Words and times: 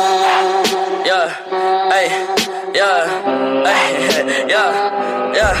Yeah, 0.00 1.28
hey, 1.92 2.08
yeah, 2.72 3.04
hey, 3.68 4.46
yeah, 4.48 5.34
yeah, 5.34 5.54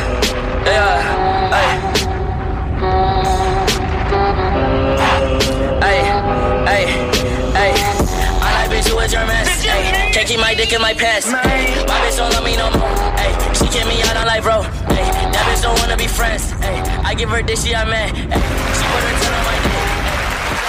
yeah, 0.64 1.52
hey. 1.52 1.68
Hey, 5.84 6.00
hey, 6.64 6.84
hey. 7.52 7.72
I 8.40 8.48
like 8.56 8.70
bitch 8.70 8.88
who 8.88 8.98
a 8.98 9.06
German. 9.06 9.36
Hey, 9.36 10.10
can't 10.10 10.26
keep 10.26 10.40
my 10.40 10.54
dick 10.54 10.72
in 10.72 10.80
my 10.80 10.94
pants. 10.94 11.26
My 11.26 11.42
bitch 11.42 12.16
don't 12.16 12.32
love 12.32 12.42
me 12.42 12.56
no 12.56 12.70
more. 12.70 12.88
Hey, 13.20 13.36
she 13.52 13.68
kick 13.68 13.86
me 13.86 14.00
out 14.08 14.16
on 14.16 14.26
life, 14.26 14.42
bro. 14.42 14.62
Hey, 14.88 15.04
that 15.04 15.44
bitch 15.52 15.62
don't 15.62 15.78
wanna 15.80 15.98
be 15.98 16.06
friends. 16.06 16.50
Hey, 16.64 16.80
I 17.04 17.12
give 17.12 17.28
her 17.28 17.42
this, 17.42 17.62
she 17.62 17.72
a 17.72 17.84
man. 17.84 18.14
Hey, 18.14 18.22
she 18.24 18.84
put 18.88 19.04
her 19.04 19.29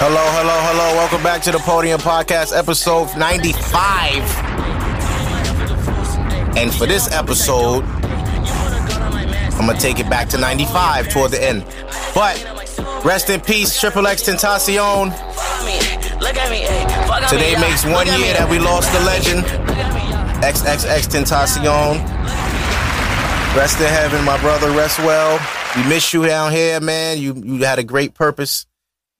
Hello, 0.04 0.18
hello, 0.18 0.58
hello. 0.66 0.96
Welcome 0.96 1.22
back 1.22 1.42
to 1.42 1.52
the 1.52 1.60
Podium 1.60 2.00
Podcast, 2.00 2.52
episode 2.58 3.16
95. 3.16 3.68
And 6.58 6.74
for 6.74 6.86
this 6.86 7.12
episode, 7.12 7.84
I'm 9.54 9.64
going 9.64 9.76
to 9.76 9.80
take 9.80 10.00
it 10.00 10.10
back 10.10 10.28
to 10.30 10.38
95 10.38 11.08
toward 11.08 11.30
the 11.30 11.40
end. 11.40 11.64
But 12.16 12.34
rest 13.04 13.30
in 13.30 13.42
peace, 13.42 13.78
Triple 13.78 14.08
X 14.08 14.24
Tentacion. 14.24 15.12
Today 17.30 17.54
makes 17.60 17.84
one 17.84 18.08
year 18.08 18.34
that 18.34 18.48
we 18.50 18.58
lost 18.58 18.92
the 18.92 18.98
legend. 19.06 19.44
XXX 20.42 21.06
Tentacion. 21.14 22.04
Rest 23.56 23.78
in 23.78 23.86
heaven, 23.86 24.24
my 24.24 24.40
brother. 24.40 24.72
Rest 24.72 24.98
well. 24.98 25.38
We 25.76 25.88
miss 25.88 26.12
you 26.12 26.26
down 26.26 26.50
here, 26.50 26.80
man. 26.80 27.18
You 27.18 27.34
you 27.34 27.64
had 27.64 27.78
a 27.78 27.84
great 27.84 28.14
purpose, 28.14 28.66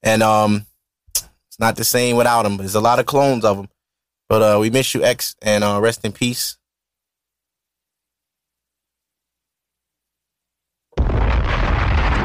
and 0.03 0.25
um, 0.25 0.67
it's 1.53 1.61
not 1.61 1.77
the 1.77 1.85
same 1.85 2.17
without 2.17 2.47
him. 2.47 2.57
There's 2.57 2.77
a 2.77 2.81
lot 2.81 2.99
of 2.99 3.05
clones 3.05 3.45
of 3.45 3.59
him, 3.59 3.69
but 4.27 4.41
uh, 4.41 4.59
we 4.59 4.71
miss 4.71 4.95
you, 4.95 5.05
X, 5.05 5.37
and 5.43 5.63
uh, 5.63 5.79
rest 5.83 6.03
in 6.03 6.11
peace. 6.11 6.57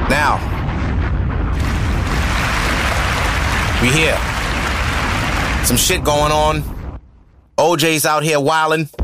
Now, 0.09 0.38
we 3.81 3.89
here. 3.89 4.17
Some 5.66 5.75
shit 5.75 6.06
going 6.06 6.31
on. 6.31 6.62
OJ's 7.58 8.06
out 8.06 8.23
here 8.23 8.39
wilding. 8.39 8.88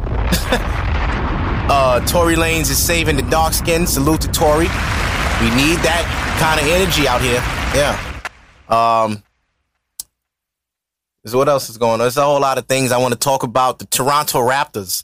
uh, 1.68 2.00
Tory 2.08 2.36
Lanez 2.36 2.72
is 2.72 2.82
saving 2.82 3.18
the 3.18 3.24
dark 3.24 3.52
skin. 3.52 3.86
Salute 3.86 4.22
to 4.22 4.30
Tory. 4.30 4.68
We 5.42 5.50
need 5.58 5.80
that 5.84 6.38
kind 6.40 6.62
of 6.62 6.68
energy 6.68 7.10
out 7.10 7.22
here. 7.22 7.44
Yeah. 7.76 8.00
Um. 8.70 9.22
So 11.26 11.38
what 11.38 11.48
else 11.48 11.70
is 11.70 11.78
going 11.78 11.94
on? 11.94 12.00
There's 12.00 12.18
a 12.18 12.24
whole 12.24 12.42
lot 12.42 12.58
of 12.58 12.68
things 12.68 12.92
I 12.92 12.98
want 12.98 13.14
to 13.14 13.20
talk 13.20 13.44
about. 13.44 13.80
The 13.80 13.86
Toronto 13.86 14.40
Raptors 14.40 15.04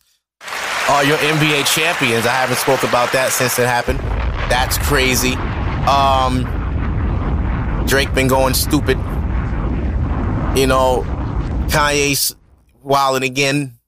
are 0.90 1.04
your 1.04 1.18
NBA 1.18 1.74
champions. 1.74 2.26
I 2.26 2.32
haven't 2.34 2.58
spoke 2.58 2.84
about 2.84 3.12
that 3.14 3.32
since 3.32 3.58
it 3.58 3.68
happened. 3.68 4.00
That's 4.50 4.78
crazy. 4.78 5.34
Um. 5.86 6.56
Drake 7.90 8.14
been 8.14 8.28
going 8.28 8.54
stupid. 8.54 8.98
You 10.56 10.68
know, 10.68 11.04
Kanye's 11.70 12.36
wilding 12.84 13.24
again. 13.24 13.80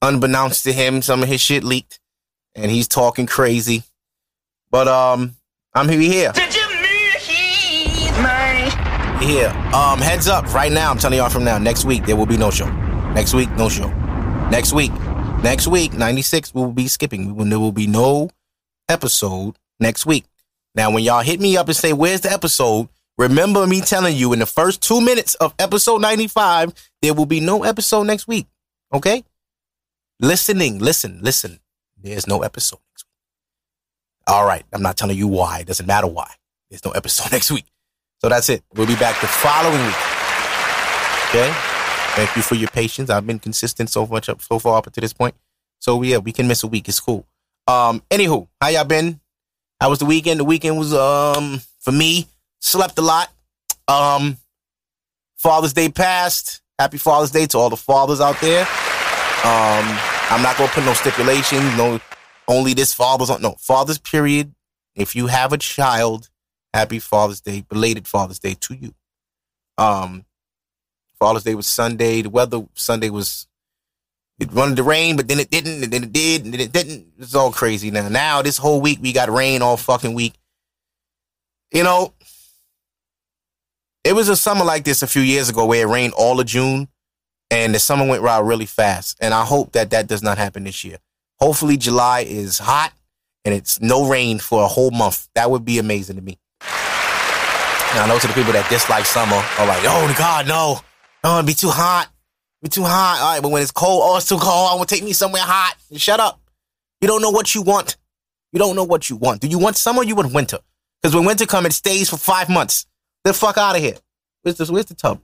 Unbeknownst 0.00 0.62
to 0.62 0.72
him, 0.72 1.02
some 1.02 1.24
of 1.24 1.28
his 1.28 1.40
shit 1.40 1.64
leaked, 1.64 1.98
and 2.54 2.70
he's 2.70 2.86
talking 2.86 3.26
crazy. 3.26 3.82
But 4.70 4.86
um, 4.86 5.34
I'm 5.74 5.88
here. 5.88 6.00
Here. 6.00 6.32
Here. 9.20 9.48
Um, 9.74 9.98
heads 9.98 10.28
up 10.28 10.52
right 10.54 10.70
now. 10.70 10.90
I'm 10.90 10.98
telling 10.98 11.18
y'all 11.18 11.28
from 11.28 11.44
now. 11.44 11.58
Next 11.58 11.84
week 11.84 12.06
there 12.06 12.16
will 12.16 12.26
be 12.26 12.36
no 12.36 12.50
show. 12.50 12.70
Next 13.14 13.34
week, 13.34 13.50
no 13.52 13.68
show. 13.68 13.88
Next 14.50 14.72
week, 14.72 14.92
next 15.42 15.66
week, 15.66 15.92
96 15.92 16.54
we 16.54 16.62
will 16.62 16.72
be 16.72 16.86
skipping. 16.86 17.26
We 17.26 17.32
will, 17.32 17.44
there 17.44 17.58
will 17.58 17.72
be 17.72 17.86
no 17.86 18.30
episode 18.88 19.56
next 19.80 20.06
week. 20.06 20.24
Now, 20.74 20.92
when 20.92 21.02
y'all 21.02 21.22
hit 21.22 21.40
me 21.40 21.56
up 21.56 21.66
and 21.66 21.76
say, 21.76 21.92
"Where's 21.92 22.20
the 22.20 22.32
episode?" 22.32 22.88
Remember 23.18 23.66
me 23.66 23.80
telling 23.80 24.16
you 24.16 24.32
in 24.32 24.38
the 24.38 24.46
first 24.46 24.80
two 24.80 25.00
minutes 25.00 25.34
of 25.34 25.52
episode 25.58 26.00
95, 26.00 26.72
there 27.02 27.14
will 27.14 27.26
be 27.26 27.40
no 27.40 27.64
episode 27.64 28.04
next 28.04 28.28
week. 28.28 28.46
Okay? 28.94 29.24
Listening, 30.20 30.78
listen, 30.78 31.18
listen. 31.20 31.58
There's 32.00 32.28
no 32.28 32.42
episode 32.42 32.78
next 32.92 33.04
week. 33.04 34.28
All 34.28 34.46
right. 34.46 34.62
I'm 34.72 34.82
not 34.82 34.96
telling 34.96 35.18
you 35.18 35.26
why. 35.26 35.58
It 35.60 35.66
doesn't 35.66 35.86
matter 35.86 36.06
why. 36.06 36.32
There's 36.70 36.84
no 36.84 36.92
episode 36.92 37.32
next 37.32 37.50
week. 37.50 37.64
So 38.20 38.28
that's 38.28 38.48
it. 38.48 38.62
We'll 38.74 38.86
be 38.86 38.96
back 38.96 39.20
the 39.20 39.26
following 39.26 39.80
week. 39.84 39.96
Okay? 41.28 41.52
Thank 42.16 42.34
you 42.36 42.42
for 42.42 42.54
your 42.56 42.68
patience. 42.70 43.10
I've 43.10 43.26
been 43.26 43.38
consistent 43.38 43.90
so 43.90 44.06
much 44.06 44.28
up 44.28 44.42
so 44.42 44.58
far 44.58 44.78
up 44.78 44.92
to 44.92 45.00
this 45.00 45.12
point. 45.12 45.34
So 45.78 46.02
yeah, 46.02 46.18
we 46.18 46.32
can 46.32 46.48
miss 46.48 46.64
a 46.64 46.66
week. 46.66 46.88
It's 46.88 47.00
cool. 47.00 47.26
Um, 47.68 48.02
anywho, 48.10 48.48
how 48.60 48.68
y'all 48.68 48.84
been? 48.84 49.20
How 49.80 49.90
was 49.90 50.00
the 50.00 50.06
weekend? 50.06 50.40
The 50.40 50.44
weekend 50.44 50.78
was 50.78 50.92
um 50.92 51.60
for 51.78 51.92
me, 51.92 52.26
slept 52.60 52.98
a 52.98 53.02
lot. 53.02 53.30
Um 53.86 54.36
Father's 55.36 55.72
Day 55.72 55.88
passed. 55.88 56.60
Happy 56.78 56.98
Father's 56.98 57.30
Day 57.30 57.46
to 57.46 57.58
all 57.58 57.70
the 57.70 57.76
fathers 57.76 58.20
out 58.20 58.40
there. 58.40 58.62
Um, 58.62 59.86
I'm 60.30 60.42
not 60.42 60.56
gonna 60.58 60.70
put 60.70 60.84
no 60.84 60.94
stipulations, 60.94 61.76
no 61.76 62.00
only 62.48 62.74
this 62.74 62.92
father's 62.92 63.30
on 63.30 63.40
no 63.40 63.54
father's 63.58 63.98
period. 63.98 64.52
If 64.96 65.14
you 65.14 65.28
have 65.28 65.52
a 65.52 65.58
child, 65.58 66.28
happy 66.74 66.98
Father's 66.98 67.40
Day, 67.40 67.64
belated 67.68 68.06
Father's 68.06 68.38
Day 68.38 68.54
to 68.60 68.74
you. 68.74 68.94
Um 69.76 70.24
Father's 71.18 71.44
Day 71.44 71.54
was 71.54 71.66
Sunday. 71.66 72.22
The 72.22 72.30
weather 72.30 72.66
Sunday 72.74 73.10
was 73.10 73.46
it 74.38 74.52
wanted 74.52 74.76
to 74.76 74.84
rain, 74.84 75.16
but 75.16 75.26
then 75.26 75.40
it 75.40 75.50
didn't, 75.50 75.82
and 75.82 75.92
then 75.92 76.04
it 76.04 76.12
did, 76.12 76.44
and 76.44 76.54
then 76.54 76.60
it 76.60 76.72
didn't. 76.72 77.08
It's 77.18 77.34
all 77.34 77.50
crazy 77.50 77.90
now. 77.90 78.08
Now 78.08 78.42
this 78.42 78.56
whole 78.56 78.80
week 78.80 78.98
we 79.02 79.12
got 79.12 79.30
rain 79.30 79.62
all 79.62 79.76
fucking 79.76 80.14
week. 80.14 80.34
You 81.72 81.82
know, 81.82 82.14
it 84.04 84.14
was 84.14 84.28
a 84.28 84.36
summer 84.36 84.64
like 84.64 84.84
this 84.84 85.02
a 85.02 85.06
few 85.06 85.22
years 85.22 85.48
ago 85.48 85.66
where 85.66 85.82
it 85.82 85.90
rained 85.90 86.14
all 86.14 86.38
of 86.38 86.46
June, 86.46 86.88
and 87.50 87.74
the 87.74 87.78
summer 87.78 88.06
went 88.06 88.24
out 88.24 88.44
really 88.44 88.66
fast. 88.66 89.18
And 89.20 89.34
I 89.34 89.44
hope 89.44 89.72
that 89.72 89.90
that 89.90 90.06
does 90.06 90.22
not 90.22 90.38
happen 90.38 90.64
this 90.64 90.84
year. 90.84 90.98
Hopefully 91.40 91.76
July 91.76 92.20
is 92.20 92.58
hot 92.58 92.92
and 93.44 93.54
it's 93.54 93.80
no 93.80 94.08
rain 94.08 94.38
for 94.38 94.62
a 94.64 94.68
whole 94.68 94.90
month. 94.90 95.28
That 95.34 95.50
would 95.50 95.64
be 95.64 95.78
amazing 95.78 96.16
to 96.16 96.22
me. 96.22 96.38
Now 97.94 98.04
I 98.04 98.08
know 98.08 98.18
to 98.18 98.26
the 98.26 98.34
people 98.34 98.52
that 98.52 98.68
dislike 98.68 99.06
summer 99.06 99.36
are 99.36 99.66
like, 99.66 99.82
oh 99.84 100.14
God, 100.18 100.46
no, 100.46 100.80
no, 101.24 101.36
it'd 101.36 101.46
be 101.46 101.54
too 101.54 101.70
hot. 101.70 102.08
Be 102.62 102.68
too 102.68 102.82
hot. 102.82 103.18
All 103.20 103.34
right, 103.34 103.42
but 103.42 103.50
when 103.50 103.62
it's 103.62 103.70
cold, 103.70 104.02
oh, 104.04 104.16
it's 104.16 104.28
too 104.28 104.38
cold. 104.38 104.70
I 104.70 104.74
want 104.74 104.88
to 104.88 104.94
take 104.94 105.04
me 105.04 105.12
somewhere 105.12 105.42
hot. 105.42 105.76
Shut 105.96 106.20
up. 106.20 106.40
You 107.00 107.08
don't 107.08 107.22
know 107.22 107.30
what 107.30 107.54
you 107.54 107.62
want. 107.62 107.96
You 108.52 108.58
don't 108.58 108.76
know 108.76 108.84
what 108.84 109.08
you 109.08 109.16
want. 109.16 109.40
Do 109.40 109.48
you 109.48 109.58
want 109.58 109.76
summer 109.76 110.00
or 110.00 110.04
you 110.04 110.16
want 110.16 110.34
winter? 110.34 110.58
Because 111.00 111.14
when 111.14 111.24
winter 111.24 111.46
comes, 111.46 111.66
it 111.66 111.72
stays 111.72 112.10
for 112.10 112.16
five 112.16 112.48
months. 112.48 112.86
Get 113.24 113.32
the 113.32 113.38
fuck 113.38 113.58
out 113.58 113.76
of 113.76 113.82
here. 113.82 113.94
Where's 114.42 114.56
the, 114.56 114.72
where's 114.72 114.86
the 114.86 114.94
tub? 114.94 115.20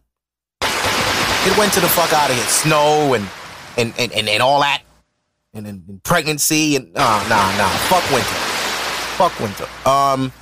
Get 0.61 1.59
winter 1.59 1.81
the 1.81 1.89
fuck 1.89 2.13
out 2.13 2.31
of 2.31 2.37
here. 2.37 2.45
Snow 2.47 3.15
and 3.15 3.29
and, 3.77 3.93
and, 3.99 4.13
and, 4.13 4.29
and 4.29 4.43
all 4.43 4.61
that. 4.61 4.83
And, 5.53 5.67
and, 5.67 5.89
and 5.89 6.03
pregnancy 6.03 6.77
and 6.77 6.93
nah, 6.95 7.19
nah, 7.29 7.57
nah. 7.57 7.69
Fuck 7.89 8.09
winter. 8.11 8.29
Fuck 9.17 9.39
winter. 9.41 9.67
Um, 9.89 10.33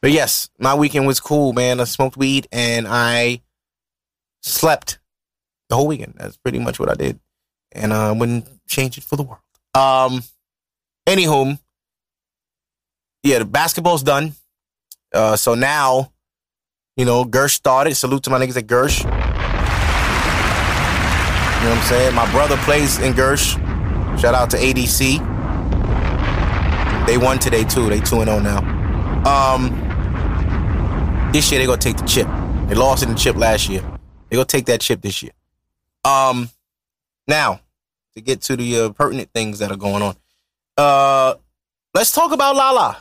but 0.00 0.10
yes, 0.10 0.50
my 0.58 0.74
weekend 0.74 1.06
was 1.06 1.20
cool, 1.20 1.52
man. 1.52 1.80
I 1.80 1.84
smoked 1.84 2.16
weed 2.16 2.48
and 2.52 2.86
I 2.88 3.42
slept 4.42 4.98
the 5.68 5.76
whole 5.76 5.86
weekend. 5.86 6.14
That's 6.16 6.36
pretty 6.36 6.58
much 6.58 6.78
what 6.78 6.90
I 6.90 6.94
did. 6.94 7.18
And 7.72 7.92
I 7.92 8.12
wouldn't 8.12 8.46
change 8.66 8.98
it 8.98 9.04
for 9.04 9.16
the 9.16 9.22
world. 9.22 9.40
Um, 9.74 10.22
anywho, 11.06 11.58
yeah, 13.22 13.40
the 13.40 13.44
basketball's 13.44 14.02
done. 14.02 14.34
Uh, 15.12 15.36
so 15.36 15.54
now, 15.54 16.12
you 16.96 17.04
know, 17.04 17.24
Gersh 17.24 17.54
started. 17.54 17.94
Salute 17.94 18.22
to 18.24 18.30
my 18.30 18.38
niggas 18.38 18.56
at 18.56 18.66
Gersh. 18.66 19.02
You 19.02 19.10
know 21.64 21.70
what 21.70 21.78
I'm 21.78 21.88
saying? 21.88 22.14
My 22.14 22.30
brother 22.30 22.56
plays 22.58 22.98
in 22.98 23.12
Gersh. 23.12 23.56
Shout 24.20 24.34
out 24.34 24.50
to 24.50 24.56
ADC. 24.56 25.18
They 27.06 27.18
won 27.18 27.38
today 27.38 27.64
too. 27.64 27.88
They 27.88 27.98
2 27.98 28.04
0 28.04 28.38
now. 28.40 28.58
Um, 29.26 29.85
this 31.32 31.50
year 31.50 31.58
they're 31.58 31.66
gonna 31.66 31.80
take 31.80 31.96
the 31.96 32.06
chip. 32.06 32.26
They 32.68 32.74
lost 32.74 33.02
in 33.02 33.10
the 33.10 33.14
chip 33.14 33.36
last 33.36 33.68
year. 33.68 33.80
They're 33.80 34.36
gonna 34.36 34.44
take 34.44 34.66
that 34.66 34.80
chip 34.80 35.02
this 35.02 35.22
year. 35.22 35.32
Um, 36.04 36.50
now 37.26 37.60
to 38.14 38.20
get 38.20 38.40
to 38.42 38.56
the 38.56 38.80
uh, 38.80 38.90
pertinent 38.90 39.30
things 39.32 39.58
that 39.58 39.70
are 39.70 39.76
going 39.76 40.02
on. 40.02 40.16
Uh, 40.76 41.34
let's 41.94 42.12
talk 42.12 42.32
about 42.32 42.56
Lala. 42.56 42.96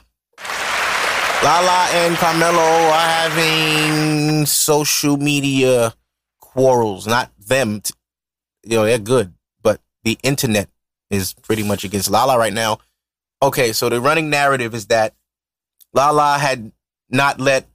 Lala 1.44 1.88
and 1.92 2.16
Carmelo 2.18 2.60
are 2.60 3.30
having 3.30 4.45
social 4.45 5.18
media 5.18 5.94
quarrels. 6.39 7.07
Not 7.07 7.31
them, 7.39 7.81
t- 7.81 7.94
you 8.63 8.78
know, 8.78 8.86
they're 8.86 9.00
good, 9.00 9.33
but 9.62 9.80
the 10.04 10.18
internet 10.24 10.69
is 11.10 11.33
pretty 11.33 11.63
much 11.63 11.83
against 11.83 12.10
Lala 12.10 12.38
right 12.38 12.54
now. 12.54 12.80
Okay, 13.42 13.74
so 13.74 13.89
the 13.89 14.01
running 14.01 14.30
narrative 14.30 14.74
is 14.74 14.88
that 14.88 15.13
Lala 15.94 16.38
had 16.39 16.71
not 17.10 17.39
let 17.39 17.68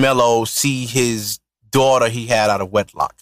Melo 0.00 0.44
see 0.44 0.86
his 0.86 1.40
daughter 1.70 2.08
he 2.08 2.26
had 2.26 2.50
out 2.50 2.60
of 2.60 2.70
wedlock. 2.70 3.14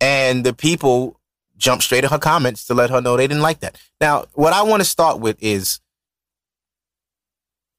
And 0.00 0.44
the 0.44 0.52
people 0.52 1.20
jumped 1.56 1.84
straight 1.84 2.00
to 2.02 2.08
her 2.08 2.18
comments 2.18 2.64
to 2.66 2.74
let 2.74 2.90
her 2.90 3.00
know 3.00 3.16
they 3.16 3.26
didn't 3.26 3.42
like 3.42 3.60
that. 3.60 3.80
Now, 4.00 4.24
what 4.34 4.52
I 4.52 4.62
want 4.62 4.80
to 4.80 4.88
start 4.88 5.20
with 5.20 5.36
is 5.40 5.80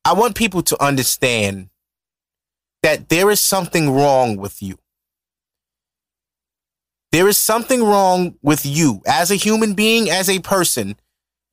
I 0.05 0.13
want 0.13 0.35
people 0.35 0.61
to 0.63 0.83
understand 0.83 1.69
that 2.81 3.09
there 3.09 3.29
is 3.29 3.39
something 3.39 3.91
wrong 3.91 4.37
with 4.37 4.61
you. 4.61 4.77
There 7.11 7.27
is 7.27 7.37
something 7.37 7.83
wrong 7.83 8.35
with 8.41 8.65
you 8.65 9.01
as 9.05 9.31
a 9.31 9.35
human 9.35 9.73
being, 9.73 10.09
as 10.09 10.29
a 10.29 10.39
person. 10.39 10.95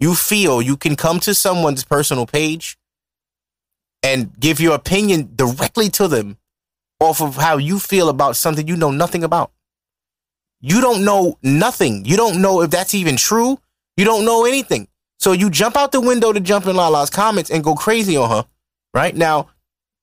You 0.00 0.14
feel 0.14 0.62
you 0.62 0.76
can 0.76 0.96
come 0.96 1.20
to 1.20 1.34
someone's 1.34 1.84
personal 1.84 2.26
page 2.26 2.78
and 4.02 4.38
give 4.40 4.58
your 4.58 4.74
opinion 4.74 5.32
directly 5.34 5.90
to 5.90 6.08
them 6.08 6.38
off 7.00 7.20
of 7.20 7.36
how 7.36 7.56
you 7.56 7.78
feel 7.78 8.08
about 8.08 8.36
something 8.36 8.68
you 8.68 8.76
know 8.76 8.90
nothing 8.90 9.24
about. 9.24 9.52
You 10.60 10.80
don't 10.80 11.04
know 11.04 11.38
nothing. 11.42 12.04
You 12.04 12.16
don't 12.16 12.42
know 12.42 12.60
if 12.60 12.70
that's 12.70 12.94
even 12.94 13.16
true. 13.16 13.58
You 13.96 14.04
don't 14.04 14.24
know 14.24 14.44
anything. 14.44 14.88
So 15.18 15.32
you 15.32 15.50
jump 15.50 15.76
out 15.76 15.92
the 15.92 16.00
window 16.00 16.32
to 16.32 16.40
jump 16.40 16.66
in 16.66 16.76
Lala's 16.76 17.10
comments 17.10 17.50
and 17.50 17.64
go 17.64 17.74
crazy 17.74 18.16
on 18.16 18.30
her. 18.30 18.44
Right 18.92 19.16
now, 19.16 19.48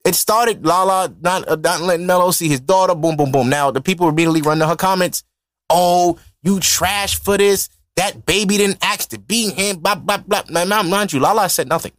it 0.05 0.15
started 0.15 0.65
Lala 0.65 1.13
not, 1.21 1.47
uh, 1.47 1.55
not 1.55 1.81
letting 1.81 2.07
Melo 2.07 2.31
see 2.31 2.47
his 2.47 2.59
daughter. 2.59 2.95
Boom, 2.95 3.17
boom, 3.17 3.31
boom. 3.31 3.49
Now 3.49 3.71
the 3.71 3.81
people 3.81 4.07
immediately 4.07 4.41
run 4.41 4.59
to 4.59 4.67
her 4.67 4.75
comments. 4.75 5.23
Oh, 5.69 6.17
you 6.41 6.59
trash 6.59 7.19
for 7.19 7.37
this. 7.37 7.69
That 7.97 8.25
baby 8.25 8.57
didn't 8.57 8.77
ask 8.81 9.09
to 9.09 9.19
be 9.19 9.49
him. 9.49 9.77
Blah 9.79 9.95
blah 9.95 10.17
blah. 10.19 10.43
Now, 10.49 10.83
mind 10.83 11.13
you, 11.13 11.19
Lala 11.19 11.49
said 11.49 11.67
nothing. 11.67 11.91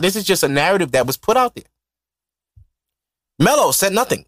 This 0.00 0.16
is 0.16 0.24
just 0.24 0.42
a 0.42 0.48
narrative 0.48 0.92
that 0.92 1.06
was 1.06 1.16
put 1.16 1.36
out 1.36 1.54
there. 1.54 1.64
Melo 3.38 3.72
said 3.72 3.92
nothing. 3.92 4.24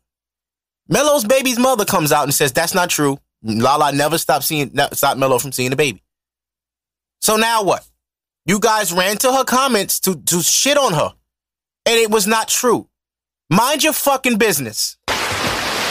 Melo's 0.88 1.24
baby's 1.24 1.58
mother 1.58 1.84
comes 1.84 2.12
out 2.12 2.24
and 2.24 2.34
says 2.34 2.52
that's 2.52 2.74
not 2.74 2.90
true. 2.90 3.18
Lala 3.42 3.92
never 3.92 4.18
stopped 4.18 4.44
seeing 4.44 4.76
stopped 4.92 5.18
Melo 5.18 5.38
from 5.38 5.52
seeing 5.52 5.70
the 5.70 5.76
baby. 5.76 6.02
So 7.20 7.36
now 7.36 7.62
what? 7.62 7.86
You 8.46 8.60
guys 8.60 8.92
ran 8.92 9.16
to 9.18 9.32
her 9.32 9.44
comments 9.44 10.00
to 10.00 10.16
to 10.16 10.42
shit 10.42 10.76
on 10.76 10.92
her, 10.92 11.14
and 11.86 11.96
it 11.96 12.10
was 12.10 12.26
not 12.26 12.48
true. 12.48 12.88
Mind 13.50 13.82
your 13.82 13.92
fucking 13.92 14.38
business. 14.38 14.96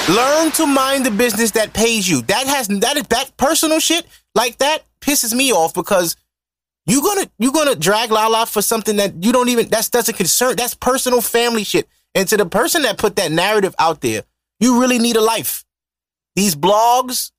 Learn 0.09 0.51
to 0.51 0.67
mind 0.67 1.05
the 1.05 1.11
business 1.11 1.51
that 1.51 1.73
pays 1.73 2.09
you. 2.09 2.21
That 2.23 2.45
has 2.45 2.67
that 2.67 3.09
that 3.09 3.37
personal 3.37 3.79
shit 3.79 4.05
like 4.35 4.57
that 4.57 4.83
pisses 5.01 5.33
me 5.33 5.51
off 5.51 5.73
because 5.73 6.15
you 6.85 7.01
gonna 7.01 7.29
you 7.39 7.51
gonna 7.51 7.75
drag 7.75 8.11
Lala 8.11 8.45
for 8.45 8.61
something 8.61 8.97
that 8.97 9.23
you 9.23 9.31
don't 9.31 9.49
even 9.49 9.69
that's 9.69 9.89
that's 9.89 10.09
a 10.09 10.13
concern. 10.13 10.55
That's 10.55 10.75
personal 10.75 11.21
family 11.21 11.63
shit. 11.63 11.87
And 12.15 12.27
to 12.27 12.37
the 12.37 12.45
person 12.45 12.83
that 12.83 12.97
put 12.97 13.15
that 13.15 13.31
narrative 13.31 13.73
out 13.79 14.01
there, 14.01 14.23
you 14.63 14.79
really 14.79 14.99
need 14.99 15.15
a 15.15 15.21
life. 15.21 15.65
These 16.35 16.55
blogs 16.55 17.31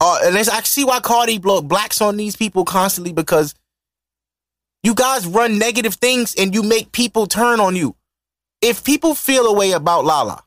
uh, 0.00 0.18
and 0.24 0.36
I 0.36 0.60
see 0.62 0.84
why 0.84 1.00
Cardi 1.00 1.38
blacks 1.38 2.02
on 2.02 2.16
these 2.16 2.36
people 2.36 2.64
constantly 2.64 3.12
because 3.12 3.54
you 4.82 4.94
guys 4.94 5.26
run 5.26 5.58
negative 5.58 5.94
things 5.94 6.34
and 6.36 6.54
you 6.54 6.62
make 6.62 6.92
people 6.92 7.26
turn 7.26 7.58
on 7.58 7.74
you. 7.74 7.96
If 8.60 8.84
people 8.84 9.14
feel 9.14 9.46
a 9.46 9.54
way 9.54 9.72
about 9.72 10.04
Lala, 10.04 10.44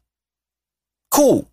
cool. 1.12 1.50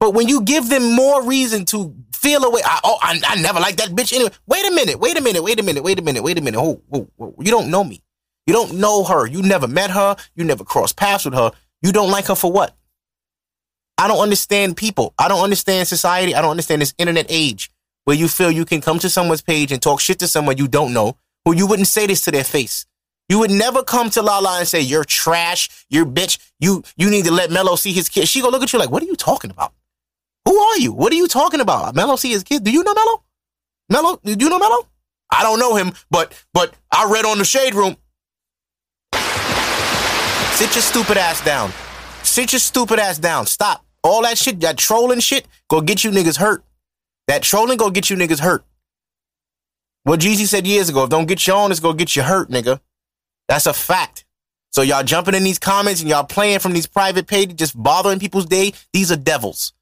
But 0.00 0.12
when 0.12 0.28
you 0.28 0.42
give 0.42 0.68
them 0.68 0.94
more 0.94 1.22
reason 1.22 1.64
to 1.66 1.94
feel 2.12 2.44
a 2.44 2.50
way, 2.50 2.62
I, 2.64 2.80
oh, 2.84 2.98
I, 3.00 3.20
I 3.26 3.40
never 3.40 3.60
like 3.60 3.76
that 3.76 3.90
bitch 3.90 4.12
anyway. 4.12 4.32
Wait 4.46 4.66
a 4.66 4.74
minute, 4.74 4.98
wait 4.98 5.16
a 5.16 5.22
minute, 5.22 5.42
wait 5.42 5.60
a 5.60 5.62
minute, 5.62 5.84
wait 5.84 5.98
a 5.98 6.02
minute, 6.02 6.22
wait 6.22 6.38
a 6.38 6.42
minute. 6.42 6.58
Oh, 6.58 6.82
oh, 6.92 7.08
oh, 7.20 7.34
you 7.40 7.50
don't 7.50 7.70
know 7.70 7.84
me. 7.84 8.02
You 8.46 8.54
don't 8.54 8.74
know 8.74 9.04
her. 9.04 9.26
You 9.26 9.42
never 9.42 9.66
met 9.66 9.90
her. 9.90 10.16
You 10.34 10.44
never 10.44 10.64
crossed 10.64 10.96
paths 10.96 11.24
with 11.24 11.34
her. 11.34 11.52
You 11.82 11.92
don't 11.92 12.10
like 12.10 12.26
her 12.26 12.34
for 12.34 12.52
what? 12.52 12.76
I 13.98 14.08
don't 14.08 14.20
understand 14.20 14.76
people. 14.76 15.14
I 15.18 15.28
don't 15.28 15.42
understand 15.42 15.88
society. 15.88 16.34
I 16.34 16.42
don't 16.42 16.50
understand 16.50 16.82
this 16.82 16.94
internet 16.98 17.26
age 17.28 17.70
where 18.04 18.16
you 18.16 18.28
feel 18.28 18.50
you 18.50 18.64
can 18.64 18.80
come 18.80 18.98
to 19.00 19.08
someone's 19.08 19.42
page 19.42 19.72
and 19.72 19.80
talk 19.80 20.00
shit 20.00 20.18
to 20.20 20.28
someone 20.28 20.58
you 20.58 20.68
don't 20.68 20.92
know 20.92 21.16
who 21.44 21.54
you 21.54 21.66
wouldn't 21.66 21.88
say 21.88 22.06
this 22.06 22.22
to 22.24 22.30
their 22.30 22.44
face. 22.44 22.86
You 23.28 23.40
would 23.40 23.50
never 23.50 23.82
come 23.82 24.10
to 24.10 24.22
Lala 24.22 24.58
and 24.58 24.68
say, 24.68 24.80
you're 24.80 25.04
trash, 25.04 25.86
you're 25.88 26.06
bitch, 26.06 26.38
you, 26.60 26.84
you 26.96 27.10
need 27.10 27.24
to 27.24 27.32
let 27.32 27.50
Melo 27.50 27.74
see 27.74 27.92
his 27.92 28.08
kid. 28.08 28.28
She 28.28 28.40
gonna 28.40 28.52
look 28.52 28.62
at 28.62 28.72
you 28.72 28.78
like, 28.78 28.90
what 28.90 29.02
are 29.02 29.06
you 29.06 29.16
talking 29.16 29.50
about? 29.50 29.72
Who 30.44 30.56
are 30.56 30.78
you? 30.78 30.92
What 30.92 31.12
are 31.12 31.16
you 31.16 31.26
talking 31.26 31.60
about? 31.60 31.94
Melo 31.94 32.16
see 32.16 32.30
his 32.30 32.44
kid. 32.44 32.62
Do 32.62 32.70
you 32.70 32.84
know 32.84 32.94
Melo? 32.94 33.24
Melo, 33.88 34.20
do 34.22 34.36
you 34.38 34.48
know 34.48 34.58
Melo? 34.58 34.86
I 35.30 35.42
don't 35.42 35.58
know 35.58 35.74
him, 35.74 35.92
but, 36.10 36.32
but 36.52 36.72
I 36.92 37.10
read 37.10 37.24
on 37.24 37.38
the 37.38 37.44
shade 37.44 37.74
room. 37.74 37.96
Sit 40.52 40.74
your 40.74 40.82
stupid 40.82 41.16
ass 41.16 41.44
down. 41.44 41.72
Sit 42.22 42.52
your 42.52 42.60
stupid 42.60 42.98
ass 43.00 43.18
down. 43.18 43.46
Stop. 43.46 43.85
All 44.06 44.22
that 44.22 44.38
shit, 44.38 44.60
that 44.60 44.78
trolling 44.78 45.18
shit, 45.18 45.48
go 45.68 45.80
get 45.80 46.04
you 46.04 46.12
niggas 46.12 46.36
hurt. 46.36 46.62
That 47.26 47.42
trolling 47.42 47.76
go 47.76 47.90
get 47.90 48.08
you 48.08 48.16
niggas 48.16 48.38
hurt. 48.38 48.64
What 50.04 50.20
Jeezy 50.20 50.46
said 50.46 50.64
years 50.64 50.88
ago, 50.88 51.02
if 51.02 51.10
don't 51.10 51.26
get 51.26 51.44
you 51.44 51.52
on, 51.54 51.72
it's 51.72 51.80
gonna 51.80 51.96
get 51.96 52.14
you 52.14 52.22
hurt, 52.22 52.48
nigga. 52.48 52.78
That's 53.48 53.66
a 53.66 53.72
fact. 53.72 54.24
So 54.70 54.82
y'all 54.82 55.02
jumping 55.02 55.34
in 55.34 55.42
these 55.42 55.58
comments 55.58 56.02
and 56.02 56.08
y'all 56.08 56.22
playing 56.22 56.60
from 56.60 56.72
these 56.72 56.86
private 56.86 57.26
pages, 57.26 57.56
just 57.56 57.82
bothering 57.82 58.20
people's 58.20 58.46
day. 58.46 58.74
These 58.92 59.10
are 59.10 59.16
devils. 59.16 59.72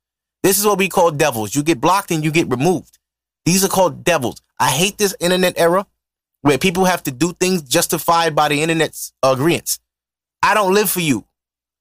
This 0.43 0.59
is 0.59 0.65
what 0.65 0.79
we 0.79 0.88
call 0.88 1.11
devils. 1.11 1.55
You 1.55 1.62
get 1.62 1.79
blocked 1.79 2.11
and 2.11 2.25
you 2.25 2.31
get 2.31 2.49
removed. 2.49 2.99
These 3.44 3.62
are 3.62 3.69
called 3.69 4.05
devils. 4.05 4.41
I 4.59 4.70
hate 4.70 4.97
this 4.97 5.15
internet 5.20 5.59
era 5.59 5.87
where 6.41 6.56
people 6.56 6.87
have 6.87 7.03
to 7.03 7.11
do 7.11 7.35
things 7.35 7.61
justified 7.61 8.35
by 8.35 8.49
the 8.49 8.62
internet's 8.62 9.12
agreements. 9.23 9.81
I 10.43 10.55
don't 10.55 10.73
live 10.73 10.88
for 10.88 11.00
you. 11.00 11.27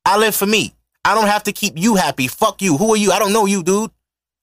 I 0.05 0.17
live 0.17 0.35
for 0.35 0.45
me. 0.45 0.73
I 1.05 1.15
don't 1.15 1.27
have 1.27 1.43
to 1.43 1.51
keep 1.51 1.73
you 1.77 1.95
happy. 1.95 2.27
Fuck 2.27 2.61
you. 2.61 2.77
Who 2.77 2.93
are 2.93 2.97
you? 2.97 3.11
I 3.11 3.19
don't 3.19 3.33
know 3.33 3.45
you, 3.45 3.63
dude. 3.63 3.91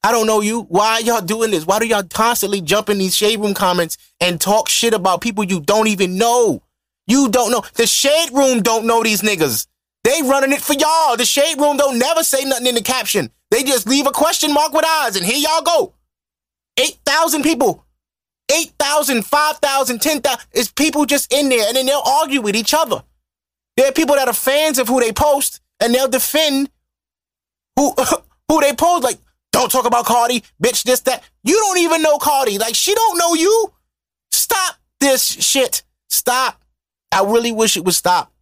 I 0.02 0.12
don't 0.12 0.26
know 0.26 0.40
you. 0.40 0.62
Why 0.62 0.98
y'all 0.98 1.20
doing 1.20 1.50
this? 1.50 1.66
Why 1.66 1.78
do 1.78 1.86
y'all 1.86 2.02
constantly 2.02 2.60
jump 2.60 2.88
in 2.88 2.98
these 2.98 3.16
shade 3.16 3.38
room 3.40 3.54
comments 3.54 3.98
and 4.20 4.40
talk 4.40 4.68
shit 4.68 4.94
about 4.94 5.20
people 5.20 5.44
you 5.44 5.60
don't 5.60 5.88
even 5.88 6.16
know? 6.16 6.62
You 7.06 7.28
don't 7.28 7.50
know. 7.50 7.62
The 7.74 7.86
shade 7.86 8.30
room 8.32 8.62
don't 8.62 8.86
know 8.86 9.02
these 9.02 9.22
niggas. 9.22 9.66
They 10.04 10.22
running 10.22 10.52
it 10.52 10.62
for 10.62 10.72
y'all. 10.72 11.16
The 11.16 11.26
shade 11.26 11.58
room 11.58 11.76
don't 11.76 11.98
never 11.98 12.22
say 12.22 12.44
nothing 12.44 12.66
in 12.66 12.74
the 12.74 12.82
caption. 12.82 13.30
They 13.50 13.62
just 13.62 13.86
leave 13.86 14.06
a 14.06 14.12
question 14.12 14.54
mark 14.54 14.72
with 14.72 14.86
eyes 14.86 15.16
and 15.16 15.26
here 15.26 15.36
y'all 15.36 15.62
go. 15.62 15.94
8,000 16.78 17.42
people. 17.42 17.84
8,000, 18.50 19.24
5,000, 19.24 20.00
10,000. 20.00 20.46
It's 20.52 20.72
people 20.72 21.04
just 21.04 21.32
in 21.32 21.48
there 21.48 21.66
and 21.68 21.76
then 21.76 21.86
they'll 21.86 22.02
argue 22.04 22.40
with 22.40 22.56
each 22.56 22.72
other. 22.72 23.02
There 23.76 23.88
are 23.88 23.92
people 23.92 24.14
that 24.14 24.28
are 24.28 24.34
fans 24.34 24.78
of 24.78 24.88
who 24.88 25.00
they 25.00 25.12
post 25.12 25.60
and 25.80 25.94
they'll 25.94 26.08
defend 26.08 26.70
who 27.76 27.94
who 28.48 28.60
they 28.60 28.74
pose 28.74 29.02
like 29.02 29.18
don't 29.52 29.70
talk 29.70 29.86
about 29.86 30.06
Cardi, 30.06 30.42
bitch, 30.62 30.84
this, 30.84 31.00
that. 31.00 31.24
You 31.42 31.54
don't 31.54 31.78
even 31.78 32.02
know 32.02 32.18
Cardi. 32.18 32.58
Like, 32.58 32.74
she 32.74 32.94
don't 32.94 33.18
know 33.18 33.34
you. 33.34 33.72
Stop 34.30 34.76
this 35.00 35.24
shit. 35.24 35.82
Stop. 36.08 36.60
I 37.12 37.24
really 37.24 37.52
wish 37.52 37.76
it 37.76 37.84
would 37.84 37.94
stop. 37.94 38.32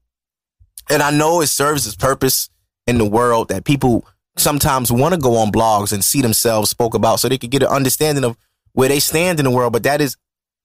And 0.90 1.02
I 1.02 1.10
know 1.10 1.40
it 1.40 1.46
serves 1.46 1.86
its 1.86 1.96
purpose 1.96 2.50
in 2.86 2.98
the 2.98 3.04
world 3.04 3.48
that 3.48 3.64
people 3.64 4.06
sometimes 4.36 4.92
want 4.92 5.14
to 5.14 5.20
go 5.20 5.36
on 5.36 5.50
blogs 5.50 5.92
and 5.92 6.04
see 6.04 6.22
themselves 6.22 6.70
spoke 6.70 6.94
about 6.94 7.20
so 7.20 7.28
they 7.28 7.38
could 7.38 7.50
get 7.50 7.62
an 7.62 7.68
understanding 7.68 8.24
of 8.24 8.36
where 8.72 8.88
they 8.88 9.00
stand 9.00 9.38
in 9.38 9.44
the 9.44 9.50
world. 9.50 9.72
But 9.72 9.82
that 9.84 10.00
is 10.00 10.16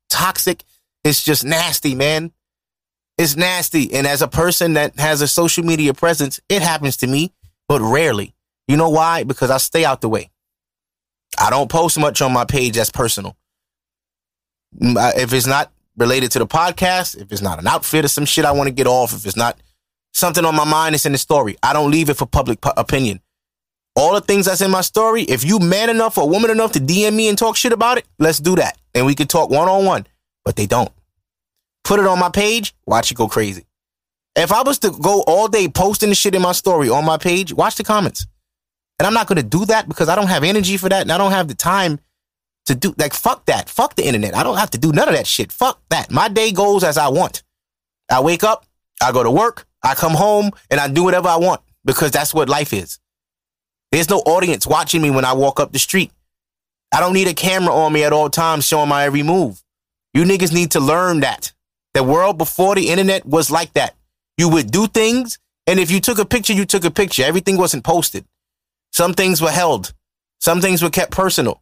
toxic. 0.10 0.63
It's 1.03 1.24
just 1.24 1.44
nasty, 1.44 1.96
man. 1.96 2.32
It's 3.17 3.36
nasty. 3.36 3.93
And 3.93 4.08
as 4.08 4.22
a 4.22 4.27
person 4.27 4.74
that 4.74 4.98
has 5.00 5.22
a 5.22 5.27
social 5.27 5.63
media 5.63 5.93
presence, 5.93 6.39
it 6.50 6.62
happens 6.62 6.98
to 6.98 7.08
me, 7.08 7.32
but 7.67 7.82
rarely. 7.82 8.34
You 8.67 8.77
know 8.77 8.89
why? 8.89 9.24
Because 9.24 9.51
I 9.51 9.58
stay 9.58 9.86
out 9.86 10.01
the 10.01 10.10
way. 10.10 10.29
I 11.38 11.50
don't 11.50 11.70
post 11.70 12.00
much 12.00 12.22
on 12.22 12.32
my 12.34 12.46
page 12.46 12.75
that's 12.75 12.89
personal. 12.89 13.36
Mm, 14.79 15.17
if 15.17 15.34
it's 15.34 15.48
not 15.48 15.72
related 15.98 16.32
to 16.32 16.39
the 16.39 16.48
podcast, 16.48 17.20
if 17.20 17.32
it's 17.32 17.41
not 17.41 17.60
an 17.60 17.67
outfit 17.67 18.05
or 18.05 18.08
some 18.08 18.25
shit 18.25 18.46
I 18.46 18.51
want 18.51 18.67
to 18.67 18.74
get 18.74 18.88
off, 18.88 19.13
if 19.13 19.25
it's 19.25 19.36
not 19.36 19.60
something 20.13 20.46
on 20.46 20.55
my 20.55 20.65
mind 20.65 20.93
that's 20.93 21.05
in 21.05 21.12
the 21.12 21.17
story, 21.17 21.58
I 21.62 21.74
don't 21.74 21.91
leave 21.91 22.10
it 22.10 22.17
for 22.17 22.25
public 22.25 22.60
opinion. 22.77 23.20
All 23.96 24.13
the 24.13 24.22
things 24.22 24.48
that's 24.48 24.62
in 24.62 24.72
my 24.72 24.82
story, 24.82 25.22
if 25.24 25.43
you 25.46 25.60
man 25.60 25.89
enough 25.89 26.17
or 26.17 26.27
woman 26.27 26.50
enough 26.50 26.72
to 26.72 26.79
DM 26.79 27.13
me 27.13 27.29
and 27.29 27.38
talk 27.38 27.55
shit 27.55 27.74
about 27.74 28.00
it, 28.00 28.05
let's 28.17 28.39
do 28.39 28.55
that. 28.55 28.77
And 28.96 29.05
we 29.05 29.13
can 29.13 29.27
talk 29.27 29.51
one 29.51 29.70
on 29.70 29.86
one. 29.86 30.08
But 30.43 30.55
they 30.55 30.65
don't 30.65 30.91
put 31.84 32.00
it 32.00 32.06
on 32.06 32.20
my 32.20 32.30
page, 32.30 32.74
watch 32.86 33.12
it 33.12 33.16
go 33.16 33.28
crazy. 33.28 33.66
If 34.36 34.52
I 34.52 34.63
was 34.63 34.80
to 34.80 34.90
go 34.90 35.24
all 35.28 35.48
day 35.48 35.68
posting 35.68 36.10
the 36.10 36.16
shit 36.16 36.36
in 36.36 36.42
my 36.42 36.54
story 36.54 36.90
on 36.90 37.06
my 37.06 37.18
page, 37.18 37.54
watch 37.54 37.75
the 37.75 37.84
comments. 37.84 38.25
And 39.00 39.08
I'm 39.08 39.13
not 39.13 39.28
going 39.28 39.38
to 39.38 39.44
do 39.44 39.66
that 39.66 39.88
because 39.88 40.10
I 40.10 40.16
don't 40.16 40.28
have 40.28 40.44
energy 40.44 40.78
for 40.78 40.90
that 40.90 41.02
and 41.02 41.12
I 41.12 41.18
don't 41.18 41.32
have 41.32 41.48
the 41.48 41.56
time 41.56 42.00
to 42.66 42.75
do 42.75 42.94
like 42.98 43.13
fuck 43.13 43.46
that. 43.46 43.70
Fuck 43.70 43.96
the 43.96 44.06
internet. 44.06 44.36
I 44.36 44.44
don't 44.44 44.58
have 44.58 44.72
to 44.72 44.78
do 44.78 44.92
none 44.92 45.08
of 45.08 45.16
that 45.16 45.28
shit. 45.28 45.52
Fuck 45.52 45.82
that. 45.90 46.12
My 46.12 46.30
day 46.30 46.52
goes 46.52 46.84
as 46.84 46.98
I 46.98 47.10
want. 47.10 47.44
I 48.10 48.22
wake 48.22 48.44
up, 48.44 48.66
I 49.02 49.12
go 49.12 49.24
to 49.24 49.32
work, 49.32 49.68
I 49.84 49.96
come 49.96 50.13
home, 50.13 50.52
and 50.70 50.80
I 50.80 50.88
do 50.88 51.04
whatever 51.04 51.28
I 51.28 51.38
want 51.38 51.62
because 51.86 52.12
that's 52.12 52.34
what 52.34 52.50
life 52.50 52.74
is. 52.74 53.00
There's 53.92 54.10
no 54.10 54.20
audience 54.20 54.66
watching 54.66 55.02
me 55.02 55.12
when 55.12 55.25
I 55.25 55.34
walk 55.34 55.60
up 55.60 55.72
the 55.72 55.80
street. 55.80 56.12
I 56.94 57.00
don't 57.00 57.13
need 57.13 57.28
a 57.28 57.34
camera 57.34 57.74
on 57.74 57.92
me 57.92 58.04
at 58.04 58.13
all 58.13 58.30
times 58.30 58.66
showing 58.66 58.90
my 58.90 59.06
every 59.06 59.24
move. 59.24 59.63
You 60.13 60.24
niggas 60.24 60.54
need 60.54 60.72
to 60.72 60.80
learn 60.80 61.22
that. 61.22 61.52
The 61.93 62.03
world 62.03 62.38
before 62.38 62.75
the 62.75 62.89
internet 62.89 63.25
was 63.25 63.51
like 63.51 63.73
that. 63.73 63.95
You 64.38 64.50
would 64.50 64.71
do 64.71 64.88
things, 64.88 65.38
and 65.67 65.79
if 65.79 65.91
you 65.91 66.00
took 66.00 66.17
a 66.17 66.25
picture, 66.25 66.53
you 66.53 66.65
took 66.65 66.85
a 66.85 66.91
picture. 66.91 67.23
Everything 67.23 67.57
wasn't 67.57 67.83
posted. 67.83 68.25
Some 68.91 69.13
things 69.13 69.41
were 69.41 69.51
held. 69.51 69.93
Some 70.39 70.59
things 70.59 70.81
were 70.81 70.89
kept 70.89 71.12
personal. 71.12 71.62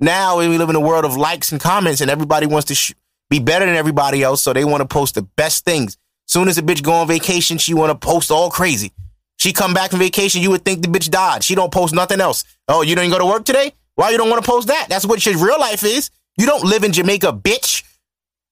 Now 0.00 0.38
we 0.38 0.48
live 0.48 0.70
in 0.70 0.76
a 0.76 0.80
world 0.80 1.04
of 1.04 1.16
likes 1.16 1.52
and 1.52 1.60
comments, 1.60 2.00
and 2.00 2.10
everybody 2.10 2.46
wants 2.46 2.68
to 2.68 2.74
sh- 2.74 2.94
be 3.30 3.38
better 3.38 3.66
than 3.66 3.74
everybody 3.74 4.22
else, 4.22 4.42
so 4.42 4.52
they 4.52 4.64
want 4.64 4.80
to 4.80 4.88
post 4.88 5.14
the 5.14 5.22
best 5.22 5.64
things. 5.64 5.96
Soon 6.26 6.48
as 6.48 6.56
a 6.56 6.62
bitch 6.62 6.82
go 6.82 6.92
on 6.92 7.08
vacation, 7.08 7.58
she 7.58 7.74
want 7.74 7.90
to 7.90 8.06
post 8.06 8.30
all 8.30 8.50
crazy. 8.50 8.92
She 9.38 9.52
come 9.52 9.74
back 9.74 9.90
from 9.90 9.98
vacation, 9.98 10.40
you 10.40 10.50
would 10.50 10.64
think 10.64 10.82
the 10.82 10.88
bitch 10.88 11.10
died. 11.10 11.44
She 11.44 11.54
don't 11.54 11.72
post 11.72 11.94
nothing 11.94 12.20
else. 12.20 12.44
Oh, 12.68 12.82
you 12.82 12.94
didn't 12.94 13.10
go 13.10 13.18
to 13.18 13.26
work 13.26 13.44
today? 13.44 13.72
Why 13.96 14.10
you 14.10 14.18
don't 14.18 14.30
want 14.30 14.44
to 14.44 14.50
post 14.50 14.68
that? 14.68 14.86
That's 14.88 15.04
what 15.04 15.24
your 15.26 15.36
real 15.36 15.58
life 15.58 15.84
is. 15.84 16.10
You 16.36 16.46
don't 16.46 16.64
live 16.64 16.82
in 16.82 16.92
Jamaica, 16.92 17.32
bitch. 17.32 17.84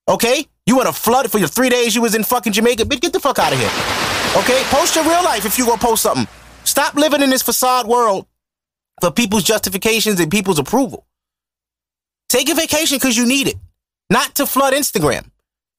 Okay? 0.07 0.47
You 0.65 0.77
want 0.77 0.87
to 0.87 0.93
flood 0.93 1.29
for 1.31 1.39
your 1.39 1.47
three 1.47 1.69
days 1.69 1.95
you 1.95 2.01
was 2.01 2.15
in 2.15 2.23
fucking 2.23 2.53
Jamaica? 2.53 2.83
Bitch, 2.83 3.01
get 3.01 3.13
the 3.13 3.19
fuck 3.19 3.39
out 3.39 3.51
of 3.51 3.59
here. 3.59 3.71
Okay? 4.37 4.63
Post 4.69 4.95
your 4.95 5.03
real 5.03 5.23
life 5.23 5.45
if 5.45 5.57
you 5.57 5.65
gonna 5.65 5.77
post 5.77 6.03
something. 6.03 6.27
Stop 6.63 6.95
living 6.95 7.21
in 7.21 7.29
this 7.29 7.41
facade 7.41 7.87
world 7.87 8.25
for 9.01 9.11
people's 9.11 9.43
justifications 9.43 10.19
and 10.19 10.31
people's 10.31 10.59
approval. 10.59 11.05
Take 12.29 12.49
a 12.49 12.55
vacation 12.55 12.97
because 12.97 13.17
you 13.17 13.25
need 13.25 13.47
it, 13.47 13.55
not 14.09 14.35
to 14.35 14.45
flood 14.45 14.73
Instagram. 14.73 15.29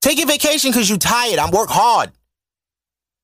Take 0.02 0.22
a 0.22 0.26
vacation 0.26 0.70
because 0.70 0.90
you 0.90 0.98
tired. 0.98 1.38
I'm 1.38 1.50
work 1.50 1.70
hard. 1.70 2.12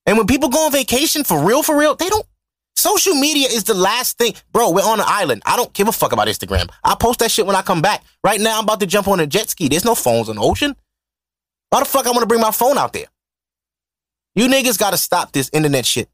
And 0.06 0.16
when 0.16 0.26
people 0.26 0.48
go 0.48 0.66
on 0.66 0.72
vacation 0.72 1.24
for 1.24 1.44
real, 1.44 1.62
for 1.62 1.76
real, 1.78 1.94
they 1.94 2.08
don't. 2.08 2.26
Social 2.74 3.14
media 3.14 3.46
is 3.48 3.64
the 3.64 3.74
last 3.74 4.16
thing. 4.16 4.32
Bro, 4.52 4.70
we're 4.70 4.82
on 4.82 4.98
an 4.98 5.06
island. 5.06 5.42
I 5.44 5.56
don't 5.56 5.72
give 5.74 5.86
a 5.86 5.92
fuck 5.92 6.12
about 6.12 6.28
Instagram. 6.28 6.70
I 6.82 6.94
post 6.98 7.18
that 7.18 7.30
shit 7.30 7.44
when 7.44 7.54
I 7.54 7.60
come 7.60 7.82
back. 7.82 8.02
Right 8.24 8.40
now, 8.40 8.56
I'm 8.56 8.64
about 8.64 8.80
to 8.80 8.86
jump 8.86 9.06
on 9.06 9.20
a 9.20 9.26
jet 9.26 9.50
ski. 9.50 9.68
There's 9.68 9.84
no 9.84 9.94
phones 9.94 10.30
on 10.30 10.36
the 10.36 10.42
ocean. 10.42 10.74
Why 11.70 11.80
the 11.80 11.86
fuck 11.86 12.06
I 12.06 12.10
want 12.10 12.20
to 12.20 12.26
bring 12.26 12.40
my 12.40 12.50
phone 12.50 12.78
out 12.78 12.92
there? 12.92 13.06
You 14.34 14.48
niggas 14.48 14.78
got 14.78 14.90
to 14.90 14.98
stop 14.98 15.32
this 15.32 15.50
internet 15.52 15.86
shit. 15.86 16.08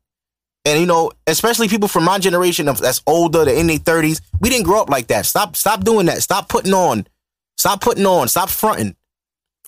And 0.64 0.80
you 0.80 0.86
know, 0.86 1.12
especially 1.26 1.68
people 1.68 1.88
from 1.88 2.04
my 2.04 2.18
generation 2.18 2.66
that's 2.66 3.02
older, 3.06 3.44
the 3.44 3.58
in 3.58 3.66
their 3.66 3.78
thirties, 3.78 4.20
we 4.40 4.50
didn't 4.50 4.64
grow 4.64 4.80
up 4.82 4.90
like 4.90 5.06
that. 5.08 5.24
Stop, 5.26 5.56
stop 5.56 5.84
doing 5.84 6.06
that. 6.06 6.22
Stop 6.22 6.48
putting 6.48 6.74
on. 6.74 7.06
Stop 7.56 7.80
putting 7.80 8.04
on. 8.04 8.28
Stop 8.28 8.50
fronting. 8.50 8.96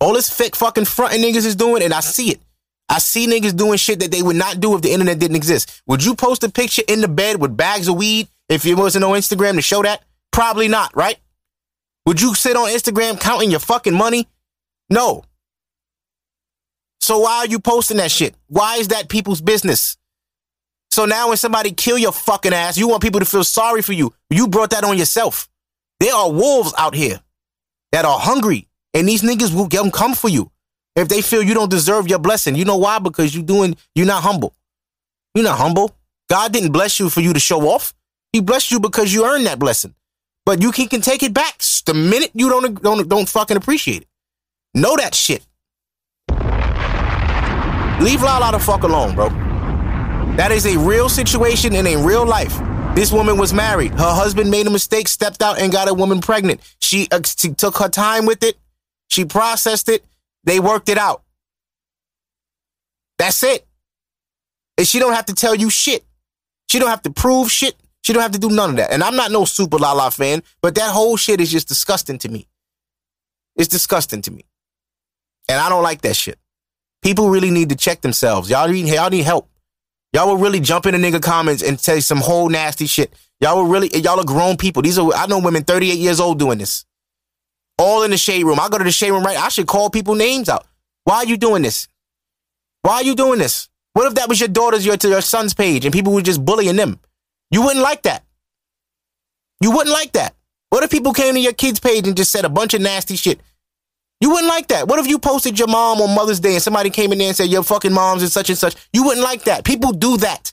All 0.00 0.12
this 0.12 0.30
fake 0.30 0.56
fucking 0.56 0.84
fronting 0.86 1.22
niggas 1.22 1.46
is 1.46 1.56
doing, 1.56 1.82
and 1.82 1.92
I 1.92 2.00
see 2.00 2.30
it. 2.30 2.40
I 2.88 2.98
see 2.98 3.26
niggas 3.26 3.56
doing 3.56 3.76
shit 3.78 4.00
that 4.00 4.10
they 4.10 4.22
would 4.22 4.36
not 4.36 4.60
do 4.60 4.74
if 4.74 4.82
the 4.82 4.90
internet 4.90 5.18
didn't 5.18 5.36
exist. 5.36 5.82
Would 5.86 6.04
you 6.04 6.14
post 6.14 6.42
a 6.42 6.48
picture 6.48 6.82
in 6.88 7.00
the 7.00 7.08
bed 7.08 7.40
with 7.40 7.56
bags 7.56 7.86
of 7.86 7.96
weed 7.96 8.28
if 8.48 8.64
it 8.66 8.74
wasn't 8.74 9.04
on 9.04 9.12
Instagram 9.12 9.54
to 9.54 9.62
show 9.62 9.82
that? 9.82 10.02
Probably 10.32 10.68
not, 10.68 10.96
right? 10.96 11.18
Would 12.06 12.20
you 12.20 12.34
sit 12.34 12.56
on 12.56 12.70
Instagram 12.70 13.20
counting 13.20 13.50
your 13.50 13.60
fucking 13.60 13.94
money? 13.94 14.26
No. 14.88 15.24
So 17.08 17.20
why 17.20 17.38
are 17.38 17.46
you 17.46 17.58
posting 17.58 17.96
that 17.96 18.10
shit? 18.10 18.34
Why 18.48 18.76
is 18.76 18.88
that 18.88 19.08
people's 19.08 19.40
business? 19.40 19.96
So 20.90 21.06
now 21.06 21.28
when 21.28 21.38
somebody 21.38 21.72
kill 21.72 21.96
your 21.96 22.12
fucking 22.12 22.52
ass, 22.52 22.76
you 22.76 22.86
want 22.86 23.02
people 23.02 23.20
to 23.20 23.24
feel 23.24 23.44
sorry 23.44 23.80
for 23.80 23.94
you. 23.94 24.12
You 24.28 24.46
brought 24.46 24.68
that 24.72 24.84
on 24.84 24.98
yourself. 24.98 25.48
There 26.00 26.14
are 26.14 26.30
wolves 26.30 26.74
out 26.76 26.94
here 26.94 27.18
that 27.92 28.04
are 28.04 28.18
hungry, 28.18 28.68
and 28.92 29.08
these 29.08 29.22
niggas 29.22 29.54
will 29.54 29.68
get 29.68 29.82
them 29.82 29.90
come 29.90 30.12
for 30.12 30.28
you 30.28 30.52
if 30.96 31.08
they 31.08 31.22
feel 31.22 31.42
you 31.42 31.54
don't 31.54 31.70
deserve 31.70 32.08
your 32.08 32.18
blessing. 32.18 32.56
You 32.56 32.66
know 32.66 32.76
why? 32.76 32.98
Because 32.98 33.34
you 33.34 33.42
doing 33.42 33.78
you're 33.94 34.04
not 34.04 34.22
humble. 34.22 34.54
You're 35.34 35.44
not 35.44 35.56
humble. 35.56 35.96
God 36.28 36.52
didn't 36.52 36.72
bless 36.72 37.00
you 37.00 37.08
for 37.08 37.22
you 37.22 37.32
to 37.32 37.40
show 37.40 37.62
off. 37.70 37.94
He 38.34 38.42
blessed 38.42 38.70
you 38.70 38.80
because 38.80 39.14
you 39.14 39.24
earned 39.24 39.46
that 39.46 39.58
blessing. 39.58 39.94
But 40.44 40.60
you 40.60 40.72
can, 40.72 40.88
can 40.88 41.00
take 41.00 41.22
it 41.22 41.32
back 41.32 41.62
the 41.86 41.94
minute 41.94 42.32
you 42.34 42.50
don't 42.50 42.82
don't 42.82 43.08
don't 43.08 43.26
fucking 43.30 43.56
appreciate 43.56 44.02
it. 44.02 44.08
Know 44.74 44.94
that 44.96 45.14
shit. 45.14 45.47
Leave 48.00 48.22
Lala 48.22 48.52
the 48.52 48.58
fuck 48.58 48.84
alone, 48.84 49.14
bro. 49.14 49.28
That 50.36 50.52
is 50.52 50.66
a 50.66 50.78
real 50.78 51.08
situation 51.08 51.74
in 51.74 51.86
a 51.86 51.96
real 51.96 52.24
life. 52.24 52.56
This 52.94 53.12
woman 53.12 53.38
was 53.38 53.52
married. 53.52 53.92
Her 53.92 54.14
husband 54.14 54.50
made 54.50 54.66
a 54.66 54.70
mistake, 54.70 55.08
stepped 55.08 55.42
out, 55.42 55.60
and 55.60 55.72
got 55.72 55.88
a 55.88 55.94
woman 55.94 56.20
pregnant. 56.20 56.60
She, 56.80 57.08
uh, 57.10 57.20
she 57.24 57.54
took 57.54 57.76
her 57.78 57.88
time 57.88 58.24
with 58.24 58.42
it. 58.42 58.56
She 59.08 59.24
processed 59.24 59.88
it. 59.88 60.04
They 60.44 60.60
worked 60.60 60.88
it 60.88 60.98
out. 60.98 61.22
That's 63.18 63.42
it. 63.42 63.66
And 64.76 64.86
she 64.86 65.00
don't 65.00 65.12
have 65.12 65.26
to 65.26 65.34
tell 65.34 65.54
you 65.54 65.70
shit. 65.70 66.04
She 66.70 66.78
don't 66.78 66.88
have 66.88 67.02
to 67.02 67.10
prove 67.10 67.50
shit. 67.50 67.74
She 68.02 68.12
don't 68.12 68.22
have 68.22 68.32
to 68.32 68.38
do 68.38 68.48
none 68.48 68.70
of 68.70 68.76
that. 68.76 68.92
And 68.92 69.02
I'm 69.02 69.16
not 69.16 69.32
no 69.32 69.44
super 69.44 69.76
Lala 69.76 70.10
fan, 70.10 70.42
but 70.62 70.76
that 70.76 70.92
whole 70.92 71.16
shit 71.16 71.40
is 71.40 71.50
just 71.50 71.66
disgusting 71.66 72.18
to 72.18 72.28
me. 72.28 72.46
It's 73.56 73.68
disgusting 73.68 74.22
to 74.22 74.30
me. 74.30 74.44
And 75.48 75.58
I 75.58 75.68
don't 75.68 75.82
like 75.82 76.02
that 76.02 76.14
shit. 76.14 76.38
People 77.02 77.30
really 77.30 77.50
need 77.50 77.68
to 77.68 77.76
check 77.76 78.00
themselves. 78.00 78.50
Y'all 78.50 78.68
need, 78.68 78.88
y'all 78.88 79.10
need 79.10 79.22
help. 79.22 79.48
Y'all 80.12 80.26
will 80.26 80.38
really 80.38 80.60
jump 80.60 80.86
in 80.86 81.00
the 81.00 81.10
nigga 81.10 81.22
comments 81.22 81.62
and 81.62 81.78
say 81.78 82.00
some 82.00 82.18
whole 82.18 82.48
nasty 82.48 82.86
shit. 82.86 83.12
Y'all 83.40 83.56
will 83.56 83.66
really, 83.66 83.88
y'all 83.98 84.18
are 84.18 84.24
grown 84.24 84.56
people. 84.56 84.82
These 84.82 84.98
are, 84.98 85.12
I 85.14 85.26
know 85.26 85.38
women 85.38 85.64
38 85.64 85.98
years 85.98 86.18
old 86.18 86.38
doing 86.38 86.58
this. 86.58 86.84
All 87.78 88.02
in 88.02 88.10
the 88.10 88.16
shade 88.16 88.44
room. 88.44 88.58
I 88.58 88.68
go 88.68 88.78
to 88.78 88.84
the 88.84 88.90
shade 88.90 89.12
room 89.12 89.22
right. 89.22 89.38
I 89.38 89.48
should 89.48 89.66
call 89.66 89.90
people 89.90 90.14
names 90.14 90.48
out. 90.48 90.66
Why 91.04 91.16
are 91.16 91.26
you 91.26 91.36
doing 91.36 91.62
this? 91.62 91.88
Why 92.82 92.94
are 92.94 93.02
you 93.02 93.14
doing 93.14 93.38
this? 93.38 93.68
What 93.92 94.06
if 94.06 94.14
that 94.14 94.28
was 94.28 94.40
your 94.40 94.48
daughter's, 94.48 94.84
your, 94.84 94.96
your 95.00 95.20
son's 95.20 95.54
page 95.54 95.84
and 95.84 95.92
people 95.92 96.12
were 96.12 96.22
just 96.22 96.44
bullying 96.44 96.76
them? 96.76 96.98
You 97.50 97.62
wouldn't 97.62 97.82
like 97.82 98.02
that. 98.02 98.24
You 99.60 99.70
wouldn't 99.70 99.92
like 99.92 100.12
that. 100.12 100.34
What 100.70 100.84
if 100.84 100.90
people 100.90 101.12
came 101.12 101.34
to 101.34 101.40
your 101.40 101.52
kid's 101.52 101.80
page 101.80 102.06
and 102.06 102.16
just 102.16 102.30
said 102.30 102.44
a 102.44 102.48
bunch 102.48 102.74
of 102.74 102.80
nasty 102.80 103.16
shit? 103.16 103.40
You 104.20 104.30
wouldn't 104.30 104.48
like 104.48 104.68
that. 104.68 104.88
What 104.88 104.98
if 104.98 105.06
you 105.06 105.18
posted 105.18 105.58
your 105.58 105.68
mom 105.68 106.00
on 106.00 106.14
Mother's 106.14 106.40
Day 106.40 106.54
and 106.54 106.62
somebody 106.62 106.90
came 106.90 107.12
in 107.12 107.18
there 107.18 107.28
and 107.28 107.36
said 107.36 107.48
your 107.48 107.62
fucking 107.62 107.92
mom's 107.92 108.22
is 108.22 108.32
such 108.32 108.48
and 108.48 108.58
such? 108.58 108.74
You 108.92 109.04
wouldn't 109.04 109.22
like 109.22 109.44
that. 109.44 109.64
People 109.64 109.92
do 109.92 110.16
that. 110.18 110.52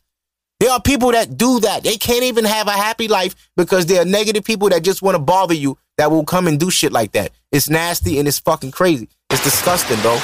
There 0.59 0.71
are 0.71 0.81
people 0.81 1.11
that 1.11 1.37
do 1.37 1.59
that. 1.61 1.83
They 1.83 1.97
can't 1.97 2.23
even 2.23 2.45
have 2.45 2.67
a 2.67 2.71
happy 2.71 3.07
life 3.07 3.35
because 3.57 3.87
there 3.87 4.01
are 4.01 4.05
negative 4.05 4.43
people 4.43 4.69
that 4.69 4.83
just 4.83 5.01
want 5.01 5.15
to 5.15 5.19
bother 5.19 5.53
you 5.53 5.77
that 5.97 6.11
will 6.11 6.23
come 6.23 6.47
and 6.47 6.59
do 6.59 6.69
shit 6.69 6.91
like 6.91 7.11
that. 7.13 7.31
It's 7.51 7.69
nasty 7.69 8.19
and 8.19 8.27
it's 8.27 8.39
fucking 8.39 8.71
crazy. 8.71 9.09
It's 9.29 9.43
disgusting, 9.43 9.99
bro. 10.01 10.19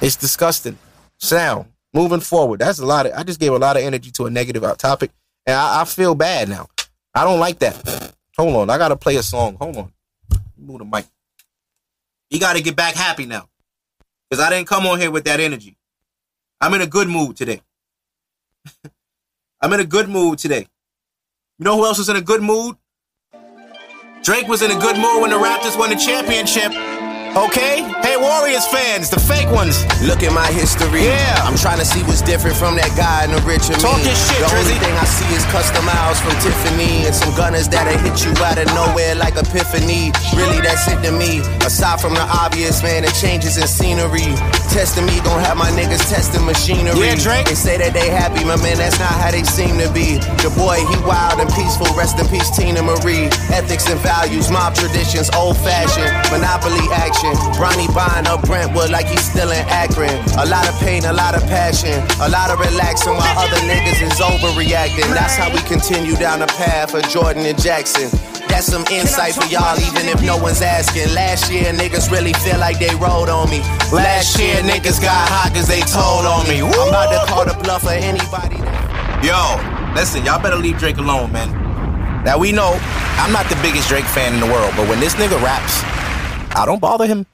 It's 0.00 0.16
disgusting. 0.16 0.78
Sound. 1.18 1.66
Moving 1.94 2.20
forward. 2.20 2.60
That's 2.60 2.78
a 2.78 2.86
lot 2.86 3.06
of 3.06 3.12
I 3.12 3.22
just 3.22 3.38
gave 3.38 3.52
a 3.52 3.58
lot 3.58 3.76
of 3.76 3.82
energy 3.82 4.10
to 4.12 4.26
a 4.26 4.30
negative 4.30 4.64
topic. 4.78 5.10
And 5.46 5.54
I, 5.54 5.82
I 5.82 5.84
feel 5.84 6.14
bad 6.14 6.48
now. 6.48 6.68
I 7.14 7.24
don't 7.24 7.38
like 7.38 7.58
that. 7.58 8.14
Hold 8.38 8.56
on. 8.56 8.70
I 8.70 8.78
gotta 8.78 8.96
play 8.96 9.16
a 9.16 9.22
song. 9.22 9.56
Hold 9.56 9.76
on. 9.76 9.92
Move 10.56 10.78
the 10.78 10.84
mic. 10.84 11.04
You 12.32 12.40
gotta 12.40 12.62
get 12.62 12.74
back 12.74 12.94
happy 12.94 13.26
now. 13.26 13.46
Cause 14.30 14.40
I 14.40 14.48
didn't 14.48 14.66
come 14.66 14.86
on 14.86 14.98
here 14.98 15.10
with 15.10 15.24
that 15.24 15.38
energy. 15.38 15.76
I'm 16.62 16.72
in 16.72 16.80
a 16.80 16.86
good 16.86 17.06
mood 17.06 17.36
today. 17.36 17.60
I'm 19.60 19.70
in 19.74 19.80
a 19.80 19.84
good 19.84 20.08
mood 20.08 20.38
today. 20.38 20.66
You 21.58 21.64
know 21.66 21.76
who 21.76 21.84
else 21.84 21.98
was 21.98 22.08
in 22.08 22.16
a 22.16 22.22
good 22.22 22.40
mood? 22.40 22.76
Drake 24.22 24.48
was 24.48 24.62
in 24.62 24.70
a 24.70 24.80
good 24.80 24.96
mood 24.96 25.20
when 25.20 25.28
the 25.28 25.36
Raptors 25.36 25.78
won 25.78 25.90
the 25.90 25.96
championship. 25.96 26.72
Okay? 27.32 27.80
Hey, 28.04 28.20
Warriors 28.20 28.66
fans, 28.68 29.08
the 29.08 29.16
fake 29.18 29.48
ones. 29.48 29.80
Look 30.04 30.20
at 30.20 30.36
my 30.36 30.44
history. 30.52 31.08
Yeah. 31.08 31.40
I'm 31.48 31.56
trying 31.56 31.78
to 31.80 31.84
see 31.88 32.04
what's 32.04 32.20
different 32.20 32.56
from 32.60 32.76
that 32.76 32.92
guy 32.92 33.24
in 33.24 33.32
the 33.32 33.40
richer 33.48 33.72
Talk 33.80 33.96
me. 34.04 34.04
your 34.04 34.12
shit, 34.12 34.36
the 34.36 34.52
only 34.52 34.76
Drizzy. 34.76 34.84
thing 34.84 34.94
I 35.00 35.06
see 35.08 35.30
is 35.32 35.44
custom 35.48 35.80
miles 35.88 36.20
from 36.20 36.36
Tiffany 36.44 37.08
and 37.08 37.14
some 37.16 37.32
gunners 37.32 37.72
that'll 37.72 37.96
hit 38.04 38.20
you 38.20 38.36
out 38.44 38.60
of 38.60 38.68
nowhere 38.76 39.16
like 39.16 39.40
epiphany. 39.40 40.12
Really, 40.36 40.60
that's 40.60 40.84
it 40.92 41.00
to 41.08 41.12
me. 41.16 41.40
Aside 41.64 42.04
from 42.04 42.12
the 42.12 42.26
obvious, 42.36 42.84
man, 42.84 43.08
the 43.08 43.12
changes 43.16 43.56
in 43.56 43.64
scenery. 43.64 44.36
Testing 44.68 45.08
me, 45.08 45.16
gon' 45.24 45.40
have 45.40 45.56
my 45.56 45.72
niggas 45.72 46.04
testing 46.12 46.44
machinery. 46.44 47.00
Yeah, 47.00 47.16
Drake. 47.16 47.48
They 47.48 47.56
say 47.56 47.80
that 47.80 47.96
they 47.96 48.12
happy, 48.12 48.44
my 48.44 48.60
man, 48.60 48.76
that's 48.76 49.00
not 49.00 49.08
how 49.08 49.32
they 49.32 49.44
seem 49.48 49.80
to 49.80 49.88
be. 49.96 50.20
The 50.44 50.52
boy, 50.52 50.84
he 50.84 50.96
wild 51.08 51.40
and 51.40 51.48
peaceful. 51.56 51.88
Rest 51.96 52.20
in 52.20 52.28
peace, 52.28 52.52
Teena 52.52 52.84
Marie. 52.84 53.32
Ethics 53.56 53.88
and 53.88 53.96
values, 54.04 54.52
mob 54.52 54.76
traditions, 54.76 55.32
old 55.32 55.56
fashioned. 55.64 56.12
Monopoly 56.28 56.84
action. 56.92 57.21
Ronnie 57.58 57.86
buying 57.94 58.26
up 58.26 58.42
Brentwood 58.42 58.90
like 58.90 59.06
he's 59.06 59.22
still 59.22 59.50
in 59.50 59.64
Akron. 59.68 60.10
A 60.38 60.46
lot 60.46 60.68
of 60.68 60.74
pain, 60.80 61.04
a 61.04 61.12
lot 61.12 61.34
of 61.34 61.42
passion. 61.46 62.02
A 62.20 62.28
lot 62.28 62.50
of 62.50 62.58
relaxing 62.58 63.14
while 63.14 63.38
other 63.38 63.62
niggas 63.62 64.02
is 64.02 64.18
overreacting. 64.18 65.06
That's 65.14 65.36
how 65.36 65.52
we 65.52 65.60
continue 65.62 66.16
down 66.16 66.40
the 66.40 66.50
path 66.58 66.94
of 66.94 67.02
Jordan 67.08 67.46
and 67.46 67.60
Jackson. 67.60 68.10
That's 68.48 68.66
some 68.66 68.84
insight 68.90 69.34
for 69.34 69.46
y'all, 69.46 69.78
even 69.78 70.08
if 70.08 70.20
no 70.22 70.36
one's 70.36 70.62
asking. 70.62 71.14
Last 71.14 71.50
year, 71.50 71.72
niggas 71.72 72.10
really 72.10 72.32
feel 72.34 72.58
like 72.58 72.78
they 72.78 72.94
rode 72.96 73.28
on 73.30 73.48
me. 73.48 73.60
Last 73.92 74.38
year, 74.38 74.56
niggas 74.56 75.00
got 75.00 75.28
hot 75.30 75.54
cause 75.54 75.68
they 75.68 75.80
told 75.80 76.26
on 76.26 76.46
me. 76.48 76.60
I'm 76.60 76.88
about 76.88 77.08
to 77.14 77.32
call 77.32 77.44
the 77.46 77.54
bluff 77.62 77.84
of 77.84 77.92
anybody. 77.92 78.58
Yo, 79.22 79.38
listen, 79.94 80.24
y'all 80.24 80.42
better 80.42 80.58
leave 80.58 80.78
Drake 80.78 80.98
alone, 80.98 81.30
man. 81.30 81.48
Now 82.24 82.38
we 82.38 82.52
know 82.52 82.78
I'm 83.22 83.32
not 83.32 83.48
the 83.48 83.56
biggest 83.62 83.88
Drake 83.88 84.04
fan 84.04 84.34
in 84.34 84.40
the 84.40 84.46
world, 84.46 84.74
but 84.76 84.88
when 84.88 85.00
this 85.00 85.14
nigga 85.14 85.40
raps, 85.42 85.82
I 86.54 86.66
don't 86.66 86.80
bother 86.80 87.06
him. 87.06 87.26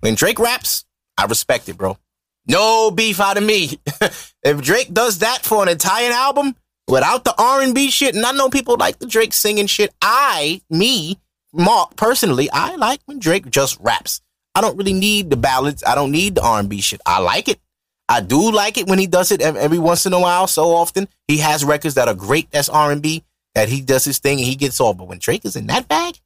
When 0.00 0.14
Drake 0.14 0.38
raps, 0.38 0.84
I 1.16 1.26
respect 1.26 1.68
it, 1.68 1.76
bro. 1.76 1.98
No 2.46 2.90
beef 2.90 3.20
out 3.20 3.36
of 3.36 3.44
me. 3.44 3.78
if 4.42 4.62
Drake 4.62 4.92
does 4.92 5.18
that 5.18 5.44
for 5.44 5.62
an 5.62 5.68
entire 5.68 6.10
album 6.10 6.56
without 6.88 7.24
the 7.24 7.34
R&B 7.38 7.90
shit, 7.90 8.14
and 8.14 8.24
I 8.24 8.32
know 8.32 8.48
people 8.48 8.76
like 8.78 8.98
the 8.98 9.06
Drake 9.06 9.32
singing 9.32 9.66
shit, 9.66 9.94
I, 10.02 10.60
me, 10.68 11.18
Mark, 11.52 11.96
personally, 11.96 12.50
I 12.50 12.76
like 12.76 13.00
when 13.06 13.18
Drake 13.18 13.50
just 13.50 13.78
raps. 13.80 14.20
I 14.54 14.60
don't 14.60 14.76
really 14.76 14.92
need 14.92 15.30
the 15.30 15.36
ballads. 15.36 15.82
I 15.86 15.94
don't 15.94 16.10
need 16.10 16.34
the 16.34 16.42
R&B 16.42 16.80
shit. 16.80 17.00
I 17.06 17.20
like 17.20 17.48
it. 17.48 17.60
I 18.08 18.20
do 18.20 18.50
like 18.50 18.76
it 18.76 18.86
when 18.86 18.98
he 18.98 19.06
does 19.06 19.32
it 19.32 19.40
every 19.40 19.78
once 19.78 20.04
in 20.04 20.12
a 20.12 20.20
while. 20.20 20.46
So 20.46 20.70
often 20.70 21.08
he 21.28 21.38
has 21.38 21.64
records 21.64 21.94
that 21.94 22.08
are 22.08 22.14
great. 22.14 22.50
That's 22.50 22.68
R&B 22.68 23.24
that 23.54 23.68
he 23.68 23.80
does 23.80 24.04
his 24.04 24.18
thing 24.18 24.38
and 24.38 24.46
he 24.46 24.56
gets 24.56 24.80
off. 24.80 24.98
But 24.98 25.08
when 25.08 25.18
Drake 25.18 25.44
is 25.44 25.56
in 25.56 25.68
that 25.68 25.88
bag, 25.88 26.18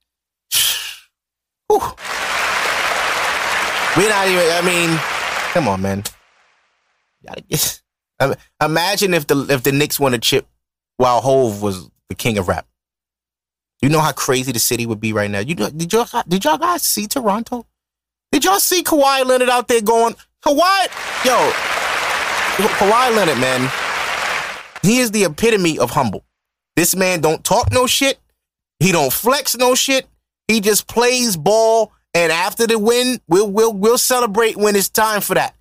whew, 1.68 1.80
we're 3.96 4.08
not 4.08 4.28
even. 4.28 4.44
I 4.52 4.62
mean, 4.64 4.98
come 5.52 5.68
on, 5.68 5.82
man. 5.82 6.04
Gotta 7.26 7.42
get. 7.42 7.82
Imagine 8.62 9.14
if 9.14 9.26
the 9.26 9.46
if 9.50 9.62
the 9.62 9.72
Knicks 9.72 10.00
won 10.00 10.14
a 10.14 10.18
chip 10.18 10.46
while 10.96 11.20
Hove 11.20 11.62
was 11.62 11.90
the 12.08 12.14
king 12.14 12.38
of 12.38 12.48
rap. 12.48 12.66
You 13.82 13.88
know 13.88 14.00
how 14.00 14.12
crazy 14.12 14.52
the 14.52 14.58
city 14.58 14.86
would 14.86 15.00
be 15.00 15.12
right 15.12 15.30
now. 15.30 15.40
You 15.40 15.54
know, 15.54 15.70
did 15.70 15.92
y'all 15.92 16.08
did 16.26 16.44
y'all 16.44 16.58
guys 16.58 16.82
see 16.82 17.06
Toronto? 17.06 17.66
Did 18.32 18.44
y'all 18.44 18.60
see 18.60 18.82
Kawhi 18.82 19.24
Leonard 19.24 19.48
out 19.48 19.68
there 19.68 19.80
going 19.80 20.14
Kawhi? 20.44 21.24
Yo, 21.24 21.52
Kawhi 22.56 23.16
Leonard, 23.16 23.38
man, 23.38 23.70
he 24.82 24.98
is 24.98 25.10
the 25.10 25.24
epitome 25.24 25.78
of 25.78 25.90
humble. 25.90 26.24
This 26.74 26.94
man 26.94 27.20
don't 27.20 27.42
talk 27.44 27.72
no 27.72 27.86
shit. 27.86 28.18
He 28.78 28.92
don't 28.92 29.12
flex 29.12 29.56
no 29.56 29.74
shit. 29.74 30.06
He 30.48 30.60
just 30.60 30.86
plays 30.86 31.36
ball. 31.36 31.92
And 32.14 32.32
after 32.32 32.66
the 32.66 32.78
win, 32.78 33.20
we'll 33.28 33.50
we'll 33.50 33.74
we'll 33.74 33.98
celebrate 33.98 34.56
when 34.56 34.74
it's 34.74 34.88
time 34.88 35.20
for 35.20 35.34
that. 35.34 35.54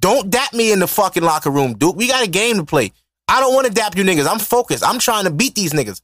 Don't 0.00 0.30
dap 0.30 0.52
me 0.52 0.72
in 0.72 0.80
the 0.80 0.88
fucking 0.88 1.22
locker 1.22 1.50
room, 1.50 1.74
dude. 1.74 1.94
We 1.94 2.08
got 2.08 2.24
a 2.24 2.28
game 2.28 2.56
to 2.56 2.64
play. 2.64 2.92
I 3.28 3.38
don't 3.40 3.54
want 3.54 3.68
to 3.68 3.72
dap 3.72 3.96
you 3.96 4.02
niggas. 4.02 4.26
I'm 4.26 4.40
focused. 4.40 4.84
I'm 4.84 4.98
trying 4.98 5.24
to 5.24 5.30
beat 5.30 5.54
these 5.54 5.72
niggas. 5.72 6.00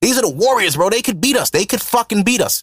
These 0.00 0.18
are 0.18 0.22
the 0.22 0.30
Warriors, 0.30 0.76
bro. 0.76 0.88
They 0.88 1.02
could 1.02 1.20
beat 1.20 1.36
us. 1.36 1.50
They 1.50 1.66
could 1.66 1.80
fucking 1.80 2.22
beat 2.22 2.40
us. 2.40 2.62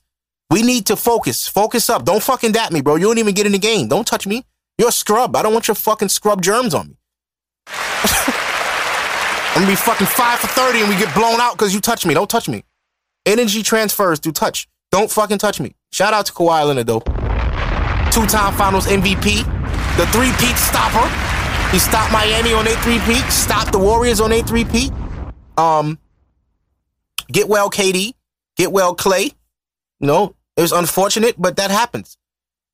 We 0.49 0.61
need 0.61 0.85
to 0.85 0.95
focus. 0.95 1.47
Focus 1.47 1.89
up. 1.89 2.05
Don't 2.05 2.23
fucking 2.23 2.53
dap 2.53 2.71
me, 2.71 2.81
bro. 2.81 2.95
You 2.95 3.07
don't 3.07 3.17
even 3.17 3.33
get 3.33 3.45
in 3.45 3.51
the 3.51 3.59
game. 3.59 3.87
Don't 3.89 4.07
touch 4.07 4.25
me. 4.25 4.45
You're 4.77 4.89
a 4.89 4.93
scrub. 4.93 5.35
I 5.35 5.41
don't 5.41 5.53
want 5.53 5.67
your 5.67 5.75
fucking 5.75 6.09
scrub 6.09 6.41
germs 6.41 6.73
on 6.73 6.89
me. 6.89 6.97
I'm 7.67 9.63
gonna 9.63 9.67
be 9.67 9.75
fucking 9.75 10.07
five 10.07 10.39
for 10.39 10.47
30 10.47 10.81
and 10.81 10.89
we 10.89 10.95
get 10.95 11.13
blown 11.15 11.41
out 11.41 11.53
because 11.53 11.73
you 11.73 11.81
touch 11.81 12.05
me. 12.05 12.13
Don't 12.13 12.29
touch 12.29 12.47
me. 12.47 12.63
Energy 13.25 13.63
transfers 13.63 14.19
through 14.19 14.33
touch. 14.33 14.67
Don't 14.91 15.11
fucking 15.11 15.37
touch 15.37 15.59
me. 15.59 15.75
Shout 15.91 16.13
out 16.13 16.25
to 16.27 16.33
Kawhi 16.33 16.65
Leonard 16.65 16.87
though. 16.87 16.99
Two-time 18.11 18.53
finals 18.53 18.87
MVP. 18.87 19.43
The 19.97 20.05
three-peat 20.07 20.57
stopper. 20.57 21.07
He 21.71 21.79
stopped 21.79 22.11
Miami 22.13 22.53
on 22.53 22.65
a 22.67 22.75
three-peat. 22.81 23.31
Stopped 23.31 23.71
the 23.71 23.79
Warriors 23.79 24.21
on 24.21 24.31
a 24.31 24.41
three-peat. 24.41 24.91
Um, 25.57 25.99
get 27.31 27.47
well, 27.47 27.69
KD. 27.69 28.13
Get 28.55 28.71
well, 28.71 28.95
Clay. 28.95 29.31
Know, 29.99 30.35
it 30.55 30.61
was 30.61 30.71
unfortunate, 30.71 31.35
but 31.37 31.57
that 31.57 31.71
happens. 31.71 32.17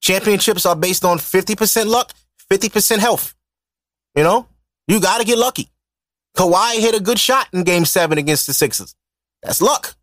Championships 0.02 0.66
are 0.66 0.76
based 0.76 1.06
on 1.06 1.18
50% 1.18 1.88
luck, 1.88 2.12
50% 2.52 3.00
health. 3.00 3.34
You 4.16 4.24
know, 4.24 4.48
you 4.88 5.00
got 5.00 5.20
to 5.20 5.26
get 5.26 5.38
lucky. 5.38 5.70
Kawhi 6.38 6.80
hit 6.80 6.96
a 6.96 7.00
good 7.00 7.20
shot 7.20 7.48
in 7.54 7.64
game 7.64 7.86
seven 7.86 8.18
against 8.18 8.48
the 8.48 8.54
Sixers. 8.54 8.96
That's 9.42 9.62
luck. 9.62 9.96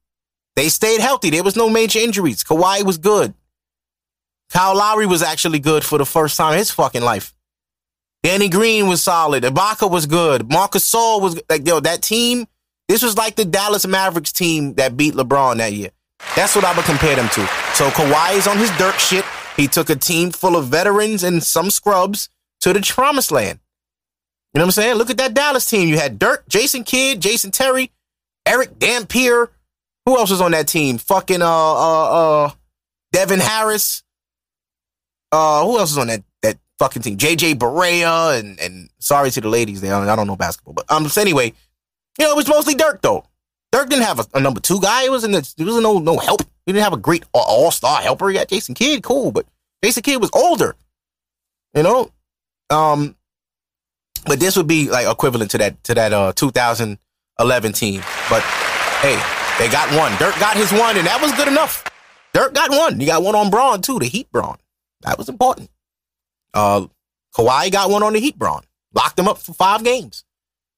They 0.56 0.68
stayed 0.68 1.00
healthy. 1.00 1.30
There 1.30 1.44
was 1.44 1.56
no 1.56 1.70
major 1.70 1.98
injuries. 1.98 2.44
Kawhi 2.44 2.84
was 2.84 2.98
good. 2.98 3.34
Kyle 4.50 4.76
Lowry 4.76 5.06
was 5.06 5.22
actually 5.22 5.60
good 5.60 5.84
for 5.84 5.96
the 5.98 6.04
first 6.04 6.36
time 6.36 6.52
in 6.52 6.58
his 6.58 6.70
fucking 6.70 7.02
life. 7.02 7.34
Danny 8.22 8.48
Green 8.48 8.88
was 8.88 9.02
solid. 9.02 9.44
Ibaka 9.44 9.90
was 9.90 10.06
good. 10.06 10.50
Marcus 10.50 10.90
Gasol 10.92 11.22
was 11.22 11.40
like, 11.48 11.66
yo, 11.66 11.80
that 11.80 12.02
team, 12.02 12.46
this 12.88 13.02
was 13.02 13.16
like 13.16 13.36
the 13.36 13.44
Dallas 13.44 13.86
Mavericks 13.86 14.32
team 14.32 14.74
that 14.74 14.96
beat 14.96 15.14
LeBron 15.14 15.56
that 15.58 15.72
year. 15.72 15.90
That's 16.36 16.54
what 16.54 16.64
I 16.64 16.74
would 16.74 16.84
compare 16.84 17.16
them 17.16 17.28
to. 17.28 17.46
So 17.74 17.88
Kawhi 17.90 18.36
is 18.36 18.46
on 18.46 18.58
his 18.58 18.70
Dirk 18.76 18.98
shit. 18.98 19.24
He 19.56 19.68
took 19.68 19.88
a 19.88 19.96
team 19.96 20.32
full 20.32 20.56
of 20.56 20.66
veterans 20.66 21.22
and 21.22 21.42
some 21.42 21.70
scrubs 21.70 22.28
to 22.60 22.72
the 22.72 22.80
promised 22.80 23.30
land. 23.30 23.58
You 24.52 24.58
know 24.58 24.64
what 24.64 24.68
I'm 24.68 24.82
saying? 24.82 24.96
Look 24.96 25.10
at 25.10 25.16
that 25.18 25.32
Dallas 25.32 25.68
team. 25.68 25.88
You 25.88 25.98
had 25.98 26.18
Dirk, 26.18 26.48
Jason 26.48 26.84
Kidd, 26.84 27.20
Jason 27.20 27.52
Terry, 27.52 27.92
Erick 28.46 28.78
Dampier. 28.78 29.50
Who 30.06 30.16
else 30.16 30.30
was 30.30 30.40
on 30.40 30.52
that 30.52 30.68
team? 30.68 30.98
Fucking 30.98 31.42
uh 31.42 31.46
uh 31.46 32.44
uh 32.46 32.50
Devin 33.12 33.40
Harris. 33.40 34.02
Uh 35.32 35.64
who 35.64 35.78
else 35.78 35.90
was 35.90 35.98
on 35.98 36.08
that 36.08 36.22
that 36.42 36.58
fucking 36.78 37.02
team? 37.02 37.16
JJ 37.16 37.54
Barea 37.56 38.38
and 38.38 38.58
and 38.60 38.88
sorry 38.98 39.30
to 39.30 39.40
the 39.40 39.48
ladies 39.48 39.80
there. 39.80 39.94
I 39.94 40.16
don't 40.16 40.26
know 40.26 40.36
basketball. 40.36 40.74
But 40.74 40.90
um 40.90 41.06
anyway, 41.16 41.52
you 42.18 42.24
know, 42.24 42.32
it 42.32 42.36
was 42.36 42.48
mostly 42.48 42.74
Dirk 42.74 43.02
though. 43.02 43.24
Dirk 43.72 43.88
didn't 43.88 44.04
have 44.04 44.18
a, 44.20 44.26
a 44.34 44.40
number 44.40 44.60
two 44.60 44.80
guy. 44.80 45.04
It 45.04 45.10
wasn't 45.10 45.34
it 45.36 45.54
wasn't 45.58 45.82
no 45.84 45.98
no 45.98 46.18
help. 46.18 46.42
He 46.66 46.72
didn't 46.72 46.84
have 46.84 46.92
a 46.92 46.98
great 46.98 47.24
all 47.32 47.70
star 47.70 48.00
helper. 48.00 48.28
He 48.28 48.34
got 48.34 48.48
Jason 48.48 48.74
Kidd, 48.74 49.02
cool, 49.02 49.32
but 49.32 49.46
Jason 49.84 50.02
Kidd 50.02 50.20
was 50.20 50.30
older. 50.34 50.76
You 51.74 51.82
know? 51.82 52.10
Um 52.70 53.16
but 54.26 54.40
this 54.40 54.56
would 54.56 54.66
be 54.66 54.90
like 54.90 55.06
equivalent 55.06 55.50
to 55.52 55.58
that 55.58 55.82
to 55.84 55.94
that 55.94 56.12
uh 56.12 56.32
2011 56.32 57.72
team. 57.72 58.02
But 58.28 58.42
hey, 59.02 59.39
they 59.60 59.68
got 59.68 59.94
one. 59.94 60.16
Dirk 60.16 60.38
got 60.40 60.56
his 60.56 60.72
one, 60.72 60.96
and 60.96 61.06
that 61.06 61.20
was 61.20 61.32
good 61.32 61.46
enough. 61.46 61.84
Dirk 62.32 62.54
got 62.54 62.70
one. 62.70 62.98
He 62.98 63.04
got 63.04 63.22
one 63.22 63.34
on 63.34 63.50
Bron 63.50 63.82
too, 63.82 63.98
the 63.98 64.06
Heat 64.06 64.32
Bron. 64.32 64.56
That 65.02 65.18
was 65.18 65.28
important. 65.28 65.68
Uh, 66.54 66.86
Kawhi 67.36 67.70
got 67.70 67.90
one 67.90 68.02
on 68.02 68.14
the 68.14 68.20
Heat 68.20 68.38
Bron. 68.38 68.62
Locked 68.94 69.18
him 69.18 69.28
up 69.28 69.36
for 69.36 69.52
five 69.52 69.84
games, 69.84 70.24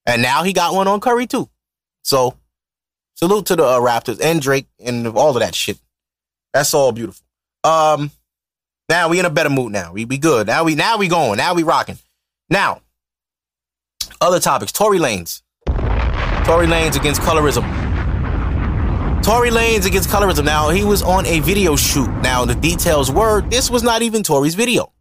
and 0.05 0.21
now 0.21 0.43
he 0.43 0.53
got 0.53 0.75
one 0.75 0.89
on 0.89 0.99
Curry 0.99 1.29
too. 1.29 1.49
So, 2.03 2.37
salute 3.15 3.47
to 3.47 3.57
the 3.57 3.65
uh, 3.65 3.79
Raptors 3.79 4.21
and 4.21 4.43
Drake 4.43 4.67
and 4.85 5.07
all 5.07 5.31
of 5.31 5.41
that 5.41 5.55
shit. 5.55 5.79
That's 6.53 6.75
all 6.75 6.91
beautiful. 6.91 7.25
Um, 7.63 8.11
now 8.89 9.09
we 9.09 9.21
in 9.21 9.27
a 9.27 9.31
better 9.31 9.49
mood. 9.49 9.71
Now 9.71 9.93
we 9.93 10.07
be 10.07 10.19
good. 10.19 10.49
Now 10.49 10.65
we 10.65 10.75
now 10.75 10.99
we 10.99 11.07
going. 11.07 11.37
Now 11.37 11.55
we 11.55 11.63
rocking. 11.63 11.99
Now 12.51 12.83
other 14.21 14.41
topics. 14.41 14.73
Tory 14.73 14.99
Lanez. 14.99 15.43
Tory 16.45 16.67
Lanez 16.67 16.99
against 16.99 17.21
colorism. 17.21 17.92
Tory 19.23 19.51
Lanez 19.51 19.87
against 19.87 20.09
colorism. 20.09 20.45
Now, 20.45 20.71
he 20.71 20.83
was 20.83 21.01
on 21.01 21.27
a 21.27 21.39
video 21.39 21.77
shoot. 21.77 22.11
Now, 22.23 22.45
the 22.45 22.57
details 22.57 23.09
were 23.09 23.43
this 23.43 23.71
was 23.71 23.85
not 23.85 24.03
even 24.03 24.25
Tory's 24.25 24.57
video. 24.57 24.93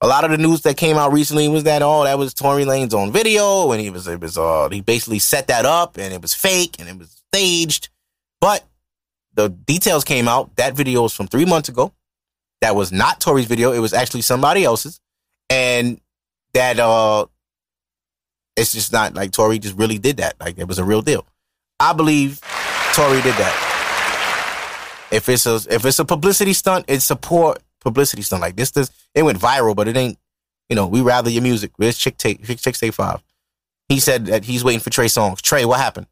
A 0.00 0.06
lot 0.06 0.24
of 0.24 0.30
the 0.30 0.38
news 0.38 0.62
that 0.62 0.78
came 0.78 0.96
out 0.96 1.12
recently 1.12 1.46
was 1.48 1.64
that, 1.64 1.82
oh, 1.82 2.04
that 2.04 2.18
was 2.18 2.32
Tory 2.32 2.64
Lanez 2.64 2.94
on 2.94 3.12
video, 3.12 3.70
and 3.72 3.80
he 3.80 3.90
was, 3.90 4.08
it 4.08 4.20
was, 4.20 4.38
uh, 4.38 4.70
he 4.70 4.80
basically 4.80 5.18
set 5.18 5.48
that 5.48 5.66
up, 5.66 5.98
and 5.98 6.14
it 6.14 6.22
was 6.22 6.32
fake, 6.32 6.76
and 6.78 6.88
it 6.88 6.98
was 6.98 7.22
staged. 7.32 7.90
But 8.40 8.64
the 9.34 9.50
details 9.50 10.02
came 10.02 10.26
out. 10.26 10.56
That 10.56 10.74
video 10.74 11.02
was 11.02 11.12
from 11.12 11.26
three 11.26 11.44
months 11.44 11.68
ago. 11.68 11.92
That 12.62 12.74
was 12.74 12.90
not 12.90 13.20
Tory's 13.20 13.46
video. 13.46 13.72
It 13.72 13.80
was 13.80 13.92
actually 13.92 14.22
somebody 14.22 14.64
else's. 14.64 15.00
And 15.50 16.00
that, 16.54 16.80
uh, 16.80 17.26
it's 18.56 18.72
just 18.72 18.92
not 18.92 19.14
like 19.14 19.32
Tory 19.32 19.58
just 19.58 19.76
really 19.76 19.98
did 19.98 20.16
that. 20.16 20.36
Like 20.40 20.56
it 20.56 20.66
was 20.66 20.78
a 20.78 20.84
real 20.84 21.02
deal. 21.02 21.26
I 21.78 21.92
believe 21.92 22.40
Tory 22.94 23.20
did 23.22 23.34
that. 23.34 25.08
If 25.10 25.28
it's 25.28 25.46
a 25.46 25.56
if 25.68 25.84
it's 25.84 25.98
a 25.98 26.04
publicity 26.04 26.52
stunt, 26.52 26.84
it's 26.86 27.10
a 27.10 27.16
poor 27.16 27.56
publicity 27.80 28.22
stunt. 28.22 28.40
Like 28.40 28.54
this, 28.54 28.70
this 28.70 28.90
it 29.14 29.24
went 29.24 29.38
viral, 29.38 29.74
but 29.74 29.88
it 29.88 29.96
ain't. 29.96 30.16
You 30.68 30.76
know, 30.76 30.86
we 30.86 31.00
rather 31.02 31.28
your 31.28 31.42
music. 31.42 31.72
Where's 31.76 31.98
Chixtape? 31.98 32.44
Chick 32.44 32.60
Tape 32.60 32.94
Five. 32.94 33.20
He 33.88 33.98
said 33.98 34.26
that 34.26 34.44
he's 34.44 34.62
waiting 34.62 34.80
for 34.80 34.90
Trey 34.90 35.06
Songz. 35.06 35.42
Trey, 35.42 35.64
what 35.64 35.80
happened? 35.80 36.06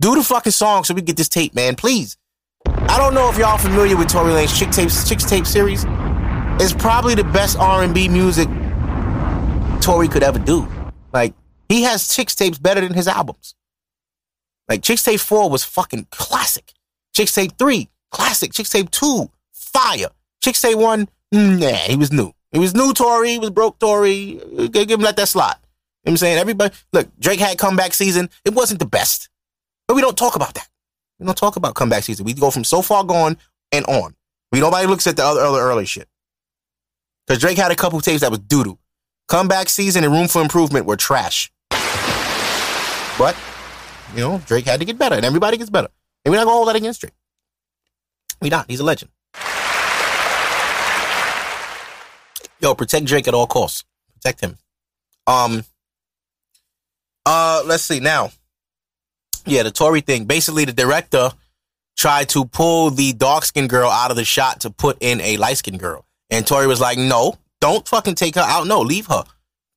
Do 0.00 0.14
the 0.14 0.22
fucking 0.22 0.52
song 0.52 0.84
so 0.84 0.92
we 0.92 1.00
get 1.00 1.16
this 1.16 1.28
tape, 1.30 1.54
man. 1.54 1.74
Please. 1.74 2.18
I 2.66 2.98
don't 2.98 3.14
know 3.14 3.30
if 3.30 3.38
y'all 3.38 3.58
familiar 3.58 3.96
with 3.96 4.08
Tory 4.08 4.32
Lanez 4.32 4.60
Chixtape 4.60 5.08
Chick 5.08 5.18
Tape 5.20 5.46
series. 5.46 5.84
It's 6.60 6.74
probably 6.74 7.14
the 7.14 7.24
best 7.24 7.58
R 7.58 7.82
and 7.82 7.94
B 7.94 8.08
music 8.08 8.48
Tory 9.80 10.08
could 10.08 10.22
ever 10.22 10.38
do. 10.38 10.68
Like 11.14 11.34
he 11.68 11.82
has 11.84 12.02
Chixtapes 12.08 12.60
better 12.60 12.82
than 12.82 12.92
his 12.92 13.08
albums. 13.08 13.54
Like 14.68 14.80
Chixtape 14.80 15.20
4 15.20 15.50
was 15.50 15.64
fucking 15.64 16.08
classic. 16.10 16.72
Chixtape 17.16 17.58
3, 17.58 17.88
classic. 18.10 18.52
Chixtape 18.52 18.90
2, 18.90 19.30
fire. 19.52 20.08
Chixtape 20.44 20.76
1, 20.76 21.08
mm, 21.34 21.60
nah, 21.60 21.76
he 21.76 21.96
was 21.96 22.12
new. 22.12 22.32
He 22.52 22.58
was 22.58 22.74
new 22.74 22.92
Tory, 22.92 23.30
he 23.30 23.38
was 23.38 23.50
broke 23.50 23.78
Tory. 23.78 24.40
Give 24.70 24.90
him 24.90 25.00
let 25.00 25.16
that 25.16 25.28
slot. 25.28 25.58
You 25.60 25.66
know 25.66 25.70
what 26.02 26.10
I'm 26.12 26.16
saying? 26.18 26.38
Everybody, 26.38 26.74
look, 26.92 27.08
Drake 27.18 27.40
had 27.40 27.58
comeback 27.58 27.94
season. 27.94 28.30
It 28.44 28.54
wasn't 28.54 28.78
the 28.78 28.86
best. 28.86 29.28
But 29.88 29.94
we 29.94 30.00
don't 30.00 30.16
talk 30.16 30.36
about 30.36 30.54
that. 30.54 30.68
We 31.18 31.26
don't 31.26 31.36
talk 31.36 31.56
about 31.56 31.74
comeback 31.74 32.04
season. 32.04 32.24
We 32.24 32.34
go 32.34 32.50
from 32.50 32.64
so 32.64 32.82
far 32.82 33.04
gone 33.04 33.38
and 33.72 33.84
on. 33.86 34.14
We 34.52 34.60
nobody 34.60 34.86
looks 34.86 35.06
at 35.06 35.16
the 35.16 35.24
other, 35.24 35.40
other 35.40 35.60
early 35.60 35.86
shit. 35.86 36.08
Because 37.26 37.40
Drake 37.40 37.56
had 37.56 37.72
a 37.72 37.76
couple 37.76 38.00
tapes 38.00 38.20
that 38.20 38.30
was 38.30 38.40
doo 38.40 38.64
doo. 38.64 38.78
Comeback 39.28 39.68
season 39.68 40.04
and 40.04 40.12
room 40.12 40.28
for 40.28 40.42
improvement 40.42 40.86
were 40.86 40.96
trash. 40.96 41.50
But, 43.18 43.36
you 44.14 44.20
know, 44.20 44.42
Drake 44.46 44.66
had 44.66 44.80
to 44.80 44.86
get 44.86 44.98
better, 44.98 45.16
and 45.16 45.24
everybody 45.24 45.56
gets 45.56 45.70
better. 45.70 45.88
And 46.24 46.32
we're 46.32 46.38
not 46.38 46.44
gonna 46.44 46.54
hold 46.54 46.68
that 46.68 46.76
against 46.76 47.00
Drake. 47.00 47.12
We 48.40 48.50
not. 48.50 48.70
He's 48.70 48.80
a 48.80 48.84
legend. 48.84 49.10
Yo, 52.60 52.74
protect 52.74 53.06
Drake 53.06 53.28
at 53.28 53.34
all 53.34 53.46
costs. 53.46 53.84
Protect 54.14 54.40
him. 54.40 54.56
Um. 55.26 55.64
Uh, 57.26 57.62
let's 57.64 57.84
see 57.84 58.00
now. 58.00 58.30
Yeah, 59.46 59.62
the 59.62 59.70
Tory 59.70 60.00
thing. 60.00 60.24
Basically, 60.24 60.64
the 60.64 60.72
director 60.72 61.30
tried 61.96 62.28
to 62.30 62.44
pull 62.44 62.90
the 62.90 63.12
dark 63.12 63.44
skinned 63.44 63.70
girl 63.70 63.88
out 63.90 64.10
of 64.10 64.16
the 64.16 64.24
shot 64.24 64.60
to 64.60 64.70
put 64.70 64.98
in 65.00 65.20
a 65.20 65.36
light 65.36 65.58
skinned 65.58 65.80
girl. 65.80 66.04
And 66.30 66.46
Tory 66.46 66.66
was 66.66 66.80
like, 66.80 66.98
no, 66.98 67.38
don't 67.60 67.86
fucking 67.86 68.14
take 68.14 68.34
her 68.34 68.40
out. 68.42 68.66
No, 68.66 68.80
leave 68.80 69.06
her. 69.06 69.24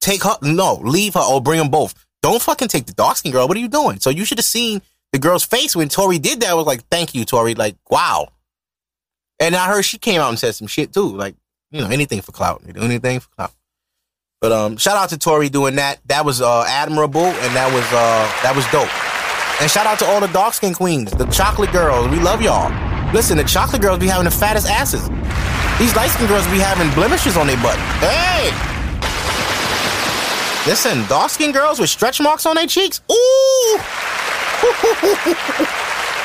Take 0.01 0.23
her. 0.23 0.37
No, 0.41 0.75
leave 0.75 1.13
her 1.13 1.21
or 1.21 1.41
bring 1.41 1.59
them 1.59 1.69
both. 1.69 1.93
Don't 2.21 2.41
fucking 2.41 2.67
take 2.67 2.86
the 2.86 2.93
dark 2.93 3.17
skinned 3.17 3.34
girl. 3.34 3.47
What 3.47 3.58
are 3.58 3.60
you 3.60 3.67
doing? 3.67 3.99
So 3.99 4.10
you 4.10 4.25
should 4.25 4.38
have 4.38 4.45
seen 4.45 4.82
the 5.13 5.19
girl's 5.19 5.45
face 5.45 5.75
when 5.75 5.89
Tory 5.89 6.19
did 6.19 6.41
that. 6.41 6.49
I 6.49 6.53
was 6.53 6.65
like, 6.65 6.88
thank 6.89 7.15
you, 7.15 7.25
Tory. 7.25 7.56
Like, 7.56 7.75
wow. 7.89 8.30
And 9.39 9.56
I 9.56 9.67
heard 9.67 9.84
she 9.84 9.97
came 9.97 10.19
out 10.19 10.30
and 10.30 10.39
said 10.39 10.56
some 10.56 10.67
shit 10.67 10.93
too. 10.93 11.15
Like, 11.15 11.36
you 11.71 11.82
know, 11.82 11.89
anything 11.89 12.21
for 12.21 12.32
clout. 12.32 12.63
They 12.63 12.71
do 12.73 12.82
anything 12.82 13.19
for 13.19 13.30
clout. 13.30 13.51
But 14.39 14.51
um, 14.51 14.77
shout 14.77 14.97
out 14.97 15.10
to 15.10 15.17
Tory 15.17 15.49
doing 15.49 15.75
that. 15.75 15.99
That 16.08 16.23
was 16.25 16.41
uh, 16.41 16.63
admirable, 16.67 17.25
and 17.25 17.56
that 17.56 17.73
was 17.73 17.84
uh, 17.86 18.30
that 18.43 18.56
was 18.56 18.65
dope. 18.67 18.89
And 19.62 19.69
shout 19.69 19.88
out 19.88 19.97
to 19.99 20.06
all 20.06 20.21
the 20.21 20.27
dark 20.27 20.53
skin 20.53 20.75
queens, 20.75 21.12
the 21.12 21.25
chocolate 21.25 21.71
girls. 21.71 22.08
We 22.10 22.19
love 22.19 22.41
y'all. 22.41 22.71
Listen, 23.13 23.38
the 23.38 23.43
chocolate 23.43 23.82
girls 23.82 23.99
be 23.99 24.08
having 24.08 24.25
the 24.25 24.32
fattest 24.32 24.67
asses. 24.69 25.10
These 25.80 25.95
light 25.95 26.10
skin 26.10 26.27
girls 26.27 26.45
be 26.47 26.60
having 26.60 26.93
blemishes 26.93 27.38
on 27.38 27.47
their 27.47 27.58
butt. 27.58 27.77
Hey! 27.99 28.76
Listen, 30.67 31.08
dark 31.08 31.30
skin 31.30 31.53
girls 31.53 31.80
with 31.80 31.89
stretch 31.89 32.19
marks 32.19 32.45
on 32.45 32.58
their 32.58 32.67
cheeks. 32.67 32.99
Ooh! 33.10 33.15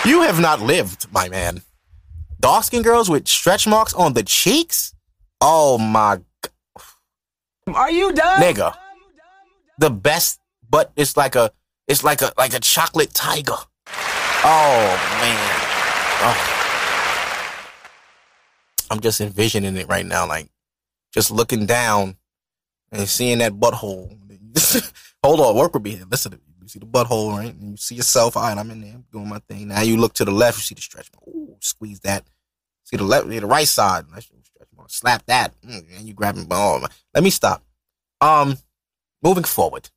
you 0.05 0.22
have 0.22 0.40
not 0.40 0.61
lived, 0.61 1.07
my 1.12 1.28
man. 1.28 1.62
Dark 2.40 2.64
skin 2.64 2.83
girls 2.83 3.09
with 3.09 3.28
stretch 3.28 3.68
marks 3.68 3.94
on 3.94 4.14
the 4.14 4.24
cheeks? 4.24 4.94
Oh 5.40 5.78
my. 5.78 6.18
Are 7.72 7.92
you 7.92 8.12
done? 8.12 8.42
Nigga. 8.42 8.74
The 9.78 9.90
best, 9.90 10.40
but 10.68 10.90
it's 10.96 11.16
like 11.16 11.37
a 11.37 11.52
it's 11.87 12.02
like 12.02 12.20
a 12.20 12.33
like 12.37 12.52
a 12.52 12.59
chocolate 12.59 13.14
tiger. 13.14 13.55
Oh 14.44 14.98
man. 15.20 15.50
Oh. 16.24 16.37
I'm 18.90 18.98
just 18.98 19.20
envisioning 19.20 19.76
it 19.76 19.87
right 19.87 20.05
now, 20.05 20.26
like 20.26 20.48
just 21.14 21.31
looking 21.31 21.64
down 21.64 22.16
and 22.90 23.09
seeing 23.09 23.38
that 23.38 23.52
butthole. 23.52 24.18
Hold 25.24 25.40
on, 25.40 25.56
work 25.56 25.74
with 25.74 25.82
me 25.84 25.90
here. 25.90 26.04
Listen 26.10 26.32
to 26.32 26.38
me. 26.38 26.44
You 26.62 26.68
see 26.68 26.78
the 26.78 26.86
butthole, 26.86 27.36
right? 27.36 27.54
And 27.54 27.72
you 27.72 27.76
see 27.76 27.96
yourself. 27.96 28.36
All 28.36 28.44
right, 28.44 28.56
I'm 28.56 28.70
in 28.70 28.80
there 28.80 28.94
I'm 28.94 29.04
doing 29.12 29.28
my 29.28 29.40
thing. 29.48 29.68
Now 29.68 29.82
you 29.82 29.96
look 29.96 30.14
to 30.14 30.24
the 30.24 30.30
left, 30.30 30.58
you 30.58 30.62
see 30.62 30.74
the 30.74 30.80
stretch 30.80 31.10
mark. 31.14 31.28
Ooh, 31.28 31.56
squeeze 31.60 32.00
that. 32.00 32.24
See 32.84 32.96
the 32.96 33.04
left, 33.04 33.28
the 33.28 33.46
right 33.46 33.66
side. 33.66 34.06
Stretch 34.08 34.30
mark. 34.76 34.90
Slap 34.90 35.26
that. 35.26 35.54
Mm, 35.62 35.98
and 35.98 36.06
you 36.08 36.14
grab 36.14 36.34
grabbing. 36.34 36.48
Oh, 36.50 36.86
let 37.14 37.24
me 37.24 37.30
stop. 37.30 37.62
Um, 38.20 38.56
moving 39.22 39.44
forward. 39.44 39.90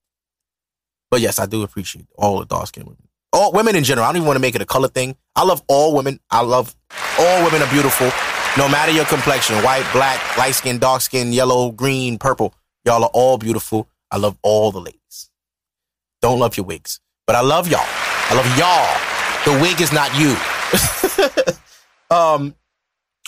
But 1.11 1.21
yes, 1.21 1.39
I 1.39 1.45
do 1.45 1.63
appreciate 1.63 2.07
all 2.15 2.39
the 2.39 2.45
dark 2.45 2.67
skinned 2.67 2.87
women. 2.87 3.07
All 3.31 3.51
women 3.51 3.75
in 3.75 3.83
general. 3.83 4.05
I 4.05 4.09
don't 4.09 4.17
even 4.17 4.27
want 4.27 4.37
to 4.37 4.41
make 4.41 4.55
it 4.55 4.61
a 4.61 4.65
color 4.65 4.87
thing. 4.87 5.15
I 5.35 5.43
love 5.43 5.61
all 5.67 5.95
women. 5.95 6.19
I 6.29 6.41
love 6.41 6.75
all 7.19 7.43
women 7.43 7.61
are 7.61 7.71
beautiful. 7.71 8.09
No 8.57 8.69
matter 8.69 8.91
your 8.91 9.05
complexion, 9.05 9.57
white, 9.57 9.87
black, 9.91 10.37
light 10.37 10.55
skin, 10.55 10.79
dark 10.79 11.01
skin, 11.01 11.33
yellow, 11.33 11.71
green, 11.71 12.17
purple. 12.17 12.53
Y'all 12.85 13.03
are 13.03 13.09
all 13.13 13.37
beautiful. 13.37 13.87
I 14.11 14.17
love 14.17 14.37
all 14.41 14.71
the 14.71 14.79
ladies. 14.79 15.29
Don't 16.21 16.39
love 16.39 16.57
your 16.57 16.65
wigs. 16.65 16.99
But 17.27 17.35
I 17.35 17.41
love 17.41 17.67
y'all. 17.67 17.81
I 17.83 18.33
love 18.35 18.45
y'all. 18.57 19.15
The 19.45 19.61
wig 19.61 19.81
is 19.81 19.91
not 19.91 20.13
you. 20.19 20.29
um, 22.15 22.55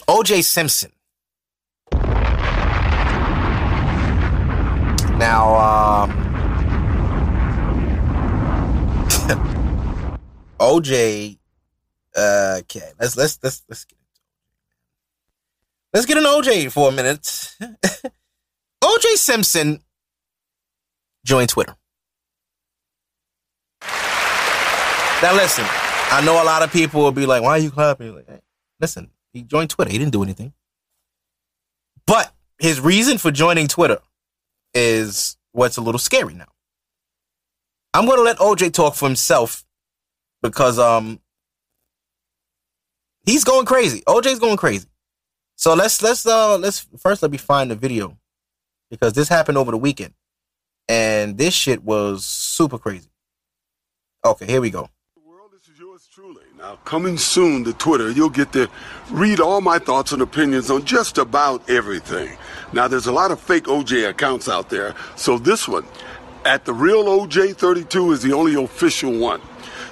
OJ 0.07 0.43
Simpson. 0.43 0.91
Now, 5.17 5.55
um, 5.55 6.11
OJ. 10.59 11.37
Uh, 12.15 12.57
okay, 12.61 12.91
let's 12.99 13.17
let's 13.17 13.39
let's 13.43 13.63
let's 13.67 13.85
get 13.85 13.97
let's 15.93 16.05
get 16.05 16.17
an 16.17 16.23
OJ 16.23 16.71
for 16.71 16.89
a 16.89 16.91
minute. 16.91 17.21
OJ 18.83 19.15
Simpson 19.15 19.81
joined 21.27 21.49
Twitter. 21.49 21.75
Now 25.21 25.33
listen, 25.33 25.65
I 26.11 26.21
know 26.23 26.41
a 26.41 26.45
lot 26.45 26.63
of 26.63 26.71
people 26.71 27.01
will 27.01 27.11
be 27.11 27.25
like, 27.25 27.43
"Why 27.43 27.51
are 27.51 27.57
you 27.59 27.69
clapping?" 27.69 28.15
Like, 28.15 28.27
hey, 28.27 28.39
listen, 28.79 29.11
he 29.33 29.43
joined 29.43 29.69
Twitter. 29.69 29.91
He 29.91 29.97
didn't 29.97 30.13
do 30.13 30.23
anything, 30.23 30.53
but 32.05 32.33
his 32.57 32.79
reason 32.79 33.17
for 33.17 33.29
joining 33.31 33.67
Twitter 33.67 33.99
is 34.73 35.37
what's 35.51 35.77
a 35.77 35.81
little 35.81 35.99
scary 35.99 36.33
now. 36.33 36.47
I'm 37.93 38.05
going 38.05 38.17
to 38.17 38.23
let 38.23 38.37
OJ 38.37 38.73
talk 38.73 38.95
for 38.95 39.07
himself 39.07 39.65
because 40.41 40.79
um 40.79 41.19
he's 43.25 43.43
going 43.43 43.65
crazy. 43.65 44.01
OJ's 44.07 44.39
going 44.39 44.57
crazy. 44.57 44.87
So 45.55 45.73
let's 45.73 46.01
let's 46.03 46.25
uh 46.25 46.57
let's 46.57 46.87
first 46.97 47.21
let 47.21 47.31
me 47.31 47.37
find 47.37 47.71
the 47.71 47.75
video 47.75 48.17
because 48.91 49.13
this 49.13 49.27
happened 49.27 49.57
over 49.57 49.71
the 49.71 49.77
weekend 49.77 50.13
and 50.89 51.37
this 51.37 51.53
shit 51.53 51.83
was 51.83 52.25
super 52.25 52.77
crazy. 52.77 53.09
Okay, 54.25 54.45
here 54.45 54.61
we 54.61 54.69
go. 54.69 54.89
The 55.15 55.21
world, 55.21 55.51
this 55.51 55.67
is 55.67 55.79
yours 55.79 56.07
truly. 56.11 56.43
Now, 56.57 56.77
coming 56.85 57.17
soon 57.17 57.63
to 57.65 57.73
Twitter, 57.73 58.09
you'll 58.09 58.29
get 58.29 58.51
to 58.53 58.69
read 59.11 59.39
all 59.39 59.61
my 59.61 59.79
thoughts 59.79 60.11
and 60.11 60.21
opinions 60.21 60.69
on 60.69 60.85
just 60.85 61.17
about 61.17 61.69
everything. 61.69 62.37
Now, 62.73 62.87
there's 62.87 63.07
a 63.07 63.11
lot 63.11 63.31
of 63.31 63.39
fake 63.39 63.65
OJ 63.65 64.09
accounts 64.09 64.49
out 64.49 64.69
there, 64.69 64.95
so 65.15 65.37
this 65.37 65.67
one, 65.67 65.85
at 66.45 66.65
the 66.65 66.73
real 66.73 67.05
OJ32, 67.05 68.13
is 68.13 68.21
the 68.21 68.33
only 68.33 68.61
official 68.61 69.17
one. 69.17 69.41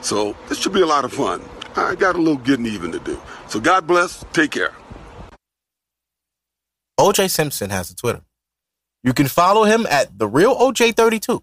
So 0.01 0.35
this 0.47 0.59
should 0.59 0.73
be 0.73 0.81
a 0.81 0.85
lot 0.85 1.05
of 1.05 1.13
fun. 1.13 1.41
I 1.75 1.95
got 1.95 2.15
a 2.15 2.19
little 2.19 2.37
getting 2.37 2.65
even 2.65 2.91
to 2.91 2.99
do. 2.99 3.19
So 3.47 3.59
God 3.59 3.85
bless. 3.85 4.23
Take 4.31 4.51
care. 4.51 4.73
OJ 6.99 7.29
Simpson 7.29 7.69
has 7.69 7.91
a 7.91 7.95
Twitter. 7.95 8.21
You 9.05 9.13
can 9.13 9.27
follow 9.27 9.65
him 9.65 9.85
at 9.85 10.17
the 10.17 10.27
real 10.27 10.55
OJ32. 10.57 11.41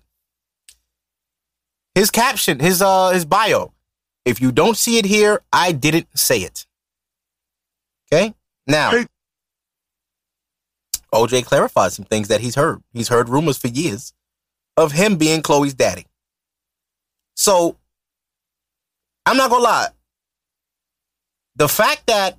His 1.94 2.11
caption, 2.11 2.59
his 2.59 2.83
uh 2.83 3.11
his 3.11 3.25
bio. 3.25 3.72
If 4.25 4.40
you 4.40 4.51
don't 4.51 4.77
see 4.77 4.98
it 4.98 5.05
here, 5.05 5.42
I 5.53 5.70
didn't 5.70 6.09
say 6.18 6.40
it. 6.40 6.66
Okay? 8.12 8.35
Now 8.66 8.90
Hey. 8.90 9.07
OJ 11.14 11.44
clarified 11.44 11.92
some 11.92 12.05
things 12.05 12.29
that 12.29 12.40
he's 12.40 12.57
heard. 12.57 12.83
He's 12.92 13.09
heard 13.09 13.29
rumors 13.29 13.59
for 13.59 13.68
years 13.68 14.12
of 14.77 14.90
him 14.92 15.16
being 15.16 15.40
Khloe's 15.40 15.75
daddy. 15.75 16.07
So 17.37 17.77
I'm 19.25 19.37
not 19.37 19.51
gonna 19.51 19.62
lie. 19.62 19.88
The 21.55 21.68
fact 21.68 22.07
that 22.07 22.38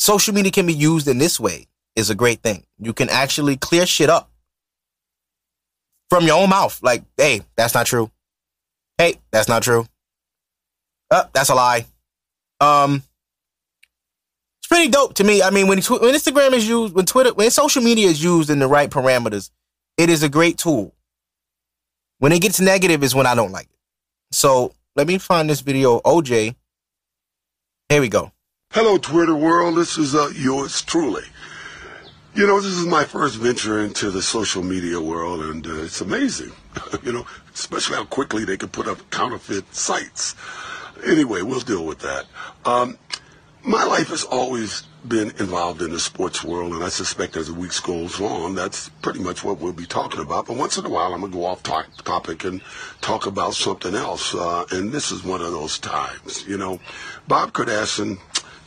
social 0.00 0.34
media 0.34 0.50
can 0.50 0.66
be 0.66 0.72
used 0.72 1.06
in 1.06 1.18
this 1.18 1.38
way 1.38 1.66
is 1.94 2.08
a 2.10 2.14
great 2.14 2.42
thing. 2.42 2.64
You 2.78 2.92
can 2.92 3.10
actually 3.10 3.56
clear 3.56 3.86
shit 3.86 4.08
up 4.08 4.30
from 6.08 6.26
your 6.26 6.40
own 6.40 6.48
mouth. 6.48 6.82
Like, 6.82 7.04
hey, 7.16 7.42
that's 7.54 7.74
not 7.74 7.86
true. 7.86 8.10
Hey, 8.96 9.16
that's 9.30 9.48
not 9.48 9.62
true. 9.62 9.86
Uh, 11.10 11.24
that's 11.32 11.50
a 11.50 11.54
lie. 11.54 11.86
Um, 12.60 13.02
it's 14.60 14.68
pretty 14.68 14.88
dope 14.88 15.14
to 15.14 15.24
me. 15.24 15.42
I 15.42 15.50
mean, 15.50 15.68
when, 15.68 15.78
when 15.78 16.14
Instagram 16.14 16.52
is 16.52 16.66
used, 16.66 16.94
when 16.94 17.04
Twitter, 17.04 17.34
when 17.34 17.50
social 17.50 17.82
media 17.82 18.08
is 18.08 18.22
used 18.22 18.48
in 18.48 18.58
the 18.58 18.68
right 18.68 18.90
parameters, 18.90 19.50
it 19.98 20.08
is 20.08 20.22
a 20.22 20.28
great 20.28 20.56
tool. 20.56 20.94
When 22.18 22.32
it 22.32 22.40
gets 22.40 22.60
negative 22.60 23.02
is 23.02 23.14
when 23.14 23.26
I 23.26 23.34
don't 23.34 23.52
like 23.52 23.66
it. 23.66 23.78
So 24.32 24.74
let 24.96 25.06
me 25.06 25.18
find 25.18 25.48
this 25.48 25.60
video. 25.60 26.00
OJ. 26.00 26.54
Here 27.88 28.00
we 28.00 28.08
go. 28.08 28.32
Hello, 28.72 28.98
Twitter 28.98 29.34
world. 29.34 29.76
This 29.76 29.98
is 29.98 30.14
uh, 30.14 30.30
yours 30.32 30.82
truly. 30.82 31.24
You 32.36 32.46
know, 32.46 32.60
this 32.60 32.70
is 32.70 32.86
my 32.86 33.02
first 33.02 33.34
venture 33.34 33.80
into 33.80 34.12
the 34.12 34.22
social 34.22 34.62
media 34.62 35.00
world, 35.00 35.40
and 35.40 35.66
uh, 35.66 35.82
it's 35.82 36.00
amazing. 36.00 36.52
you 37.02 37.10
know, 37.12 37.26
especially 37.52 37.96
how 37.96 38.04
quickly 38.04 38.44
they 38.44 38.56
can 38.56 38.68
put 38.68 38.86
up 38.86 39.10
counterfeit 39.10 39.74
sites. 39.74 40.36
Anyway, 41.04 41.42
we'll 41.42 41.58
deal 41.58 41.84
with 41.84 41.98
that. 41.98 42.26
Um, 42.64 42.96
my 43.64 43.82
life 43.82 44.10
has 44.10 44.22
always 44.22 44.84
been 45.06 45.30
involved 45.38 45.82
in 45.82 45.90
the 45.90 46.00
sports 46.00 46.44
world, 46.44 46.72
and 46.72 46.84
I 46.84 46.88
suspect 46.88 47.36
as 47.36 47.48
the 47.48 47.54
weeks 47.54 47.80
goes 47.80 48.20
on, 48.20 48.54
that's 48.54 48.88
pretty 49.02 49.18
much 49.20 49.42
what 49.42 49.58
we'll 49.58 49.72
be 49.72 49.86
talking 49.86 50.20
about. 50.20 50.46
But 50.46 50.56
once 50.56 50.78
in 50.78 50.86
a 50.86 50.88
while, 50.88 51.12
I'm 51.12 51.20
gonna 51.22 51.32
go 51.32 51.44
off 51.44 51.62
to- 51.64 51.86
topic 52.04 52.44
and 52.44 52.62
talk 53.00 53.26
about 53.26 53.54
something 53.54 53.94
else. 53.94 54.34
Uh, 54.34 54.64
and 54.70 54.92
this 54.92 55.10
is 55.10 55.24
one 55.24 55.40
of 55.40 55.52
those 55.52 55.78
times. 55.78 56.46
You 56.46 56.58
know, 56.58 56.80
Bob 57.28 57.52
Kardashian, 57.52 58.18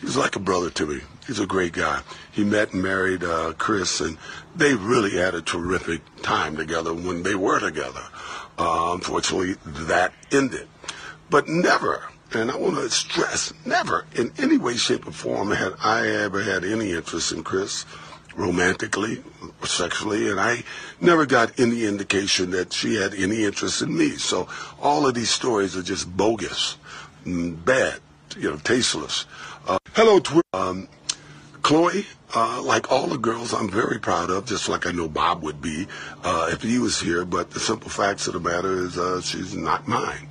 he's 0.04 0.18
like 0.18 0.36
a 0.36 0.40
brother 0.40 0.70
to 0.70 0.86
me. 0.86 1.02
He's 1.26 1.40
a 1.40 1.48
great 1.48 1.74
guy. 1.74 2.02
He 2.32 2.44
met 2.44 2.74
and 2.74 2.84
married 2.84 3.24
uh, 3.24 3.54
Kris, 3.58 4.02
and 4.02 4.18
they 4.56 4.74
really 4.74 5.12
had 5.12 5.34
a 5.34 5.42
terrific 5.42 6.02
time 6.22 6.58
together 6.58 6.94
when 6.94 7.24
they 7.24 7.36
were 7.36 7.60
together. 7.60 8.04
Uh, 8.60 8.92
unfortunately, 8.94 9.56
that 9.66 10.14
ended. 10.32 10.68
But 11.30 11.48
never, 11.48 12.04
and 12.34 12.52
I 12.52 12.58
want 12.58 12.76
to 12.76 12.90
stress, 12.90 13.54
never 13.66 14.06
in 14.16 14.34
any 14.38 14.58
way, 14.58 14.76
shape, 14.76 15.08
or 15.08 15.12
form 15.12 15.52
had 15.52 15.74
I 15.82 16.08
ever 16.08 16.44
had 16.44 16.64
any 16.64 16.92
interest 16.92 17.32
in 17.32 17.44
Kris 17.44 17.86
romantically 18.36 19.24
sexually, 19.64 20.30
and 20.30 20.40
I 20.40 20.64
never 21.00 21.26
got 21.26 21.60
any 21.60 21.86
indication 21.86 22.52
that 22.52 22.74
she 22.74 22.96
had 22.96 23.14
any 23.14 23.44
interest 23.46 23.82
in 23.82 23.96
me. 23.96 24.10
So 24.10 24.50
all 24.82 25.08
of 25.08 25.14
these 25.14 25.30
stories 25.30 25.78
are 25.78 25.84
just 25.84 26.16
bogus, 26.16 26.78
mm, 27.26 27.64
bad, 27.64 28.00
you 28.38 28.50
know, 28.50 28.58
tasteless. 28.58 29.26
Uh, 29.66 29.78
hello. 29.94 30.20
Um, 30.54 30.90
Khloe, 31.62 32.06
uh, 32.36 32.62
like 32.62 32.92
all 32.92 33.08
the 33.08 33.18
girls, 33.18 33.54
I'm 33.54 33.70
very 33.70 33.98
proud 33.98 34.30
of, 34.30 34.46
just 34.46 34.68
like 34.68 34.86
I 34.86 34.92
know 34.92 35.08
Bob 35.08 35.42
would 35.44 35.62
be 35.62 35.88
uh, 36.22 36.50
if 36.52 36.62
he 36.62 36.80
was 36.80 37.00
here. 37.00 37.24
But 37.24 37.52
the 37.52 37.62
simple 37.62 37.90
facts 37.90 38.28
of 38.28 38.34
the 38.34 38.42
matter 38.42 38.74
is 38.84 38.98
uh, 38.98 39.22
she's 39.22 39.56
not 39.56 39.88
mine. 39.88 40.28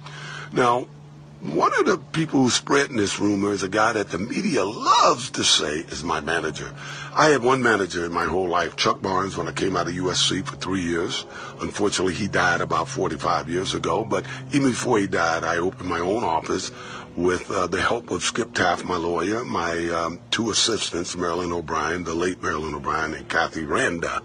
Now, 0.53 0.87
one 1.41 1.73
of 1.81 1.87
the 1.87 1.97
people 1.97 2.43
who's 2.43 2.55
spreading 2.55 2.97
this 2.97 3.19
rumor 3.19 3.53
is 3.53 3.65
a 3.65 3.69
guy 3.69 3.95
that 3.95 4.11
the 4.11 4.19
media 4.19 4.65
loves 4.65 5.31
to 5.31 5.43
say 5.43 5.79
is 5.79 6.05
my 6.05 6.21
manager. 6.21 6.73
I 7.15 7.31
had 7.31 7.43
one 7.43 7.63
manager 7.63 8.05
in 8.05 8.13
my 8.13 8.27
whole 8.27 8.49
life, 8.49 8.77
Chuck 8.77 9.03
Barnes, 9.03 9.37
when 9.37 9.49
I 9.49 9.53
came 9.53 9.77
out 9.77 9.89
of 9.89 9.95
USC 9.95 10.47
for 10.47 10.55
three 10.55 10.83
years. 10.83 11.27
Unfortunately, 11.61 12.15
he 12.15 12.29
died 12.29 12.61
about 12.61 12.87
45 12.87 13.49
years 13.49 13.75
ago. 13.75 14.05
But 14.05 14.25
even 14.53 14.71
before 14.71 14.99
he 14.99 15.09
died, 15.09 15.43
I 15.43 15.57
opened 15.57 15.89
my 15.89 15.99
own 15.99 16.23
office 16.23 16.71
with 17.17 17.51
uh, 17.51 17.67
the 17.67 17.81
help 17.81 18.11
of 18.11 18.23
Skip 18.23 18.55
Taft, 18.55 18.85
my 18.85 18.97
lawyer, 18.97 19.45
my 19.45 19.89
um, 19.91 20.21
two 20.31 20.51
assistants, 20.51 21.17
Marilyn 21.17 21.53
O'Brien, 21.53 22.05
the 22.05 22.15
late 22.15 22.43
Marilyn 22.43 22.75
O'Brien, 22.75 23.15
and 23.15 23.29
Kathy 23.29 23.65
Randa. 23.65 24.23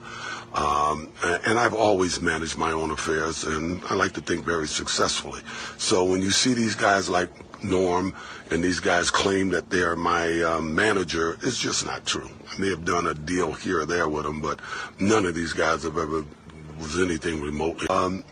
Um, 0.54 1.12
and 1.24 1.60
I've 1.60 1.74
always 1.74 2.22
managed 2.22 2.58
my 2.58 2.72
own 2.72 2.92
affairs, 2.92 3.44
and 3.44 3.82
I 3.90 3.96
like 3.96 4.14
to 4.14 4.22
think 4.22 4.46
very 4.46 4.68
successfully. 4.68 5.42
So 5.78 6.04
when 6.06 6.22
you 6.22 6.32
see 6.32 6.54
these 6.54 6.76
guys 6.76 7.10
like 7.10 7.30
Norm 7.64 8.14
and 8.50 8.64
these 8.64 8.80
guys 8.80 9.12
claim 9.12 9.50
that 9.50 9.70
they're 9.70 9.96
my 9.96 10.42
um, 10.42 10.74
manager, 10.74 11.38
it's 11.44 11.60
just 11.60 11.86
not 11.86 12.06
true. 12.06 12.30
I 12.52 12.62
may 12.62 12.70
have 12.70 12.86
done 12.86 13.08
a 13.08 13.14
deal 13.14 13.52
here 13.52 13.82
or 13.82 13.86
there 13.86 14.08
with 14.08 14.24
them, 14.24 14.42
but 14.42 14.60
none 15.00 15.26
of 15.26 15.36
these 15.36 15.54
guys 15.54 15.84
have 15.84 15.98
ever 15.98 16.24
was 16.80 17.00
anything 17.00 17.42
remotely. 17.42 17.88
Um, 17.90 18.24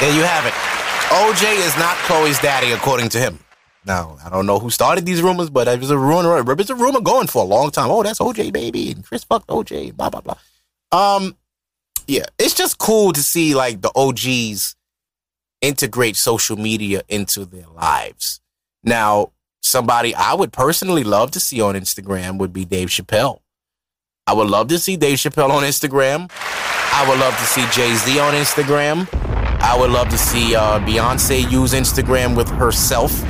there 0.00 0.14
you 0.14 0.22
have 0.22 0.46
it. 0.46 0.77
OJ 1.08 1.66
is 1.66 1.76
not 1.78 1.96
Khloe's 1.98 2.38
daddy, 2.38 2.72
according 2.72 3.08
to 3.10 3.18
him. 3.18 3.38
Now, 3.86 4.18
I 4.22 4.28
don't 4.28 4.44
know 4.44 4.58
who 4.58 4.68
started 4.68 5.06
these 5.06 5.22
rumors, 5.22 5.48
but 5.48 5.66
it 5.66 5.80
was 5.80 5.90
a 5.90 5.96
rumor. 5.96 6.38
It 6.38 6.70
a 6.70 6.74
rumor 6.74 7.00
going 7.00 7.26
for 7.26 7.42
a 7.42 7.46
long 7.46 7.70
time. 7.70 7.90
Oh, 7.90 8.02
that's 8.02 8.18
OJ, 8.18 8.52
baby, 8.52 8.90
and 8.90 9.04
Kris 9.04 9.24
fucked 9.24 9.48
OJ, 9.48 9.96
blah 9.96 10.10
blah 10.10 10.20
blah. 10.20 10.36
Um, 10.92 11.36
yeah, 12.06 12.26
it's 12.38 12.54
just 12.54 12.78
cool 12.78 13.12
to 13.12 13.22
see 13.22 13.54
like 13.54 13.80
the 13.80 13.90
OGs 13.94 14.76
integrate 15.60 16.16
social 16.16 16.56
media 16.56 17.02
into 17.08 17.44
their 17.44 17.66
lives. 17.74 18.40
Now, 18.84 19.32
somebody 19.62 20.14
I 20.14 20.34
would 20.34 20.52
personally 20.52 21.04
love 21.04 21.30
to 21.32 21.40
see 21.40 21.60
on 21.60 21.74
Instagram 21.74 22.38
would 22.38 22.52
be 22.52 22.64
Dave 22.64 22.88
Chappelle. 22.88 23.40
I 24.26 24.34
would 24.34 24.48
love 24.48 24.68
to 24.68 24.78
see 24.78 24.98
Dave 24.98 25.16
Chappelle 25.16 25.50
on 25.50 25.62
Instagram. 25.62 26.30
I 26.92 27.06
would 27.08 27.18
love 27.18 27.34
to 27.34 27.44
see 27.44 27.66
Jay 27.70 27.94
Z 27.94 28.18
on 28.18 28.34
Instagram. 28.34 29.37
I 29.60 29.76
would 29.78 29.90
love 29.90 30.08
to 30.10 30.18
see 30.18 30.54
uh, 30.54 30.78
Beyonce 30.80 31.50
use 31.50 31.74
Instagram 31.74 32.36
with 32.36 32.48
herself 32.48 33.22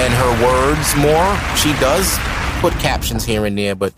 and 0.00 0.12
her 0.12 0.44
words 0.44 0.96
more. 0.96 1.36
She 1.56 1.72
does 1.80 2.18
put 2.60 2.72
captions 2.74 3.24
here 3.24 3.44
and 3.46 3.56
there, 3.56 3.74
but 3.74 3.92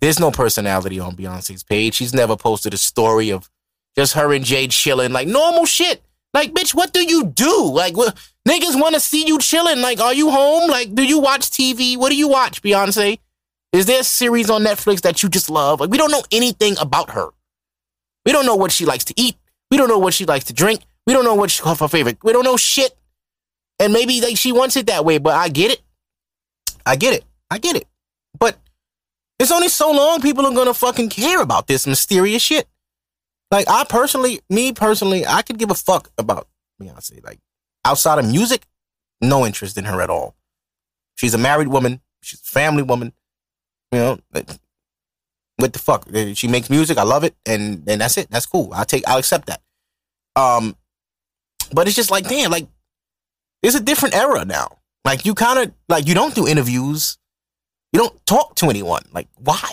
there's 0.00 0.18
no 0.18 0.30
personality 0.30 0.98
on 1.00 1.16
Beyonce's 1.16 1.62
page. 1.62 1.94
She's 1.94 2.12
never 2.12 2.36
posted 2.36 2.74
a 2.74 2.76
story 2.76 3.30
of 3.30 3.48
just 3.96 4.14
her 4.14 4.32
and 4.32 4.44
Jay 4.44 4.66
chilling, 4.68 5.12
like 5.12 5.28
normal 5.28 5.66
shit. 5.66 6.02
Like, 6.34 6.52
bitch, 6.52 6.74
what 6.74 6.92
do 6.92 7.00
you 7.00 7.26
do? 7.26 7.70
Like, 7.72 7.94
niggas 7.94 8.80
want 8.80 8.94
to 8.94 9.00
see 9.00 9.24
you 9.26 9.38
chilling. 9.38 9.80
Like, 9.80 10.00
are 10.00 10.12
you 10.12 10.30
home? 10.30 10.68
Like, 10.68 10.94
do 10.94 11.04
you 11.04 11.20
watch 11.20 11.42
TV? 11.42 11.96
What 11.96 12.10
do 12.10 12.16
you 12.16 12.28
watch, 12.28 12.60
Beyonce? 12.60 13.20
Is 13.72 13.86
there 13.86 14.00
a 14.00 14.04
series 14.04 14.50
on 14.50 14.64
Netflix 14.64 15.00
that 15.02 15.22
you 15.22 15.28
just 15.28 15.48
love? 15.48 15.80
Like, 15.80 15.90
we 15.90 15.98
don't 15.98 16.10
know 16.10 16.24
anything 16.32 16.74
about 16.80 17.10
her. 17.10 17.28
We 18.26 18.32
don't 18.32 18.46
know 18.46 18.56
what 18.56 18.72
she 18.72 18.84
likes 18.84 19.04
to 19.04 19.14
eat. 19.16 19.36
We 19.70 19.76
don't 19.76 19.88
know 19.88 19.98
what 19.98 20.14
she 20.14 20.24
likes 20.24 20.44
to 20.46 20.52
drink. 20.52 20.82
We 21.06 21.12
don't 21.12 21.24
know 21.24 21.34
what's 21.34 21.58
her 21.60 21.88
favorite. 21.88 22.18
We 22.22 22.32
don't 22.32 22.44
know 22.44 22.56
shit. 22.56 22.92
And 23.78 23.92
maybe 23.92 24.20
like 24.20 24.36
she 24.36 24.52
wants 24.52 24.76
it 24.76 24.86
that 24.86 25.04
way, 25.04 25.18
but 25.18 25.34
I 25.34 25.48
get 25.48 25.70
it. 25.70 25.82
I 26.86 26.96
get 26.96 27.14
it. 27.14 27.24
I 27.50 27.58
get 27.58 27.76
it. 27.76 27.86
But 28.38 28.56
it's 29.38 29.50
only 29.50 29.68
so 29.68 29.90
long 29.90 30.20
people 30.20 30.46
are 30.46 30.54
gonna 30.54 30.74
fucking 30.74 31.08
care 31.10 31.40
about 31.40 31.66
this 31.66 31.86
mysterious 31.86 32.42
shit. 32.42 32.68
Like 33.50 33.68
I 33.68 33.84
personally, 33.84 34.40
me 34.48 34.72
personally, 34.72 35.26
I 35.26 35.42
could 35.42 35.58
give 35.58 35.70
a 35.70 35.74
fuck 35.74 36.10
about 36.16 36.48
Beyonce. 36.80 37.22
Like 37.24 37.40
outside 37.84 38.18
of 38.18 38.26
music, 38.26 38.66
no 39.20 39.44
interest 39.44 39.76
in 39.76 39.84
her 39.84 40.00
at 40.00 40.10
all. 40.10 40.34
She's 41.16 41.34
a 41.34 41.38
married 41.38 41.68
woman. 41.68 42.00
She's 42.22 42.40
a 42.40 42.44
family 42.44 42.82
woman. 42.82 43.12
You 43.92 43.98
know, 43.98 44.18
what 45.56 45.72
the 45.72 45.78
fuck? 45.78 46.08
She 46.34 46.48
makes 46.48 46.70
music. 46.70 46.98
I 46.98 47.02
love 47.02 47.24
it, 47.24 47.34
and 47.46 47.84
and 47.86 48.00
that's 48.00 48.16
it. 48.18 48.28
That's 48.30 48.46
cool. 48.46 48.70
I'll 48.72 48.84
take. 48.84 49.06
I'll 49.06 49.18
accept 49.18 49.46
that. 49.46 49.60
Um, 50.36 50.76
but 51.72 51.86
it's 51.86 51.96
just 51.96 52.10
like, 52.10 52.28
damn, 52.28 52.50
like 52.50 52.66
it's 53.62 53.76
a 53.76 53.80
different 53.80 54.14
era 54.14 54.44
now. 54.44 54.78
Like 55.04 55.24
you 55.24 55.34
kind 55.34 55.58
of 55.58 55.74
like 55.88 56.06
you 56.08 56.14
don't 56.14 56.34
do 56.34 56.46
interviews, 56.46 57.18
you 57.92 58.00
don't 58.00 58.26
talk 58.26 58.56
to 58.56 58.70
anyone. 58.70 59.02
Like 59.12 59.28
why? 59.36 59.72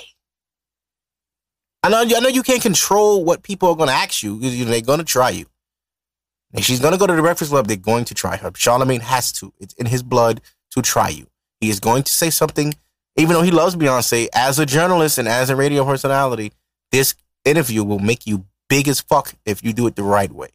I 1.83 1.89
know 1.89 2.01
I 2.01 2.19
know 2.19 2.29
you 2.29 2.43
can't 2.43 2.61
control 2.61 3.23
what 3.23 3.43
people 3.43 3.69
are 3.69 3.75
going 3.75 3.89
to 3.89 3.95
ask 3.95 4.23
you 4.23 4.37
you 4.37 4.65
know, 4.65 4.71
they're 4.71 4.81
going 4.81 4.99
to 4.99 5.05
try 5.05 5.29
you. 5.29 5.45
And 6.53 6.63
she's 6.63 6.79
going 6.79 6.91
to 6.91 6.99
go 6.99 7.07
to 7.07 7.15
the 7.15 7.21
Breakfast 7.21 7.51
Club. 7.51 7.67
They're 7.67 7.77
going 7.77 8.05
to 8.05 8.13
try 8.13 8.35
her. 8.35 8.51
Charlemagne 8.55 8.99
has 8.99 9.31
to. 9.33 9.53
It's 9.59 9.73
in 9.75 9.85
his 9.85 10.03
blood 10.03 10.41
to 10.71 10.81
try 10.81 11.09
you. 11.09 11.27
He 11.61 11.69
is 11.69 11.79
going 11.79 12.03
to 12.03 12.11
say 12.11 12.29
something, 12.29 12.73
even 13.15 13.33
though 13.33 13.41
he 13.41 13.51
loves 13.51 13.75
Beyonce. 13.75 14.27
As 14.33 14.59
a 14.59 14.65
journalist 14.65 15.17
and 15.17 15.27
as 15.27 15.49
a 15.49 15.55
radio 15.55 15.85
personality, 15.85 16.51
this 16.91 17.15
interview 17.45 17.83
will 17.83 17.99
make 17.99 18.27
you 18.27 18.45
big 18.67 18.87
as 18.87 18.99
fuck 18.99 19.33
if 19.45 19.63
you 19.63 19.71
do 19.73 19.87
it 19.87 19.95
the 19.95 20.03
right 20.03 20.31
way. 20.31 20.49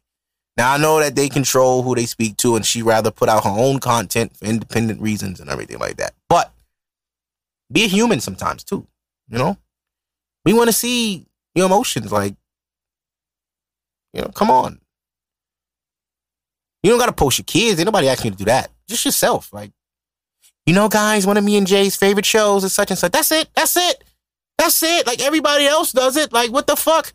Now 0.57 0.73
I 0.73 0.77
know 0.77 0.99
that 0.99 1.15
they 1.15 1.29
control 1.29 1.83
who 1.83 1.93
they 1.93 2.07
speak 2.07 2.37
to, 2.37 2.55
and 2.55 2.65
she 2.65 2.81
rather 2.81 3.11
put 3.11 3.29
out 3.29 3.43
her 3.43 3.49
own 3.49 3.79
content 3.79 4.35
for 4.35 4.45
independent 4.45 4.99
reasons 5.01 5.39
and 5.39 5.49
everything 5.49 5.77
like 5.77 5.97
that. 5.97 6.13
But 6.27 6.51
be 7.71 7.83
a 7.83 7.87
human 7.87 8.19
sometimes 8.19 8.63
too. 8.63 8.87
You 9.29 9.37
know, 9.37 9.57
we 10.45 10.53
want 10.53 10.67
to 10.69 10.73
see 10.73 11.25
your 11.53 11.67
emotions. 11.67 12.11
Like, 12.11 12.33
you 14.13 14.21
know, 14.21 14.29
come 14.29 14.49
on. 14.49 14.79
You 16.81 16.91
don't 16.91 16.99
gotta 16.99 17.13
post 17.13 17.37
your 17.37 17.45
kids. 17.45 17.79
Ain't 17.79 17.85
nobody 17.85 18.07
asking 18.07 18.31
you 18.31 18.31
to 18.31 18.37
do 18.37 18.45
that. 18.45 18.71
Just 18.87 19.05
yourself. 19.05 19.53
Like, 19.53 19.71
you 20.65 20.73
know, 20.73 20.89
guys, 20.89 21.27
one 21.27 21.37
of 21.37 21.43
me 21.43 21.57
and 21.57 21.67
Jay's 21.67 21.95
favorite 21.95 22.25
shows 22.25 22.63
is 22.63 22.73
such 22.73 22.89
and 22.89 22.97
such. 22.97 23.11
That's 23.11 23.31
it. 23.31 23.49
That's 23.55 23.77
it. 23.77 24.03
That's 24.57 24.81
it. 24.81 25.05
Like 25.05 25.21
everybody 25.21 25.65
else 25.65 25.91
does 25.91 26.17
it. 26.17 26.33
Like, 26.33 26.51
what 26.51 26.65
the 26.65 26.75
fuck? 26.75 27.13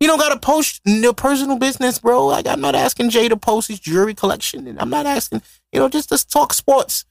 You 0.00 0.06
don't 0.06 0.18
gotta 0.18 0.38
post 0.38 0.80
your 0.84 1.12
personal 1.12 1.58
business, 1.58 1.98
bro. 1.98 2.26
Like 2.26 2.46
I'm 2.46 2.60
not 2.60 2.74
asking 2.74 3.10
Jay 3.10 3.28
to 3.28 3.36
post 3.36 3.68
his 3.68 3.80
jewelry 3.80 4.14
collection, 4.14 4.66
and 4.66 4.78
I'm 4.80 4.90
not 4.90 5.06
asking, 5.06 5.42
you 5.72 5.80
know, 5.80 5.88
just 5.88 6.08
just 6.08 6.30
talk 6.30 6.52
sports. 6.52 7.04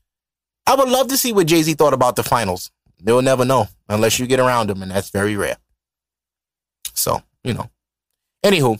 I 0.65 0.75
would 0.75 0.89
love 0.89 1.07
to 1.09 1.17
see 1.17 1.33
what 1.33 1.47
Jay 1.47 1.61
Z 1.61 1.73
thought 1.73 1.93
about 1.93 2.15
the 2.15 2.23
finals. 2.23 2.71
They'll 3.01 3.21
never 3.21 3.45
know 3.45 3.67
unless 3.89 4.19
you 4.19 4.27
get 4.27 4.39
around 4.39 4.69
him, 4.69 4.81
and 4.81 4.91
that's 4.91 5.09
very 5.09 5.35
rare. 5.35 5.57
So 6.93 7.21
you 7.43 7.53
know. 7.53 7.69
Anywho, 8.45 8.79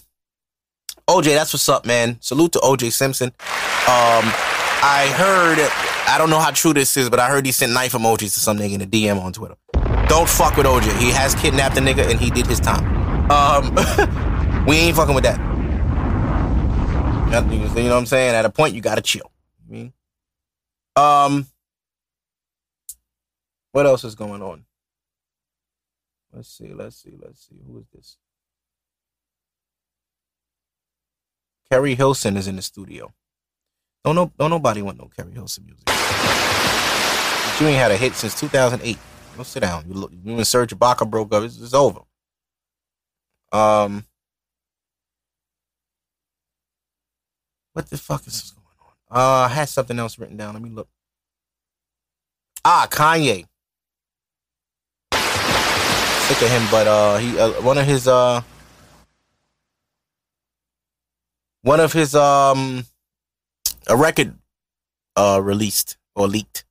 OJ, 1.10 1.24
that's 1.24 1.52
what's 1.52 1.68
up, 1.68 1.86
man. 1.86 2.18
Salute 2.22 2.54
to 2.54 2.60
OJ 2.60 2.92
Simpson. 2.92 3.30
Um, 3.30 4.24
I 4.84 5.12
heard, 5.18 5.58
I 6.08 6.18
don't 6.18 6.30
know 6.30 6.40
how 6.40 6.52
true 6.52 6.74
this 6.74 6.96
is, 6.96 7.10
but 7.10 7.20
I 7.20 7.28
heard 7.28 7.46
he 7.46 7.52
sent 7.52 7.74
knife 7.74 7.94
emojis 7.94 8.34
to 8.34 8.40
some 8.40 8.58
nigga 8.58 8.74
in 8.74 8.82
a 8.82 8.86
DM 8.86 9.22
on 9.22 9.34
Twitter. 9.34 9.56
Don't 10.08 10.30
fuck 10.30 10.56
with 10.56 10.66
OJ. 10.66 10.98
He 11.00 11.10
has 11.12 11.34
kidnapped 11.36 11.78
a 11.78 11.82
nigga 11.82 12.10
and 12.10 12.20
he 12.20 12.30
did 12.30 12.46
his 12.46 12.60
time. 12.60 13.07
Um, 13.30 13.76
we 14.66 14.78
ain't 14.78 14.96
fucking 14.96 15.14
with 15.14 15.26
that. 15.26 15.38
You 17.28 17.84
know 17.84 17.90
what 17.90 17.98
I'm 17.98 18.06
saying? 18.06 18.36
At 18.36 18.46
a 18.46 18.50
point, 18.50 18.74
you 18.74 18.82
gotta 18.82 19.02
chill. 19.02 19.30
I 19.68 19.72
mean, 19.72 19.94
um, 20.96 21.46
what 23.74 23.86
else 23.86 24.06
is 24.06 24.16
going 24.16 24.42
on? 24.42 24.64
Let's 26.34 26.50
see. 26.50 26.74
Let's 26.74 26.96
see. 26.96 27.16
Let's 27.22 27.48
see. 27.48 27.62
Who 27.68 27.80
is 27.80 27.86
this? 27.94 28.18
Keri 31.70 31.96
Hilson 31.96 32.38
is 32.38 32.48
in 32.48 32.56
the 32.56 32.62
studio. 32.62 33.14
Don't 34.06 34.16
know. 34.16 34.32
Don't 34.40 34.50
nobody 34.50 34.82
want 34.82 34.98
no 34.98 35.10
Keri 35.16 35.34
Hilson 35.34 35.66
music. 35.66 35.84
But 35.86 37.62
you 37.62 37.68
ain't 37.68 37.78
had 37.78 37.92
a 37.92 37.98
hit 37.98 38.14
since 38.14 38.40
2008. 38.40 38.98
Go 39.36 39.44
sit 39.44 39.60
down. 39.60 39.84
You 39.88 39.96
look. 39.96 40.12
You 40.24 40.38
and 40.38 40.48
Serge 40.48 40.74
Ibaka 40.74 41.10
broke 41.10 41.34
up. 41.34 41.44
It's, 41.44 41.60
it's 41.60 41.74
over. 41.74 42.00
Um, 43.52 44.06
what 47.74 47.90
the 47.90 47.98
fuck 47.98 48.28
is 48.28 48.52
going 48.52 48.66
on? 48.82 49.18
Uh, 49.20 49.46
I 49.46 49.48
had 49.50 49.70
something 49.70 49.98
else 49.98 50.20
written 50.20 50.38
down. 50.38 50.54
Let 50.54 50.64
me 50.64 50.70
look. 50.70 50.90
Ah, 52.66 52.88
Kanye. 52.90 53.46
Sick 56.28 56.42
of 56.42 56.50
him, 56.50 56.68
but 56.70 56.88
uh, 56.88 57.18
he 57.18 57.40
uh, 57.40 57.62
one 57.62 57.78
of 57.78 57.86
his 57.86 58.06
uh 58.06 58.42
one 61.62 61.80
of 61.80 61.94
his 61.94 62.14
um 62.16 62.86
a 63.88 63.96
record 63.96 64.36
uh 65.16 65.40
released 65.42 65.98
or 66.16 66.28
leaked 66.28 66.66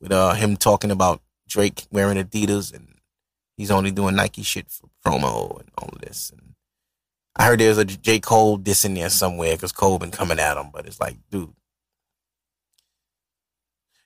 with 0.00 0.10
uh 0.10 0.32
him 0.32 0.56
talking 0.56 0.90
about 0.90 1.20
Drake 1.48 1.86
wearing 1.92 2.16
Adidas 2.16 2.74
and 2.74 2.97
he's 3.58 3.70
only 3.70 3.90
doing 3.90 4.16
Nike 4.16 4.42
shit 4.42 4.70
for 4.70 4.88
promo 5.04 5.60
and 5.60 5.68
all 5.76 5.92
this. 6.00 6.30
And 6.30 6.54
I 7.36 7.44
heard 7.44 7.60
there's 7.60 7.76
a 7.76 7.84
J 7.84 8.20
Cole 8.20 8.56
diss 8.56 8.86
in 8.86 8.94
there 8.94 9.10
somewhere 9.10 9.54
because 9.54 9.72
Cole 9.72 9.98
been 9.98 10.10
coming 10.10 10.38
at 10.38 10.56
him, 10.56 10.70
but 10.72 10.86
it's 10.86 10.98
like, 10.98 11.16
dude. 11.30 11.52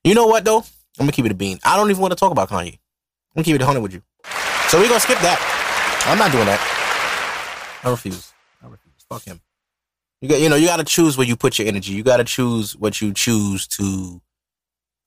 You 0.03 0.15
know 0.15 0.27
what 0.27 0.45
though? 0.45 0.59
I'm 0.99 1.05
gonna 1.05 1.13
keep 1.13 1.27
it 1.27 1.33
a 1.33 1.37
bean. 1.37 1.61
I 1.65 1.77
don't 1.77 1.91
even 1.91 2.03
want 2.03 2.11
to 2.11 2.17
talk 2.19 2.33
about 2.33 2.49
Kanye. 2.49 2.73
I'm 2.73 3.37
gonna 3.37 3.45
keep 3.45 3.55
it 3.55 3.63
a 3.63 3.67
hundred 3.67 3.83
with 3.83 3.93
you. 3.93 4.03
So 4.67 4.81
we're 4.81 4.89
gonna 4.89 4.99
skip 4.99 5.21
that. 5.21 5.39
I'm 6.07 6.19
not 6.19 6.33
doing 6.33 6.47
that. 6.47 6.61
I 7.85 7.91
refuse. 7.91 8.33
I 8.63 8.67
refuse. 8.67 9.05
Fuck 9.09 9.25
him. 9.25 9.41
You 10.21 10.29
got, 10.29 10.41
you 10.41 10.49
know, 10.49 10.57
you 10.57 10.69
got 10.69 10.77
to 10.77 10.85
choose 10.85 11.19
where 11.19 11.27
you 11.27 11.37
put 11.37 11.59
your 11.59 11.67
energy. 11.67 11.93
You 11.93 12.05
got 12.05 12.19
to 12.19 12.25
choose 12.25 12.77
what 12.77 13.01
you 13.01 13.13
choose 13.13 13.67
to 13.69 14.23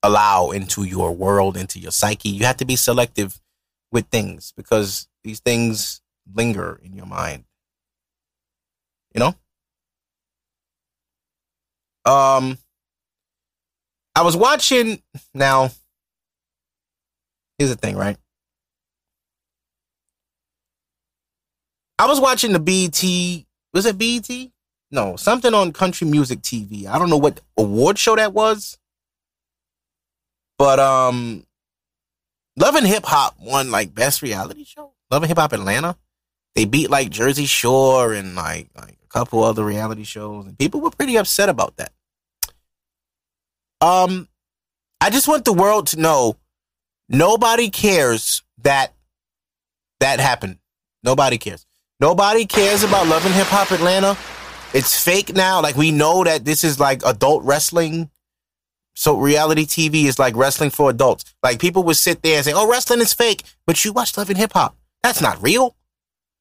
allow 0.03 0.51
into 0.51 0.83
your 0.83 1.13
world, 1.13 1.55
into 1.55 1.79
your 1.79 1.91
psyche. 1.91 2.29
You 2.29 2.45
have 2.45 2.57
to 2.57 2.65
be 2.65 2.75
selective 2.75 3.39
with 3.91 4.07
things 4.07 4.53
because 4.55 5.07
these 5.23 5.39
things 5.39 6.01
linger 6.33 6.79
in 6.83 6.93
your 6.93 7.05
mind. 7.05 7.45
You 9.13 9.19
know? 9.19 9.35
Um 12.11 12.57
I 14.15 14.21
was 14.21 14.37
watching 14.37 15.01
now 15.33 15.71
here's 17.57 17.71
the 17.71 17.77
thing, 17.77 17.95
right? 17.95 18.17
I 21.97 22.07
was 22.07 22.19
watching 22.19 22.51
the 22.51 22.59
BET, 22.59 23.01
was 23.73 23.85
it 23.85 23.97
BET? 23.97 24.51
No, 24.91 25.15
something 25.15 25.53
on 25.53 25.71
country 25.73 26.07
music 26.07 26.41
TV. 26.41 26.85
I 26.85 26.99
don't 26.99 27.09
know 27.09 27.17
what 27.17 27.41
award 27.57 27.97
show 27.97 28.15
that 28.15 28.33
was. 28.33 28.77
But 30.57 30.79
um 30.79 31.45
Love 32.57 32.75
and 32.75 32.87
Hip 32.87 33.05
Hop 33.05 33.35
won 33.39 33.71
like 33.71 33.93
best 33.93 34.21
reality 34.21 34.63
show. 34.63 34.91
Love 35.11 35.23
and 35.23 35.29
Hip 35.29 35.37
Hop 35.37 35.53
Atlanta. 35.53 35.97
They 36.55 36.65
beat 36.65 36.89
like 36.89 37.09
Jersey 37.09 37.45
Shore 37.45 38.13
and 38.13 38.35
like 38.35 38.69
like 38.75 38.97
a 39.03 39.07
couple 39.09 39.43
other 39.43 39.65
reality 39.65 40.03
shows, 40.03 40.45
and 40.45 40.57
people 40.57 40.79
were 40.79 40.91
pretty 40.91 41.17
upset 41.17 41.49
about 41.49 41.75
that. 41.77 41.91
Um, 43.81 44.29
I 45.01 45.09
just 45.09 45.27
want 45.27 45.45
the 45.45 45.53
world 45.53 45.87
to 45.87 45.99
know 45.99 46.37
nobody 47.09 47.69
cares 47.69 48.41
that 48.63 48.93
that 49.99 50.19
happened. 50.19 50.57
Nobody 51.03 51.37
cares. 51.37 51.65
Nobody 51.99 52.45
cares 52.45 52.83
about 52.83 53.07
Love 53.07 53.25
and 53.25 53.35
Hip 53.35 53.47
Hop 53.47 53.71
Atlanta. 53.71 54.17
It's 54.73 55.01
fake 55.01 55.33
now. 55.33 55.61
Like 55.61 55.75
we 55.75 55.91
know 55.91 56.23
that 56.23 56.45
this 56.45 56.63
is 56.63 56.79
like 56.79 57.01
adult 57.05 57.43
wrestling 57.43 58.09
so 58.95 59.17
reality 59.17 59.65
TV 59.65 60.05
is 60.05 60.17
like 60.17 60.35
wrestling 60.35 60.71
for 60.71 60.89
adults. 60.89 61.25
Like 61.43 61.59
people 61.59 61.83
would 61.83 61.97
sit 61.97 62.21
there 62.23 62.37
and 62.37 62.45
say, 62.45 62.53
"Oh, 62.53 62.67
wrestling 62.69 63.01
is 63.01 63.13
fake," 63.13 63.43
but 63.67 63.83
you 63.85 63.93
watch 63.93 64.17
Love 64.17 64.29
and 64.29 64.37
Hip 64.37 64.53
Hop. 64.53 64.75
That's 65.03 65.21
not 65.21 65.41
real. 65.43 65.75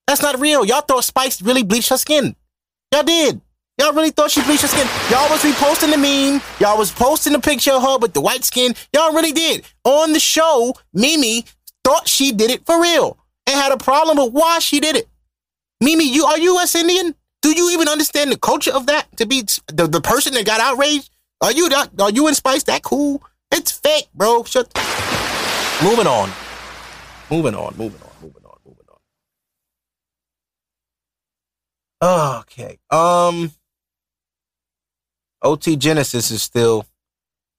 That's 0.06 0.22
not 0.22 0.40
real. 0.40 0.64
Y'all 0.64 0.80
thought 0.80 1.04
Spice 1.04 1.42
really 1.42 1.62
bleached 1.62 1.90
her 1.90 1.98
skin. 1.98 2.36
Y'all 2.92 3.02
did. 3.02 3.40
Y'all 3.78 3.92
really 3.92 4.10
thought 4.10 4.30
she 4.30 4.42
bleached 4.42 4.62
her 4.62 4.68
skin. 4.68 4.86
Y'all 5.10 5.28
was 5.28 5.42
reposting 5.42 5.90
the 5.90 5.98
meme. 5.98 6.40
Y'all 6.60 6.78
was 6.78 6.92
posting 6.92 7.32
the 7.32 7.40
picture 7.40 7.72
of 7.72 7.82
her 7.82 7.98
with 7.98 8.12
the 8.14 8.20
white 8.20 8.44
skin. 8.44 8.74
Y'all 8.92 9.12
really 9.12 9.32
did. 9.32 9.64
On 9.82 10.12
the 10.12 10.20
show, 10.20 10.74
Mimi 10.92 11.44
thought 11.82 12.06
she 12.06 12.30
did 12.30 12.50
it 12.50 12.64
for 12.64 12.80
real 12.80 13.18
and 13.46 13.56
had 13.56 13.72
a 13.72 13.76
problem 13.76 14.18
with 14.18 14.32
why 14.32 14.60
she 14.60 14.78
did 14.78 14.96
it. 14.96 15.08
Mimi, 15.80 16.08
you 16.08 16.24
are 16.24 16.38
you 16.38 16.54
West 16.54 16.76
Indian? 16.76 17.14
Do 17.42 17.50
you 17.50 17.70
even 17.72 17.88
understand 17.88 18.30
the 18.30 18.38
culture 18.38 18.72
of 18.72 18.86
that? 18.86 19.06
To 19.16 19.26
be 19.26 19.42
the, 19.66 19.86
the 19.86 20.00
person 20.00 20.34
that 20.34 20.46
got 20.46 20.60
outraged 20.60 21.10
are 21.44 21.52
you 21.52 21.68
that? 21.68 21.90
Are 22.00 22.10
you 22.10 22.26
in 22.26 22.34
Spice 22.34 22.62
that 22.64 22.82
cool? 22.82 23.22
It's 23.52 23.70
fake, 23.70 24.08
bro. 24.14 24.44
Shut. 24.44 24.72
Moving 25.82 26.06
on. 26.06 26.30
Moving 27.30 27.54
on. 27.54 27.74
Moving 27.76 28.00
on. 28.00 28.10
Moving 28.22 28.44
on. 28.46 28.58
Moving 28.64 28.86
on. 32.00 32.38
Okay. 32.40 32.78
Um. 32.90 33.52
OT 35.42 35.76
Genesis 35.76 36.30
is 36.30 36.42
still 36.42 36.86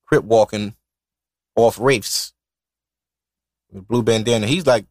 crip 0.08 0.24
walking 0.24 0.76
off 1.56 1.80
Wraiths 1.80 2.34
with 3.71 3.88
blue 3.88 4.02
bandana. 4.02 4.48
He's 4.48 4.65
like 4.65 4.88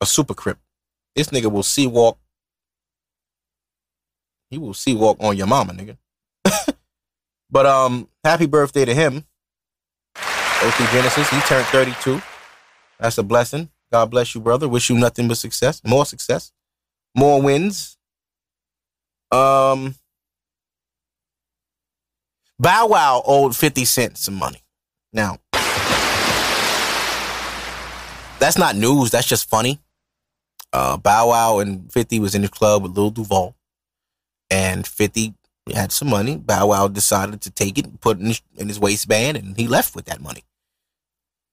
a 0.00 0.06
super 0.06 0.34
crip. 0.34 0.58
This 1.16 1.30
nigga 1.30 1.50
will 1.50 1.64
see 1.64 1.88
walk. 1.88 2.16
He 4.50 4.58
will 4.58 4.74
see 4.74 4.94
walk 4.94 5.16
on 5.18 5.36
your 5.36 5.48
mama, 5.48 5.72
nigga. 5.72 5.96
But 7.50 7.66
um, 7.66 8.08
happy 8.24 8.46
birthday 8.46 8.84
to 8.84 8.94
him. 8.94 9.24
OT 10.62 10.84
Genesis, 10.92 11.28
he 11.30 11.40
turned 11.40 11.66
32. 11.66 12.20
That's 12.98 13.18
a 13.18 13.22
blessing. 13.22 13.70
God 13.90 14.10
bless 14.10 14.34
you, 14.34 14.40
brother. 14.40 14.68
Wish 14.68 14.90
you 14.90 14.96
nothing 14.96 15.26
but 15.26 15.38
success, 15.38 15.80
more 15.84 16.06
success, 16.06 16.52
more 17.14 17.42
wins. 17.42 17.96
Um, 19.32 19.96
Bow 22.58 22.88
Wow 22.88 23.22
owed 23.24 23.56
50 23.56 23.84
Cent 23.84 24.18
some 24.18 24.34
money. 24.34 24.62
Now, 25.12 25.38
that's 28.38 28.58
not 28.58 28.76
news. 28.76 29.10
That's 29.10 29.26
just 29.26 29.48
funny. 29.48 29.80
Uh, 30.72 30.96
Bow 30.98 31.28
Wow 31.28 31.58
and 31.58 31.90
50 31.92 32.20
was 32.20 32.34
in 32.34 32.42
the 32.42 32.48
club 32.48 32.82
with 32.82 32.96
Lil 32.96 33.10
Duval. 33.10 33.56
And 34.50 34.86
50 34.86 35.34
had 35.72 35.92
some 35.92 36.08
money. 36.08 36.36
Bow 36.36 36.68
Wow 36.68 36.88
decided 36.88 37.40
to 37.42 37.50
take 37.50 37.78
it 37.78 38.00
put 38.00 38.18
it 38.18 38.20
in 38.20 38.26
his, 38.26 38.42
in 38.56 38.68
his 38.68 38.80
waistband, 38.80 39.36
and 39.36 39.56
he 39.56 39.66
left 39.66 39.94
with 39.94 40.06
that 40.06 40.20
money. 40.20 40.44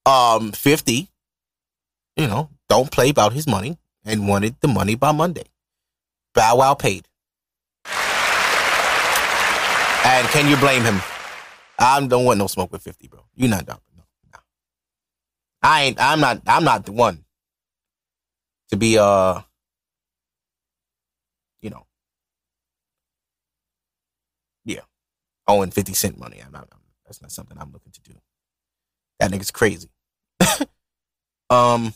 Um, 0.05 0.51
50, 0.51 1.09
you 2.15 2.27
know, 2.27 2.49
don't 2.69 2.91
play 2.91 3.09
about 3.09 3.33
his 3.33 3.47
money 3.47 3.77
and 4.05 4.27
wanted 4.27 4.55
the 4.61 4.67
money 4.67 4.95
by 4.95 5.11
Monday. 5.11 5.45
Bow 6.33 6.57
Wow 6.57 6.73
paid. 6.75 7.07
And 10.05 10.27
can 10.29 10.49
you 10.49 10.55
blame 10.55 10.83
him? 10.83 11.01
I 11.77 12.05
don't 12.05 12.23
want 12.23 12.39
no 12.39 12.47
smoke 12.47 12.71
with 12.71 12.81
50, 12.81 13.07
bro. 13.09 13.19
You're 13.35 13.49
not 13.49 13.65
dumb. 13.65 13.79
No, 13.95 14.03
no. 14.33 14.39
I 15.61 15.83
ain't, 15.83 15.99
I'm 15.99 16.21
not, 16.21 16.41
I'm 16.47 16.63
not 16.63 16.85
the 16.85 16.93
one 16.93 17.25
to 18.69 18.77
be, 18.77 18.97
uh, 18.97 19.41
you 21.61 21.69
know, 21.69 21.85
yeah, 24.65 24.81
owing 25.47 25.71
50 25.71 25.93
cent 25.93 26.19
money. 26.19 26.41
I'm 26.45 26.51
not, 26.51 26.67
that's 27.05 27.21
not 27.21 27.31
something 27.31 27.57
I'm 27.59 27.71
looking 27.71 27.91
to 27.91 28.01
do. 28.01 28.13
That 29.19 29.31
nigga's 29.31 29.51
crazy. 29.51 29.89
um, 31.49 31.93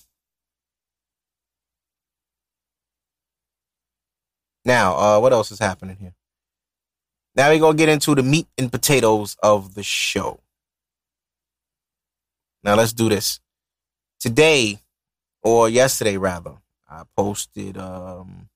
now, 4.66 4.96
uh, 4.96 5.20
what 5.20 5.34
else 5.34 5.52
is 5.52 5.60
happening 5.60 5.98
here? 5.98 6.14
Now 7.36 7.50
we're 7.50 7.60
gonna 7.60 7.78
get 7.78 7.90
into 7.90 8.14
the 8.14 8.24
meat 8.24 8.48
and 8.58 8.72
potatoes 8.72 9.38
of 9.42 9.74
the 9.74 9.84
show. 9.84 10.42
Now 12.64 12.76
let's 12.76 12.94
do 12.94 13.10
this. 13.10 13.40
Today, 14.20 14.80
or 15.42 15.70
yesterday 15.70 16.18
rather, 16.18 16.56
I 16.90 17.04
posted 17.16 17.78
um 17.78 18.50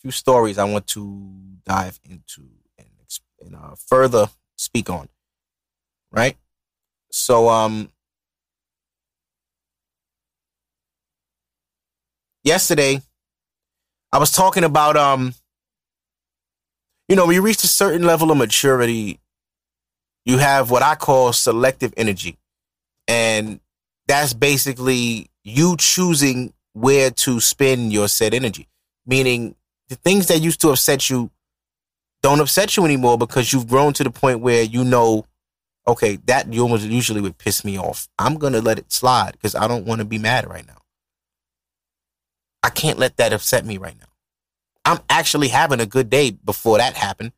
few 0.00 0.10
stories 0.10 0.58
I 0.58 0.64
want 0.64 0.86
to 0.88 1.30
dive 1.64 2.00
into 2.08 2.48
and, 2.78 2.88
and 3.40 3.54
uh, 3.54 3.74
further 3.86 4.28
speak 4.56 4.88
on. 4.90 5.08
Right. 6.10 6.36
So, 7.10 7.48
um, 7.48 7.90
yesterday 12.42 13.00
I 14.12 14.18
was 14.18 14.32
talking 14.32 14.64
about, 14.64 14.96
um, 14.96 15.34
you 17.08 17.16
know, 17.16 17.26
when 17.26 17.34
you 17.34 17.42
reach 17.42 17.62
a 17.64 17.68
certain 17.68 18.02
level 18.02 18.30
of 18.30 18.38
maturity, 18.38 19.20
you 20.24 20.38
have 20.38 20.70
what 20.70 20.82
I 20.82 20.94
call 20.94 21.32
selective 21.32 21.92
energy. 21.96 22.38
And 23.08 23.60
that's 24.06 24.32
basically 24.32 25.30
you 25.42 25.76
choosing 25.78 26.52
where 26.72 27.10
to 27.10 27.40
spend 27.40 27.92
your 27.92 28.08
said 28.08 28.34
energy. 28.34 28.68
Meaning 29.06 29.56
the 29.90 29.96
things 29.96 30.28
that 30.28 30.40
used 30.40 30.60
to 30.62 30.70
upset 30.70 31.10
you 31.10 31.30
don't 32.22 32.40
upset 32.40 32.76
you 32.76 32.84
anymore 32.84 33.18
because 33.18 33.52
you've 33.52 33.68
grown 33.68 33.92
to 33.94 34.04
the 34.04 34.10
point 34.10 34.40
where 34.40 34.62
you 34.62 34.84
know, 34.84 35.26
okay, 35.86 36.16
that 36.26 36.52
usually 36.52 37.20
would 37.20 37.38
piss 37.38 37.64
me 37.64 37.78
off. 37.78 38.08
I'm 38.18 38.36
gonna 38.36 38.60
let 38.60 38.78
it 38.78 38.92
slide 38.92 39.32
because 39.32 39.54
I 39.54 39.66
don't 39.68 39.86
want 39.86 39.98
to 39.98 40.04
be 40.04 40.18
mad 40.18 40.48
right 40.48 40.66
now. 40.66 40.78
I 42.62 42.70
can't 42.70 42.98
let 42.98 43.16
that 43.16 43.32
upset 43.32 43.64
me 43.64 43.78
right 43.78 43.98
now. 43.98 44.06
I'm 44.84 44.98
actually 45.08 45.48
having 45.48 45.80
a 45.80 45.86
good 45.86 46.10
day 46.10 46.30
before 46.30 46.78
that 46.78 46.94
happened. 46.94 47.32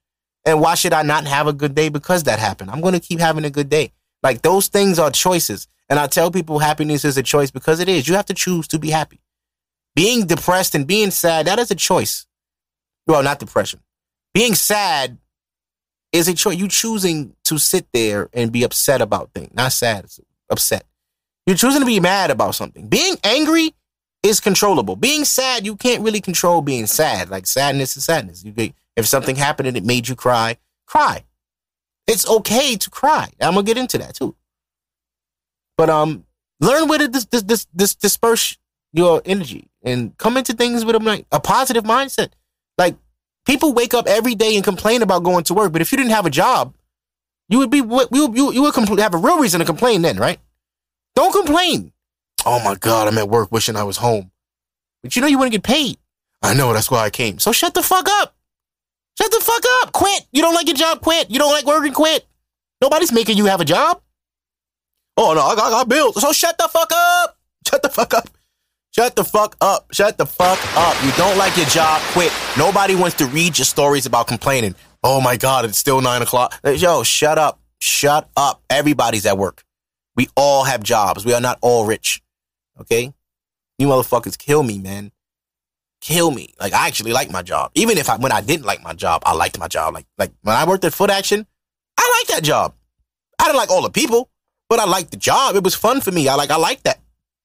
And 0.44 0.60
why 0.60 0.74
should 0.74 0.92
I 0.92 1.02
not 1.02 1.26
have 1.26 1.46
a 1.46 1.52
good 1.52 1.74
day 1.74 1.88
because 1.88 2.24
that 2.24 2.38
happened? 2.38 2.70
I'm 2.70 2.80
going 2.80 2.94
to 2.94 3.00
keep 3.00 3.20
having 3.20 3.44
a 3.44 3.50
good 3.50 3.68
day. 3.68 3.92
Like 4.22 4.42
those 4.42 4.68
things 4.68 4.98
are 4.98 5.10
choices. 5.10 5.68
And 5.88 5.98
I 5.98 6.06
tell 6.06 6.30
people 6.30 6.58
happiness 6.58 7.04
is 7.04 7.16
a 7.16 7.22
choice 7.22 7.50
because 7.50 7.78
it 7.80 7.88
is. 7.88 8.08
You 8.08 8.14
have 8.14 8.26
to 8.26 8.34
choose 8.34 8.66
to 8.68 8.78
be 8.78 8.90
happy. 8.90 9.20
Being 9.94 10.26
depressed 10.26 10.74
and 10.74 10.86
being 10.86 11.10
sad, 11.10 11.46
that 11.46 11.58
is 11.58 11.70
a 11.70 11.74
choice. 11.74 12.26
Well, 13.06 13.22
not 13.22 13.38
depression. 13.38 13.80
Being 14.34 14.54
sad 14.54 15.18
is 16.12 16.28
a 16.28 16.34
choice. 16.34 16.56
You 16.56 16.68
choosing 16.68 17.34
to 17.44 17.58
sit 17.58 17.86
there 17.92 18.28
and 18.32 18.52
be 18.52 18.62
upset 18.62 19.00
about 19.00 19.32
things, 19.34 19.52
not 19.54 19.72
sad, 19.72 20.06
upset. 20.50 20.84
You're 21.46 21.56
choosing 21.56 21.80
to 21.80 21.86
be 21.86 22.00
mad 22.00 22.30
about 22.30 22.54
something. 22.54 22.88
Being 22.88 23.16
angry 23.24 23.74
is 24.22 24.38
controllable. 24.40 24.96
Being 24.96 25.24
sad, 25.24 25.66
you 25.66 25.76
can't 25.76 26.02
really 26.02 26.20
control 26.20 26.62
being 26.62 26.86
sad. 26.86 27.30
Like 27.30 27.46
sadness 27.46 27.96
is 27.96 28.04
sadness. 28.04 28.44
You 28.44 28.52
get, 28.52 28.74
if 28.96 29.06
something 29.06 29.36
happened 29.36 29.68
and 29.68 29.76
it 29.76 29.84
made 29.84 30.08
you 30.08 30.14
cry, 30.14 30.56
cry. 30.86 31.24
It's 32.06 32.28
okay 32.28 32.76
to 32.76 32.90
cry. 32.90 33.28
I'm 33.40 33.54
gonna 33.54 33.64
get 33.64 33.78
into 33.78 33.98
that 33.98 34.14
too. 34.14 34.36
But 35.76 35.90
um, 35.90 36.24
learn 36.60 36.88
where 36.88 36.98
to 36.98 37.08
dis- 37.08 37.24
dis- 37.24 37.42
dis- 37.42 37.66
dis- 37.74 37.94
disperse 37.94 38.56
your 38.92 39.22
energy 39.24 39.68
and 39.82 40.16
come 40.18 40.36
into 40.36 40.52
things 40.52 40.84
with 40.84 40.94
a, 40.94 41.24
a 41.32 41.40
positive 41.40 41.84
mindset. 41.84 42.30
People 43.46 43.72
wake 43.72 43.94
up 43.94 44.06
every 44.06 44.34
day 44.34 44.54
and 44.54 44.64
complain 44.64 45.02
about 45.02 45.24
going 45.24 45.44
to 45.44 45.54
work, 45.54 45.72
but 45.72 45.82
if 45.82 45.90
you 45.90 45.98
didn't 45.98 46.12
have 46.12 46.26
a 46.26 46.30
job, 46.30 46.74
you 47.48 47.58
would 47.58 47.70
be 47.70 47.78
you 47.78 48.08
you, 48.34 48.52
you 48.52 48.62
would 48.62 48.74
compl- 48.74 48.98
have 48.98 49.14
a 49.14 49.18
real 49.18 49.38
reason 49.38 49.60
to 49.60 49.66
complain 49.66 50.02
then, 50.02 50.16
right? 50.16 50.38
Don't 51.14 51.32
complain. 51.32 51.92
Oh 52.46 52.62
my 52.64 52.74
God, 52.76 53.08
I'm 53.08 53.18
at 53.18 53.28
work 53.28 53.52
wishing 53.52 53.76
I 53.76 53.82
was 53.84 53.96
home. 53.98 54.30
But 55.02 55.16
you 55.16 55.22
know 55.22 55.28
you 55.28 55.38
wouldn't 55.38 55.52
get 55.52 55.62
paid. 55.62 55.98
I 56.42 56.54
know, 56.54 56.72
that's 56.72 56.90
why 56.90 57.04
I 57.04 57.10
came. 57.10 57.38
So 57.38 57.52
shut 57.52 57.74
the 57.74 57.82
fuck 57.82 58.08
up. 58.08 58.34
Shut 59.18 59.30
the 59.30 59.40
fuck 59.40 59.62
up. 59.82 59.92
Quit. 59.92 60.24
You 60.32 60.42
don't 60.42 60.54
like 60.54 60.66
your 60.66 60.76
job, 60.76 61.00
quit. 61.02 61.30
You 61.30 61.38
don't 61.38 61.52
like 61.52 61.66
working, 61.66 61.92
quit. 61.92 62.24
Nobody's 62.80 63.12
making 63.12 63.36
you 63.36 63.46
have 63.46 63.60
a 63.60 63.64
job. 63.64 64.00
Oh 65.16 65.34
no, 65.34 65.42
I 65.42 65.54
got, 65.54 65.66
I 65.66 65.70
got 65.70 65.88
bills. 65.88 66.20
So 66.20 66.32
shut 66.32 66.56
the 66.58 66.68
fuck 66.68 66.90
up. 66.92 67.38
Shut 67.68 67.82
the 67.82 67.88
fuck 67.88 68.14
up. 68.14 68.28
Shut 68.94 69.16
the 69.16 69.24
fuck 69.24 69.56
up. 69.62 69.86
Shut 69.92 70.18
the 70.18 70.26
fuck 70.26 70.58
up. 70.76 71.02
You 71.02 71.12
don't 71.12 71.38
like 71.38 71.56
your 71.56 71.66
job, 71.66 72.02
quit. 72.12 72.30
Nobody 72.58 72.94
wants 72.94 73.16
to 73.16 73.26
read 73.26 73.56
your 73.56 73.64
stories 73.64 74.04
about 74.04 74.26
complaining. 74.28 74.74
Oh 75.02 75.18
my 75.20 75.38
God, 75.38 75.64
it's 75.64 75.78
still 75.78 76.02
nine 76.02 76.20
o'clock. 76.20 76.60
Yo, 76.62 77.02
shut 77.02 77.38
up. 77.38 77.58
Shut 77.80 78.28
up. 78.36 78.62
Everybody's 78.68 79.24
at 79.24 79.38
work. 79.38 79.64
We 80.14 80.28
all 80.36 80.64
have 80.64 80.82
jobs. 80.82 81.24
We 81.24 81.32
are 81.32 81.40
not 81.40 81.58
all 81.62 81.86
rich. 81.86 82.22
Okay? 82.80 83.14
You 83.78 83.86
motherfuckers 83.86 84.36
kill 84.36 84.62
me, 84.62 84.78
man. 84.78 85.10
Kill 86.02 86.30
me. 86.30 86.52
Like 86.60 86.74
I 86.74 86.86
actually 86.86 87.12
like 87.12 87.30
my 87.30 87.40
job. 87.40 87.70
Even 87.74 87.96
if 87.96 88.10
I 88.10 88.18
when 88.18 88.30
I 88.30 88.42
didn't 88.42 88.66
like 88.66 88.82
my 88.82 88.92
job, 88.92 89.22
I 89.24 89.32
liked 89.32 89.58
my 89.58 89.68
job. 89.68 89.94
Like 89.94 90.06
like 90.18 90.32
when 90.42 90.54
I 90.54 90.66
worked 90.66 90.84
at 90.84 90.92
Foot 90.92 91.10
Action, 91.10 91.46
I 91.96 92.18
liked 92.18 92.36
that 92.36 92.44
job. 92.44 92.74
I 93.38 93.44
didn't 93.44 93.56
like 93.56 93.70
all 93.70 93.82
the 93.82 93.90
people, 93.90 94.28
but 94.68 94.80
I 94.80 94.84
liked 94.84 95.12
the 95.12 95.16
job. 95.16 95.56
It 95.56 95.64
was 95.64 95.74
fun 95.74 96.02
for 96.02 96.12
me. 96.12 96.28
I 96.28 96.34
like 96.34 96.50
I 96.50 96.56
like 96.56 96.82
that. 96.82 96.98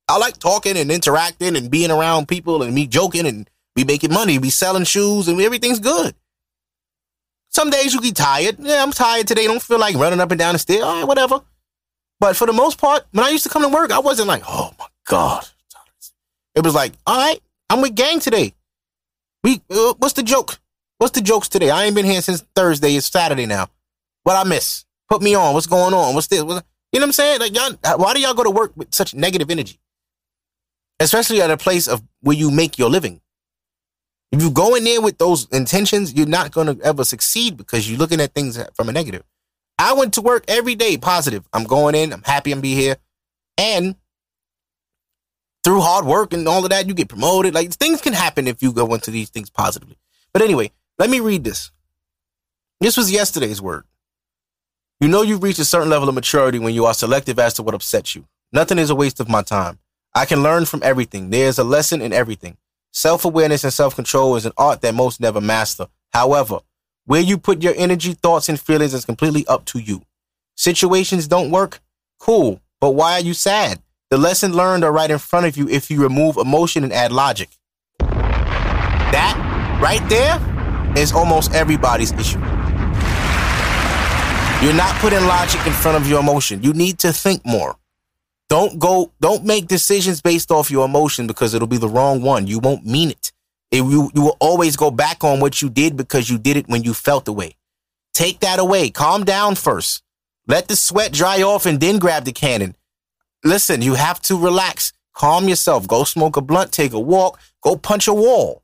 I 0.10 0.18
like 0.18 0.38
talking 0.38 0.78
and 0.78 0.92
interacting 0.92 1.56
and 1.56 1.70
being 1.70 1.92
around 1.92 2.28
people 2.28 2.64
and 2.64 2.74
me 2.74 2.88
joking 2.88 3.26
and 3.26 3.50
we 3.76 3.84
making 3.84 4.14
money. 4.14 4.40
We 4.40 4.50
selling 4.50 4.86
shoes 4.86 5.28
and 5.28 5.40
everything's 5.42 5.80
good. 5.80 6.16
Some 7.50 7.70
days 7.70 7.94
you 7.94 8.02
get 8.02 8.16
tired. 8.16 8.58
Yeah, 8.60 8.84
I'm 8.84 8.92
tired 8.92 9.28
today. 9.28 9.46
Don't 9.46 9.62
feel 9.62 9.80
like 9.80 9.96
running 9.96 10.20
up 10.20 10.32
and 10.32 10.40
down 10.40 10.54
the 10.54 10.60
stairs. 10.60 10.84
All 10.84 11.00
right, 11.00 11.08
whatever. 11.08 11.42
But 12.20 12.36
for 12.36 12.48
the 12.48 12.54
most 12.54 12.80
part, 12.80 13.06
when 13.12 13.26
I 13.26 13.30
used 13.30 13.44
to 13.44 13.50
come 13.50 13.62
to 13.62 13.70
work, 13.70 13.92
I 13.92 14.00
wasn't 14.00 14.28
like, 14.28 14.44
oh 14.48 14.72
my 14.80 14.86
God. 15.08 15.48
It 16.56 16.64
was 16.64 16.74
like, 16.74 16.94
all 17.06 17.18
right, 17.18 17.40
I'm 17.70 17.82
with 17.82 17.96
gang 17.96 18.20
today. 18.20 18.54
We, 19.44 19.62
uh, 19.70 19.94
what's 20.00 20.14
the 20.14 20.24
joke? 20.24 20.60
What's 20.98 21.14
the 21.14 21.22
jokes 21.22 21.48
today? 21.48 21.70
I 21.70 21.86
ain't 21.86 21.96
been 21.96 22.06
here 22.06 22.22
since 22.22 22.44
Thursday. 22.56 22.96
It's 22.96 23.08
Saturday 23.08 23.46
now. 23.46 23.68
What 24.24 24.36
I 24.36 24.48
miss? 24.48 24.86
Put 25.10 25.22
me 25.22 25.36
on. 25.36 25.54
What's 25.54 25.68
going 25.68 25.94
on? 25.94 26.16
What's 26.16 26.28
this? 26.28 26.42
What's, 26.42 26.66
you 26.92 27.00
know 27.00 27.04
what 27.04 27.10
I'm 27.10 27.14
saying? 27.14 27.40
Like, 27.40 27.56
y'all, 27.56 27.98
why 27.98 28.14
do 28.14 28.20
y'all 28.20 28.34
go 28.34 28.44
to 28.44 28.50
work 28.50 28.72
with 28.76 28.94
such 28.94 29.14
negative 29.14 29.52
energy? 29.52 29.80
Especially 31.00 31.42
at 31.42 31.52
a 31.52 31.58
place 31.58 31.88
of 31.88 32.02
where 32.22 32.36
you 32.36 32.52
make 32.52 32.78
your 32.78 32.90
living. 32.90 33.22
If 34.32 34.42
you 34.42 34.52
go 34.52 34.76
in 34.76 34.84
there 34.84 35.02
with 35.02 35.18
those 35.18 35.48
intentions, 35.52 36.14
you're 36.14 36.26
not 36.26 36.52
going 36.52 36.68
to 36.68 36.84
ever 36.84 37.04
succeed 37.04 37.56
because 37.56 37.90
you're 37.90 38.00
looking 38.00 38.20
at 38.20 38.34
things 38.34 38.62
from 38.74 38.90
a 38.90 38.92
negative. 38.92 39.24
I 39.80 39.94
went 39.94 40.16
to 40.16 40.22
work 40.22 40.44
every 40.48 40.76
day 40.76 40.98
positive. 40.98 41.48
I'm 41.54 41.64
going 41.64 41.96
in. 41.96 42.12
I'm 42.12 42.24
happy 42.24 42.52
I'm 42.52 42.62
be 42.62 42.74
here. 42.74 42.98
And 43.58 43.96
through 45.64 45.82
hard 45.82 46.06
work 46.06 46.34
and 46.34 46.48
all 46.48 46.64
of 46.64 46.72
that, 46.72 46.88
you 46.88 46.94
get 46.94 47.10
promoted. 47.10 47.54
Like 47.54 47.72
things 47.74 48.02
can 48.02 48.14
happen 48.14 48.48
if 48.48 48.62
you 48.62 48.74
go 48.74 48.94
into 48.94 49.12
these 49.12 49.30
things 49.30 49.50
positively. 49.50 49.98
But 50.34 50.42
anyway, 50.42 50.72
let 50.98 51.10
me 51.10 51.20
read 51.20 51.44
this. 51.44 51.72
This 52.80 52.98
was 52.98 53.12
yesterday's 53.12 53.62
word. 53.62 53.86
You 55.00 55.08
know 55.08 55.22
you've 55.22 55.44
reached 55.44 55.60
a 55.60 55.66
certain 55.66 55.90
level 55.90 56.10
of 56.10 56.16
maturity 56.16 56.58
when 56.58 56.74
you 56.74 56.86
are 56.86 56.94
selective 56.94 57.38
as 57.38 57.54
to 57.56 57.64
what 57.64 57.76
upsets 57.76 58.16
you. 58.16 58.26
Nothing 58.52 58.80
is 58.80 58.90
a 58.90 58.96
waste 58.96 59.20
of 59.20 59.30
my 59.30 59.42
time. 59.42 59.80
I 60.18 60.26
can 60.26 60.42
learn 60.42 60.66
from 60.66 60.82
everything. 60.82 61.30
There 61.30 61.48
is 61.48 61.60
a 61.60 61.64
lesson 61.64 62.02
in 62.02 62.12
everything. 62.12 62.58
Self 62.92 63.24
awareness 63.24 63.64
and 63.64 63.72
self 63.72 63.96
control 63.96 64.36
is 64.36 64.48
an 64.48 64.52
art 64.58 64.82
that 64.82 64.96
most 64.96 65.22
never 65.22 65.40
master. 65.40 65.86
However, 66.12 66.62
where 67.06 67.22
you 67.22 67.38
put 67.38 67.62
your 67.62 67.76
energy, 67.78 68.14
thoughts, 68.14 68.50
and 68.50 68.60
feelings 68.60 68.96
is 68.96 69.06
completely 69.06 69.46
up 69.46 69.66
to 69.66 69.78
you. 69.78 70.02
Situations 70.56 71.28
don't 71.28 71.52
work? 71.52 71.82
Cool. 72.18 72.60
But 72.82 72.96
why 72.96 73.14
are 73.14 73.20
you 73.20 73.36
sad? 73.36 73.80
The 74.10 74.18
lesson 74.18 74.54
learned 74.54 74.84
are 74.84 74.92
right 74.92 75.12
in 75.12 75.20
front 75.20 75.46
of 75.46 75.56
you 75.56 75.70
if 75.70 75.92
you 75.92 76.02
remove 76.02 76.38
emotion 76.38 76.84
and 76.84 76.92
add 76.92 77.12
logic. 77.12 77.50
That 78.00 79.38
right 79.80 80.02
there 80.10 80.98
is 80.98 81.12
almost 81.12 81.54
everybody's 81.54 82.12
issue. 82.14 82.40
You're 84.66 84.74
not 84.74 84.96
putting 84.96 85.24
logic 85.28 85.64
in 85.68 85.74
front 85.74 85.96
of 86.04 86.10
your 86.10 86.22
emotion. 86.22 86.64
You 86.64 86.74
need 86.74 86.98
to 87.00 87.14
think 87.14 87.46
more. 87.46 87.78
Don't 88.50 88.80
go, 88.80 89.12
don't 89.20 89.44
make 89.44 89.68
decisions 89.68 90.22
based 90.22 90.52
off 90.52 90.72
your 90.72 90.86
emotion 90.86 91.28
because 91.28 91.54
it'll 91.54 91.68
be 91.68 91.78
the 91.78 91.90
wrong 91.90 92.22
one. 92.22 92.48
You 92.48 92.60
won't 92.60 92.86
mean 92.86 93.12
it. 93.12 93.32
It, 93.72 93.78
you, 93.78 94.10
you 94.16 94.22
will 94.22 94.38
always 94.40 94.78
go 94.78 94.90
back 94.90 95.24
on 95.24 95.40
what 95.42 95.62
you 95.62 95.70
did 95.70 95.98
because 95.98 96.30
you 96.30 96.38
did 96.38 96.56
it 96.56 96.70
when 96.70 96.84
you 96.84 96.94
felt 96.94 97.26
the 97.26 97.34
way. 97.34 97.56
Take 98.14 98.40
that 98.40 98.60
away. 98.60 98.90
Calm 98.90 99.26
down 99.26 99.56
first. 99.56 100.02
Let 100.48 100.70
the 100.70 100.78
sweat 100.78 101.12
dry 101.12 101.42
off 101.42 101.66
and 101.66 101.80
then 101.80 102.00
grab 102.00 102.24
the 102.24 102.32
cannon. 102.32 102.76
Listen, 103.44 103.82
you 103.82 103.96
have 103.96 104.22
to 104.24 104.40
relax. 104.42 104.94
Calm 105.14 105.50
yourself. 105.50 105.88
Go 105.88 106.06
smoke 106.06 106.38
a 106.38 106.42
blunt, 106.42 106.72
take 106.72 106.94
a 106.94 107.00
walk, 107.00 107.40
go 107.62 107.76
punch 107.76 108.08
a 108.08 108.14
wall. 108.14 108.64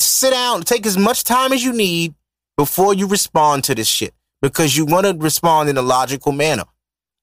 Sit 0.00 0.32
down, 0.32 0.62
take 0.62 0.84
as 0.84 0.98
much 0.98 1.24
time 1.24 1.52
as 1.52 1.64
you 1.64 1.72
need 1.72 2.14
before 2.56 2.92
you 2.92 3.06
respond 3.06 3.64
to 3.64 3.74
this 3.74 3.88
shit 3.88 4.12
because 4.42 4.76
you 4.76 4.84
want 4.84 5.06
to 5.06 5.14
respond 5.14 5.70
in 5.70 5.78
a 5.78 5.82
logical 5.82 6.32
manner. 6.32 6.64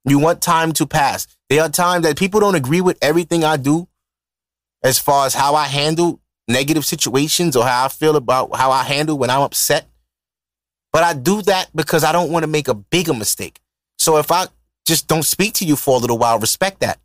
You 0.08 0.20
want 0.20 0.42
time 0.42 0.72
to 0.74 0.88
pass. 0.88 1.28
There 1.50 1.62
are 1.62 1.70
times 1.70 2.06
that 2.06 2.18
people 2.18 2.40
don't 2.40 2.56
agree 2.56 2.82
with 2.82 2.98
everything 3.02 3.44
I 3.44 3.58
do 3.58 3.88
as 4.84 4.98
far 4.98 5.26
as 5.26 5.34
how 5.34 5.56
I 5.56 5.66
handle 5.66 6.22
negative 6.48 6.86
situations 6.86 7.56
or 7.56 7.66
how 7.66 7.86
I 7.86 7.88
feel 7.90 8.16
about 8.16 8.56
how 8.56 8.72
I 8.72 8.84
handle 8.84 9.18
when 9.18 9.30
I'm 9.30 9.42
upset. 9.42 9.86
But 10.94 11.04
I 11.04 11.14
do 11.14 11.42
that 11.44 11.70
because 11.76 12.06
I 12.06 12.14
don't 12.14 12.32
want 12.32 12.44
to 12.44 12.48
make 12.48 12.70
a 12.70 12.74
bigger 12.74 13.14
mistake. 13.14 13.60
So 13.98 14.18
if 14.18 14.32
I 14.32 14.46
just 14.86 15.08
don't 15.08 15.24
speak 15.24 15.54
to 15.56 15.66
you 15.66 15.76
for 15.76 15.98
a 15.98 16.00
little 16.00 16.18
while, 16.18 16.40
respect 16.40 16.80
that. 16.80 17.00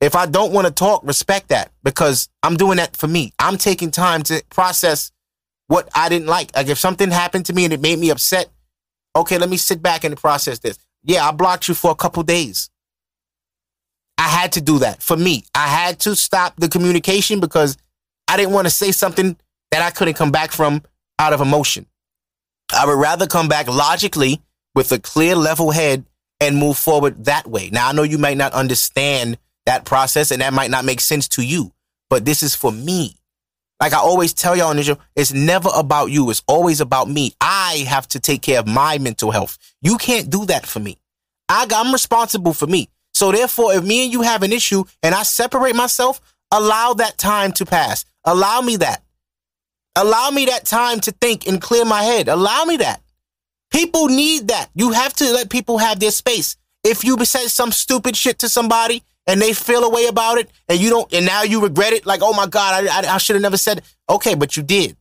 If 0.00 0.14
I 0.14 0.26
don't 0.26 0.52
want 0.52 0.66
to 0.66 0.72
talk, 0.72 1.02
respect 1.04 1.48
that 1.48 1.70
because 1.82 2.28
I'm 2.42 2.56
doing 2.56 2.76
that 2.76 2.96
for 2.96 3.08
me. 3.08 3.32
I'm 3.38 3.56
taking 3.56 3.90
time 3.90 4.22
to 4.24 4.42
process 4.50 5.10
what 5.68 5.88
I 5.94 6.08
didn't 6.08 6.28
like. 6.28 6.54
Like 6.54 6.68
if 6.68 6.78
something 6.78 7.10
happened 7.10 7.46
to 7.46 7.52
me 7.54 7.64
and 7.64 7.72
it 7.72 7.80
made 7.80 7.98
me 7.98 8.10
upset, 8.10 8.48
okay, 9.16 9.38
let 9.38 9.48
me 9.48 9.56
sit 9.56 9.82
back 9.82 10.04
and 10.04 10.16
process 10.16 10.58
this. 10.58 10.78
Yeah, 11.02 11.26
I 11.26 11.32
blocked 11.32 11.68
you 11.68 11.74
for 11.74 11.90
a 11.90 11.96
couple 11.96 12.22
days. 12.22 12.70
I 14.18 14.28
had 14.28 14.52
to 14.52 14.60
do 14.60 14.80
that 14.80 15.02
for 15.02 15.16
me. 15.16 15.44
I 15.54 15.66
had 15.66 15.98
to 16.00 16.14
stop 16.14 16.56
the 16.56 16.68
communication 16.68 17.40
because 17.40 17.76
I 18.28 18.36
didn't 18.36 18.52
want 18.52 18.66
to 18.66 18.70
say 18.70 18.92
something 18.92 19.36
that 19.70 19.82
I 19.82 19.90
couldn't 19.90 20.14
come 20.14 20.30
back 20.30 20.52
from 20.52 20.82
out 21.18 21.32
of 21.32 21.40
emotion. 21.40 21.86
I 22.72 22.86
would 22.86 22.98
rather 22.98 23.26
come 23.26 23.48
back 23.48 23.66
logically 23.66 24.42
with 24.74 24.92
a 24.92 24.98
clear, 24.98 25.34
level 25.34 25.70
head 25.70 26.04
and 26.40 26.56
move 26.56 26.78
forward 26.78 27.24
that 27.24 27.46
way. 27.46 27.70
Now, 27.70 27.88
I 27.88 27.92
know 27.92 28.02
you 28.02 28.18
might 28.18 28.36
not 28.36 28.52
understand 28.52 29.38
that 29.66 29.84
process 29.84 30.30
and 30.30 30.42
that 30.42 30.52
might 30.52 30.70
not 30.70 30.84
make 30.84 31.00
sense 31.00 31.28
to 31.28 31.42
you, 31.42 31.72
but 32.08 32.24
this 32.24 32.42
is 32.42 32.54
for 32.54 32.72
me. 32.72 33.16
Like 33.80 33.94
I 33.94 33.98
always 33.98 34.34
tell 34.34 34.56
y'all 34.56 34.68
on 34.68 34.76
this 34.76 34.86
show, 34.86 34.98
it's 35.16 35.32
never 35.32 35.70
about 35.74 36.10
you. 36.10 36.28
It's 36.30 36.42
always 36.46 36.80
about 36.80 37.08
me. 37.08 37.32
I 37.40 37.86
have 37.88 38.06
to 38.08 38.20
take 38.20 38.42
care 38.42 38.60
of 38.60 38.66
my 38.66 38.98
mental 38.98 39.30
health. 39.30 39.58
You 39.80 39.96
can't 39.96 40.28
do 40.28 40.44
that 40.46 40.66
for 40.66 40.80
me. 40.80 40.98
I, 41.48 41.66
I'm 41.74 41.92
responsible 41.92 42.52
for 42.52 42.66
me. 42.66 42.90
So 43.14 43.32
therefore, 43.32 43.74
if 43.74 43.82
me 43.82 44.04
and 44.04 44.12
you 44.12 44.22
have 44.22 44.42
an 44.42 44.52
issue 44.52 44.84
and 45.02 45.14
I 45.14 45.22
separate 45.22 45.74
myself, 45.74 46.20
allow 46.52 46.92
that 46.94 47.16
time 47.16 47.52
to 47.52 47.66
pass. 47.66 48.04
Allow 48.24 48.60
me 48.60 48.76
that. 48.76 49.02
Allow 49.96 50.30
me 50.30 50.46
that 50.46 50.66
time 50.66 51.00
to 51.00 51.12
think 51.12 51.46
and 51.46 51.60
clear 51.60 51.84
my 51.84 52.02
head. 52.02 52.28
Allow 52.28 52.64
me 52.64 52.76
that. 52.78 53.02
People 53.72 54.08
need 54.08 54.48
that. 54.48 54.68
You 54.74 54.92
have 54.92 55.14
to 55.14 55.32
let 55.32 55.48
people 55.48 55.78
have 55.78 56.00
their 56.00 56.10
space. 56.10 56.56
If 56.84 57.04
you 57.04 57.16
said 57.24 57.48
some 57.48 57.72
stupid 57.72 58.16
shit 58.16 58.38
to 58.40 58.48
somebody 58.48 59.02
and 59.30 59.40
they 59.40 59.52
feel 59.52 59.84
a 59.84 59.88
way 59.88 60.06
about 60.06 60.38
it 60.38 60.50
and 60.68 60.80
you 60.80 60.90
don't, 60.90 61.12
and 61.14 61.24
now 61.24 61.44
you 61.44 61.62
regret 61.62 61.92
it, 61.92 62.04
like, 62.04 62.18
oh 62.20 62.32
my 62.32 62.48
God, 62.48 62.84
I, 62.84 63.00
I, 63.00 63.14
I 63.14 63.18
should 63.18 63.36
have 63.36 63.42
never 63.42 63.56
said 63.56 63.78
it. 63.78 63.84
Okay, 64.08 64.34
but 64.34 64.56
you 64.56 64.64
did. 64.64 64.96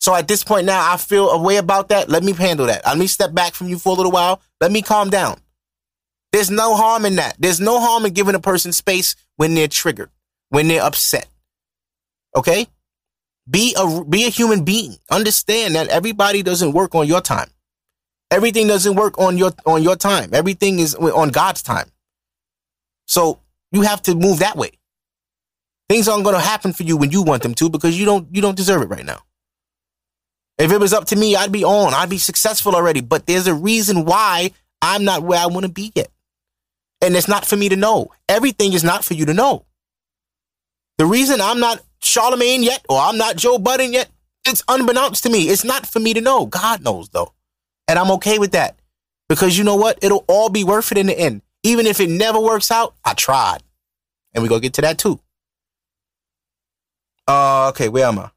So 0.00 0.14
at 0.14 0.26
this 0.26 0.42
point 0.42 0.64
now, 0.64 0.90
I 0.90 0.96
feel 0.96 1.28
a 1.28 1.38
way 1.38 1.58
about 1.58 1.90
that. 1.90 2.08
Let 2.08 2.24
me 2.24 2.32
handle 2.32 2.64
that. 2.66 2.86
Let 2.86 2.96
me 2.96 3.06
step 3.06 3.34
back 3.34 3.52
from 3.52 3.68
you 3.68 3.78
for 3.78 3.90
a 3.90 3.96
little 3.96 4.10
while. 4.10 4.40
Let 4.58 4.72
me 4.72 4.80
calm 4.80 5.10
down. 5.10 5.38
There's 6.32 6.50
no 6.50 6.76
harm 6.76 7.04
in 7.04 7.16
that. 7.16 7.36
There's 7.38 7.60
no 7.60 7.78
harm 7.78 8.06
in 8.06 8.14
giving 8.14 8.34
a 8.34 8.40
person 8.40 8.72
space 8.72 9.14
when 9.36 9.54
they're 9.54 9.68
triggered, 9.68 10.08
when 10.48 10.68
they're 10.68 10.82
upset. 10.82 11.28
Okay? 12.34 12.68
Be 13.50 13.74
a 13.78 14.02
be 14.04 14.24
a 14.24 14.30
human 14.30 14.64
being. 14.64 14.96
Understand 15.10 15.74
that 15.74 15.88
everybody 15.88 16.42
doesn't 16.42 16.72
work 16.72 16.94
on 16.94 17.06
your 17.06 17.20
time. 17.20 17.50
Everything 18.30 18.66
doesn't 18.66 18.94
work 18.94 19.18
on 19.18 19.36
your 19.36 19.52
on 19.66 19.82
your 19.82 19.96
time. 19.96 20.30
Everything 20.32 20.78
is 20.78 20.94
on 20.94 21.30
God's 21.30 21.62
time. 21.62 21.90
So 23.06 23.40
you 23.72 23.82
have 23.82 24.02
to 24.02 24.14
move 24.14 24.40
that 24.40 24.56
way. 24.56 24.70
Things 25.88 26.08
aren't 26.08 26.24
going 26.24 26.36
to 26.36 26.40
happen 26.40 26.72
for 26.72 26.82
you 26.82 26.96
when 26.96 27.10
you 27.10 27.22
want 27.22 27.42
them 27.42 27.54
to 27.54 27.70
because 27.70 27.98
you 27.98 28.04
don't 28.04 28.28
you 28.34 28.42
don't 28.42 28.56
deserve 28.56 28.82
it 28.82 28.88
right 28.88 29.04
now. 29.04 29.22
If 30.58 30.72
it 30.72 30.80
was 30.80 30.92
up 30.92 31.06
to 31.06 31.16
me, 31.16 31.36
I'd 31.36 31.52
be 31.52 31.64
on. 31.64 31.94
I'd 31.94 32.10
be 32.10 32.18
successful 32.18 32.74
already. 32.74 33.00
But 33.00 33.26
there's 33.26 33.46
a 33.46 33.54
reason 33.54 34.04
why 34.04 34.50
I'm 34.82 35.04
not 35.04 35.22
where 35.22 35.38
I 35.38 35.46
want 35.46 35.64
to 35.64 35.72
be 35.72 35.92
yet. 35.94 36.10
And 37.00 37.14
it's 37.16 37.28
not 37.28 37.46
for 37.46 37.56
me 37.56 37.68
to 37.68 37.76
know. 37.76 38.10
Everything 38.28 38.72
is 38.72 38.82
not 38.82 39.04
for 39.04 39.14
you 39.14 39.24
to 39.26 39.34
know. 39.34 39.66
The 40.98 41.06
reason 41.06 41.40
I'm 41.40 41.60
not 41.60 41.80
Charlemagne 42.00 42.64
yet 42.64 42.84
or 42.88 42.98
I'm 42.98 43.16
not 43.16 43.36
Joe 43.36 43.58
Budden 43.58 43.92
yet, 43.92 44.10
it's 44.46 44.64
unbeknownst 44.66 45.22
to 45.22 45.30
me. 45.30 45.48
It's 45.48 45.64
not 45.64 45.86
for 45.86 46.00
me 46.00 46.12
to 46.14 46.20
know. 46.20 46.46
God 46.46 46.82
knows 46.82 47.08
though. 47.10 47.32
And 47.86 47.98
I'm 47.98 48.10
okay 48.12 48.38
with 48.38 48.52
that. 48.52 48.78
Because 49.28 49.56
you 49.56 49.62
know 49.62 49.76
what? 49.76 49.98
It'll 50.02 50.24
all 50.26 50.48
be 50.48 50.64
worth 50.64 50.90
it 50.90 50.98
in 50.98 51.06
the 51.06 51.18
end. 51.18 51.42
Even 51.62 51.86
if 51.86 52.00
it 52.00 52.08
never 52.08 52.40
works 52.40 52.70
out, 52.70 52.94
I 53.04 53.14
tried. 53.14 53.62
And 54.34 54.42
we 54.42 54.48
go 54.48 54.58
get 54.58 54.74
to 54.74 54.82
that 54.82 54.98
too. 54.98 55.20
Uh, 57.26 57.68
okay, 57.68 57.88
where 57.88 58.06
am 58.06 58.18
I? 58.18 58.30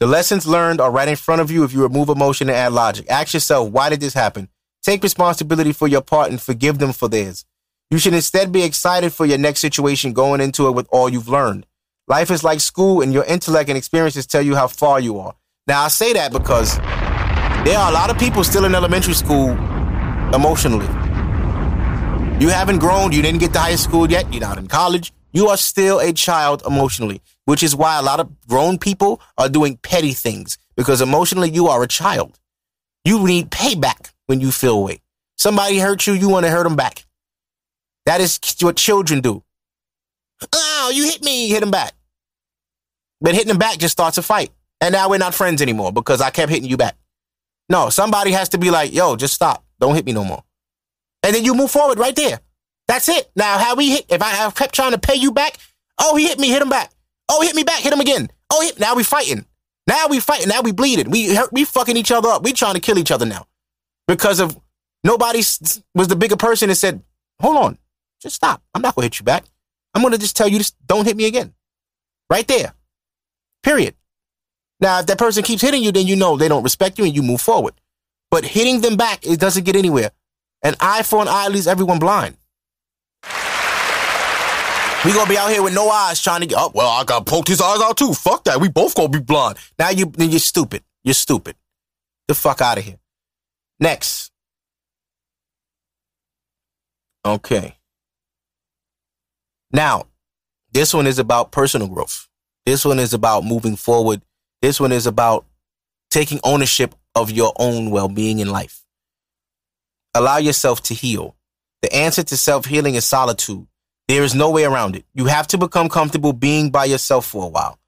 The 0.00 0.06
lessons 0.06 0.46
learned 0.46 0.80
are 0.80 0.90
right 0.90 1.08
in 1.08 1.16
front 1.16 1.40
of 1.40 1.50
you 1.50 1.64
if 1.64 1.72
you 1.72 1.82
remove 1.82 2.08
emotion 2.08 2.48
and 2.48 2.56
add 2.56 2.72
logic. 2.72 3.06
Ask 3.08 3.34
yourself, 3.34 3.70
why 3.70 3.88
did 3.88 4.00
this 4.00 4.14
happen? 4.14 4.48
Take 4.82 5.02
responsibility 5.02 5.72
for 5.72 5.86
your 5.86 6.00
part 6.00 6.30
and 6.30 6.40
forgive 6.40 6.78
them 6.78 6.92
for 6.92 7.08
theirs. 7.08 7.44
You 7.90 7.98
should 7.98 8.14
instead 8.14 8.50
be 8.50 8.62
excited 8.64 9.12
for 9.12 9.26
your 9.26 9.38
next 9.38 9.60
situation 9.60 10.12
going 10.12 10.40
into 10.40 10.66
it 10.66 10.72
with 10.72 10.88
all 10.90 11.08
you've 11.08 11.28
learned. 11.28 11.66
Life 12.08 12.30
is 12.30 12.42
like 12.42 12.58
school, 12.58 13.00
and 13.00 13.12
your 13.12 13.24
intellect 13.24 13.68
and 13.68 13.78
experiences 13.78 14.26
tell 14.26 14.42
you 14.42 14.56
how 14.56 14.66
far 14.66 14.98
you 14.98 15.20
are. 15.20 15.34
Now, 15.66 15.84
I 15.84 15.88
say 15.88 16.12
that 16.14 16.32
because 16.32 16.78
there 17.64 17.78
are 17.78 17.90
a 17.90 17.94
lot 17.94 18.10
of 18.10 18.18
people 18.18 18.42
still 18.42 18.64
in 18.64 18.74
elementary 18.74 19.14
school 19.14 19.54
emotionally. 20.34 20.86
You 22.40 22.48
haven't 22.48 22.78
grown, 22.78 23.12
you 23.12 23.22
didn't 23.22 23.40
get 23.40 23.52
to 23.52 23.58
high 23.58 23.76
school 23.76 24.10
yet, 24.10 24.32
you're 24.32 24.40
not 24.40 24.58
in 24.58 24.66
college. 24.66 25.12
You 25.32 25.48
are 25.48 25.56
still 25.56 26.00
a 26.00 26.12
child 26.12 26.62
emotionally, 26.66 27.22
which 27.44 27.62
is 27.62 27.74
why 27.74 27.98
a 27.98 28.02
lot 28.02 28.20
of 28.20 28.28
grown 28.48 28.78
people 28.78 29.20
are 29.38 29.48
doing 29.48 29.76
petty 29.78 30.12
things 30.12 30.58
because 30.76 31.00
emotionally 31.00 31.50
you 31.50 31.68
are 31.68 31.82
a 31.82 31.88
child. 31.88 32.38
You 33.04 33.26
need 33.26 33.50
payback 33.50 34.12
when 34.26 34.40
you 34.40 34.50
feel 34.50 34.78
away. 34.78 35.00
Somebody 35.36 35.78
hurt 35.78 36.06
you, 36.06 36.12
you 36.12 36.28
want 36.28 36.44
to 36.44 36.50
hurt 36.50 36.64
them 36.64 36.76
back. 36.76 37.04
That 38.06 38.20
is 38.20 38.38
what 38.60 38.76
children 38.76 39.20
do. 39.20 39.42
Oh, 40.52 40.92
you 40.94 41.04
hit 41.04 41.22
me, 41.22 41.48
hit 41.48 41.60
them 41.60 41.70
back. 41.70 41.92
But 43.20 43.34
hitting 43.34 43.48
them 43.48 43.58
back 43.58 43.78
just 43.78 43.92
starts 43.92 44.18
a 44.18 44.22
fight. 44.22 44.50
And 44.80 44.92
now 44.92 45.08
we're 45.08 45.18
not 45.18 45.34
friends 45.34 45.62
anymore 45.62 45.92
because 45.92 46.20
I 46.20 46.30
kept 46.30 46.50
hitting 46.50 46.68
you 46.68 46.76
back. 46.76 46.96
No, 47.68 47.88
somebody 47.88 48.32
has 48.32 48.48
to 48.50 48.58
be 48.58 48.70
like, 48.70 48.92
yo, 48.92 49.16
just 49.16 49.34
stop. 49.34 49.64
Don't 49.82 49.96
hit 49.96 50.06
me 50.06 50.12
no 50.12 50.24
more. 50.24 50.44
And 51.24 51.34
then 51.34 51.44
you 51.44 51.54
move 51.54 51.72
forward 51.72 51.98
right 51.98 52.14
there. 52.14 52.38
That's 52.86 53.08
it. 53.08 53.30
Now, 53.34 53.58
how 53.58 53.74
we 53.74 53.90
hit, 53.90 54.06
if 54.10 54.22
I 54.22 54.28
have 54.28 54.54
kept 54.54 54.74
trying 54.74 54.92
to 54.92 54.98
pay 54.98 55.16
you 55.16 55.32
back, 55.32 55.58
oh, 55.98 56.14
he 56.14 56.28
hit 56.28 56.38
me, 56.38 56.48
hit 56.48 56.62
him 56.62 56.68
back. 56.68 56.92
Oh, 57.28 57.42
hit 57.42 57.56
me 57.56 57.64
back, 57.64 57.80
hit 57.80 57.92
him 57.92 57.98
again. 57.98 58.30
Oh, 58.48 58.62
hit, 58.62 58.78
now 58.78 58.94
we 58.94 59.02
fighting. 59.02 59.44
Now 59.88 60.06
we 60.08 60.20
fighting. 60.20 60.48
Now 60.48 60.60
we 60.62 60.70
bleeding. 60.70 61.10
We 61.10 61.36
we 61.50 61.64
fucking 61.64 61.96
each 61.96 62.12
other 62.12 62.28
up. 62.28 62.44
We 62.44 62.52
trying 62.52 62.74
to 62.74 62.80
kill 62.80 62.96
each 62.96 63.10
other 63.10 63.26
now 63.26 63.48
because 64.06 64.38
of 64.38 64.56
nobody 65.02 65.38
was 65.96 66.08
the 66.08 66.14
bigger 66.14 66.36
person 66.36 66.70
and 66.70 66.78
said, 66.78 67.02
hold 67.40 67.56
on, 67.56 67.78
just 68.20 68.36
stop. 68.36 68.62
I'm 68.74 68.82
not 68.82 68.94
gonna 68.94 69.06
hit 69.06 69.18
you 69.18 69.24
back. 69.24 69.44
I'm 69.94 70.02
gonna 70.02 70.18
just 70.18 70.36
tell 70.36 70.46
you, 70.46 70.58
just 70.58 70.76
don't 70.86 71.04
hit 71.04 71.16
me 71.16 71.26
again. 71.26 71.54
Right 72.30 72.46
there. 72.46 72.74
Period. 73.64 73.96
Now, 74.78 75.00
if 75.00 75.06
that 75.06 75.18
person 75.18 75.42
keeps 75.42 75.62
hitting 75.62 75.82
you, 75.82 75.90
then 75.90 76.06
you 76.06 76.14
know 76.14 76.36
they 76.36 76.48
don't 76.48 76.62
respect 76.62 76.98
you 76.98 77.04
and 77.04 77.14
you 77.14 77.22
move 77.22 77.40
forward. 77.40 77.74
But 78.32 78.46
hitting 78.46 78.80
them 78.80 78.96
back, 78.96 79.26
it 79.26 79.38
doesn't 79.38 79.64
get 79.64 79.76
anywhere. 79.76 80.10
An 80.62 80.74
eye 80.80 81.02
for 81.02 81.20
an 81.20 81.28
eye 81.28 81.48
leaves 81.48 81.66
everyone 81.66 81.98
blind. 81.98 82.38
We 85.04 85.12
gonna 85.12 85.28
be 85.28 85.36
out 85.36 85.50
here 85.50 85.62
with 85.62 85.74
no 85.74 85.90
eyes 85.90 86.22
trying 86.22 86.40
to 86.40 86.46
get 86.46 86.56
up. 86.56 86.72
Oh, 86.74 86.78
well, 86.78 86.88
I 86.88 87.04
got 87.04 87.26
poked 87.26 87.48
his 87.48 87.60
eyes 87.60 87.82
out 87.82 87.98
too. 87.98 88.14
Fuck 88.14 88.44
that. 88.44 88.58
We 88.58 88.70
both 88.70 88.94
gonna 88.94 89.10
be 89.10 89.18
blind. 89.18 89.58
Now 89.78 89.90
you 89.90 90.10
you're 90.16 90.38
stupid. 90.38 90.82
You're 91.04 91.12
stupid. 91.12 91.56
The 92.26 92.34
fuck 92.34 92.62
out 92.62 92.78
of 92.78 92.84
here. 92.84 92.98
Next. 93.78 94.30
Okay. 97.26 97.76
Now, 99.72 100.06
this 100.72 100.94
one 100.94 101.06
is 101.06 101.18
about 101.18 101.52
personal 101.52 101.88
growth. 101.88 102.28
This 102.64 102.84
one 102.84 102.98
is 102.98 103.12
about 103.12 103.44
moving 103.44 103.76
forward. 103.76 104.22
This 104.62 104.80
one 104.80 104.92
is 104.92 105.06
about 105.06 105.44
taking 106.10 106.40
ownership 106.44 106.94
of 107.14 107.30
your 107.30 107.52
own 107.58 107.90
well-being 107.90 108.38
in 108.38 108.48
life. 108.48 108.84
Allow 110.14 110.38
yourself 110.38 110.82
to 110.84 110.94
heal. 110.94 111.36
The 111.82 111.94
answer 111.94 112.22
to 112.22 112.36
self-healing 112.36 112.94
is 112.94 113.04
solitude. 113.04 113.66
There 114.08 114.22
is 114.22 114.34
no 114.34 114.50
way 114.50 114.64
around 114.64 114.96
it. 114.96 115.04
You 115.14 115.26
have 115.26 115.46
to 115.48 115.58
become 115.58 115.88
comfortable 115.88 116.32
being 116.32 116.70
by 116.70 116.84
yourself 116.84 117.26
for 117.26 117.44
a 117.44 117.48
while. 117.48 117.78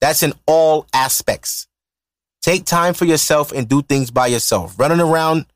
That's 0.00 0.22
in 0.22 0.34
all 0.46 0.86
aspects. 0.92 1.66
Take 2.42 2.64
time 2.64 2.94
for 2.94 3.06
yourself 3.06 3.52
and 3.52 3.68
do 3.68 3.82
things 3.82 4.10
by 4.10 4.26
yourself. 4.26 4.78
Running 4.78 5.00
around, 5.00 5.46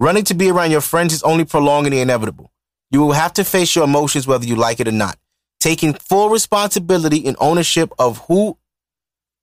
running 0.00 0.24
to 0.24 0.34
be 0.34 0.50
around 0.50 0.72
your 0.72 0.80
friends 0.80 1.12
is 1.12 1.22
only 1.22 1.44
prolonging 1.44 1.92
the 1.92 2.00
inevitable. 2.00 2.50
You 2.90 3.00
will 3.00 3.12
have 3.12 3.32
to 3.34 3.44
face 3.44 3.74
your 3.74 3.84
emotions 3.84 4.26
whether 4.26 4.44
you 4.44 4.56
like 4.56 4.80
it 4.80 4.88
or 4.88 4.92
not. 4.92 5.16
Taking 5.60 5.94
full 5.94 6.28
responsibility 6.28 7.26
and 7.26 7.36
ownership 7.40 7.92
of 7.98 8.18
who 8.26 8.58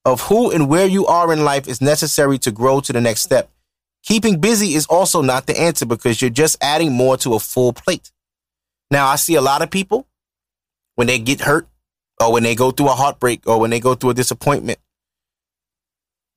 of 0.05 0.21
who 0.21 0.51
and 0.51 0.67
where 0.67 0.87
you 0.87 1.05
are 1.05 1.31
in 1.31 1.43
life 1.43 1.67
is 1.67 1.81
necessary 1.81 2.37
to 2.39 2.51
grow 2.51 2.79
to 2.81 2.93
the 2.93 3.01
next 3.01 3.21
step. 3.21 3.49
Keeping 4.03 4.39
busy 4.39 4.73
is 4.73 4.87
also 4.87 5.21
not 5.21 5.45
the 5.45 5.59
answer 5.59 5.85
because 5.85 6.21
you're 6.21 6.31
just 6.31 6.57
adding 6.61 6.91
more 6.91 7.17
to 7.17 7.35
a 7.35 7.39
full 7.39 7.71
plate. 7.71 8.11
Now, 8.89 9.07
I 9.07 9.15
see 9.15 9.35
a 9.35 9.41
lot 9.41 9.61
of 9.61 9.69
people 9.69 10.07
when 10.95 11.07
they 11.07 11.19
get 11.19 11.41
hurt 11.41 11.67
or 12.19 12.33
when 12.33 12.43
they 12.43 12.55
go 12.55 12.71
through 12.71 12.89
a 12.89 12.95
heartbreak 12.95 13.47
or 13.47 13.59
when 13.59 13.69
they 13.69 13.79
go 13.79 13.95
through 13.95 14.11
a 14.11 14.15
disappointment, 14.15 14.79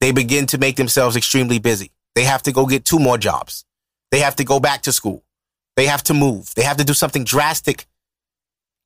they 0.01 0.13
begin 0.13 0.47
to 0.47 0.59
make 0.59 0.77
themselves 0.77 1.17
extremely 1.17 1.59
busy. 1.59 1.91
They 2.15 2.25
have 2.25 2.43
to 2.43 2.53
go 2.53 2.67
get 2.67 2.85
two 2.85 2.99
more 2.99 3.19
jobs. 3.19 3.65
They 4.11 4.21
have 4.21 4.37
to 4.37 4.45
go 4.45 4.61
back 4.61 4.83
to 4.83 4.93
school. 4.93 5.25
They 5.77 5.87
have 5.87 6.05
to 6.05 6.15
move. 6.15 6.55
They 6.55 6.63
have 6.63 6.77
to 6.77 6.85
do 6.85 6.95
something 6.95 7.25
drastic. 7.25 7.87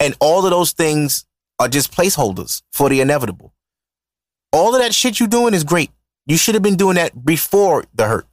And 0.00 0.16
all 0.20 0.44
of 0.44 0.50
those 0.50 0.72
things 0.72 1.26
are 1.58 1.68
just 1.68 1.92
placeholders 1.92 2.62
for 2.72 2.88
the 2.88 3.00
inevitable. 3.00 3.52
All 4.52 4.74
of 4.74 4.80
that 4.80 4.94
shit 4.94 5.20
you're 5.20 5.28
doing 5.28 5.54
is 5.54 5.64
great. 5.64 5.90
You 6.26 6.36
should 6.36 6.54
have 6.54 6.62
been 6.62 6.76
doing 6.76 6.96
that 6.96 7.24
before 7.24 7.84
the 7.94 8.06
hurt. 8.06 8.26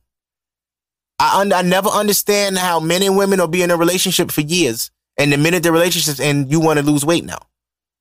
I, 1.20 1.42
un- 1.42 1.54
I 1.54 1.62
never 1.62 1.90
understand 1.90 2.58
how 2.58 2.80
men 2.80 3.04
and 3.04 3.18
women 3.18 3.40
will 3.40 3.48
be 3.48 3.64
in 3.64 3.72
a 3.72 3.78
relationship 3.78 4.32
for 4.32 4.42
years 4.42 4.92
and 5.18 5.32
the 5.32 5.38
minute 5.38 5.64
the 5.64 5.72
relationship's 5.72 6.20
end, 6.20 6.52
you 6.52 6.60
want 6.60 6.80
to 6.80 6.86
lose 6.86 7.06
weight 7.06 7.24
now. 7.24 7.40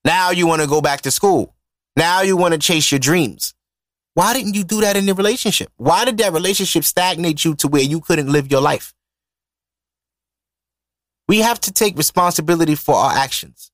Now 0.03 0.31
you 0.31 0.47
want 0.47 0.61
to 0.61 0.67
go 0.67 0.81
back 0.81 1.01
to 1.01 1.11
school. 1.11 1.55
Now 1.95 2.21
you 2.21 2.35
want 2.35 2.53
to 2.53 2.59
chase 2.59 2.91
your 2.91 2.99
dreams. 2.99 3.53
Why 4.15 4.33
didn't 4.33 4.53
you 4.53 4.63
do 4.63 4.81
that 4.81 4.97
in 4.97 5.05
the 5.05 5.13
relationship? 5.13 5.69
Why 5.77 6.05
did 6.05 6.17
that 6.17 6.33
relationship 6.33 6.83
stagnate 6.83 7.43
you 7.43 7.55
to 7.55 7.67
where 7.67 7.81
you 7.81 8.01
couldn't 8.01 8.31
live 8.31 8.51
your 8.51 8.61
life? 8.61 8.93
We 11.27 11.39
have 11.39 11.59
to 11.61 11.71
take 11.71 11.97
responsibility 11.97 12.75
for 12.75 12.95
our 12.95 13.11
actions. 13.11 13.71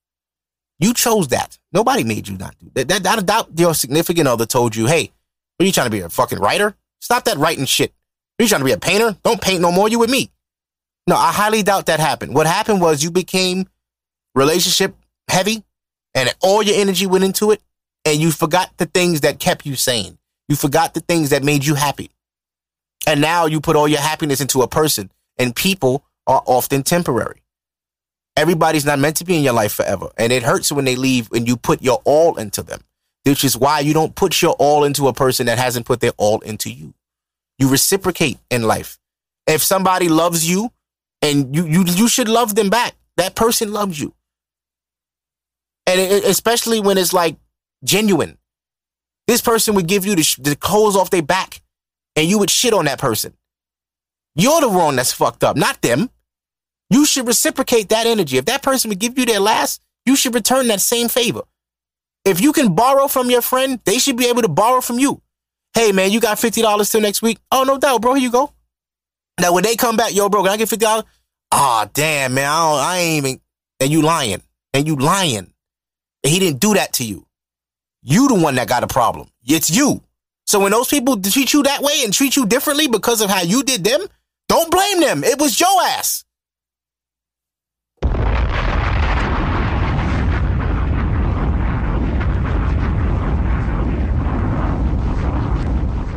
You 0.82 0.94
chose 0.96 1.28
that. 1.30 1.60
Nobody 1.72 2.04
made 2.04 2.28
you 2.28 2.38
not 2.38 2.58
do 2.60 2.70
that. 2.74 2.88
That, 2.88 3.04
that, 3.04 3.26
doubt 3.26 3.50
your 3.56 3.76
significant 3.76 4.28
other 4.28 4.48
told 4.48 4.76
you, 4.76 4.88
hey, 4.88 5.12
are 5.60 5.66
you 5.66 5.72
trying 5.72 5.86
to 5.86 5.92
be 5.92 6.00
a 6.00 6.10
fucking 6.10 6.40
writer? 6.40 6.76
Stop 7.00 7.26
that 7.26 7.38
writing 7.38 7.66
shit. 7.66 7.92
Are 8.40 8.44
you 8.44 8.50
trying 8.50 8.62
to 8.62 8.66
be 8.66 8.72
a 8.72 8.80
painter? 8.80 9.16
Don't 9.24 9.40
paint 9.40 9.62
no 9.62 9.72
more. 9.72 9.88
You 9.88 10.00
with 10.00 10.10
me. 10.10 10.32
No, 11.08 11.16
I 11.16 11.32
highly 11.32 11.62
doubt 11.62 11.86
that 11.86 12.00
happened. 12.00 12.34
What 12.34 12.48
happened 12.48 12.82
was 12.82 13.04
you 13.04 13.12
became 13.12 13.68
relationship 14.34 14.96
heavy 15.30 15.64
and 16.16 16.34
all 16.42 16.64
your 16.64 16.76
energy 16.80 17.06
went 17.06 17.24
into 17.24 17.52
it 17.52 17.62
and 18.06 18.20
you 18.20 18.32
forgot 18.32 18.72
the 18.78 18.86
things 18.88 19.22
that 19.22 19.40
kept 19.40 19.66
you 19.66 19.76
sane. 19.76 20.18
You 20.48 20.56
forgot 20.56 20.94
the 20.94 21.00
things 21.02 21.30
that 21.30 21.44
made 21.44 21.64
you 21.64 21.76
happy. 21.76 22.10
And 23.08 23.22
now 23.22 23.46
you 23.46 23.62
put 23.62 23.76
all 23.76 23.88
your 23.88 24.00
happiness 24.00 24.42
into 24.42 24.62
a 24.62 24.68
person 24.68 25.12
and 25.38 25.56
people 25.56 26.04
are 26.28 26.42
often 26.46 26.84
temporary. 26.84 27.41
Everybody's 28.38 28.86
not 28.86 29.00
meant 29.00 29.18
to 29.18 29.26
be 29.26 29.36
in 29.38 29.44
your 29.44 29.54
life 29.54 29.74
forever. 29.74 30.10
And 30.18 30.32
it 30.32 30.44
hurts 30.44 30.72
when 30.72 30.86
they 30.86 30.96
leave 30.96 31.32
and 31.32 31.48
you 31.48 31.58
put 31.58 31.82
your 31.82 32.02
all 32.06 32.38
into 32.38 32.64
them, 32.64 32.82
which 33.26 33.44
is 33.44 33.58
why 33.58 33.80
you 33.82 33.94
don't 33.94 34.16
put 34.16 34.42
your 34.42 34.54
all 34.54 34.84
into 34.84 35.08
a 35.08 35.14
person 35.14 35.46
that 35.48 35.58
hasn't 35.58 35.86
put 35.86 36.00
their 36.00 36.14
all 36.18 36.40
into 36.40 36.72
you. 36.72 36.94
You 37.60 37.70
reciprocate 37.70 38.40
in 38.50 38.64
life. 38.64 38.98
If 39.48 39.62
somebody 39.62 40.10
loves 40.10 40.50
you 40.50 40.72
and 41.22 41.56
you 41.56 41.66
you 41.66 41.84
you 41.86 42.08
should 42.08 42.28
love 42.28 42.56
them 42.56 42.70
back. 42.70 42.96
That 43.18 43.36
person 43.36 43.72
loves 43.72 44.00
you, 44.00 44.14
and 45.86 46.00
it, 46.00 46.24
especially 46.24 46.80
when 46.80 46.98
it's 46.98 47.14
like 47.14 47.36
genuine. 47.84 48.38
This 49.28 49.42
person 49.42 49.76
would 49.76 49.88
give 49.88 50.06
you 50.06 50.16
the, 50.16 50.36
the 50.40 50.56
clothes 50.56 50.96
off 50.96 51.10
their 51.10 51.22
back, 51.22 51.62
and 52.16 52.28
you 52.28 52.40
would 52.40 52.50
shit 52.50 52.74
on 52.74 52.86
that 52.86 53.00
person. 53.00 53.34
You're 54.36 54.62
the 54.62 54.70
one 54.70 54.96
that's 54.96 55.12
fucked 55.14 55.44
up, 55.44 55.56
not 55.58 55.82
them. 55.82 56.10
You 56.92 57.06
should 57.06 57.26
reciprocate 57.26 57.88
that 57.90 58.06
energy. 58.06 58.38
If 58.38 58.46
that 58.46 58.62
person 58.62 58.90
would 58.90 59.00
give 59.00 59.18
you 59.18 59.26
their 59.26 59.40
last, 59.40 59.82
you 60.06 60.18
should 60.18 60.36
return 60.36 60.68
that 60.68 60.82
same 60.82 61.08
favor. 61.08 61.44
If 62.26 62.42
you 62.42 62.52
can 62.52 62.76
borrow 62.76 63.08
from 63.08 63.32
your 63.32 63.42
friend, 63.42 63.80
they 63.86 63.98
should 63.98 64.18
be 64.18 64.28
able 64.28 64.42
to 64.42 64.50
borrow 64.50 64.82
from 64.82 65.00
you. 65.00 65.22
Hey 65.74 65.94
man, 65.94 66.12
you 66.12 66.20
got 66.20 66.38
fifty 66.38 66.62
dollars 66.62 66.90
till 66.90 67.00
next 67.00 67.22
week? 67.22 67.40
Oh 67.50 67.64
no 67.64 67.78
doubt, 67.78 68.02
bro. 68.02 68.14
Here 68.14 68.24
you 68.24 68.32
go. 68.32 68.52
Now 69.40 69.54
when 69.54 69.64
they 69.64 69.78
come 69.78 69.96
back, 69.96 70.14
yo, 70.14 70.28
bro, 70.28 70.44
can 70.44 70.52
I 70.52 70.58
get 70.58 70.68
fifty 70.68 70.84
dollars? 70.84 71.06
Ah, 71.50 71.86
oh, 71.86 71.92
damn, 71.94 72.34
man, 72.34 72.50
I, 72.50 72.94
I 72.94 72.98
ain't 73.00 73.26
even. 73.26 73.42
And 73.80 73.90
you 73.90 74.02
lying, 74.02 74.42
and 74.74 74.86
you 74.86 74.96
lying. 74.98 75.52
And 76.24 76.32
he 76.34 76.40
didn't 76.40 76.60
do 76.60 76.74
that 76.74 76.94
to 76.94 77.06
you. 77.06 77.26
You 78.04 78.28
the 78.28 78.36
one 78.36 78.56
that 78.56 78.68
got 78.68 78.84
a 78.84 78.88
problem. 78.88 79.30
It's 79.46 79.70
you. 79.70 80.04
So 80.46 80.60
when 80.60 80.72
those 80.72 80.90
people 80.90 81.20
treat 81.22 81.54
you 81.54 81.64
that 81.64 81.82
way 81.82 82.02
and 82.04 82.14
treat 82.14 82.36
you 82.36 82.46
differently 82.46 82.88
because 82.88 83.22
of 83.22 83.30
how 83.30 83.42
you 83.42 83.64
did 83.64 83.84
them, 83.84 84.06
don't 84.50 84.70
blame 84.70 85.00
them. 85.00 85.24
It 85.24 85.40
was 85.40 85.60
your 85.60 85.82
ass. 85.84 86.26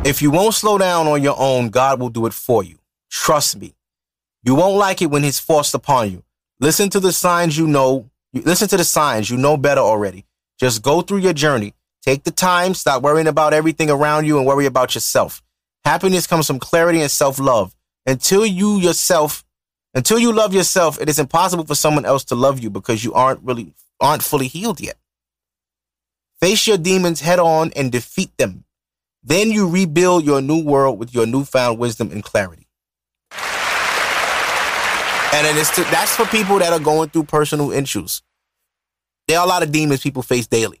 If 0.05 0.21
you 0.21 0.29
won't 0.29 0.53
slow 0.53 0.77
down 0.77 1.07
on 1.07 1.23
your 1.23 1.33
own, 1.35 1.69
God 1.69 1.99
will 1.99 2.09
do 2.09 2.27
it 2.27 2.33
for 2.33 2.63
you. 2.63 2.77
Trust 3.09 3.59
me. 3.59 3.73
You 4.43 4.53
won't 4.53 4.77
like 4.77 5.01
it 5.01 5.09
when 5.09 5.23
it's 5.23 5.39
forced 5.39 5.73
upon 5.73 6.11
you. 6.11 6.23
Listen 6.59 6.91
to 6.91 6.99
the 6.99 7.11
signs 7.11 7.57
you 7.57 7.65
know. 7.65 8.07
Listen 8.31 8.67
to 8.67 8.77
the 8.77 8.83
signs. 8.83 9.31
You 9.31 9.37
know 9.37 9.57
better 9.57 9.81
already. 9.81 10.23
Just 10.59 10.83
go 10.83 11.01
through 11.01 11.17
your 11.17 11.33
journey. 11.33 11.73
Take 12.03 12.23
the 12.23 12.29
time. 12.29 12.75
Stop 12.75 13.01
worrying 13.01 13.25
about 13.25 13.51
everything 13.51 13.89
around 13.89 14.25
you 14.25 14.37
and 14.37 14.45
worry 14.45 14.67
about 14.67 14.93
yourself. 14.93 15.41
Happiness 15.83 16.27
comes 16.27 16.45
from 16.45 16.59
clarity 16.59 17.01
and 17.01 17.09
self-love. 17.09 17.75
Until 18.05 18.45
you 18.45 18.77
yourself, 18.77 19.43
until 19.95 20.19
you 20.19 20.31
love 20.31 20.53
yourself, 20.53 21.01
it 21.01 21.09
is 21.09 21.17
impossible 21.17 21.65
for 21.65 21.73
someone 21.73 22.05
else 22.05 22.23
to 22.25 22.35
love 22.35 22.59
you 22.59 22.69
because 22.69 23.03
you 23.03 23.11
aren't 23.13 23.41
really, 23.41 23.73
aren't 23.99 24.21
fully 24.21 24.49
healed 24.49 24.79
yet. 24.79 24.97
Face 26.39 26.67
your 26.67 26.77
demons 26.77 27.21
head 27.21 27.39
on 27.39 27.71
and 27.75 27.91
defeat 27.91 28.37
them. 28.37 28.65
Then 29.27 29.49
you 29.49 29.67
rebuild 29.67 30.23
your 30.23 30.39
new 30.39 30.63
world 30.63 30.99
with 30.99 31.13
your 31.15 31.25
newfound 31.25 31.79
wisdom 31.79 32.11
and 32.11 32.23
clarity. 32.23 32.67
And 35.33 35.45
then 35.45 35.57
it's 35.57 35.75
to, 35.75 35.83
that's 35.85 36.15
for 36.15 36.25
people 36.27 36.59
that 36.59 36.71
are 36.71 36.79
going 36.79 37.09
through 37.09 37.23
personal 37.23 37.71
issues. 37.71 38.21
There 39.27 39.39
are 39.39 39.45
a 39.45 39.49
lot 39.49 39.63
of 39.63 39.71
demons 39.71 40.01
people 40.01 40.21
face 40.21 40.45
daily. 40.45 40.79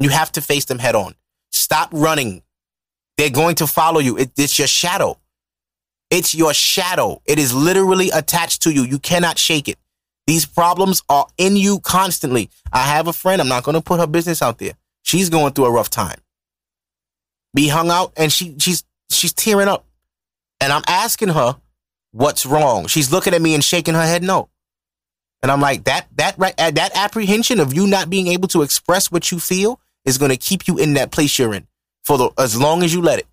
You 0.00 0.08
have 0.08 0.32
to 0.32 0.40
face 0.40 0.64
them 0.64 0.78
head 0.78 0.94
on. 0.94 1.14
Stop 1.52 1.90
running. 1.92 2.42
They're 3.18 3.28
going 3.28 3.56
to 3.56 3.66
follow 3.66 4.00
you. 4.00 4.16
It, 4.16 4.32
it's 4.38 4.58
your 4.58 4.66
shadow. 4.66 5.20
It's 6.10 6.34
your 6.34 6.54
shadow. 6.54 7.20
It 7.26 7.38
is 7.38 7.54
literally 7.54 8.08
attached 8.08 8.62
to 8.62 8.72
you. 8.72 8.84
You 8.84 8.98
cannot 8.98 9.38
shake 9.38 9.68
it. 9.68 9.76
These 10.26 10.46
problems 10.46 11.02
are 11.10 11.26
in 11.36 11.56
you 11.56 11.78
constantly. 11.80 12.48
I 12.72 12.78
have 12.78 13.06
a 13.06 13.12
friend. 13.12 13.42
I'm 13.42 13.48
not 13.48 13.64
going 13.64 13.74
to 13.74 13.82
put 13.82 14.00
her 14.00 14.06
business 14.06 14.40
out 14.40 14.58
there. 14.58 14.72
She's 15.02 15.28
going 15.28 15.52
through 15.52 15.66
a 15.66 15.70
rough 15.70 15.90
time 15.90 16.23
be 17.54 17.68
hung 17.68 17.90
out 17.90 18.12
and 18.16 18.32
she 18.32 18.56
she's 18.58 18.84
she's 19.10 19.32
tearing 19.32 19.68
up. 19.68 19.86
And 20.60 20.72
I'm 20.72 20.82
asking 20.86 21.28
her 21.28 21.56
what's 22.12 22.46
wrong. 22.46 22.86
She's 22.86 23.12
looking 23.12 23.34
at 23.34 23.42
me 23.42 23.54
and 23.54 23.64
shaking 23.64 23.94
her 23.94 24.02
head 24.04 24.22
no. 24.22 24.48
And 25.42 25.50
I'm 25.52 25.60
like 25.60 25.84
that 25.84 26.06
that 26.16 26.38
right 26.38 26.54
uh, 26.58 26.70
that 26.72 26.92
apprehension 26.96 27.60
of 27.60 27.74
you 27.74 27.86
not 27.86 28.10
being 28.10 28.28
able 28.28 28.48
to 28.48 28.62
express 28.62 29.10
what 29.12 29.30
you 29.30 29.38
feel 29.38 29.80
is 30.04 30.18
going 30.18 30.30
to 30.30 30.36
keep 30.36 30.66
you 30.68 30.78
in 30.78 30.94
that 30.94 31.10
place 31.10 31.38
you're 31.38 31.54
in 31.54 31.66
for 32.02 32.18
the 32.18 32.30
as 32.38 32.58
long 32.58 32.82
as 32.82 32.92
you 32.92 33.00
let 33.02 33.18
it. 33.18 33.26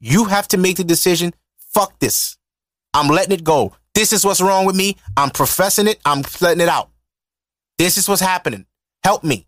You 0.00 0.24
have 0.24 0.48
to 0.48 0.58
make 0.58 0.76
the 0.76 0.84
decision, 0.84 1.32
fuck 1.72 1.98
this. 2.00 2.36
I'm 2.94 3.08
letting 3.08 3.32
it 3.32 3.44
go. 3.44 3.74
This 3.94 4.12
is 4.12 4.24
what's 4.24 4.40
wrong 4.40 4.66
with 4.66 4.74
me. 4.74 4.96
I'm 5.16 5.30
professing 5.30 5.86
it. 5.86 6.00
I'm 6.04 6.22
letting 6.40 6.60
it 6.60 6.68
out. 6.68 6.90
This 7.78 7.96
is 7.96 8.08
what's 8.08 8.20
happening. 8.20 8.66
Help 9.04 9.22
me. 9.22 9.46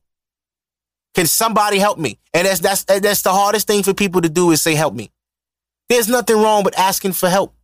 Can 1.15 1.27
somebody 1.27 1.79
help 1.79 1.99
me? 1.99 2.19
And 2.33 2.47
that's 2.47 2.61
that's 2.61 2.85
that's 2.85 3.23
the 3.23 3.33
hardest 3.33 3.67
thing 3.67 3.83
for 3.83 3.95
people 3.95 4.21
to 4.23 4.29
do 4.29 4.51
is 4.51 4.61
say 4.61 4.75
help 4.75 4.95
me. 4.95 5.11
There's 5.89 6.09
nothing 6.09 6.37
wrong 6.41 6.65
with 6.65 6.79
asking 6.79 7.13
for 7.13 7.29
help. 7.29 7.55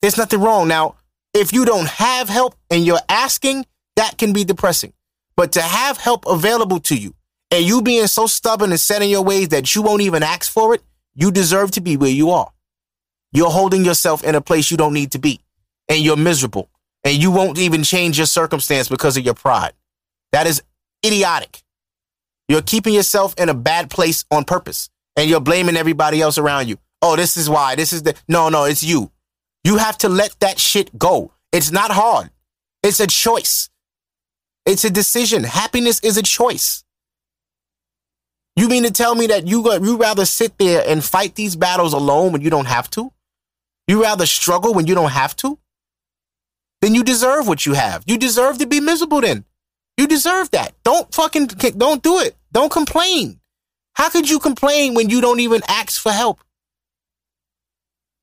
There's 0.00 0.16
nothing 0.16 0.40
wrong. 0.40 0.68
Now, 0.68 0.96
if 1.34 1.52
you 1.52 1.64
don't 1.64 1.88
have 1.88 2.28
help 2.28 2.54
and 2.70 2.84
you're 2.86 3.00
asking, 3.08 3.66
that 3.96 4.16
can 4.16 4.32
be 4.32 4.44
depressing. 4.44 4.92
But 5.36 5.52
to 5.52 5.62
have 5.62 5.98
help 5.98 6.24
available 6.26 6.80
to 6.80 6.96
you 6.96 7.14
and 7.50 7.64
you 7.64 7.82
being 7.82 8.06
so 8.06 8.26
stubborn 8.26 8.70
and 8.70 8.80
set 8.80 9.02
in 9.02 9.08
your 9.08 9.24
ways 9.24 9.48
that 9.48 9.74
you 9.74 9.82
won't 9.82 10.02
even 10.02 10.22
ask 10.22 10.52
for 10.52 10.74
it, 10.74 10.82
you 11.14 11.30
deserve 11.30 11.72
to 11.72 11.80
be 11.80 11.96
where 11.96 12.10
you 12.10 12.30
are. 12.30 12.50
You're 13.32 13.50
holding 13.50 13.84
yourself 13.84 14.22
in 14.24 14.34
a 14.34 14.40
place 14.40 14.70
you 14.70 14.76
don't 14.76 14.94
need 14.94 15.12
to 15.12 15.18
be 15.18 15.40
and 15.88 16.00
you're 16.00 16.16
miserable 16.16 16.70
and 17.04 17.16
you 17.16 17.30
won't 17.30 17.58
even 17.58 17.82
change 17.82 18.18
your 18.18 18.26
circumstance 18.26 18.88
because 18.88 19.16
of 19.16 19.24
your 19.24 19.34
pride. 19.34 19.72
That 20.32 20.46
is 20.46 20.62
idiotic. 21.04 21.62
You're 22.48 22.62
keeping 22.62 22.94
yourself 22.94 23.34
in 23.38 23.48
a 23.48 23.54
bad 23.54 23.90
place 23.90 24.24
on 24.30 24.44
purpose 24.44 24.90
and 25.16 25.28
you're 25.28 25.40
blaming 25.40 25.76
everybody 25.76 26.20
else 26.20 26.38
around 26.38 26.68
you. 26.68 26.78
Oh, 27.02 27.16
this 27.16 27.36
is 27.36 27.48
why. 27.50 27.74
This 27.74 27.92
is 27.92 28.02
the. 28.02 28.14
No, 28.26 28.48
no, 28.48 28.64
it's 28.64 28.82
you. 28.82 29.12
You 29.64 29.76
have 29.76 29.98
to 29.98 30.08
let 30.08 30.34
that 30.40 30.58
shit 30.58 30.98
go. 30.98 31.32
It's 31.52 31.70
not 31.70 31.90
hard. 31.90 32.30
It's 32.82 33.00
a 33.00 33.06
choice. 33.06 33.68
It's 34.64 34.84
a 34.84 34.90
decision. 34.90 35.44
Happiness 35.44 36.00
is 36.00 36.16
a 36.16 36.22
choice. 36.22 36.84
You 38.56 38.68
mean 38.68 38.82
to 38.82 38.90
tell 38.90 39.14
me 39.14 39.26
that 39.28 39.46
you 39.46 39.72
you 39.82 39.96
rather 39.96 40.24
sit 40.24 40.58
there 40.58 40.82
and 40.86 41.04
fight 41.04 41.34
these 41.34 41.54
battles 41.54 41.92
alone 41.92 42.32
when 42.32 42.42
you 42.42 42.50
don't 42.50 42.66
have 42.66 42.90
to? 42.90 43.12
You 43.86 44.02
rather 44.02 44.26
struggle 44.26 44.74
when 44.74 44.86
you 44.86 44.94
don't 44.94 45.12
have 45.12 45.36
to? 45.36 45.58
Then 46.80 46.94
you 46.94 47.02
deserve 47.02 47.46
what 47.46 47.66
you 47.66 47.74
have. 47.74 48.04
You 48.06 48.18
deserve 48.18 48.58
to 48.58 48.66
be 48.66 48.80
miserable 48.80 49.20
then. 49.20 49.44
You 49.96 50.06
deserve 50.06 50.50
that. 50.50 50.74
Don't 50.84 51.12
fucking 51.14 51.46
don't 51.46 52.02
do 52.02 52.18
it. 52.18 52.36
Don't 52.52 52.72
complain. 52.72 53.40
How 53.94 54.10
could 54.10 54.28
you 54.30 54.38
complain 54.38 54.94
when 54.94 55.10
you 55.10 55.20
don't 55.20 55.40
even 55.40 55.62
ask 55.68 56.00
for 56.00 56.12
help? 56.12 56.40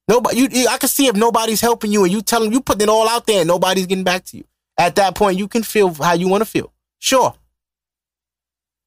Nobody, 0.08 0.48
you, 0.52 0.68
I 0.70 0.78
can 0.78 0.90
see 0.90 1.08
if 1.08 1.16
nobody's 1.16 1.62
helping 1.62 1.92
you 1.92 2.04
and 2.04 2.14
you 2.14 2.22
tell 2.22 2.42
them 2.42 2.54
you 2.54 2.62
putting 2.62 2.84
it 2.84 2.90
all 2.90 3.10
out 3.10 3.26
there 3.26 3.42
and 3.42 3.48
nobody's 3.48 3.88
getting 3.88 4.04
back 4.04 4.24
to 4.26 4.38
you. 4.38 4.44
At 4.78 4.96
that 4.96 5.16
point, 5.16 5.38
you 5.38 5.48
can 5.48 5.64
feel 5.64 5.94
how 5.94 6.14
you 6.14 6.28
want 6.28 6.42
to 6.42 6.50
feel. 6.50 6.72
Sure. 7.00 7.34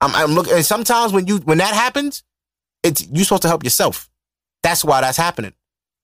I'm, 0.01 0.14
I'm 0.14 0.30
looking, 0.32 0.55
and 0.55 0.64
sometimes 0.64 1.12
when 1.12 1.26
you 1.26 1.39
when 1.39 1.59
that 1.59 1.74
happens, 1.74 2.22
it's 2.82 3.07
you're 3.09 3.24
supposed 3.24 3.43
to 3.43 3.49
help 3.49 3.64
yourself. 3.64 4.09
That's 4.62 4.84
why 4.84 5.01
that's 5.01 5.16
happening. 5.16 5.55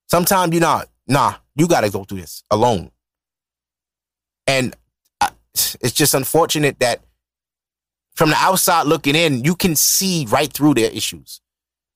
Sometimes 0.09 0.53
you're 0.53 0.61
not. 0.61 0.89
Nah, 1.07 1.35
you 1.55 1.69
got 1.69 1.83
to 1.83 1.91
go 1.91 2.05
through 2.05 2.21
this 2.21 2.43
alone. 2.51 2.91
And 4.47 4.75
uh, 5.21 5.31
it's 5.55 5.93
just 5.93 6.15
unfortunate 6.15 6.81
that 6.81 7.01
from 8.15 8.31
the 8.31 8.37
outside 8.37 8.87
looking 8.87 9.15
in, 9.15 9.45
you 9.45 9.55
can 9.55 9.77
see 9.77 10.27
right 10.29 10.53
through 10.53 10.75
their 10.75 10.91
issues, 10.91 11.41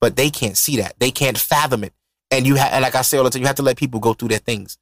but 0.01 0.17
they 0.17 0.31
can't 0.31 0.57
see 0.57 0.77
that. 0.79 0.95
They 0.99 1.11
can't 1.11 1.39
fathom 1.39 1.85
it. 1.85 1.93
And 2.31 2.47
you 2.47 2.57
have, 2.57 2.83
like 2.83 2.95
I 2.95 3.03
say 3.03 3.19
all 3.19 3.25
the 3.25 3.31
time, 3.31 3.43
you 3.43 3.47
have 3.47 3.57
to 3.57 3.63
let 3.63 3.77
people 3.77 4.01
go 4.01 4.13
through 4.13 4.29
their 4.29 4.39
things. 4.39 4.79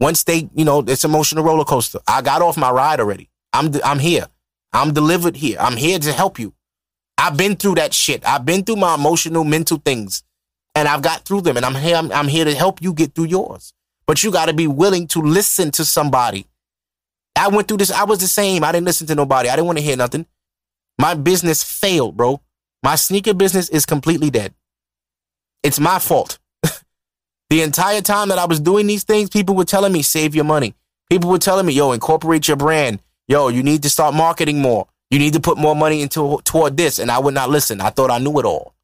Once 0.00 0.24
they, 0.24 0.48
you 0.54 0.64
know, 0.64 0.80
it's 0.80 1.04
emotional 1.04 1.44
roller 1.44 1.64
coaster. 1.64 1.98
I 2.06 2.22
got 2.22 2.42
off 2.42 2.56
my 2.56 2.70
ride 2.70 3.00
already. 3.00 3.30
I'm, 3.52 3.72
I'm 3.84 3.98
here. 3.98 4.26
I'm 4.72 4.92
delivered 4.92 5.36
here. 5.36 5.56
I'm 5.58 5.76
here 5.76 5.98
to 5.98 6.12
help 6.12 6.38
you. 6.38 6.54
I've 7.16 7.36
been 7.36 7.56
through 7.56 7.76
that 7.76 7.94
shit. 7.94 8.24
I've 8.26 8.44
been 8.44 8.64
through 8.64 8.76
my 8.76 8.94
emotional, 8.94 9.44
mental 9.44 9.78
things, 9.78 10.22
and 10.74 10.86
I've 10.86 11.02
got 11.02 11.24
through 11.24 11.40
them. 11.40 11.56
And 11.56 11.66
I'm 11.66 11.74
here. 11.74 11.96
I'm, 11.96 12.12
I'm 12.12 12.28
here 12.28 12.44
to 12.44 12.54
help 12.54 12.82
you 12.82 12.92
get 12.92 13.14
through 13.14 13.24
yours. 13.24 13.72
But 14.06 14.22
you 14.22 14.30
got 14.30 14.46
to 14.46 14.52
be 14.52 14.66
willing 14.66 15.08
to 15.08 15.20
listen 15.20 15.70
to 15.72 15.84
somebody 15.84 16.46
I 17.38 17.48
went 17.48 17.68
through 17.68 17.78
this. 17.78 17.90
I 17.90 18.04
was 18.04 18.18
the 18.18 18.26
same. 18.26 18.64
I 18.64 18.72
didn't 18.72 18.86
listen 18.86 19.06
to 19.06 19.14
nobody. 19.14 19.48
I 19.48 19.54
didn't 19.54 19.66
want 19.66 19.78
to 19.78 19.84
hear 19.84 19.96
nothing. 19.96 20.26
My 20.98 21.14
business 21.14 21.62
failed, 21.62 22.16
bro. 22.16 22.40
My 22.82 22.96
sneaker 22.96 23.34
business 23.34 23.68
is 23.68 23.86
completely 23.86 24.30
dead. 24.30 24.54
It's 25.62 25.80
my 25.80 25.98
fault. 25.98 26.38
the 27.50 27.62
entire 27.62 28.00
time 28.00 28.28
that 28.28 28.38
I 28.38 28.46
was 28.46 28.60
doing 28.60 28.86
these 28.86 29.04
things, 29.04 29.30
people 29.30 29.54
were 29.54 29.64
telling 29.64 29.92
me, 29.92 30.02
save 30.02 30.34
your 30.34 30.44
money. 30.44 30.74
People 31.10 31.30
were 31.30 31.38
telling 31.38 31.66
me, 31.66 31.72
yo, 31.72 31.92
incorporate 31.92 32.48
your 32.48 32.56
brand. 32.56 33.00
Yo, 33.26 33.48
you 33.48 33.62
need 33.62 33.82
to 33.82 33.90
start 33.90 34.14
marketing 34.14 34.60
more. 34.60 34.86
You 35.10 35.18
need 35.18 35.32
to 35.32 35.40
put 35.40 35.58
more 35.58 35.74
money 35.74 36.02
into 36.02 36.40
toward 36.44 36.76
this. 36.76 36.98
And 36.98 37.10
I 37.10 37.18
would 37.18 37.34
not 37.34 37.50
listen. 37.50 37.80
I 37.80 37.90
thought 37.90 38.10
I 38.10 38.18
knew 38.18 38.38
it 38.38 38.44
all. 38.44 38.74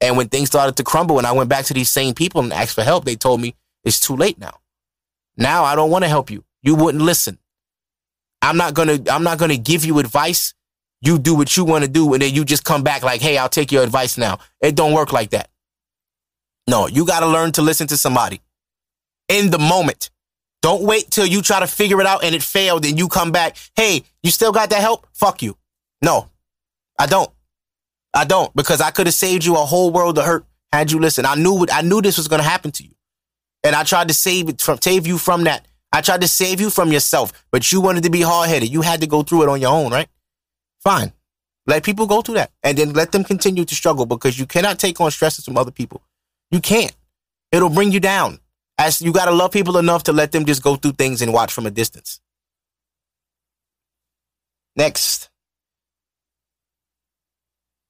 And 0.00 0.16
when 0.16 0.28
things 0.28 0.48
started 0.48 0.76
to 0.76 0.84
crumble 0.84 1.18
and 1.18 1.26
I 1.26 1.32
went 1.32 1.48
back 1.48 1.66
to 1.66 1.74
these 1.74 1.90
same 1.90 2.14
people 2.14 2.42
and 2.42 2.52
asked 2.52 2.74
for 2.74 2.82
help, 2.82 3.04
they 3.04 3.16
told 3.16 3.40
me 3.40 3.54
it's 3.84 4.00
too 4.00 4.16
late 4.16 4.38
now. 4.38 4.60
Now 5.36 5.64
I 5.64 5.74
don't 5.74 5.90
want 5.90 6.04
to 6.04 6.08
help 6.08 6.30
you. 6.30 6.44
You 6.62 6.74
wouldn't 6.74 7.04
listen. 7.04 7.38
I'm 8.42 8.56
not 8.56 8.74
gonna 8.74 8.98
I'm 9.10 9.22
not 9.22 9.38
gonna 9.38 9.56
give 9.58 9.84
you 9.84 9.98
advice. 9.98 10.54
You 11.02 11.18
do 11.18 11.34
what 11.34 11.56
you 11.56 11.64
want 11.64 11.84
to 11.84 11.90
do, 11.90 12.12
and 12.12 12.22
then 12.22 12.34
you 12.34 12.44
just 12.44 12.64
come 12.64 12.82
back 12.82 13.02
like, 13.02 13.20
hey, 13.20 13.38
I'll 13.38 13.48
take 13.48 13.72
your 13.72 13.82
advice 13.82 14.18
now. 14.18 14.38
It 14.60 14.74
don't 14.74 14.92
work 14.92 15.12
like 15.12 15.30
that. 15.30 15.48
No, 16.66 16.86
you 16.86 17.06
gotta 17.06 17.26
learn 17.26 17.52
to 17.52 17.62
listen 17.62 17.86
to 17.88 17.96
somebody 17.96 18.40
in 19.28 19.50
the 19.50 19.58
moment. 19.58 20.10
Don't 20.62 20.82
wait 20.82 21.10
till 21.10 21.26
you 21.26 21.40
try 21.40 21.60
to 21.60 21.66
figure 21.66 22.00
it 22.00 22.06
out 22.06 22.22
and 22.22 22.34
it 22.34 22.42
failed 22.42 22.84
and 22.84 22.98
you 22.98 23.08
come 23.08 23.32
back. 23.32 23.56
Hey, 23.74 24.04
you 24.22 24.30
still 24.30 24.52
got 24.52 24.70
that 24.70 24.80
help? 24.80 25.06
Fuck 25.14 25.42
you. 25.42 25.56
No, 26.02 26.28
I 26.98 27.06
don't. 27.06 27.30
I 28.12 28.24
don't 28.24 28.54
because 28.54 28.80
I 28.80 28.90
could 28.90 29.06
have 29.06 29.14
saved 29.14 29.44
you 29.44 29.54
a 29.54 29.64
whole 29.64 29.90
world 29.90 30.18
of 30.18 30.24
hurt 30.24 30.44
had 30.72 30.90
you 30.90 30.98
listen. 30.98 31.24
I 31.24 31.34
knew 31.34 31.66
I 31.72 31.82
knew 31.82 32.02
this 32.02 32.18
was 32.18 32.28
going 32.28 32.42
to 32.42 32.48
happen 32.48 32.70
to 32.72 32.84
you, 32.84 32.94
and 33.64 33.74
I 33.74 33.84
tried 33.84 34.08
to 34.08 34.14
save 34.14 34.48
it 34.48 34.60
from 34.60 34.78
save 34.80 35.06
you 35.06 35.16
from 35.18 35.44
that. 35.44 35.66
I 35.92 36.00
tried 36.02 36.20
to 36.20 36.28
save 36.28 36.60
you 36.60 36.70
from 36.70 36.92
yourself, 36.92 37.32
but 37.50 37.72
you 37.72 37.80
wanted 37.80 38.04
to 38.04 38.10
be 38.10 38.20
hard 38.20 38.48
headed. 38.48 38.68
You 38.68 38.82
had 38.82 39.00
to 39.00 39.06
go 39.06 39.22
through 39.22 39.44
it 39.44 39.48
on 39.48 39.60
your 39.60 39.72
own, 39.72 39.92
right? 39.92 40.08
Fine. 40.82 41.12
Let 41.66 41.84
people 41.84 42.06
go 42.06 42.22
through 42.22 42.36
that 42.36 42.50
and 42.62 42.76
then 42.76 42.92
let 42.92 43.12
them 43.12 43.22
continue 43.22 43.64
to 43.64 43.74
struggle 43.74 44.06
because 44.06 44.38
you 44.38 44.46
cannot 44.46 44.78
take 44.78 45.00
on 45.00 45.10
stresses 45.10 45.44
from 45.44 45.56
other 45.56 45.70
people. 45.70 46.02
You 46.50 46.60
can't. 46.60 46.94
It'll 47.52 47.70
bring 47.70 47.92
you 47.92 48.00
down. 48.00 48.40
As 48.78 49.02
you 49.02 49.12
got 49.12 49.26
to 49.26 49.32
love 49.32 49.52
people 49.52 49.76
enough 49.76 50.04
to 50.04 50.12
let 50.12 50.32
them 50.32 50.46
just 50.46 50.62
go 50.62 50.76
through 50.76 50.92
things 50.92 51.20
and 51.20 51.32
watch 51.32 51.52
from 51.52 51.66
a 51.66 51.70
distance. 51.70 52.20
Next. 54.74 55.28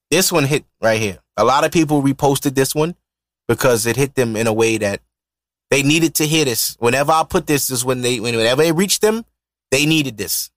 This 0.09 0.31
one 0.31 0.43
hit 0.43 0.65
right 0.81 0.99
here. 0.99 1.19
A 1.37 1.45
lot 1.45 1.63
of 1.63 1.71
people 1.71 2.03
reposted 2.03 2.53
this 2.55 2.75
one 2.75 2.95
because 3.47 3.85
it 3.85 3.95
hit 3.95 4.15
them 4.15 4.35
in 4.35 4.47
a 4.47 4.53
way 4.53 4.77
that 4.77 5.01
they 5.69 5.83
needed 5.83 6.15
to 6.15 6.27
hear 6.27 6.43
this. 6.43 6.75
Whenever 6.79 7.13
I 7.13 7.23
put 7.23 7.47
this, 7.47 7.69
is 7.69 7.85
when 7.85 8.01
they 8.01 8.19
whenever 8.19 8.61
it 8.61 8.75
reached 8.75 9.01
them, 9.01 9.23
they 9.71 9.85
needed 9.85 10.17
this. 10.17 10.51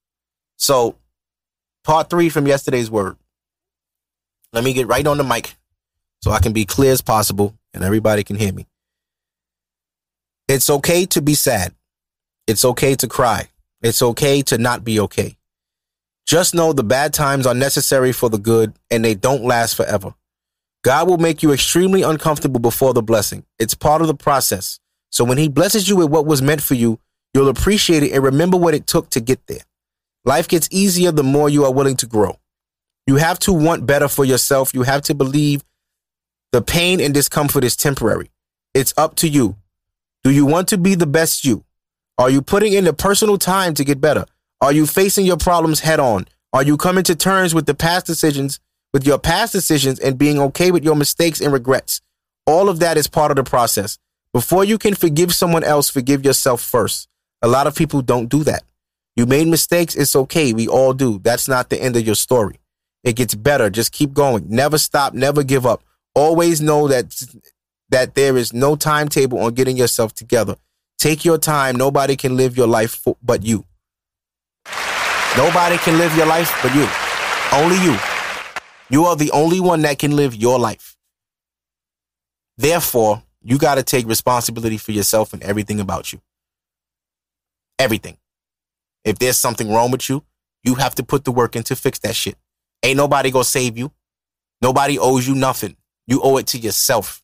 So, 0.57 0.97
part 1.85 2.11
three 2.11 2.28
from 2.28 2.47
yesterday's 2.47 2.91
word. 2.91 3.16
Let 4.53 4.64
me 4.64 4.72
get 4.72 4.89
right 4.89 5.07
on 5.07 5.18
the 5.18 5.24
mic 5.24 5.55
so 6.22 6.30
I 6.30 6.41
can 6.41 6.53
be 6.53 6.64
clear 6.64 6.93
as 6.93 7.03
possible 7.03 7.55
and 7.72 7.85
everybody 7.85 8.24
can 8.24 8.37
hear 8.37 8.53
me. 8.53 8.66
It's 10.49 10.68
okay 10.70 11.07
to 11.07 11.22
be 11.22 11.35
sad. 11.35 11.74
It's 12.47 12.64
okay 12.64 12.95
to 12.97 13.07
cry. 13.07 13.49
It's 13.82 14.03
okay 14.03 14.43
to 14.43 14.59
not 14.59 14.85
be 14.85 14.99
okay. 15.01 15.37
Just 16.26 16.55
know 16.55 16.72
the 16.72 16.82
bad 16.82 17.12
times 17.12 17.47
are 17.47 17.55
necessary 17.55 18.12
for 18.12 18.30
the 18.30 18.39
good 18.39 18.72
and 18.91 19.05
they 19.05 19.14
don't 19.14 19.45
last 19.45 19.74
forever. 19.74 20.14
God 20.82 21.09
will 21.09 21.18
make 21.18 21.43
you 21.43 21.53
extremely 21.53 22.03
uncomfortable 22.03 22.61
before 22.61 22.95
the 22.95 23.03
blessing. 23.03 23.45
It's 23.59 23.74
part 23.74 24.03
of 24.03 24.07
the 24.07 24.14
process. 24.14 24.80
So 25.11 25.24
when 25.24 25.39
he 25.39 25.49
blesses 25.49 25.89
you 25.89 25.97
with 25.97 26.11
what 26.11 26.26
was 26.26 26.43
meant 26.43 26.62
for 26.62 26.74
you, 26.74 26.99
you'll 27.32 27.49
appreciate 27.49 28.03
it 28.03 28.12
and 28.12 28.22
remember 28.22 28.57
what 28.57 28.74
it 28.74 28.87
took 28.87 29.11
to 29.11 29.20
get 29.20 29.47
there. 29.47 29.62
Life 30.25 30.49
gets 30.49 30.68
easier 30.70 31.12
the 31.12 31.22
more 31.22 31.51
you 31.51 31.64
are 31.64 31.72
willing 31.72 31.97
to 31.97 32.07
grow. 32.07 32.39
You 33.07 33.16
have 33.16 33.39
to 33.41 33.53
want 33.53 33.87
better 33.87 34.09
for 34.09 34.25
yourself. 34.25 34.72
You 34.72 34.83
have 34.83 35.03
to 35.03 35.14
believe 35.14 35.62
the 36.53 36.62
pain 36.62 37.01
and 37.01 37.12
discomfort 37.12 37.64
is 37.64 37.77
temporary. 37.77 38.31
It's 38.72 38.95
up 38.97 39.16
to 39.16 39.29
you. 39.29 39.57
Do 40.22 40.31
you 40.31 40.47
want 40.47 40.68
to 40.68 40.79
be 40.79 40.95
the 40.95 41.07
best 41.07 41.45
you? 41.45 41.64
Are 42.16 42.31
you 42.31 42.41
putting 42.41 42.72
in 42.72 42.85
the 42.85 42.95
personal 42.95 43.37
time 43.37 43.75
to 43.75 43.85
get 43.85 44.01
better? 44.01 44.25
Are 44.61 44.72
you 44.72 44.87
facing 44.87 45.27
your 45.27 45.37
problems 45.37 45.81
head 45.81 46.01
on? 46.01 46.27
Are 46.53 46.62
you 46.62 46.77
coming 46.77 47.05
to 47.05 47.14
terms 47.14 47.55
with 47.55 47.66
the 47.66 47.75
past 47.75 48.07
decisions, 48.07 48.61
with 48.93 49.07
your 49.07 49.18
past 49.18 49.53
decisions 49.53 49.99
and 49.99 50.16
being 50.16 50.39
okay 50.39 50.70
with 50.70 50.85
your 50.85 50.95
mistakes 50.95 51.41
and 51.41 51.53
regrets? 51.53 52.01
All 52.47 52.68
of 52.68 52.79
that 52.79 52.97
is 52.97 53.09
part 53.09 53.31
of 53.31 53.37
the 53.37 53.45
process. 53.45 53.99
Before 54.33 54.64
you 54.64 54.79
can 54.79 54.95
forgive 54.95 55.35
someone 55.35 55.64
else, 55.64 55.91
forgive 55.91 56.25
yourself 56.25 56.62
first. 56.62 57.09
A 57.43 57.49
lot 57.49 57.66
of 57.66 57.75
people 57.75 58.01
don't 58.01 58.29
do 58.29 58.43
that. 58.45 58.62
You 59.17 59.27
made 59.27 59.47
mistakes. 59.47 59.95
It's 59.95 60.17
okay. 60.17 60.53
We 60.53 60.67
all 60.69 60.93
do. 60.93 61.19
That's 61.19 61.49
not 61.49 61.71
the 61.71 61.81
end 61.81 61.97
of 61.97 62.05
your 62.05 62.17
story. 62.17 62.59
It 63.05 63.17
gets 63.17 63.35
better. 63.35 63.71
Just 63.71 63.93
keep 63.93 64.12
going. 64.12 64.47
Never 64.49 64.79
stop. 64.79 65.15
Never 65.15 65.45
give 65.45 65.67
up. 65.67 65.83
Always 66.15 66.61
know 66.61 66.89
that 66.89 67.15
that 67.91 68.15
there 68.15 68.37
is 68.37 68.53
no 68.53 68.77
timetable 68.77 69.39
on 69.39 69.55
getting 69.55 69.77
yourself 69.77 70.15
together. 70.15 70.57
Take 70.99 71.25
your 71.25 71.39
time. 71.39 71.77
Nobody 71.77 72.17
can 72.17 72.37
live 72.37 72.57
your 72.57 72.67
life 72.67 72.95
for, 72.95 73.17
but 73.23 73.45
you. 73.45 73.65
Nobody 75.37 75.77
can 75.79 75.99
live 75.99 76.17
your 76.17 76.27
life 76.27 76.57
but 76.62 76.75
you. 76.75 76.89
Only 77.53 77.77
you. 77.85 77.97
You 78.89 79.05
are 79.05 79.17
the 79.17 79.31
only 79.33 79.61
one 79.61 79.83
that 79.83 79.99
can 79.99 80.17
live 80.17 80.35
your 80.35 80.59
life. 80.59 80.97
Therefore, 82.57 83.23
you 83.43 83.59
got 83.59 83.75
to 83.75 83.83
take 83.83 84.07
responsibility 84.07 84.79
for 84.79 84.93
yourself 84.93 85.33
and 85.33 85.43
everything 85.43 85.81
about 85.81 86.12
you. 86.12 86.21
Everything. 87.79 88.17
If 89.05 89.19
there's 89.19 89.39
something 89.39 89.73
wrong 89.73 89.91
with 89.91 90.09
you, 90.09 90.25
you 90.63 90.77
have 90.77 90.95
to 90.97 91.03
put 91.03 91.25
the 91.25 91.33
work 91.33 91.57
in 91.57 91.63
to 91.65 91.77
fix 91.77 91.99
that 92.01 92.17
shit. 92.17 92.37
Ain't 92.83 92.97
nobody 92.97 93.31
gonna 93.31 93.45
save 93.45 93.77
you. 93.77 93.93
Nobody 94.63 94.99
owes 94.99 95.27
you 95.27 95.35
nothing. 95.35 95.77
You 96.07 96.21
owe 96.23 96.37
it 96.39 96.47
to 96.49 96.59
yourself. 96.59 97.23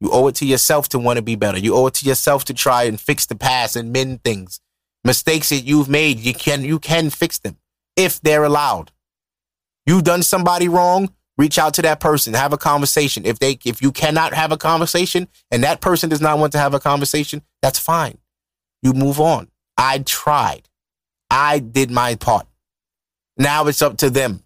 You 0.00 0.10
owe 0.12 0.28
it 0.28 0.34
to 0.36 0.46
yourself 0.46 0.88
to 0.90 0.98
want 0.98 1.16
to 1.16 1.22
be 1.22 1.36
better. 1.36 1.58
You 1.58 1.74
owe 1.74 1.86
it 1.86 1.94
to 1.94 2.06
yourself 2.06 2.44
to 2.46 2.54
try 2.54 2.84
and 2.84 3.00
fix 3.00 3.26
the 3.26 3.34
past 3.34 3.76
and 3.76 3.92
mend 3.92 4.22
things 4.22 4.60
mistakes 5.06 5.48
that 5.48 5.60
you've 5.60 5.88
made, 5.88 6.18
you 6.18 6.34
can 6.34 6.64
you 6.64 6.78
can 6.78 7.08
fix 7.08 7.38
them 7.38 7.56
if 7.96 8.20
they're 8.20 8.44
allowed. 8.44 8.90
You've 9.86 10.04
done 10.04 10.22
somebody 10.22 10.68
wrong, 10.68 11.14
reach 11.38 11.58
out 11.58 11.72
to 11.74 11.82
that 11.82 12.00
person, 12.00 12.34
have 12.34 12.52
a 12.52 12.58
conversation. 12.58 13.24
If 13.24 13.38
they 13.38 13.58
if 13.64 13.80
you 13.80 13.92
cannot 13.92 14.34
have 14.34 14.52
a 14.52 14.58
conversation 14.58 15.28
and 15.50 15.62
that 15.62 15.80
person 15.80 16.10
does 16.10 16.20
not 16.20 16.38
want 16.38 16.52
to 16.52 16.58
have 16.58 16.74
a 16.74 16.80
conversation, 16.80 17.42
that's 17.62 17.78
fine. 17.78 18.18
You 18.82 18.92
move 18.92 19.20
on. 19.20 19.48
I 19.76 19.98
tried. 20.00 20.68
I 21.30 21.58
did 21.58 21.90
my 21.90 22.14
part. 22.14 22.46
Now 23.36 23.66
it's 23.66 23.82
up 23.82 23.98
to 23.98 24.10
them. 24.10 24.42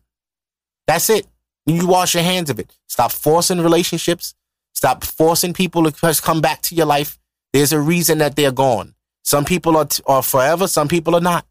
That's 0.86 1.10
it. 1.10 1.26
You 1.66 1.86
wash 1.86 2.14
your 2.14 2.24
hands 2.24 2.50
of 2.50 2.58
it. 2.58 2.74
Stop 2.86 3.12
forcing 3.12 3.60
relationships. 3.60 4.34
Stop 4.72 5.04
forcing 5.04 5.52
people 5.52 5.88
to 5.88 6.20
come 6.22 6.40
back 6.40 6.62
to 6.62 6.74
your 6.74 6.86
life. 6.86 7.18
There's 7.52 7.72
a 7.72 7.80
reason 7.80 8.18
that 8.18 8.36
they're 8.36 8.52
gone. 8.52 8.94
Some 9.22 9.44
people 9.44 9.76
are, 9.76 9.84
t- 9.84 10.02
are 10.06 10.22
forever, 10.22 10.66
some 10.66 10.88
people 10.88 11.14
are 11.14 11.20
not. 11.20 11.46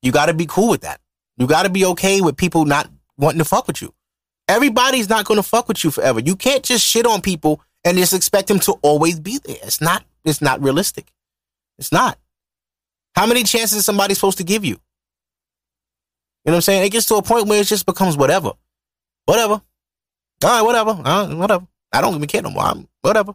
You 0.00 0.12
got 0.12 0.26
to 0.26 0.34
be 0.34 0.46
cool 0.46 0.70
with 0.70 0.82
that. 0.82 1.00
You 1.36 1.46
got 1.46 1.64
to 1.64 1.70
be 1.70 1.84
okay 1.86 2.20
with 2.20 2.36
people 2.36 2.64
not 2.64 2.90
wanting 3.16 3.38
to 3.38 3.44
fuck 3.44 3.66
with 3.66 3.82
you. 3.82 3.92
Everybody's 4.48 5.08
not 5.08 5.24
going 5.24 5.38
to 5.38 5.42
fuck 5.42 5.68
with 5.68 5.82
you 5.84 5.90
forever. 5.90 6.20
You 6.20 6.36
can't 6.36 6.62
just 6.62 6.84
shit 6.84 7.06
on 7.06 7.20
people 7.20 7.62
and 7.84 7.96
just 7.96 8.12
expect 8.12 8.48
them 8.48 8.58
to 8.60 8.72
always 8.82 9.18
be 9.18 9.38
there. 9.38 9.56
It's 9.62 9.80
not 9.80 10.04
it's 10.24 10.40
not 10.40 10.62
realistic. 10.62 11.12
It's 11.78 11.92
not. 11.92 12.18
How 13.14 13.26
many 13.26 13.42
chances 13.42 13.78
is 13.78 13.84
somebody 13.84 14.14
supposed 14.14 14.38
to 14.38 14.44
give 14.44 14.64
you? 14.64 14.78
You 16.44 16.50
know 16.50 16.52
what 16.52 16.56
I'm 16.56 16.62
saying? 16.62 16.84
It 16.84 16.90
gets 16.90 17.06
to 17.06 17.16
a 17.16 17.22
point 17.22 17.46
where 17.46 17.60
it 17.60 17.66
just 17.66 17.86
becomes 17.86 18.16
whatever. 18.16 18.52
Whatever. 19.26 19.62
All 20.44 20.50
right, 20.50 20.62
whatever. 20.62 21.00
Uh, 21.04 21.34
whatever. 21.36 21.66
I 21.92 22.00
don't 22.00 22.14
even 22.16 22.26
care 22.26 22.42
no 22.42 22.50
more. 22.50 22.64
I'm, 22.64 22.88
whatever. 23.02 23.34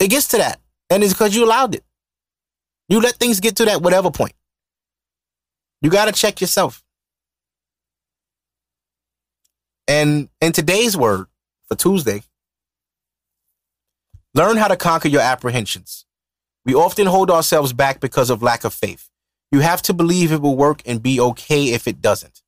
It 0.00 0.08
gets 0.08 0.28
to 0.28 0.38
that. 0.38 0.60
And 0.90 1.04
it's 1.04 1.12
because 1.12 1.34
you 1.34 1.44
allowed 1.44 1.74
it. 1.74 1.84
You 2.88 3.00
let 3.00 3.14
things 3.14 3.40
get 3.40 3.56
to 3.56 3.64
that 3.66 3.82
whatever 3.82 4.10
point. 4.10 4.32
You 5.80 5.90
got 5.90 6.06
to 6.06 6.12
check 6.12 6.40
yourself. 6.40 6.82
And 9.88 10.28
in 10.40 10.52
today's 10.52 10.96
word 10.96 11.26
for 11.68 11.76
Tuesday, 11.76 12.22
learn 14.34 14.56
how 14.56 14.68
to 14.68 14.76
conquer 14.76 15.08
your 15.08 15.20
apprehensions. 15.20 16.04
We 16.64 16.74
often 16.74 17.06
hold 17.06 17.30
ourselves 17.30 17.72
back 17.72 18.00
because 18.00 18.30
of 18.30 18.42
lack 18.42 18.64
of 18.64 18.72
faith. 18.72 19.08
You 19.50 19.60
have 19.60 19.82
to 19.82 19.92
believe 19.92 20.32
it 20.32 20.40
will 20.40 20.56
work 20.56 20.82
and 20.86 21.02
be 21.02 21.20
okay 21.20 21.72
if 21.72 21.86
it 21.86 22.00
doesn't. 22.00 22.42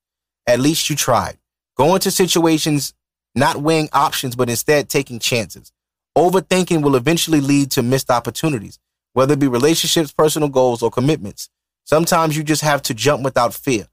At 0.46 0.60
least 0.60 0.88
you 0.88 0.96
tried. 0.96 1.38
Go 1.76 1.94
into 1.94 2.10
situations 2.10 2.94
not 3.34 3.56
weighing 3.56 3.88
options, 3.92 4.36
but 4.36 4.48
instead 4.48 4.88
taking 4.88 5.18
chances. 5.18 5.72
Overthinking 6.16 6.82
will 6.82 6.94
eventually 6.94 7.40
lead 7.40 7.72
to 7.72 7.82
missed 7.82 8.10
opportunities, 8.10 8.78
whether 9.12 9.34
it 9.34 9.40
be 9.40 9.48
relationships, 9.48 10.12
personal 10.12 10.48
goals, 10.48 10.82
or 10.82 10.90
commitments. 10.90 11.50
Sometimes 11.84 12.36
you 12.36 12.44
just 12.44 12.62
have 12.62 12.82
to 12.82 12.94
jump 12.94 13.24
without 13.24 13.52
fear. 13.52 13.88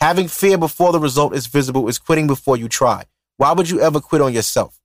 Having 0.00 0.28
fear 0.28 0.58
before 0.58 0.92
the 0.92 0.98
result 0.98 1.34
is 1.34 1.46
visible 1.46 1.88
is 1.88 1.98
quitting 1.98 2.26
before 2.26 2.56
you 2.56 2.68
try. 2.68 3.04
Why 3.36 3.52
would 3.52 3.70
you 3.70 3.80
ever 3.80 4.00
quit 4.00 4.20
on 4.20 4.32
yourself? 4.32 4.79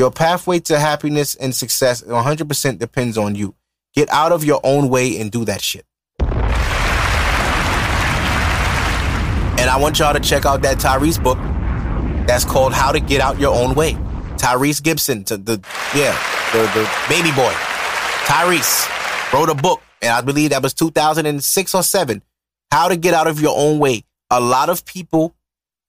Your 0.00 0.10
pathway 0.10 0.60
to 0.60 0.78
happiness 0.78 1.34
and 1.34 1.54
success 1.54 2.00
100% 2.00 2.78
depends 2.78 3.18
on 3.18 3.34
you. 3.34 3.54
Get 3.92 4.08
out 4.08 4.32
of 4.32 4.46
your 4.46 4.58
own 4.64 4.88
way 4.88 5.20
and 5.20 5.30
do 5.30 5.44
that 5.44 5.60
shit. 5.60 5.84
And 9.60 9.68
I 9.68 9.76
want 9.78 9.98
y'all 9.98 10.14
to 10.14 10.20
check 10.20 10.46
out 10.46 10.62
that 10.62 10.78
Tyrese 10.78 11.22
book 11.22 11.36
that's 12.26 12.46
called 12.46 12.72
How 12.72 12.92
to 12.92 12.98
Get 12.98 13.20
Out 13.20 13.38
Your 13.38 13.54
Own 13.54 13.74
Way. 13.74 13.92
Tyrese 14.38 14.82
Gibson, 14.82 15.22
to 15.24 15.36
the 15.36 15.62
yeah, 15.94 16.18
the, 16.54 16.60
the 16.72 16.90
baby 17.10 17.30
boy. 17.32 17.52
Tyrese 18.24 18.88
wrote 19.34 19.50
a 19.50 19.54
book, 19.54 19.82
and 20.00 20.12
I 20.12 20.22
believe 20.22 20.48
that 20.48 20.62
was 20.62 20.72
2006 20.72 21.74
or 21.74 21.82
7. 21.82 22.22
How 22.72 22.88
to 22.88 22.96
get 22.96 23.12
out 23.12 23.26
of 23.26 23.38
your 23.38 23.54
own 23.54 23.78
way. 23.78 24.04
A 24.30 24.40
lot 24.40 24.70
of 24.70 24.86
people 24.86 25.34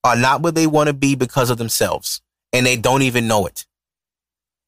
are 0.04 0.16
not 0.16 0.42
where 0.42 0.52
they 0.52 0.66
want 0.66 0.88
to 0.88 0.92
be 0.92 1.14
because 1.14 1.48
of 1.48 1.56
themselves, 1.56 2.20
and 2.52 2.66
they 2.66 2.76
don't 2.76 3.00
even 3.00 3.26
know 3.26 3.46
it. 3.46 3.64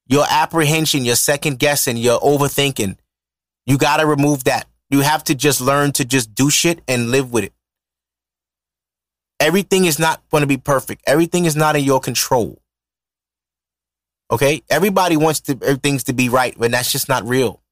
Your 0.07 0.25
apprehension, 0.29 1.05
your 1.05 1.17
second 1.17 1.59
guessing, 1.59 1.97
your 1.97 2.21
overthinking, 2.21 2.97
you 3.67 3.79
got 3.79 3.99
to 3.99 4.07
remove 4.07 4.45
that. 4.45 4.67
You 4.91 5.01
have 5.01 5.25
to 5.25 5.35
just 5.35 5.61
learn 5.61 5.93
to 5.93 6.05
just 6.05 6.35
do 6.35 6.51
shit 6.51 6.83
and 6.87 7.11
live 7.11 7.33
with 7.33 7.45
it. 7.45 7.53
Everything 9.41 9.87
is 9.87 9.99
not 9.99 10.23
going 10.31 10.43
to 10.43 10.47
be 10.47 10.57
perfect. 10.57 11.03
Everything 11.07 11.47
is 11.47 11.57
not 11.57 11.77
in 11.77 11.85
your 11.85 12.01
control. 12.01 12.61
Okay. 14.31 14.63
Everybody 14.71 15.17
wants 15.17 15.41
to, 15.43 15.59
er, 15.63 15.77
things 15.77 16.05
to 16.05 16.13
be 16.13 16.29
right, 16.29 16.55
but 16.59 16.71
that's 16.71 16.93
just 16.93 17.09
not 17.09 17.27
real. 17.27 17.63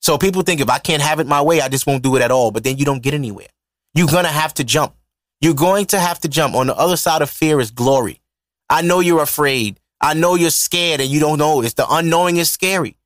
So 0.00 0.18
people 0.18 0.42
think 0.42 0.60
if 0.60 0.68
I 0.68 0.78
can't 0.78 1.02
have 1.02 1.20
it 1.20 1.26
my 1.26 1.42
way, 1.42 1.60
I 1.60 1.68
just 1.68 1.86
won't 1.86 2.02
do 2.02 2.16
it 2.16 2.22
at 2.22 2.30
all. 2.30 2.50
But 2.50 2.64
then 2.64 2.76
you 2.76 2.84
don't 2.84 3.02
get 3.02 3.14
anywhere. 3.14 3.46
You're 3.94 4.08
going 4.08 4.24
to 4.24 4.30
have 4.30 4.54
to 4.54 4.64
jump. 4.64 4.94
You're 5.40 5.54
going 5.54 5.86
to 5.86 6.00
have 6.00 6.18
to 6.20 6.28
jump. 6.28 6.54
On 6.54 6.66
the 6.66 6.76
other 6.76 6.96
side 6.96 7.22
of 7.22 7.30
fear 7.30 7.60
is 7.60 7.70
glory. 7.70 8.20
I 8.68 8.82
know 8.82 9.00
you're 9.00 9.22
afraid. 9.22 9.78
I 10.02 10.14
know 10.14 10.34
you're 10.34 10.50
scared 10.50 11.00
and 11.00 11.08
you 11.08 11.20
don't 11.20 11.38
know. 11.38 11.62
It's 11.62 11.74
the 11.74 11.86
unknowing 11.88 12.36
is 12.36 12.50
scary. 12.50 12.96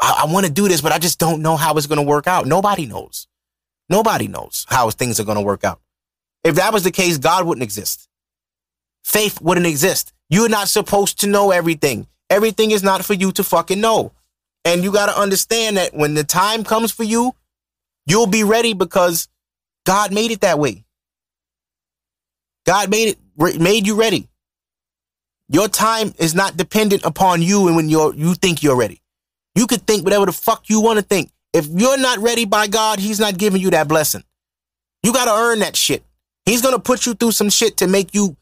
I, 0.00 0.24
I 0.24 0.32
want 0.32 0.46
to 0.46 0.52
do 0.52 0.66
this, 0.66 0.80
but 0.80 0.90
I 0.92 0.98
just 0.98 1.18
don't 1.18 1.42
know 1.42 1.56
how 1.56 1.76
it's 1.76 1.86
going 1.86 2.00
to 2.00 2.02
work 2.02 2.26
out. 2.26 2.46
Nobody 2.46 2.86
knows. 2.86 3.28
Nobody 3.90 4.28
knows 4.28 4.64
how 4.68 4.90
things 4.90 5.20
are 5.20 5.24
going 5.24 5.36
to 5.36 5.44
work 5.44 5.62
out. 5.62 5.80
If 6.42 6.54
that 6.56 6.72
was 6.72 6.82
the 6.82 6.90
case, 6.90 7.18
God 7.18 7.46
wouldn't 7.46 7.62
exist. 7.62 8.08
Faith 9.04 9.40
wouldn't 9.40 9.66
exist. 9.66 10.12
You're 10.30 10.48
not 10.48 10.68
supposed 10.68 11.20
to 11.20 11.26
know 11.26 11.50
everything. 11.50 12.06
Everything 12.30 12.70
is 12.70 12.82
not 12.82 13.04
for 13.04 13.12
you 13.12 13.30
to 13.32 13.44
fucking 13.44 13.80
know. 13.80 14.12
And 14.64 14.82
you 14.82 14.92
got 14.92 15.06
to 15.06 15.20
understand 15.20 15.76
that 15.76 15.92
when 15.92 16.14
the 16.14 16.24
time 16.24 16.64
comes 16.64 16.90
for 16.90 17.02
you, 17.02 17.34
you'll 18.06 18.26
be 18.26 18.44
ready 18.44 18.72
because 18.72 19.28
God 19.84 20.12
made 20.12 20.30
it 20.30 20.40
that 20.40 20.58
way. 20.58 20.84
God 22.64 22.90
made 22.90 23.16
it 23.36 23.60
made 23.60 23.86
you 23.86 23.96
ready. 23.98 24.28
Your 25.52 25.68
time 25.68 26.14
is 26.18 26.34
not 26.34 26.56
dependent 26.56 27.04
upon 27.04 27.42
you 27.42 27.66
and 27.66 27.76
when 27.76 27.88
you're 27.90 28.14
you 28.14 28.34
think 28.34 28.62
you're 28.62 28.76
ready. 28.76 29.02
You 29.54 29.66
could 29.66 29.86
think 29.86 30.02
whatever 30.02 30.26
the 30.26 30.32
fuck 30.32 30.70
you 30.70 30.80
want 30.80 30.98
to 30.98 31.04
think. 31.04 31.30
If 31.52 31.66
you're 31.66 31.98
not 31.98 32.18
ready 32.18 32.46
by 32.46 32.68
God, 32.68 32.98
he's 32.98 33.20
not 33.20 33.36
giving 33.36 33.60
you 33.60 33.70
that 33.70 33.86
blessing. 33.86 34.24
You 35.02 35.12
got 35.12 35.26
to 35.26 35.32
earn 35.32 35.58
that 35.58 35.76
shit. 35.76 36.02
He's 36.46 36.62
going 36.62 36.74
to 36.74 36.80
put 36.80 37.04
you 37.04 37.12
through 37.12 37.32
some 37.32 37.50
shit 37.50 37.76
to 37.78 37.86
make 37.86 38.14
you 38.14 38.36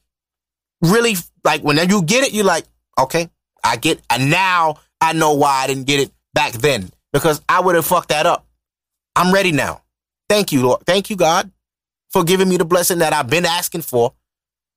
really 0.80 1.16
like 1.44 1.62
when 1.62 1.76
you 1.88 2.02
get 2.02 2.24
it, 2.24 2.32
you're 2.32 2.44
like, 2.44 2.64
okay, 2.98 3.28
I 3.64 3.76
get, 3.76 4.00
and 4.08 4.30
now 4.30 4.76
I 5.00 5.12
know 5.12 5.34
why 5.34 5.62
I 5.64 5.66
didn't 5.66 5.86
get 5.86 6.00
it 6.00 6.12
back 6.32 6.52
then 6.52 6.90
because 7.12 7.42
I 7.48 7.60
would 7.60 7.74
have 7.74 7.86
fucked 7.86 8.10
that 8.10 8.26
up. 8.26 8.46
I'm 9.16 9.34
ready 9.34 9.52
now. 9.52 9.82
Thank 10.28 10.52
you, 10.52 10.62
Lord. 10.62 10.82
Thank 10.86 11.10
you, 11.10 11.16
God, 11.16 11.50
for 12.10 12.22
giving 12.22 12.48
me 12.48 12.56
the 12.56 12.64
blessing 12.64 12.98
that 12.98 13.12
I've 13.12 13.28
been 13.28 13.44
asking 13.44 13.82
for. 13.82 14.12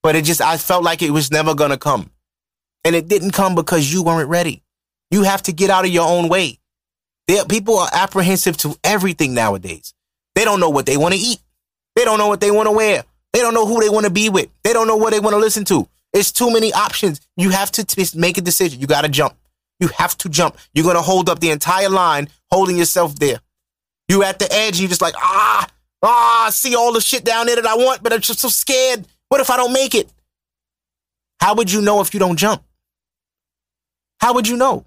But 0.01 0.15
it 0.15 0.25
just, 0.25 0.41
I 0.41 0.57
felt 0.57 0.84
like 0.84 1.01
it 1.01 1.11
was 1.11 1.31
never 1.31 1.53
to 1.53 1.77
come. 1.77 2.09
And 2.86 2.95
it 2.95 3.07
didn't 3.07 3.31
come 3.31 3.55
because 3.55 3.91
you 3.91 4.03
weren't 4.03 4.29
ready. 4.29 4.63
You 5.11 5.23
have 5.23 5.43
to 5.43 5.53
get 5.53 5.69
out 5.69 5.86
of 5.86 5.91
your 5.91 6.07
own 6.07 6.29
way. 6.29 6.59
There, 7.27 7.45
people 7.45 7.77
are 7.77 7.89
apprehensive 7.93 8.57
to 8.57 8.75
everything 8.84 9.34
nowadays. 9.34 9.93
They 10.36 10.43
don't 10.43 10.59
know 10.59 10.69
what 10.69 10.86
they 10.86 10.97
want 10.97 11.13
to 11.13 11.19
eat. 11.19 11.39
They 11.95 12.03
don't 12.03 12.17
know 12.17 12.27
what 12.27 12.41
they 12.41 12.51
want 12.51 12.67
to 12.67 12.71
wear. 12.71 13.03
They 13.31 13.39
don't 13.39 13.53
know 13.53 13.65
who 13.65 13.79
they 13.79 13.89
want 13.89 14.05
to 14.05 14.11
be 14.11 14.29
with. 14.29 14.49
They 14.63 14.73
don't 14.73 14.88
know 14.88 14.95
what 14.95 15.11
they 15.11 15.19
want 15.19 15.34
to 15.34 15.39
listen 15.39 15.65
to. 15.65 15.88
It's 16.11 16.31
too 16.31 16.51
many 16.51 16.73
options. 16.73 17.21
You 17.38 17.49
have 17.49 17.71
to 17.73 17.84
t- 17.84 18.05
make 18.17 18.38
a 18.38 18.41
decision. 18.41 18.79
You 18.79 18.88
got 18.88 19.01
to 19.01 19.09
jump. 19.09 19.36
You 19.79 19.88
have 19.97 20.17
to 20.19 20.29
jump. 20.29 20.57
You're 20.73 20.84
going 20.84 20.95
to 20.95 21.01
hold 21.01 21.29
up 21.29 21.39
the 21.39 21.49
entire 21.49 21.89
line, 21.89 22.29
holding 22.51 22.77
yourself 22.77 23.15
there. 23.15 23.39
You 24.07 24.23
at 24.23 24.39
the 24.39 24.51
edge, 24.51 24.79
you 24.79 24.88
just 24.88 25.01
like, 25.01 25.15
ah, 25.17 25.67
ah, 26.03 26.45
I 26.45 26.49
see 26.51 26.75
all 26.75 26.93
the 26.93 27.01
shit 27.01 27.23
down 27.23 27.47
there 27.47 27.55
that 27.55 27.65
I 27.65 27.75
want, 27.75 28.03
but 28.03 28.13
I'm 28.13 28.21
just 28.21 28.39
so 28.39 28.49
scared. 28.49 29.07
What 29.29 29.41
if 29.41 29.49
I 29.49 29.57
don't 29.57 29.73
make 29.73 29.95
it? 29.95 30.11
How 31.39 31.55
would 31.55 31.71
you 31.71 31.81
know 31.81 32.01
if 32.01 32.13
you 32.13 32.19
don't 32.19 32.38
jump? 32.38 32.63
How 34.24 34.34
would 34.36 34.47
you 34.47 34.55
know? 34.55 34.86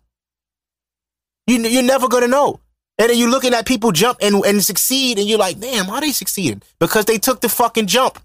You, 1.47 1.59
you're 1.59 1.83
never 1.83 2.09
going 2.09 2.23
to 2.23 2.29
know. 2.29 2.59
And 2.99 3.11
then 3.11 3.19
you're 3.19 3.29
looking 3.29 3.53
at 3.53 3.67
people 3.67 3.93
jump 3.93 4.17
and, 4.23 4.43
and 4.47 4.65
succeed, 4.65 5.19
and 5.19 5.29
you're 5.29 5.39
like, 5.39 5.61
damn, 5.61 5.85
how 5.85 6.01
they 6.01 6.13
succeeding? 6.13 6.63
Because 6.81 7.05
they 7.05 7.19
took 7.19 7.43
the 7.43 7.51
fucking 7.51 7.87
jump. 7.87 8.19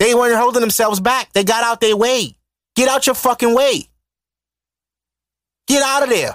They 0.00 0.16
weren't 0.16 0.34
holding 0.34 0.62
themselves 0.62 0.98
back. 0.98 1.32
They 1.32 1.44
got 1.44 1.62
out 1.62 1.80
their 1.80 1.96
way. 1.96 2.36
Get 2.74 2.88
out 2.88 3.06
your 3.06 3.14
fucking 3.14 3.54
way. 3.54 3.88
Get 5.68 5.84
out 5.84 6.02
of 6.02 6.08
there. 6.08 6.34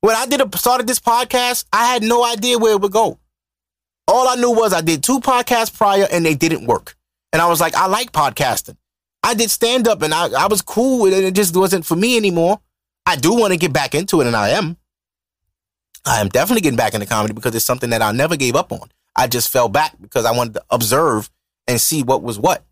When 0.00 0.14
I 0.14 0.26
did 0.26 0.40
a, 0.40 0.56
started 0.56 0.86
this 0.86 1.00
podcast, 1.00 1.64
I 1.72 1.86
had 1.86 2.04
no 2.04 2.24
idea 2.24 2.58
where 2.58 2.74
it 2.74 2.80
would 2.80 2.92
go. 2.92 3.18
All 4.06 4.28
I 4.28 4.36
knew 4.36 4.52
was 4.52 4.72
I 4.72 4.82
did 4.82 5.02
two 5.02 5.18
podcasts 5.18 5.76
prior 5.76 6.06
and 6.12 6.24
they 6.24 6.36
didn't 6.36 6.66
work. 6.66 6.94
And 7.32 7.42
I 7.42 7.48
was 7.48 7.60
like, 7.60 7.74
I 7.74 7.86
like 7.86 8.12
podcasting. 8.12 8.76
I 9.24 9.34
did 9.34 9.50
stand 9.50 9.88
up 9.88 10.00
and 10.02 10.14
I, 10.14 10.28
I 10.44 10.46
was 10.46 10.62
cool 10.62 11.06
it. 11.06 11.24
It 11.24 11.34
just 11.34 11.56
wasn't 11.56 11.84
for 11.84 11.96
me 11.96 12.16
anymore. 12.16 12.60
I 13.06 13.16
do 13.16 13.34
want 13.34 13.52
to 13.52 13.58
get 13.58 13.72
back 13.72 13.94
into 13.94 14.20
it 14.20 14.26
and 14.26 14.36
I 14.36 14.50
am. 14.50 14.76
I 16.06 16.20
am 16.20 16.28
definitely 16.28 16.60
getting 16.60 16.76
back 16.76 16.94
into 16.94 17.06
comedy 17.06 17.34
because 17.34 17.54
it's 17.54 17.64
something 17.64 17.90
that 17.90 18.02
I 18.02 18.12
never 18.12 18.36
gave 18.36 18.56
up 18.56 18.72
on. 18.72 18.88
I 19.16 19.26
just 19.26 19.50
fell 19.50 19.68
back 19.68 19.94
because 20.00 20.24
I 20.24 20.32
wanted 20.32 20.54
to 20.54 20.64
observe 20.70 21.30
and 21.66 21.80
see 21.80 22.02
what 22.02 22.22
was 22.22 22.38
what. 22.38 22.64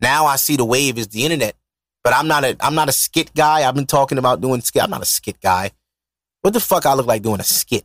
Now 0.00 0.26
I 0.26 0.36
see 0.36 0.56
the 0.56 0.64
wave 0.64 0.98
is 0.98 1.08
the 1.08 1.24
internet, 1.24 1.54
but 2.02 2.14
I'm 2.14 2.28
not 2.28 2.44
a 2.44 2.56
I'm 2.60 2.74
not 2.74 2.88
a 2.88 2.92
skit 2.92 3.34
guy. 3.34 3.66
I've 3.66 3.74
been 3.74 3.86
talking 3.86 4.18
about 4.18 4.40
doing 4.40 4.60
skit. 4.60 4.82
I'm 4.82 4.90
not 4.90 5.02
a 5.02 5.06
skit 5.06 5.40
guy. 5.40 5.70
What 6.40 6.54
the 6.54 6.60
fuck 6.60 6.86
I 6.86 6.94
look 6.94 7.06
like 7.06 7.22
doing 7.22 7.40
a 7.40 7.44
skit? 7.44 7.84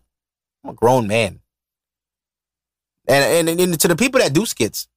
I'm 0.64 0.72
a 0.72 0.74
grown 0.74 1.08
man. 1.08 1.42
And, 3.08 3.50
and, 3.50 3.60
and 3.60 3.80
to 3.80 3.88
the 3.88 3.96
people 3.96 4.20
that 4.20 4.34
do 4.34 4.46
skits, 4.46 4.88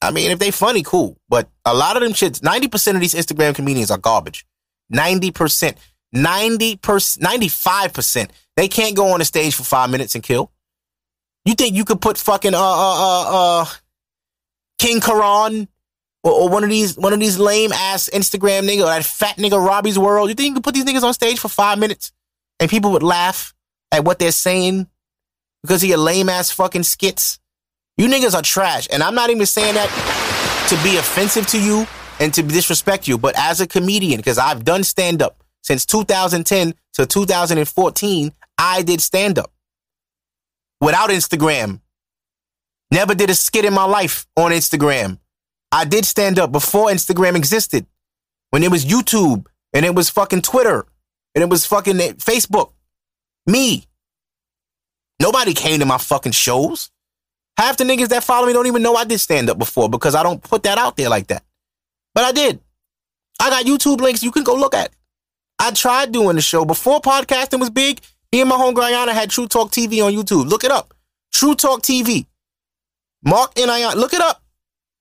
I 0.00 0.12
mean, 0.12 0.30
if 0.30 0.38
they 0.38 0.50
funny, 0.50 0.82
cool. 0.82 1.18
But 1.28 1.48
a 1.64 1.74
lot 1.74 1.96
of 1.96 2.02
them 2.02 2.12
shits, 2.12 2.40
90% 2.40 2.94
of 2.94 3.00
these 3.00 3.14
Instagram 3.14 3.54
comedians 3.54 3.90
are 3.90 3.98
garbage. 3.98 4.46
90%. 4.92 5.76
90%, 6.14 6.78
95%. 7.18 8.30
They 8.56 8.68
can't 8.68 8.96
go 8.96 9.12
on 9.12 9.18
the 9.18 9.24
stage 9.24 9.54
for 9.54 9.62
five 9.62 9.90
minutes 9.90 10.14
and 10.14 10.24
kill. 10.24 10.50
You 11.44 11.54
think 11.54 11.74
you 11.74 11.84
could 11.84 12.00
put 12.00 12.18
fucking, 12.18 12.54
uh, 12.54 12.58
uh, 12.58 12.62
uh, 12.62 13.62
uh 13.62 13.64
King 14.78 15.00
Keraun 15.00 15.68
or, 16.22 16.32
or, 16.32 16.48
one 16.48 16.64
of 16.64 16.70
these 16.70 16.96
one 16.96 17.12
of 17.12 17.20
these 17.20 17.38
lame 17.38 17.72
ass 17.72 18.08
Instagram 18.12 18.68
nigga 18.68 18.82
or 18.82 18.86
that 18.86 19.04
fat 19.04 19.36
nigga 19.36 19.64
Robbie's 19.64 19.98
World. 19.98 20.28
You 20.28 20.34
think 20.34 20.48
you 20.48 20.54
could 20.54 20.64
put 20.64 20.74
these 20.74 20.84
niggas 20.84 21.02
on 21.02 21.14
stage 21.14 21.38
for 21.38 21.48
five 21.48 21.78
minutes 21.78 22.12
and 22.60 22.70
people 22.70 22.92
would 22.92 23.02
laugh 23.02 23.54
at 23.92 24.04
what 24.04 24.18
they're 24.18 24.30
saying 24.32 24.86
because 25.62 25.82
of 25.82 25.88
your 25.88 25.98
lame 25.98 26.28
ass 26.28 26.50
fucking 26.50 26.84
skits? 26.84 27.40
You 27.96 28.06
niggas 28.06 28.34
are 28.34 28.42
trash. 28.42 28.88
And 28.92 29.02
I'm 29.02 29.14
not 29.14 29.30
even 29.30 29.46
saying 29.46 29.74
that 29.74 30.66
to 30.68 30.84
be 30.84 30.96
offensive 30.96 31.46
to 31.48 31.60
you 31.60 31.86
and 32.20 32.32
to 32.34 32.42
disrespect 32.42 33.08
you, 33.08 33.18
but 33.18 33.34
as 33.36 33.60
a 33.60 33.66
comedian, 33.66 34.18
because 34.18 34.38
I've 34.38 34.64
done 34.64 34.84
stand 34.84 35.22
up 35.22 35.37
since 35.62 35.84
2010 35.86 36.74
to 36.94 37.06
2014, 37.06 38.32
I 38.58 38.82
did 38.82 39.00
stand 39.00 39.38
up 39.38 39.52
without 40.80 41.10
Instagram 41.10 41.80
Never 42.90 43.14
did 43.14 43.30
a 43.30 43.34
skit 43.34 43.64
in 43.64 43.74
my 43.74 43.84
life 43.84 44.26
on 44.36 44.50
Instagram. 44.50 45.18
I 45.70 45.84
did 45.84 46.04
stand 46.06 46.38
up 46.38 46.50
before 46.50 46.88
Instagram 46.88 47.36
existed. 47.36 47.86
When 48.50 48.62
it 48.62 48.70
was 48.70 48.86
YouTube 48.86 49.46
and 49.74 49.84
it 49.84 49.94
was 49.94 50.08
fucking 50.08 50.42
Twitter 50.42 50.86
and 51.34 51.44
it 51.44 51.50
was 51.50 51.66
fucking 51.66 51.96
Facebook. 51.96 52.72
Me. 53.46 53.84
Nobody 55.20 55.52
came 55.52 55.80
to 55.80 55.86
my 55.86 55.98
fucking 55.98 56.32
shows. 56.32 56.90
Half 57.58 57.76
the 57.76 57.84
niggas 57.84 58.08
that 58.08 58.24
follow 58.24 58.46
me 58.46 58.52
don't 58.52 58.68
even 58.68 58.82
know 58.82 58.94
I 58.94 59.04
did 59.04 59.18
stand 59.18 59.50
up 59.50 59.58
before 59.58 59.90
because 59.90 60.14
I 60.14 60.22
don't 60.22 60.42
put 60.42 60.62
that 60.62 60.78
out 60.78 60.96
there 60.96 61.08
like 61.10 61.26
that. 61.26 61.44
But 62.14 62.24
I 62.24 62.32
did. 62.32 62.60
I 63.40 63.50
got 63.50 63.66
YouTube 63.66 64.00
links 64.00 64.22
you 64.22 64.30
can 64.30 64.44
go 64.44 64.54
look 64.54 64.74
at. 64.74 64.92
I 65.58 65.70
tried 65.72 66.12
doing 66.12 66.36
the 66.36 66.42
show 66.42 66.64
before 66.64 67.00
podcasting 67.00 67.60
was 67.60 67.70
big. 67.70 68.00
Me 68.32 68.40
and 68.40 68.48
my 68.48 68.56
home 68.56 68.74
Guyana 68.74 69.12
had 69.12 69.30
True 69.30 69.46
Talk 69.48 69.70
TV 69.70 70.04
on 70.04 70.12
YouTube. 70.12 70.48
Look 70.48 70.64
it 70.64 70.70
up. 70.70 70.94
True 71.32 71.54
Talk 71.54 71.82
TV. 71.82 72.26
Mark 73.24 73.52
N.I. 73.56 73.94
Look 73.94 74.14
it 74.14 74.20
up. 74.20 74.42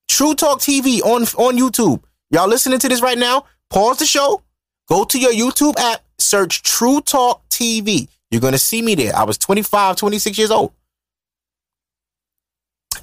True 0.08 0.34
Talk 0.34 0.60
TV 0.60 1.02
on, 1.02 1.24
on 1.24 1.58
YouTube. 1.58 2.02
Y'all 2.32 2.48
listening 2.48 2.80
to 2.80 2.90
this 2.90 3.02
right 3.02 3.18
now? 3.18 3.46
Pause 3.70 4.00
the 4.00 4.06
show. 4.06 4.42
Go 4.88 5.04
to 5.04 5.20
your 5.20 5.32
YouTube 5.32 5.78
app. 5.78 6.02
Search 6.18 6.64
True 6.64 7.02
Talk 7.02 7.48
TV. 7.50 8.08
You're 8.32 8.42
going 8.42 8.54
to 8.54 8.60
see 8.60 8.82
me 8.82 8.96
there. 8.96 9.16
I 9.16 9.24
was 9.24 9.38
25, 9.38 9.96
26 9.96 10.38
years 10.38 10.52
old. 10.52 10.74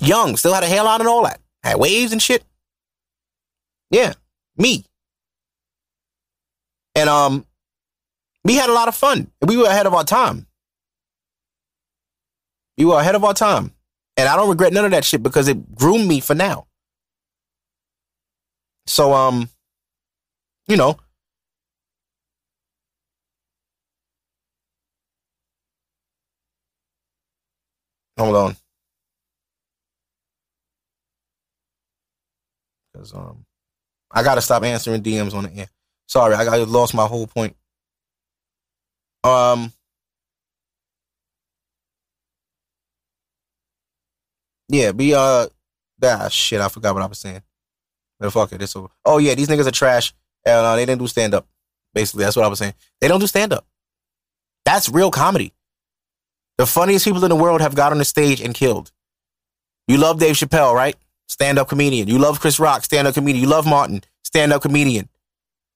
Young. 0.01 0.37
Still 0.37 0.55
had 0.55 0.65
a 0.65 0.67
hairline 0.67 1.01
and 1.01 1.09
all 1.09 1.25
that. 1.25 1.41
Had 1.63 1.79
waves 1.79 2.13
and 2.13 2.21
shit. 2.21 2.45
Yeah. 3.91 4.15
Me. 4.57 4.85
And 6.95 7.09
um, 7.09 7.47
we 8.45 8.55
had 8.55 8.71
a 8.71 8.73
lot 8.73 8.89
of 8.89 8.95
fun. 8.95 9.31
We 9.41 9.57
were 9.57 9.67
ahead 9.67 9.87
of 9.87 9.95
our 9.95 10.05
time. 10.05 10.47
We 12.79 12.85
were 12.85 12.99
ahead 13.01 13.15
of 13.15 13.25
our 13.25 13.35
time. 13.35 13.73
And 14.17 14.29
I 14.29 14.37
don't 14.37 14.49
regret 14.49 14.73
none 14.73 14.85
of 14.85 14.91
that 14.93 15.05
shit 15.05 15.23
because 15.23 15.49
it 15.49 15.75
groomed 15.75 16.07
me 16.09 16.21
for 16.21 16.35
now. 16.35 16.67
So, 18.87 19.13
um, 19.13 19.49
you 20.69 20.77
know, 20.77 20.99
hold 28.19 28.37
on. 28.37 28.57
Because, 32.93 33.13
um, 33.15 33.45
I 34.11 34.23
got 34.23 34.37
to 34.37 34.41
stop 34.43 34.63
answering 34.63 35.03
DMs 35.03 35.35
on 35.35 35.45
the 35.45 35.57
air. 35.57 35.69
Sorry, 36.07 36.35
I, 36.35 36.45
I 36.45 36.57
lost 36.65 36.95
my 36.95 37.07
whole 37.07 37.27
point. 37.27 37.57
Um, 39.25 39.73
Yeah, 44.69 44.93
be 44.93 45.15
uh 45.15 45.47
ah 46.03 46.29
shit, 46.29 46.61
I 46.61 46.69
forgot 46.69 46.95
what 46.95 47.03
I 47.03 47.07
was 47.07 47.19
saying. 47.19 47.43
But 48.19 48.33
fuck 48.33 48.53
it, 48.53 48.63
it's 48.63 48.75
over. 48.77 48.89
Oh 49.05 49.19
yeah, 49.19 49.35
these 49.35 49.49
niggas 49.49 49.67
are 49.67 49.73
trash. 49.73 50.13
And 50.47 50.67
uh, 50.67 50.77
they 50.77 50.85
didn't 50.85 51.01
do 51.01 51.07
stand 51.07 51.33
up. 51.35 51.47
Basically, 51.95 52.25
that's 52.25 52.37
what 52.37 52.45
I 52.45 52.49
was 52.49 52.59
saying. 52.59 52.75
They 53.01 53.09
don't 53.09 53.21
do 53.21 53.27
stand 53.27 53.53
up. 53.53 53.67
That's 54.65 54.89
real 54.89 55.11
comedy. 55.11 55.53
The 56.59 56.67
funniest 56.67 57.05
people 57.05 57.25
in 57.25 57.31
the 57.31 57.37
world 57.37 57.61
have 57.61 57.75
got 57.75 57.93
on 57.93 57.99
the 57.99 58.05
stage 58.05 58.41
and 58.41 58.55
killed. 58.55 58.93
You 59.89 59.97
love 59.97 60.19
Dave 60.19 60.35
Chappelle, 60.37 60.75
right? 60.75 60.97
Stand 61.29 61.59
up 61.59 61.69
comedian. 61.69 62.09
You 62.09 62.19
love 62.19 62.41
Chris 62.41 62.59
Rock, 62.59 62.85
stand 62.85 63.07
up 63.07 63.15
comedian. 63.15 63.43
You 63.43 63.51
love 63.51 63.67
Martin, 63.67 64.03
stand 64.23 64.53
up 64.53 64.63
comedian. 64.63 65.09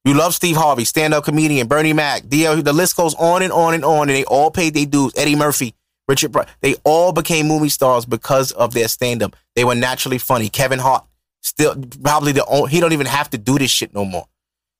You 0.08 0.14
love 0.14 0.34
Steve 0.34 0.56
Harvey, 0.56 0.86
stand 0.86 1.12
up 1.12 1.24
comedian. 1.24 1.68
Bernie 1.68 1.92
Mac, 1.92 2.22
DL, 2.22 2.64
the 2.64 2.72
list 2.72 2.96
goes 2.96 3.14
on 3.16 3.42
and 3.42 3.52
on 3.52 3.74
and 3.74 3.84
on, 3.84 4.08
and 4.08 4.16
they 4.16 4.24
all 4.24 4.50
paid 4.50 4.72
their 4.72 4.86
dues. 4.86 5.12
Eddie 5.18 5.36
Murphy, 5.36 5.74
Richard 6.08 6.32
Pryor. 6.32 6.46
They 6.62 6.76
all 6.82 7.12
became 7.12 7.46
movie 7.46 7.68
stars 7.68 8.06
because 8.06 8.50
of 8.52 8.72
their 8.72 8.88
stand 8.88 9.22
up. 9.22 9.36
They 9.54 9.64
were 9.64 9.74
naturally 9.74 10.16
funny. 10.16 10.48
Kevin 10.48 10.78
Hart, 10.78 11.04
still 11.42 11.76
probably 12.02 12.32
the 12.32 12.46
only, 12.46 12.70
he 12.70 12.80
don't 12.80 12.94
even 12.94 13.04
have 13.04 13.28
to 13.28 13.36
do 13.36 13.58
this 13.58 13.70
shit 13.70 13.92
no 13.92 14.06
more. 14.06 14.24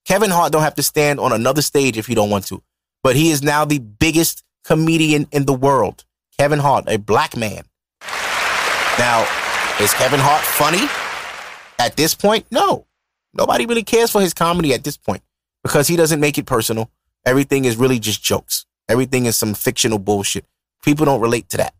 Kevin 0.03 0.31
Hart 0.31 0.51
don't 0.51 0.63
have 0.63 0.73
to 0.73 0.81
stand 0.81 1.19
on 1.19 1.31
another 1.31 1.61
stage 1.61 1.95
if 1.95 2.07
he 2.07 2.15
don't 2.15 2.31
want 2.31 2.47
to. 2.47 2.63
But 3.03 3.15
he 3.15 3.29
is 3.29 3.43
now 3.43 3.65
the 3.65 3.77
biggest 3.77 4.43
comedian 4.65 5.27
in 5.31 5.45
the 5.45 5.53
world. 5.53 6.05
Kevin 6.39 6.57
Hart, 6.57 6.85
a 6.87 6.97
black 6.97 7.37
man. 7.37 7.65
Now, 8.97 9.27
is 9.79 9.93
Kevin 9.93 10.21
Hart 10.21 10.41
funny 10.41 10.89
at 11.77 11.95
this 11.95 12.15
point? 12.15 12.47
No. 12.49 12.87
Nobody 13.33 13.65
really 13.65 13.83
cares 13.83 14.11
for 14.11 14.21
his 14.21 14.33
comedy 14.33 14.73
at 14.73 14.83
this 14.83 14.97
point 14.97 15.21
because 15.63 15.87
he 15.87 15.95
doesn't 15.95 16.19
make 16.19 16.37
it 16.37 16.45
personal. 16.45 16.89
Everything 17.25 17.65
is 17.65 17.77
really 17.77 17.99
just 17.99 18.23
jokes. 18.23 18.65
Everything 18.87 19.25
is 19.25 19.37
some 19.37 19.53
fictional 19.53 19.99
bullshit. 19.99 20.45
People 20.83 21.05
don't 21.05 21.21
relate 21.21 21.49
to 21.49 21.57
that. 21.57 21.73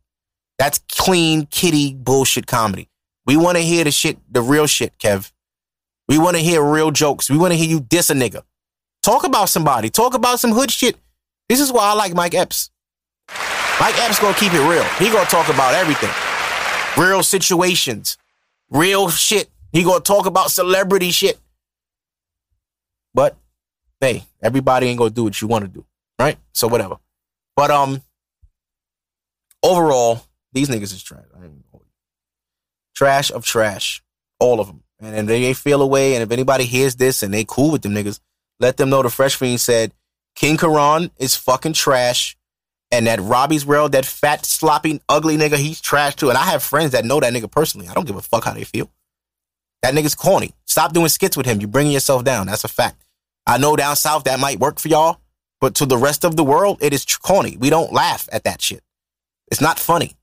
That's 0.57 0.79
clean, 0.91 1.45
kitty 1.45 1.93
bullshit 1.93 2.45
comedy. 2.45 2.89
We 3.25 3.37
want 3.37 3.57
to 3.57 3.63
hear 3.63 3.83
the 3.83 3.91
shit, 3.91 4.17
the 4.31 4.41
real 4.41 4.67
shit, 4.67 4.97
Kev. 4.97 5.31
We 6.07 6.17
want 6.17 6.35
to 6.35 6.41
hear 6.41 6.61
real 6.61 6.91
jokes. 6.91 7.29
We 7.29 7.37
want 7.37 7.53
to 7.53 7.57
hear 7.57 7.69
you 7.69 7.79
diss 7.79 8.09
a 8.09 8.13
nigga. 8.13 8.43
Talk 9.01 9.23
about 9.23 9.49
somebody. 9.49 9.89
Talk 9.89 10.13
about 10.13 10.39
some 10.39 10.51
hood 10.51 10.71
shit. 10.71 10.97
This 11.47 11.59
is 11.59 11.71
why 11.71 11.89
I 11.89 11.93
like 11.93 12.13
Mike 12.13 12.33
Epps. 12.33 12.69
Mike 13.79 13.97
Epps 13.99 14.19
gonna 14.19 14.35
keep 14.35 14.53
it 14.53 14.67
real. 14.69 14.83
He 14.97 15.09
gonna 15.09 15.29
talk 15.29 15.47
about 15.49 15.73
everything. 15.73 16.09
Real 16.97 17.23
situations. 17.23 18.17
Real 18.69 19.09
shit. 19.09 19.49
He 19.71 19.83
gonna 19.83 19.99
talk 19.99 20.25
about 20.25 20.51
celebrity 20.51 21.11
shit. 21.11 21.39
But 23.13 23.37
hey, 23.99 24.23
everybody 24.41 24.87
ain't 24.87 24.97
gonna 24.97 25.09
do 25.09 25.23
what 25.23 25.41
you 25.41 25.47
want 25.47 25.65
to 25.65 25.69
do, 25.69 25.85
right? 26.17 26.37
So 26.53 26.67
whatever. 26.67 26.97
But 27.55 27.71
um, 27.71 28.01
overall, 29.63 30.21
these 30.53 30.69
niggas 30.69 30.93
is 30.93 31.03
trash. 31.03 31.23
Trash 32.95 33.31
of 33.31 33.45
trash, 33.45 34.03
all 34.39 34.59
of 34.59 34.67
them. 34.67 34.83
And 34.99 35.15
if 35.15 35.27
they 35.27 35.53
feel 35.53 35.81
away, 35.81 36.15
and 36.15 36.23
if 36.23 36.31
anybody 36.31 36.65
hears 36.65 36.95
this 36.95 37.23
and 37.23 37.33
they 37.33 37.45
cool 37.45 37.71
with 37.71 37.81
them 37.81 37.93
niggas, 37.93 38.19
let 38.59 38.77
them 38.77 38.89
know 38.89 39.01
the 39.01 39.09
FreshFeen 39.09 39.57
said 39.57 39.93
King 40.35 40.57
Keraun 40.57 41.11
is 41.17 41.35
fucking 41.35 41.73
trash. 41.73 42.35
And 42.91 43.05
that 43.05 43.19
Robbie's 43.19 43.67
World, 43.67 43.91
that 43.91 44.05
fat, 44.05 44.45
sloppy, 44.45 44.99
ugly 45.07 45.37
nigga, 45.37 45.57
he's 45.57 45.79
trash 45.79 46.15
too. 46.15 46.29
And 46.29 46.37
I 46.37 46.45
have 46.45 46.63
friends 46.63 46.91
that 46.91 47.05
know 47.05 47.19
that 47.19 47.31
nigga 47.31 47.49
personally. 47.49 47.87
I 47.87 47.93
don't 47.93 48.07
give 48.07 48.15
a 48.15 48.21
fuck 48.21 48.45
how 48.45 48.53
they 48.53 48.63
feel. 48.63 48.89
That 49.81 49.93
nigga's 49.93 50.15
corny. 50.15 50.53
Stop 50.65 50.93
doing 50.93 51.09
skits 51.09 51.37
with 51.37 51.45
him. 51.45 51.59
You're 51.59 51.69
bringing 51.69 51.93
yourself 51.93 52.23
down. 52.23 52.47
That's 52.47 52.63
a 52.63 52.67
fact. 52.67 53.03
I 53.47 53.57
know 53.57 53.75
down 53.75 53.95
south 53.95 54.25
that 54.25 54.39
might 54.39 54.59
work 54.59 54.79
for 54.79 54.89
y'all, 54.89 55.21
but 55.61 55.75
to 55.75 55.85
the 55.85 55.97
rest 55.97 56.23
of 56.23 56.35
the 56.35 56.43
world, 56.43 56.79
it 56.81 56.93
is 56.93 57.05
corny. 57.05 57.57
We 57.57 57.69
don't 57.69 57.93
laugh 57.93 58.27
at 58.31 58.43
that 58.43 58.61
shit. 58.61 58.83
It's 59.51 59.61
not 59.61 59.79
funny. 59.79 60.15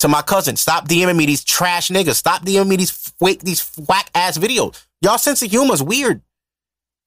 To 0.00 0.08
my 0.08 0.20
cousin, 0.20 0.56
stop 0.56 0.86
DMing 0.86 1.16
me 1.16 1.24
these 1.24 1.42
trash 1.42 1.88
niggas. 1.88 2.16
Stop 2.16 2.44
DMing 2.44 2.68
me 2.68 2.76
these 2.76 2.90
fake, 2.90 3.40
these 3.40 3.70
whack 3.88 4.10
ass 4.14 4.36
videos. 4.36 4.84
Y'all 5.00 5.18
sense 5.18 5.42
of 5.42 5.50
humor 5.50 5.72
is 5.72 5.82
weird. 5.82 6.20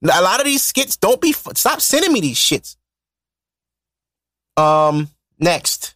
A 0.03 0.21
lot 0.21 0.39
of 0.39 0.45
these 0.45 0.63
skits 0.63 0.97
don't 0.97 1.21
be. 1.21 1.33
Stop 1.33 1.81
sending 1.81 2.11
me 2.11 2.21
these 2.21 2.37
shits. 2.37 2.77
Um, 4.57 5.09
next, 5.37 5.95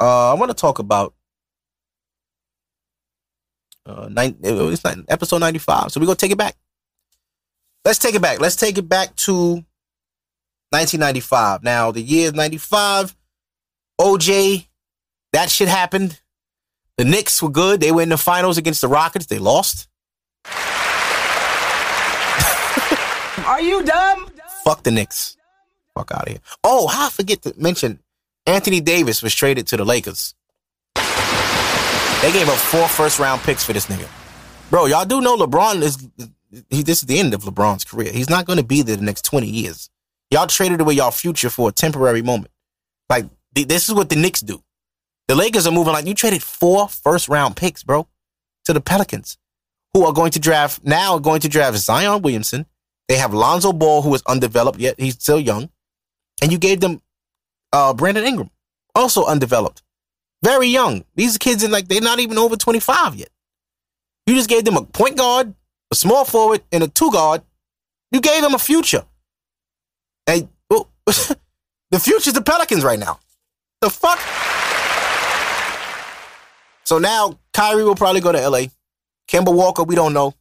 uh, 0.00 0.32
I 0.32 0.34
want 0.34 0.50
to 0.50 0.54
talk 0.54 0.78
about 0.78 1.14
uh, 3.88 4.08
nine, 4.10 4.36
it's 4.42 4.84
not 4.84 4.98
episode 5.08 5.38
95. 5.38 5.90
So 5.92 6.00
we're 6.00 6.06
going 6.06 6.16
to 6.16 6.20
take 6.20 6.32
it 6.32 6.38
back. 6.38 6.56
Let's 7.84 7.98
take 7.98 8.14
it 8.14 8.22
back. 8.22 8.40
Let's 8.40 8.56
take 8.56 8.76
it 8.76 8.88
back 8.88 9.16
to 9.16 9.64
1995. 10.70 11.62
Now, 11.62 11.90
the 11.90 12.02
year 12.02 12.26
is 12.26 12.34
95. 12.34 13.16
OJ, 14.00 14.66
that 15.32 15.50
shit 15.50 15.68
happened. 15.68 16.20
The 16.96 17.04
Knicks 17.04 17.42
were 17.42 17.48
good. 17.48 17.80
They 17.80 17.92
were 17.92 18.02
in 18.02 18.08
the 18.10 18.18
finals 18.18 18.58
against 18.58 18.80
the 18.80 18.88
Rockets. 18.88 19.26
They 19.26 19.38
lost. 19.38 19.88
Are 23.46 23.60
you 23.60 23.82
dumb? 23.84 24.30
Fuck 24.64 24.82
the 24.82 24.90
Knicks. 24.90 25.36
Fuck 25.94 26.12
out 26.12 26.22
of 26.24 26.28
here. 26.28 26.40
Oh, 26.62 26.88
I 26.92 27.08
forget 27.10 27.42
to 27.42 27.54
mention 27.56 28.00
Anthony 28.46 28.80
Davis 28.80 29.22
was 29.22 29.34
traded 29.34 29.66
to 29.68 29.76
the 29.76 29.84
Lakers. 29.84 30.34
They 32.20 32.32
gave 32.32 32.48
up 32.48 32.56
four 32.56 32.88
first 32.88 33.20
round 33.20 33.42
picks 33.42 33.62
for 33.62 33.72
this 33.72 33.86
nigga. 33.86 34.08
Bro, 34.70 34.86
y'all 34.86 35.04
do 35.04 35.20
know 35.20 35.36
LeBron 35.36 35.82
is 35.82 36.08
he, 36.68 36.82
this 36.82 36.98
is 36.98 37.02
the 37.02 37.18
end 37.18 37.32
of 37.32 37.42
LeBron's 37.42 37.84
career. 37.84 38.10
He's 38.12 38.28
not 38.28 38.44
going 38.44 38.56
to 38.56 38.64
be 38.64 38.82
there 38.82 38.96
the 38.96 39.04
next 39.04 39.22
20 39.22 39.46
years. 39.46 39.88
Y'all 40.30 40.48
traded 40.48 40.80
away 40.80 40.94
y'all 40.94 41.12
future 41.12 41.48
for 41.48 41.68
a 41.68 41.72
temporary 41.72 42.22
moment. 42.22 42.50
Like 43.08 43.26
this 43.54 43.88
is 43.88 43.94
what 43.94 44.08
the 44.08 44.16
Knicks 44.16 44.40
do. 44.40 44.62
The 45.28 45.36
Lakers 45.36 45.66
are 45.68 45.72
moving 45.72 45.92
like 45.92 46.06
you 46.06 46.14
traded 46.14 46.42
four 46.42 46.88
first 46.88 47.28
round 47.28 47.56
picks, 47.56 47.84
bro, 47.84 48.08
to 48.64 48.72
the 48.72 48.80
Pelicans, 48.80 49.38
who 49.94 50.04
are 50.04 50.12
going 50.12 50.32
to 50.32 50.40
draft 50.40 50.84
now 50.84 51.18
going 51.18 51.40
to 51.42 51.48
draft 51.48 51.76
Zion 51.76 52.22
Williamson. 52.22 52.66
They 53.06 53.16
have 53.16 53.32
Lonzo 53.32 53.72
Ball, 53.72 54.02
who 54.02 54.12
is 54.14 54.22
undeveloped 54.26 54.80
yet. 54.80 54.98
He's 54.98 55.14
still 55.14 55.38
young. 55.38 55.70
And 56.42 56.50
you 56.50 56.58
gave 56.58 56.80
them 56.80 57.00
uh, 57.72 57.94
Brandon 57.94 58.24
Ingram, 58.24 58.50
also 58.94 59.24
undeveloped. 59.24 59.82
Very 60.42 60.68
young. 60.68 61.04
These 61.14 61.38
kids 61.38 61.64
are 61.64 61.68
like, 61.68 61.88
they're 61.88 62.00
not 62.00 62.20
even 62.20 62.38
over 62.38 62.56
25 62.56 63.16
yet. 63.16 63.28
You 64.26 64.34
just 64.34 64.48
gave 64.48 64.64
them 64.64 64.76
a 64.76 64.84
point 64.84 65.16
guard, 65.16 65.54
a 65.90 65.94
small 65.94 66.24
forward, 66.24 66.62
and 66.70 66.82
a 66.82 66.88
two 66.88 67.10
guard. 67.10 67.42
You 68.12 68.20
gave 68.20 68.42
them 68.42 68.54
a 68.54 68.58
future. 68.58 69.04
Hey, 70.26 70.48
well, 70.70 70.90
the 71.06 71.98
future's 71.98 72.34
the 72.34 72.42
Pelicans 72.42 72.84
right 72.84 72.98
now. 72.98 73.18
The 73.80 73.90
fuck? 73.90 74.18
So 76.84 76.98
now 76.98 77.38
Kyrie 77.52 77.84
will 77.84 77.94
probably 77.94 78.20
go 78.20 78.32
to 78.32 78.48
LA. 78.48 78.66
Kemba 79.30 79.54
Walker, 79.54 79.82
we 79.82 79.94
don't 79.94 80.14
know. 80.14 80.34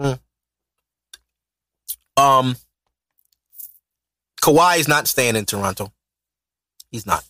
Mm. 0.00 0.18
Um, 2.16 2.56
Kawhi 4.42 4.78
is 4.78 4.88
not 4.88 5.06
staying 5.06 5.36
in 5.36 5.44
Toronto. 5.44 5.92
He's 6.90 7.06
not. 7.06 7.24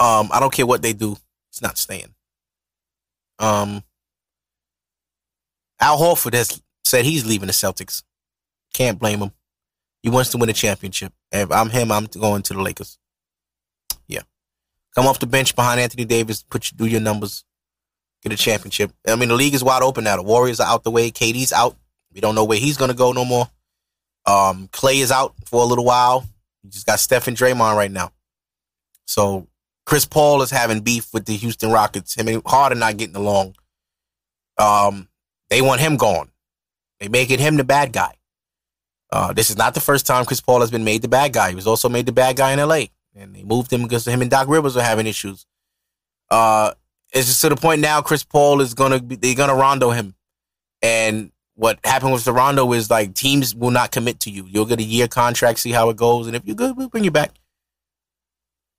Um, 0.00 0.30
I 0.32 0.40
don't 0.40 0.52
care 0.52 0.66
what 0.66 0.82
they 0.82 0.92
do. 0.92 1.16
It's 1.50 1.62
not 1.62 1.78
staying. 1.78 2.14
Um, 3.38 3.82
Al 5.80 5.98
Horford 5.98 6.34
has 6.34 6.62
said 6.84 7.04
he's 7.04 7.26
leaving 7.26 7.46
the 7.46 7.52
Celtics. 7.52 8.02
Can't 8.74 8.98
blame 8.98 9.20
him. 9.20 9.32
He 10.02 10.10
wants 10.10 10.30
to 10.30 10.38
win 10.38 10.48
a 10.48 10.54
championship. 10.54 11.12
If 11.32 11.50
I'm 11.50 11.70
him, 11.70 11.90
I'm 11.90 12.06
going 12.06 12.42
to 12.42 12.54
the 12.54 12.62
Lakers. 12.62 12.98
Yeah. 14.06 14.22
Come 14.94 15.06
off 15.06 15.18
the 15.18 15.26
bench 15.26 15.56
behind 15.56 15.80
Anthony 15.80 16.04
Davis, 16.04 16.42
put 16.42 16.70
you, 16.70 16.76
do 16.76 16.86
your 16.86 17.00
numbers, 17.00 17.44
get 18.22 18.32
a 18.32 18.36
championship. 18.36 18.92
I 19.06 19.16
mean, 19.16 19.28
the 19.28 19.34
league 19.34 19.54
is 19.54 19.64
wide 19.64 19.82
open 19.82 20.04
now. 20.04 20.16
The 20.16 20.22
Warriors 20.22 20.60
are 20.60 20.68
out 20.68 20.84
the 20.84 20.90
way. 20.90 21.10
KD's 21.10 21.52
out. 21.52 21.76
We 22.12 22.20
don't 22.20 22.34
know 22.34 22.44
where 22.44 22.58
he's 22.58 22.76
going 22.76 22.90
to 22.90 22.96
go 22.96 23.12
no 23.12 23.24
more. 23.24 23.48
Um, 24.26 24.68
Klay 24.68 25.00
is 25.00 25.10
out 25.10 25.34
for 25.46 25.62
a 25.62 25.66
little 25.66 25.84
while. 25.84 26.26
You 26.62 26.70
just 26.70 26.86
got 26.86 27.00
Steph 27.00 27.28
and 27.28 27.36
Draymond 27.36 27.76
right 27.76 27.90
now. 27.90 28.12
So 29.06 29.46
Chris 29.88 30.04
Paul 30.04 30.42
is 30.42 30.50
having 30.50 30.80
beef 30.80 31.14
with 31.14 31.24
the 31.24 31.32
Houston 31.32 31.72
Rockets. 31.72 32.14
Him 32.14 32.28
and 32.28 32.42
Harden 32.44 32.78
not 32.78 32.98
getting 32.98 33.16
along. 33.16 33.54
Um, 34.58 35.08
they 35.48 35.62
want 35.62 35.80
him 35.80 35.96
gone. 35.96 36.28
They 37.00 37.08
making 37.08 37.38
him 37.38 37.56
the 37.56 37.64
bad 37.64 37.90
guy. 37.90 38.12
Uh, 39.10 39.32
this 39.32 39.48
is 39.48 39.56
not 39.56 39.72
the 39.72 39.80
first 39.80 40.06
time 40.06 40.26
Chris 40.26 40.42
Paul 40.42 40.60
has 40.60 40.70
been 40.70 40.84
made 40.84 41.00
the 41.00 41.08
bad 41.08 41.32
guy. 41.32 41.48
He 41.48 41.54
was 41.54 41.66
also 41.66 41.88
made 41.88 42.04
the 42.04 42.12
bad 42.12 42.36
guy 42.36 42.52
in 42.52 42.58
LA. 42.58 42.88
And 43.16 43.34
they 43.34 43.42
moved 43.44 43.72
him 43.72 43.82
because 43.82 44.06
him 44.06 44.20
and 44.20 44.30
Doc 44.30 44.46
Rivers 44.48 44.76
are 44.76 44.82
having 44.82 45.06
issues. 45.06 45.46
Uh, 46.30 46.72
it's 47.14 47.28
just 47.28 47.40
to 47.40 47.48
the 47.48 47.56
point 47.56 47.80
now 47.80 48.02
Chris 48.02 48.24
Paul 48.24 48.60
is 48.60 48.74
gonna 48.74 49.00
be, 49.00 49.16
they're 49.16 49.34
gonna 49.34 49.54
rondo 49.54 49.88
him. 49.88 50.14
And 50.82 51.32
what 51.54 51.78
happened 51.82 52.12
with 52.12 52.24
the 52.24 52.34
rondo 52.34 52.70
is 52.74 52.90
like 52.90 53.14
teams 53.14 53.54
will 53.54 53.70
not 53.70 53.90
commit 53.90 54.20
to 54.20 54.30
you. 54.30 54.44
You'll 54.50 54.66
get 54.66 54.80
a 54.80 54.84
year 54.84 55.08
contract, 55.08 55.60
see 55.60 55.72
how 55.72 55.88
it 55.88 55.96
goes, 55.96 56.26
and 56.26 56.36
if 56.36 56.44
you're 56.44 56.54
good, 56.56 56.76
we'll 56.76 56.90
bring 56.90 57.04
you 57.04 57.10
back. 57.10 57.32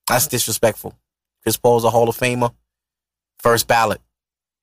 That's 0.10 0.28
disrespectful. 0.28 0.96
Chris 1.44 1.58
Paul's 1.58 1.86
a 1.86 1.90
Hall 1.90 2.10
of 2.10 2.18
Famer, 2.18 2.54
first 3.38 3.68
ballot. 3.68 4.02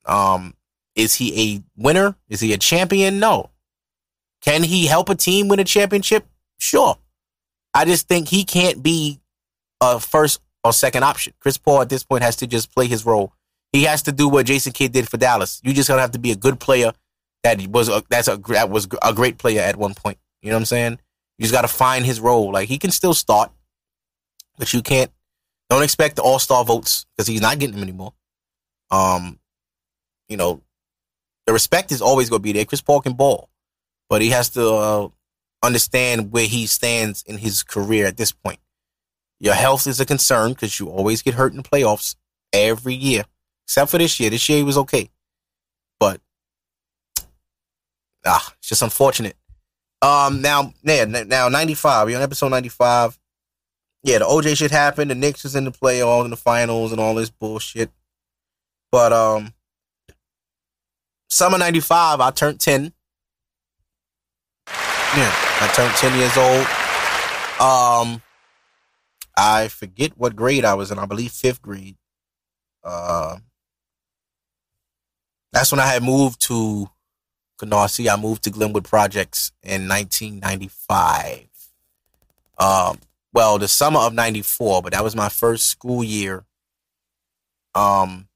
Um, 0.04 0.54
is 0.94 1.14
he 1.14 1.54
a 1.54 1.80
winner? 1.80 2.16
Is 2.28 2.40
he 2.40 2.52
a 2.52 2.58
champion? 2.58 3.18
No. 3.18 3.50
Can 4.42 4.62
he 4.62 4.86
help 4.86 5.08
a 5.08 5.14
team 5.14 5.48
win 5.48 5.58
a 5.58 5.64
championship? 5.64 6.26
Sure. 6.58 6.98
I 7.74 7.84
just 7.84 8.08
think 8.08 8.28
he 8.28 8.44
can't 8.44 8.82
be 8.82 9.20
a 9.80 10.00
first 10.00 10.40
or 10.64 10.72
second 10.72 11.04
option. 11.04 11.32
Chris 11.40 11.58
Paul 11.58 11.82
at 11.82 11.88
this 11.88 12.02
point 12.02 12.22
has 12.22 12.36
to 12.36 12.46
just 12.46 12.74
play 12.74 12.86
his 12.86 13.04
role. 13.04 13.32
He 13.72 13.84
has 13.84 14.02
to 14.02 14.12
do 14.12 14.28
what 14.28 14.46
Jason 14.46 14.72
Kidd 14.72 14.92
did 14.92 15.08
for 15.08 15.16
Dallas. 15.16 15.60
You 15.62 15.72
just 15.72 15.88
gonna 15.88 16.00
have 16.00 16.12
to 16.12 16.18
be 16.18 16.32
a 16.32 16.36
good 16.36 16.58
player. 16.60 16.92
That 17.42 17.66
was 17.68 17.88
a, 17.88 18.02
that's 18.08 18.28
a 18.28 18.36
that 18.48 18.70
was 18.70 18.88
a 19.02 19.12
great 19.12 19.38
player 19.38 19.60
at 19.60 19.76
one 19.76 19.94
point. 19.94 20.18
You 20.42 20.50
know 20.50 20.56
what 20.56 20.60
I'm 20.60 20.66
saying? 20.66 20.98
You 21.38 21.42
just 21.42 21.52
got 21.52 21.62
to 21.62 21.68
find 21.68 22.06
his 22.06 22.20
role. 22.20 22.52
Like 22.52 22.68
he 22.68 22.78
can 22.78 22.90
still 22.90 23.14
start, 23.14 23.50
but 24.58 24.72
you 24.72 24.82
can't 24.82 25.10
don't 25.68 25.82
expect 25.82 26.16
the 26.16 26.22
All 26.22 26.38
Star 26.38 26.64
votes 26.64 27.06
because 27.16 27.26
he's 27.26 27.40
not 27.40 27.58
getting 27.58 27.74
them 27.74 27.82
anymore. 27.82 28.12
Um, 28.90 29.38
you 30.28 30.36
know, 30.36 30.62
the 31.46 31.52
respect 31.52 31.92
is 31.92 32.02
always 32.02 32.28
going 32.30 32.40
to 32.40 32.44
be 32.44 32.52
there. 32.52 32.64
Chris 32.64 32.80
Paul 32.80 33.00
can 33.00 33.14
ball, 33.14 33.50
but 34.08 34.22
he 34.22 34.30
has 34.30 34.50
to 34.50 34.68
uh, 34.74 35.08
understand 35.62 36.32
where 36.32 36.46
he 36.46 36.66
stands 36.66 37.22
in 37.26 37.38
his 37.38 37.62
career 37.62 38.06
at 38.06 38.16
this 38.16 38.32
point. 38.32 38.58
Your 39.38 39.54
health 39.54 39.86
is 39.86 40.00
a 40.00 40.06
concern 40.06 40.52
because 40.52 40.78
you 40.80 40.88
always 40.88 41.22
get 41.22 41.34
hurt 41.34 41.52
in 41.52 41.58
the 41.58 41.62
playoffs 41.62 42.16
every 42.52 42.94
year, 42.94 43.24
except 43.66 43.90
for 43.90 43.98
this 43.98 44.18
year. 44.18 44.30
This 44.30 44.48
year 44.48 44.58
he 44.58 44.64
was 44.64 44.78
okay, 44.78 45.10
but 46.00 46.20
ah, 48.24 48.54
it's 48.58 48.68
just 48.68 48.82
unfortunate. 48.82 49.36
Um, 50.00 50.40
now, 50.42 50.72
yeah, 50.82 51.04
now 51.04 51.48
ninety 51.48 51.74
five. 51.74 52.06
We're 52.06 52.16
on 52.16 52.22
episode 52.22 52.48
ninety 52.48 52.68
five. 52.68 53.18
Yeah, 54.06 54.18
the 54.18 54.24
OJ 54.24 54.56
shit 54.56 54.70
happened. 54.70 55.10
The 55.10 55.16
Knicks 55.16 55.42
was 55.42 55.56
in 55.56 55.64
the 55.64 55.72
playoffs 55.72 56.22
and 56.22 56.32
the 56.32 56.36
finals 56.36 56.92
and 56.92 57.00
all 57.00 57.16
this 57.16 57.28
bullshit. 57.28 57.90
But 58.92 59.12
um, 59.12 59.52
summer 61.28 61.58
ninety 61.58 61.80
five, 61.80 62.20
I 62.20 62.30
turned 62.30 62.60
ten. 62.60 62.92
Yeah, 64.68 65.32
I 65.60 65.72
turned 65.74 65.92
ten 65.96 66.16
years 66.16 66.36
old. 66.36 66.66
Um, 67.60 68.22
I 69.36 69.66
forget 69.66 70.12
what 70.16 70.36
grade 70.36 70.64
I 70.64 70.74
was 70.74 70.92
in. 70.92 71.00
I 71.00 71.06
believe 71.06 71.32
fifth 71.32 71.60
grade. 71.60 71.96
Uh, 72.84 73.38
that's 75.52 75.72
when 75.72 75.80
I 75.80 75.86
had 75.86 76.04
moved 76.04 76.40
to 76.42 76.88
Canarsie. 77.60 78.08
I 78.08 78.14
moved 78.14 78.44
to 78.44 78.50
Glenwood 78.50 78.84
Projects 78.84 79.50
in 79.64 79.88
1995. 79.88 81.48
Um, 82.58 82.98
well, 83.36 83.58
the 83.58 83.68
summer 83.68 84.00
of 84.00 84.14
94, 84.14 84.80
but 84.80 84.94
that 84.94 85.04
was 85.04 85.14
my 85.14 85.28
first 85.28 85.66
school 85.66 86.02
year. 86.02 86.46
Um, 87.74 88.28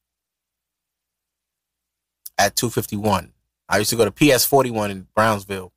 at 2.37 2.55
251. 2.55 3.33
I 3.67 3.79
used 3.79 3.89
to 3.89 3.97
go 3.97 4.05
to 4.05 4.11
PS 4.11 4.45
41 4.45 4.91
in 4.91 5.07
Brownsville 5.15 5.73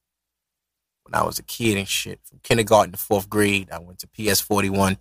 when 1.03 1.15
I 1.17 1.24
was 1.26 1.39
a 1.39 1.43
kid 1.43 1.78
and 1.78 1.88
shit. 1.88 2.19
From 2.26 2.41
kindergarten 2.43 2.91
to 2.91 2.97
fourth 2.97 3.30
grade, 3.30 3.69
I 3.71 3.80
went 3.80 3.99
to 3.99 4.07
PS 4.09 4.41
41. 4.41 4.97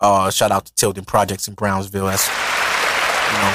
Uh, 0.00 0.32
shout 0.32 0.50
out 0.50 0.66
to 0.66 0.74
Tilden 0.74 1.04
Projects 1.04 1.46
in 1.46 1.54
Brownsville. 1.54 2.06
That's 2.06 2.26
you 2.26 3.38
know, 3.38 3.54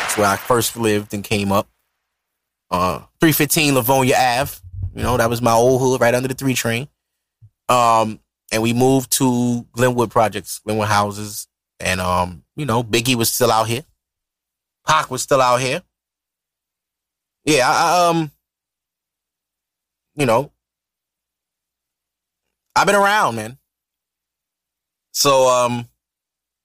that's 0.00 0.16
where 0.16 0.26
I 0.26 0.36
first 0.36 0.74
lived 0.78 1.12
and 1.12 1.22
came 1.22 1.52
up. 1.52 1.68
Uh, 2.70 3.00
315 3.20 3.74
Livonia 3.74 4.16
Ave. 4.16 4.52
You 4.94 5.02
know, 5.02 5.18
that 5.18 5.28
was 5.28 5.42
my 5.42 5.52
old 5.52 5.82
hood 5.82 6.00
right 6.00 6.14
under 6.14 6.28
the 6.28 6.34
three 6.34 6.54
train. 6.54 6.88
Um, 7.68 8.20
and 8.54 8.62
we 8.62 8.72
moved 8.72 9.10
to 9.10 9.66
Glenwood 9.72 10.12
Projects, 10.12 10.60
Glenwood 10.60 10.86
Houses. 10.86 11.48
And, 11.80 12.00
um, 12.00 12.44
you 12.54 12.64
know, 12.64 12.84
Biggie 12.84 13.16
was 13.16 13.28
still 13.28 13.50
out 13.50 13.66
here. 13.66 13.82
Pac 14.86 15.10
was 15.10 15.22
still 15.22 15.40
out 15.40 15.60
here. 15.60 15.82
Yeah, 17.44 17.68
I, 17.68 18.08
um, 18.08 18.30
you 20.14 20.24
know, 20.24 20.52
I've 22.76 22.86
been 22.86 22.94
around, 22.94 23.34
man. 23.34 23.58
So 25.10 25.48
um 25.48 25.88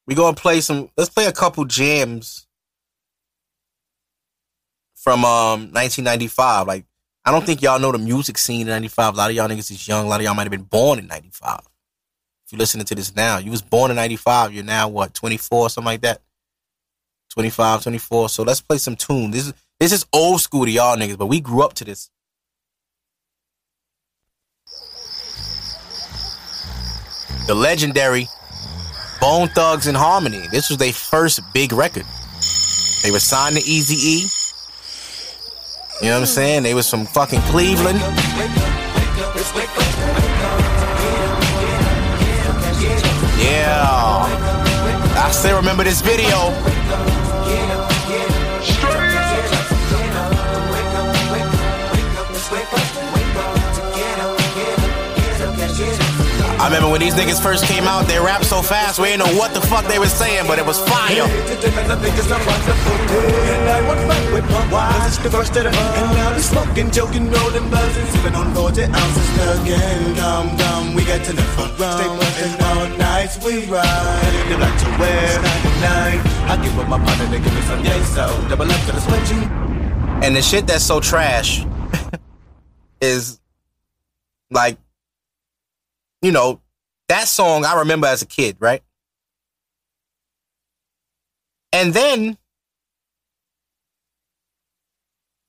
we 0.06 0.16
gonna 0.16 0.36
play 0.36 0.62
some 0.62 0.90
let's 0.98 1.10
play 1.10 1.26
a 1.26 1.32
couple 1.32 1.66
jams 1.66 2.48
from 4.96 5.26
um 5.26 5.72
1995. 5.72 6.68
Like 6.68 6.86
I 7.26 7.32
don't 7.32 7.46
think 7.46 7.62
y'all 7.62 7.80
know 7.80 7.92
the 7.92 7.98
music 7.98 8.38
scene 8.38 8.62
in 8.62 8.68
95. 8.68 9.14
A 9.14 9.18
lot 9.18 9.30
of 9.30 9.36
y'all 9.36 9.48
niggas 9.48 9.72
is 9.72 9.88
young. 9.88 10.06
A 10.06 10.10
lot 10.10 10.20
of 10.20 10.24
y'all 10.26 10.34
might 10.34 10.44
have 10.44 10.52
been 10.52 10.64
born 10.64 11.00
in 11.00 11.08
95. 11.08 11.69
If 12.50 12.54
you're 12.54 12.62
listening 12.62 12.86
to 12.86 12.96
this 12.96 13.16
now, 13.16 13.38
you 13.38 13.52
was 13.52 13.62
born 13.62 13.92
in 13.92 13.98
95. 13.98 14.56
You're 14.56 14.64
now 14.64 14.90
what, 14.90 15.14
24, 15.14 15.70
something 15.70 15.86
like 15.86 16.02
that? 16.02 16.20
25, 17.30 17.84
24. 17.84 18.30
So 18.30 18.42
let's 18.42 18.60
play 18.60 18.80
some 18.80 18.96
tune. 18.96 19.30
This 19.30 19.46
is 19.46 19.54
this 19.80 19.92
is 19.92 20.08
old 20.12 20.42
school 20.42 20.66
to 20.66 20.72
y'all 20.72 20.98
niggas, 20.98 21.20
but 21.20 21.28
we 21.28 21.42
grew 21.42 21.62
up 21.62 21.74
to 21.74 21.86
this. 21.86 22.10
The 27.46 27.54
legendary 27.54 28.28
Bone 29.22 29.50
Thugs-n-Harmony. 29.50 30.48
This 30.50 30.70
was 30.70 30.80
their 30.80 30.92
first 30.92 31.42
big 31.54 31.72
record. 31.72 32.06
They 33.04 33.12
were 33.12 33.20
signed 33.20 33.58
to 33.58 33.62
Easy 33.62 33.96
E. 33.96 34.26
You 36.02 36.10
know 36.10 36.16
what 36.16 36.22
I'm 36.22 36.26
saying? 36.26 36.64
They 36.64 36.74
was 36.74 36.90
from 36.90 37.06
fucking 37.06 37.42
Cleveland. 37.42 38.00
Yeah. 43.40 44.26
I 45.16 45.32
still 45.32 45.56
remember 45.58 45.84
this 45.84 46.02
video. 46.02 46.79
I 56.60 56.66
remember 56.66 56.90
when 56.90 57.00
these 57.00 57.16
niggas 57.16 57.42
first 57.42 57.64
came 57.64 57.86
out, 57.86 58.06
they 58.06 58.20
rapped 58.20 58.44
so 58.44 58.62
fast, 58.62 59.00
we 59.00 59.08
didn't 59.08 59.26
know 59.26 59.40
what 59.40 59.54
the 59.54 59.62
fuck 59.62 59.88
they 59.88 59.98
were 59.98 60.12
saying, 60.12 60.46
but 60.46 60.60
it 60.60 60.66
was 60.66 60.78
fire. 60.92 61.24
Smoking, 66.40 66.92
joking, 66.92 67.32
rolling, 67.32 67.70
buzzing, 67.70 68.06
sipping 68.08 68.36
on 68.36 68.54
40 68.54 68.84
ounces, 68.84 69.30
thugging, 69.40 70.16
dumb, 70.18 70.58
dumb. 70.58 70.96
We 70.96 71.06
got 71.06 71.24
to 71.26 71.32
the 71.32 71.44
front, 71.56 71.76
stay 71.76 72.08
buzzing 72.20 72.62
all 72.62 72.88
night. 72.98 73.32
We 73.46 73.66
ride, 73.72 74.34
they 74.50 74.58
like 74.60 74.78
to 74.84 74.90
wear 75.00 75.42
99. 75.42 76.20
I 76.44 76.60
give 76.62 76.78
up 76.78 76.90
my 76.90 77.00
partner, 77.00 77.26
they 77.28 77.40
give 77.40 77.56
me 77.56 77.62
some 77.62 77.86
yay, 77.86 78.04
so 78.04 78.28
double 78.50 78.70
up 78.70 78.82
to 78.88 78.92
the. 78.92 79.00
And 80.22 80.36
the 80.36 80.42
shit 80.42 80.68
that's 80.68 80.84
so 80.84 81.00
trash 81.00 81.66
is 83.02 83.40
like 84.52 84.78
you 86.22 86.32
know, 86.32 86.62
that 87.08 87.28
song 87.28 87.66
I 87.66 87.80
remember 87.80 88.08
as 88.08 88.22
a 88.22 88.26
kid, 88.26 88.58
right? 88.60 88.82
And 91.72 91.94
then 91.94 92.38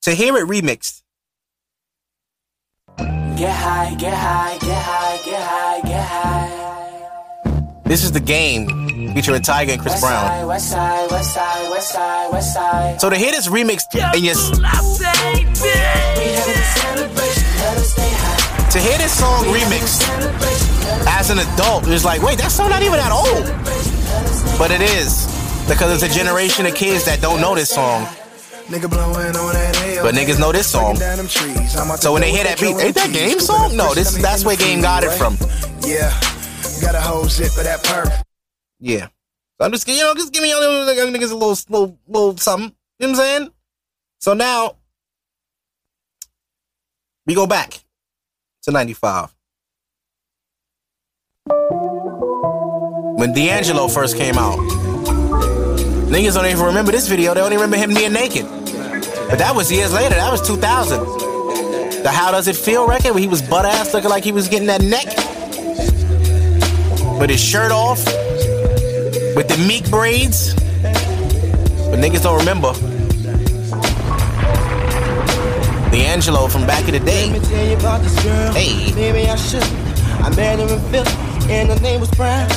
to 0.03 0.15
hear 0.15 0.37
it 0.37 0.47
remixed. 0.47 1.03
Get 2.97 3.57
high, 3.57 3.95
get 3.95 4.13
high, 4.13 4.59
get 4.59 4.83
high, 4.83 5.17
get 5.25 5.43
high, 5.43 5.81
get 5.81 6.07
high. 6.07 7.81
This 7.85 8.05
is 8.05 8.13
the 8.13 8.21
game 8.21 8.69
featuring 9.15 9.43
Tyga 9.43 9.71
and 9.71 9.81
Chris 9.81 9.95
west 9.95 10.03
Brown. 10.03 10.27
Side, 10.27 10.45
west 10.47 10.71
side, 10.71 11.11
west 11.11 11.35
side, 11.35 11.71
west 11.71 11.93
side, 11.93 12.33
west 12.33 12.55
side. 12.55 13.01
So 13.01 13.11
to 13.11 13.17
hear 13.17 13.33
this 13.33 13.49
remix 13.49 13.83
and 13.95 14.23
yes, 14.23 14.51
to 18.71 18.79
hear 18.79 18.99
this 18.99 19.19
song 19.19 19.43
remixed 19.47 20.07
as 21.09 21.31
an 21.31 21.39
adult, 21.39 21.89
it's 21.89 22.05
like, 22.05 22.23
wait, 22.23 22.39
that 22.39 22.53
song 22.53 22.71
not 22.71 22.83
even 22.83 22.99
that 22.99 23.11
old. 23.11 23.45
But 24.59 24.71
it 24.71 24.81
is 24.81 25.27
because 25.69 25.91
it's 25.91 26.15
a 26.15 26.15
generation 26.17 26.67
of 26.67 26.75
kids 26.75 27.05
that 27.07 27.21
don't 27.21 27.41
know 27.41 27.55
this 27.57 27.71
song. 27.71 28.05
But 28.71 30.15
niggas 30.15 30.39
know 30.39 30.53
this 30.53 30.69
song. 30.69 30.97
So 31.97 32.13
when 32.13 32.23
they 32.23 32.31
hear 32.31 32.45
that 32.45 32.61
beat, 32.61 32.77
ain't 32.79 32.95
that 32.95 33.13
game 33.13 33.41
song? 33.41 33.77
No, 33.77 33.93
this 33.93 34.17
that's 34.23 34.45
where 34.45 34.57
game 34.57 34.83
got 34.83 35.03
it 35.03 35.11
from. 35.11 35.37
Yeah, 35.81 36.11
got 36.81 36.95
a 36.95 37.01
whole 37.01 37.25
zip 37.25 37.51
for 37.51 37.65
that 37.65 37.83
perk. 37.83 38.09
Yeah, 38.79 39.09
so 39.59 39.67
I'm 39.67 39.73
just 39.73 39.89
you 39.89 39.99
know 39.99 40.15
just 40.15 40.33
give 40.33 40.45
me 40.45 40.51
young 40.51 40.63
niggas 40.63 41.33
a 41.33 41.35
little 41.35 41.57
little 41.69 41.99
little 42.07 42.37
something. 42.37 42.73
You 43.01 43.09
know 43.09 43.13
what 43.15 43.19
I'm 43.19 43.25
saying? 43.25 43.51
So 44.21 44.35
now 44.35 44.77
we 47.27 47.35
go 47.35 47.49
back 47.49 47.83
to 48.63 48.71
95. 48.71 49.35
When 53.19 53.33
D'Angelo 53.33 53.89
first 53.89 54.17
came 54.17 54.39
out, 54.39 54.59
niggas 56.09 56.35
don't 56.35 56.47
even 56.47 56.65
remember 56.65 56.93
this 56.93 57.09
video. 57.09 57.35
They 57.35 57.41
only 57.41 57.57
remember 57.57 57.77
him 57.77 57.93
being 57.95 58.13
naked. 58.13 58.47
But 59.31 59.39
that 59.39 59.53
was 59.55 59.71
years 59.71 59.93
later. 59.93 60.15
That 60.15 60.33
was 60.33 60.47
2000. 60.47 62.03
The 62.03 62.11
How 62.11 62.31
Does 62.31 62.49
It 62.49 62.57
Feel 62.57 62.89
record 62.89 63.13
where 63.13 63.21
he 63.21 63.29
was 63.29 63.43
butt 63.43 63.67
ass 63.67 63.93
looking 63.93 64.11
like 64.11 64.25
he 64.25 64.33
was 64.33 64.49
getting 64.49 64.69
that 64.69 64.83
neck. 64.83 65.07
With 67.21 67.31
his 67.31 67.41
shirt 67.41 67.73
off. 67.73 68.05
With 69.37 69.49
the 69.49 69.65
meek 69.69 69.89
braids. 69.91 70.55
But 71.91 71.99
niggas 72.01 72.23
don't 72.23 72.39
remember. 72.39 72.73
D'Angelo 76.01 76.49
from 76.49 76.67
back 76.67 76.89
in 76.89 76.95
the 76.95 77.01
day. 77.01 77.29
Hey. 78.59 78.91
Maybe 78.95 79.29
I 79.29 79.37
should. 79.37 79.63
I 80.25 80.35
met 80.35 80.59
her 80.59 80.75
in 80.75 80.81
Philly, 80.91 81.13
and 81.53 81.69
her 81.69 81.79
name 81.81 82.01
was 82.01 82.11
Brown. 82.13 82.49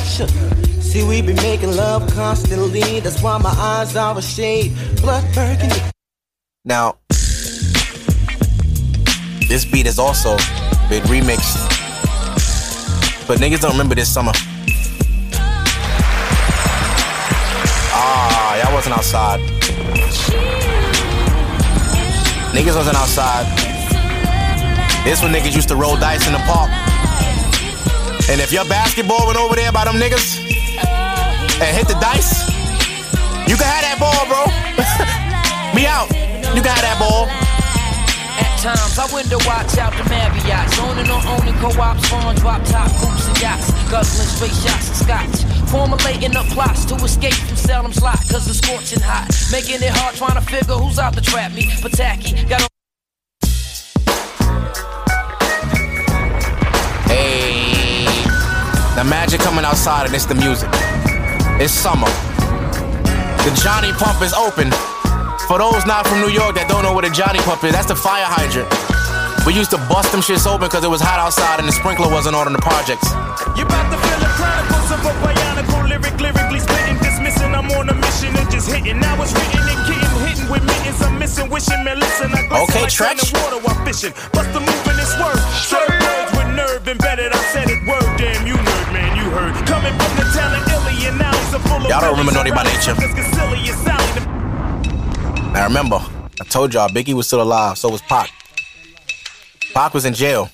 See, 0.82 1.04
we 1.04 1.22
be 1.22 1.34
making 1.34 1.76
love 1.76 2.10
constantly. 2.14 3.02
That's 3.02 3.22
why 3.22 3.38
my 3.40 3.50
eyes 3.50 3.98
are 3.98 4.18
a 4.18 4.22
shade 4.22 4.72
blood 5.02 5.26
burgundy. 5.36 5.76
Now, 6.64 6.96
this 9.50 9.66
beat 9.70 9.88
has 9.88 10.00
also 10.00 10.38
been 10.88 11.04
remixed, 11.04 11.58
but 13.28 13.40
niggas 13.40 13.60
don't 13.60 13.74
remember 13.74 13.96
this 13.96 14.12
summer. 14.12 14.32
Ah, 17.92 18.64
y'all 18.64 18.74
wasn't 18.74 18.96
outside. 18.98 19.42
Niggas 22.54 22.76
wasn't 22.76 22.96
outside. 22.96 23.46
This 25.04 25.22
when 25.22 25.34
niggas 25.34 25.56
used 25.56 25.68
to 25.70 25.76
roll 25.76 25.98
dice 25.98 26.26
in 26.28 26.34
the 26.34 26.44
park. 26.46 26.70
And 28.30 28.40
if 28.40 28.54
your 28.54 28.66
basketball 28.66 29.26
went 29.28 29.38
over 29.38 29.56
there 29.56 29.72
by 29.72 29.86
them 29.86 29.96
niggas, 29.96 30.40
and 31.62 31.78
hit 31.78 31.88
the 31.88 31.98
dice. 32.00 32.50
You 33.48 33.56
can 33.56 33.68
have 33.68 33.84
that 33.86 33.98
ball, 34.00 34.26
bro. 34.28 34.44
Me 35.76 35.86
out. 35.86 36.10
You 36.56 36.62
can 36.62 36.72
have 36.76 36.86
that 36.86 36.98
ball. 37.00 37.28
Times, 38.64 38.98
I 38.98 39.14
window 39.14 39.36
watch 39.44 39.78
out 39.78 39.92
the 39.92 40.08
Marriott's. 40.08 40.80
Owning 40.80 41.12
or 41.12 41.20
owning 41.36 41.54
co-ops, 41.60 42.08
farm, 42.08 42.34
drop 42.38 42.64
top, 42.64 42.90
coops 42.96 43.28
and 43.28 43.42
yachts. 43.42 43.70
Guzzling 43.92 44.26
straight 44.26 44.56
shots 44.56 44.88
of 44.90 44.96
scotch. 44.96 45.44
Formulating 45.68 46.34
up 46.38 46.46
plots 46.46 46.86
to 46.86 46.96
escape 46.96 47.34
from 47.34 47.58
Salem's 47.58 48.02
lot, 48.02 48.16
cause 48.32 48.48
it's 48.48 48.66
scorching 48.66 49.02
hot. 49.02 49.28
Making 49.52 49.84
it 49.84 49.92
hard 49.92 50.16
trying 50.16 50.36
to 50.36 50.42
figure 50.50 50.76
who's 50.76 50.98
out 50.98 51.14
to 51.16 51.20
trap 51.20 51.52
me. 51.52 51.64
Pataki, 51.84 52.48
got 52.48 52.66
Hey. 57.12 58.06
The 58.96 59.04
magic 59.04 59.42
coming 59.42 59.66
outside 59.66 60.06
and 60.06 60.16
it's 60.16 60.26
the 60.26 60.36
music. 60.36 60.70
It's 61.60 61.74
summer. 61.74 62.08
The 63.44 63.52
Johnny 63.62 63.92
Pump 63.92 64.22
is 64.22 64.34
open. 64.34 64.72
For 65.48 65.60
those 65.60 65.86
not 65.86 66.08
from 66.08 66.24
New 66.24 66.32
York 66.32 66.56
that 66.56 66.72
don't 66.72 66.84
know 66.88 66.96
what 66.96 67.04
a 67.04 67.12
Johnny 67.12 67.40
Pump 67.44 67.64
is, 67.68 67.76
that's 67.76 67.86
the 67.86 68.00
fire 68.00 68.24
hydrant. 68.24 68.66
We 69.44 69.52
used 69.52 69.76
to 69.76 69.80
bust 69.92 70.16
them 70.16 70.24
shits 70.24 70.48
open 70.48 70.72
because 70.72 70.88
it 70.88 70.92
was 70.92 71.04
hot 71.04 71.20
outside 71.20 71.60
and 71.60 71.68
the 71.68 71.76
sprinkler 71.76 72.08
wasn't 72.08 72.40
on 72.40 72.48
in 72.48 72.56
the 72.56 72.64
projects. 72.64 73.04
You 73.60 73.68
about 73.68 73.92
to 73.92 74.00
feel 74.00 74.20
the 74.24 74.32
chronicles 74.40 74.88
of 74.88 75.04
a 75.04 75.14
bionicle 75.20 75.84
lyric, 75.84 76.16
lyrically 76.16 76.64
spitting, 76.64 76.96
dismissing. 77.04 77.52
I'm 77.52 77.68
on 77.76 77.92
a 77.92 77.96
mission 77.96 78.32
and 78.40 78.48
just 78.48 78.72
hitting. 78.72 79.04
Now 79.04 79.20
it's 79.20 79.36
written 79.36 79.68
and 79.68 79.82
getting 79.84 80.16
hitting 80.24 80.48
with 80.48 80.64
mittens. 80.64 81.04
I'm 81.04 81.20
missing, 81.20 81.52
wishing, 81.52 81.84
man, 81.84 82.00
listen. 82.00 82.32
I 82.32 82.48
glisten 82.48 82.64
Okay, 82.72 82.88
like 82.88 82.96
shining 82.96 83.28
water 83.36 83.60
while 83.68 83.78
fishing. 83.84 84.16
Bust 84.32 84.48
the 84.56 84.64
move 84.64 84.84
in 84.90 84.96
this 84.96 85.12
word. 85.20 85.44
Straight 85.60 85.92
words 85.92 86.32
with 86.40 86.50
nerve 86.56 86.88
embedded. 86.88 87.36
I 87.36 87.42
said 87.52 87.68
it 87.68 87.84
word. 87.84 88.08
Damn, 88.16 88.48
you 88.48 88.56
nerd, 88.56 88.88
man, 88.96 89.12
you 89.20 89.28
heard. 89.28 89.54
Coming 89.68 89.92
from 89.92 90.14
the 90.24 90.26
town 90.32 90.56
of 90.56 90.64
Illy 90.72 91.04
and 91.12 91.20
alleys 91.20 91.52
are 91.52 91.64
full 91.68 91.84
of 91.84 91.92
Y'all 91.92 92.00
don't 92.00 92.16
remember. 92.16 92.32
Naughty 92.32 92.56
by 92.56 92.64
Nature. 92.64 92.96
Now 95.54 95.68
remember, 95.68 96.02
I 96.42 96.46
told 96.46 96.74
y'all 96.74 96.90
Biggie 96.90 97.14
was 97.14 97.28
still 97.28 97.44
alive, 97.44 97.78
so 97.78 97.88
was 97.90 98.02
Pac. 98.02 98.32
Pac 99.76 99.94
was 99.94 100.04
in 100.04 100.16
jail. 100.16 100.50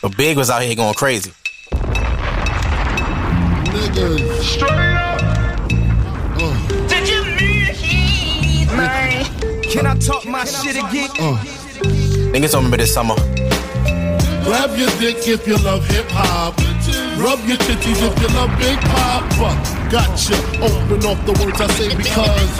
But 0.00 0.16
Big 0.16 0.38
was 0.38 0.48
out 0.48 0.62
here 0.62 0.74
going 0.74 0.94
crazy. 0.94 1.30
Nigga. 3.68 4.42
Straight 4.42 4.70
up. 4.70 5.20
Uh. 6.40 6.68
Did 6.88 7.06
you 7.06 7.22
miss 7.36 8.72
man? 8.72 9.62
Can 9.62 9.86
I 9.86 9.98
talk 9.98 10.24
my 10.24 10.46
shit 10.46 10.76
again? 10.76 11.10
Uh. 11.20 11.36
Niggas 12.32 12.52
don't 12.52 12.64
remember 12.64 12.78
this 12.78 12.94
summer. 12.94 13.14
Grab 14.44 14.70
your 14.78 14.88
dick 14.98 15.28
if 15.28 15.46
you 15.46 15.56
love 15.58 15.86
hip 15.88 16.06
hop. 16.08 16.56
Rub 17.18 17.38
your 17.46 17.58
titties 17.58 18.00
if 18.00 18.20
you 18.22 18.28
love 18.28 18.58
Big 18.58 18.78
Papa. 18.80 19.83
Gotcha. 19.94 20.34
Open 20.60 21.04
off 21.06 21.24
the 21.24 21.32
words 21.44 21.60
I 21.60 21.68
say 21.68 21.96
because. 21.96 22.56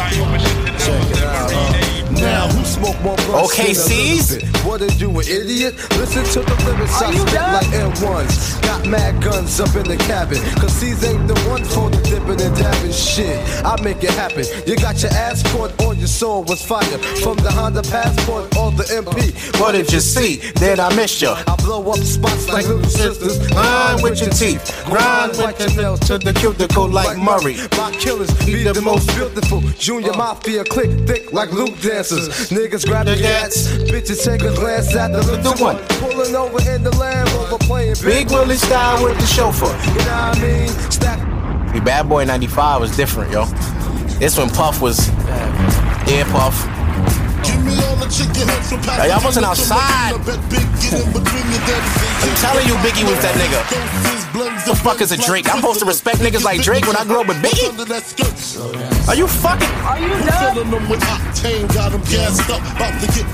Check 0.87 1.11
it 1.11 1.23
out. 1.25 2.04
Now 2.21 2.49
who 2.49 2.65
smoke 2.65 3.01
more 3.03 3.17
blunts 3.17 3.53
Okay? 3.53 3.75
What 4.65 4.81
are 4.83 4.93
you, 4.95 5.11
an 5.11 5.27
idiot? 5.29 5.75
Listen 5.99 6.25
to 6.25 6.41
the 6.41 6.55
lyrics 6.65 7.03
I 7.03 7.07
Are 7.07 7.13
you 7.13 7.21
spit 7.21 7.41
like 7.41 7.67
M1s. 7.95 8.63
Got 8.63 8.87
mad 8.87 9.23
guns 9.23 9.61
up 9.61 9.75
in 9.77 9.85
the 9.85 9.97
cabin. 9.97 10.39
Cause 10.61 10.73
C's 10.73 11.05
ain't 11.05 11.29
the 11.29 11.39
one 11.49 11.65
for 11.65 11.91
the 11.91 12.01
dipping 12.03 12.41
and 12.41 12.57
dabbing 12.57 12.93
shit. 12.93 13.39
I 13.65 13.81
make 13.83 14.03
it 14.03 14.11
happen. 14.11 14.45
You 14.67 14.77
got 14.77 15.03
your 15.03 15.13
ass 15.13 15.43
caught 15.53 15.71
on 15.83 15.99
your 15.99 16.09
soul 16.09 16.45
was 16.45 16.65
fire. 16.65 16.99
From 17.23 17.37
the 17.39 17.51
Honda 17.51 17.83
Passport 17.83 18.57
or 18.57 18.71
the 18.73 18.85
MP. 18.85 19.61
What 19.61 19.73
did 19.73 19.93
you 19.93 20.01
see? 20.01 20.37
Then 20.57 20.81
I 20.81 20.95
missed 20.97 21.23
you. 21.23 21.31
I 21.31 21.57
blow 21.57 21.91
up 21.91 21.99
spots 21.99 22.49
like 22.49 22.67
little 22.67 22.85
sisters. 22.85 23.39
Grind 23.49 24.03
with 24.03 24.21
your 24.21 24.31
teeth. 24.31 24.65
Grind 24.87 25.37
with 25.37 25.59
your 25.61 25.83
nails 25.83 26.01
to 26.01 26.19
the 26.19 26.33
cuticle 26.33 26.89
like 26.89 27.19
Murray. 27.19 27.57
My 27.77 27.91
killers 27.93 28.33
be 28.45 28.63
the 28.65 28.81
most 28.81 29.09
beautiful. 29.15 29.61
Junior 29.79 30.13
uh. 30.13 30.17
Mafia 30.17 30.65
click 30.65 30.91
thick 31.07 31.33
like 31.33 31.53
loop 31.53 31.75
dancers. 32.09 32.51
Niggas 32.51 32.87
grab 32.87 33.07
the 33.07 33.17
gats. 33.17 33.69
Bitches 33.69 34.25
take 34.25 34.43
a 34.43 34.55
glance 34.55 34.95
at 34.95 35.13
the 35.13 35.23
little 35.23 35.55
one. 35.65 35.77
Pulling 36.01 36.35
over 36.35 36.71
in 36.71 36.83
the 36.83 36.91
Land 36.97 37.31
Rover 37.33 37.59
playing 37.59 37.97
Big 38.03 38.31
Willie 38.31 38.57
style 38.57 39.03
with 39.05 39.19
the 39.19 39.27
chauffeur. 39.27 39.67
You 39.67 39.99
know 39.99 40.29
what 40.29 40.39
I 40.39 40.43
mean? 40.43 40.69
Stack 40.91 41.85
Bad 41.85 42.09
Boy 42.09 42.25
95 42.25 42.81
was 42.81 42.97
different, 42.97 43.33
yo. 43.33 43.45
This 44.19 44.39
one 44.39 44.49
Puff 44.49 44.81
was 44.81 45.09
ear 46.09 46.25
puff. 46.27 46.84
Now, 47.65 49.05
y'all 49.05 49.25
wasn't 49.25 49.47
outside. 49.47 50.15
I'm 50.15 50.25
telling 52.41 52.67
you, 52.67 52.75
Biggie 52.85 53.05
was 53.09 53.21
that 53.23 53.35
nigga. 53.41 53.61
The 54.67 54.75
fuck 54.75 55.01
is 55.01 55.13
a 55.13 55.17
Drake? 55.17 55.49
I'm 55.49 55.61
supposed 55.61 55.81
to 55.81 55.87
respect 55.87 56.19
niggas 56.19 56.45
like 56.45 56.63
Drake 56.63 56.87
when 56.87 56.97
I 56.97 57.05
grew 57.05 57.21
up 57.21 57.29
with 57.29 57.39
Biggie? 57.39 57.71
Are 59.09 59.15
you 59.15 59.27
fucking? 59.27 59.69
Are 59.85 59.99
you 59.99 60.09
dumb? 60.09 60.57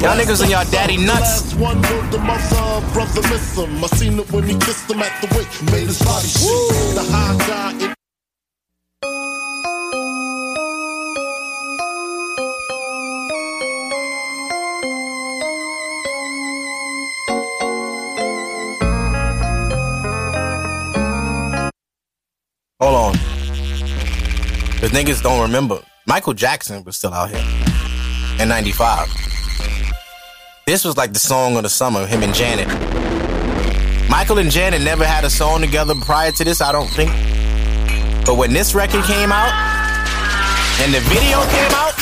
Y'all 0.01 0.17
niggas 0.17 0.41
and 0.43 0.51
y'all 0.51 0.71
daddy 0.71 0.97
nuts. 0.97 1.55
One 1.55 1.81
word, 1.83 2.11
the 2.11 2.19
mother 2.19 2.81
brother 2.93 3.23
miss 3.29 3.57
him. 3.57 3.83
I 3.83 3.87
seen 3.89 4.19
it 4.19 4.31
when 4.33 4.45
he 4.45 4.55
kissed 4.59 4.91
him 4.91 5.01
at 5.01 5.21
the 5.21 5.29
wake, 5.37 5.73
made 5.73 5.87
his 5.87 5.99
body 6.03 6.27
shake. 6.27 6.95
The 6.95 7.05
high 7.11 7.37
guy. 7.47 8.00
Cause 24.91 24.99
niggas 25.05 25.23
don't 25.23 25.41
remember. 25.41 25.79
Michael 26.07 26.35
Jackson 26.35 26.83
was 26.83 26.97
still 26.97 27.15
out 27.15 27.31
here 27.31 27.39
in 28.41 28.49
95. 28.49 29.07
This 30.67 30.85
was 30.85 30.97
like 30.97 31.13
the 31.13 31.19
song 31.21 31.57
of 31.57 31.63
the 31.63 31.69
summer, 31.69 32.07
him 32.07 32.25
and 32.25 32.35
Janet. 32.35 32.67
Michael 34.11 34.39
and 34.39 34.51
Janet 34.51 34.83
never 34.83 35.05
had 35.05 35.23
a 35.23 35.31
song 35.31 35.61
together 35.61 35.95
prior 35.95 36.33
to 36.33 36.43
this, 36.43 36.61
I 36.61 36.73
don't 36.73 36.89
think. 36.89 37.13
But 38.27 38.37
when 38.37 38.53
this 38.53 38.75
record 38.75 39.05
came 39.05 39.31
out 39.31 39.55
and 40.83 40.93
the 40.93 41.01
video 41.07 41.39
came 41.55 41.71
out, 41.71 41.95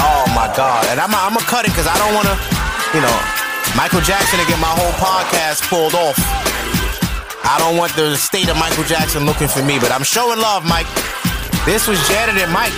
oh 0.00 0.32
my 0.34 0.50
God. 0.56 0.86
And 0.88 0.98
I'm, 0.98 1.14
I'm 1.14 1.34
gonna 1.34 1.44
cut 1.44 1.66
it 1.66 1.72
because 1.72 1.86
I 1.86 1.98
don't 1.98 2.14
wanna, 2.14 2.40
you 2.94 3.02
know, 3.04 3.16
Michael 3.76 4.00
Jackson 4.00 4.38
to 4.40 4.46
get 4.46 4.58
my 4.58 4.72
whole 4.72 4.92
podcast 4.92 5.68
pulled 5.68 5.94
off. 5.94 6.51
I 7.44 7.58
don't 7.58 7.76
want 7.76 7.94
the 7.96 8.16
state 8.16 8.48
of 8.48 8.56
Michael 8.56 8.84
Jackson 8.84 9.26
looking 9.26 9.48
for 9.48 9.62
me, 9.62 9.78
but 9.78 9.90
I'm 9.90 10.04
showing 10.04 10.38
love, 10.38 10.64
Mike. 10.64 10.86
This 11.64 11.86
was 11.86 11.98
Janet 12.08 12.40
and 12.42 12.52
Mike. 12.52 12.72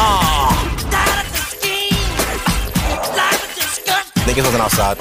Ah, 0.00 0.54
niggas 4.26 4.44
wasn't 4.44 4.62
outside. 4.62 4.96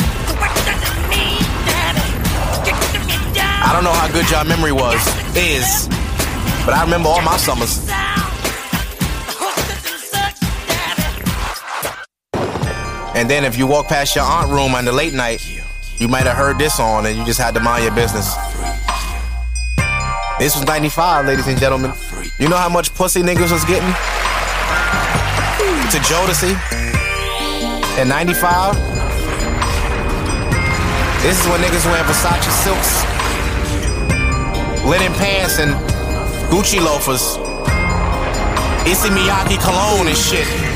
I 3.59 3.73
don't 3.73 3.83
know 3.83 3.91
how 3.91 4.07
good 4.11 4.29
y'all 4.31 4.45
memory 4.45 4.71
was, 4.71 5.01
is, 5.35 5.87
but 6.65 6.73
I 6.73 6.83
remember 6.83 7.09
all 7.09 7.21
my 7.21 7.37
summers. 7.37 7.86
And 13.17 13.27
then 13.27 13.43
if 13.45 13.57
you 13.57 13.65
walk 13.65 13.87
past 13.87 14.15
your 14.15 14.23
aunt 14.23 14.51
room 14.51 14.75
on 14.75 14.85
the 14.85 14.91
late 14.91 15.15
night, 15.15 15.41
you 15.97 16.07
might 16.07 16.27
have 16.27 16.37
heard 16.37 16.59
this 16.59 16.79
on 16.79 17.07
and 17.07 17.17
you 17.17 17.25
just 17.25 17.39
had 17.41 17.55
to 17.55 17.59
mind 17.59 17.83
your 17.83 17.95
business. 17.95 18.35
This 20.37 20.55
was 20.55 20.67
95, 20.67 21.25
ladies 21.25 21.47
and 21.47 21.57
gentlemen. 21.57 21.93
You 22.37 22.47
know 22.47 22.57
how 22.57 22.69
much 22.69 22.93
pussy 22.93 23.23
niggas 23.23 23.51
was 23.51 23.65
getting? 23.65 23.89
To 25.89 25.97
Jodeci? 26.05 26.53
In 27.99 28.07
95? 28.07 28.75
This 31.23 31.41
is 31.41 31.47
when 31.49 31.59
niggas 31.59 31.89
wearing 31.89 32.05
Versace 32.05 32.51
silks, 32.61 33.01
linen 34.85 35.11
pants, 35.13 35.57
and 35.57 35.73
Gucci 36.51 36.79
loafers. 36.79 37.37
Issey 38.85 39.09
Miyake 39.09 39.59
cologne 39.59 40.05
and 40.05 40.15
shit. 40.15 40.66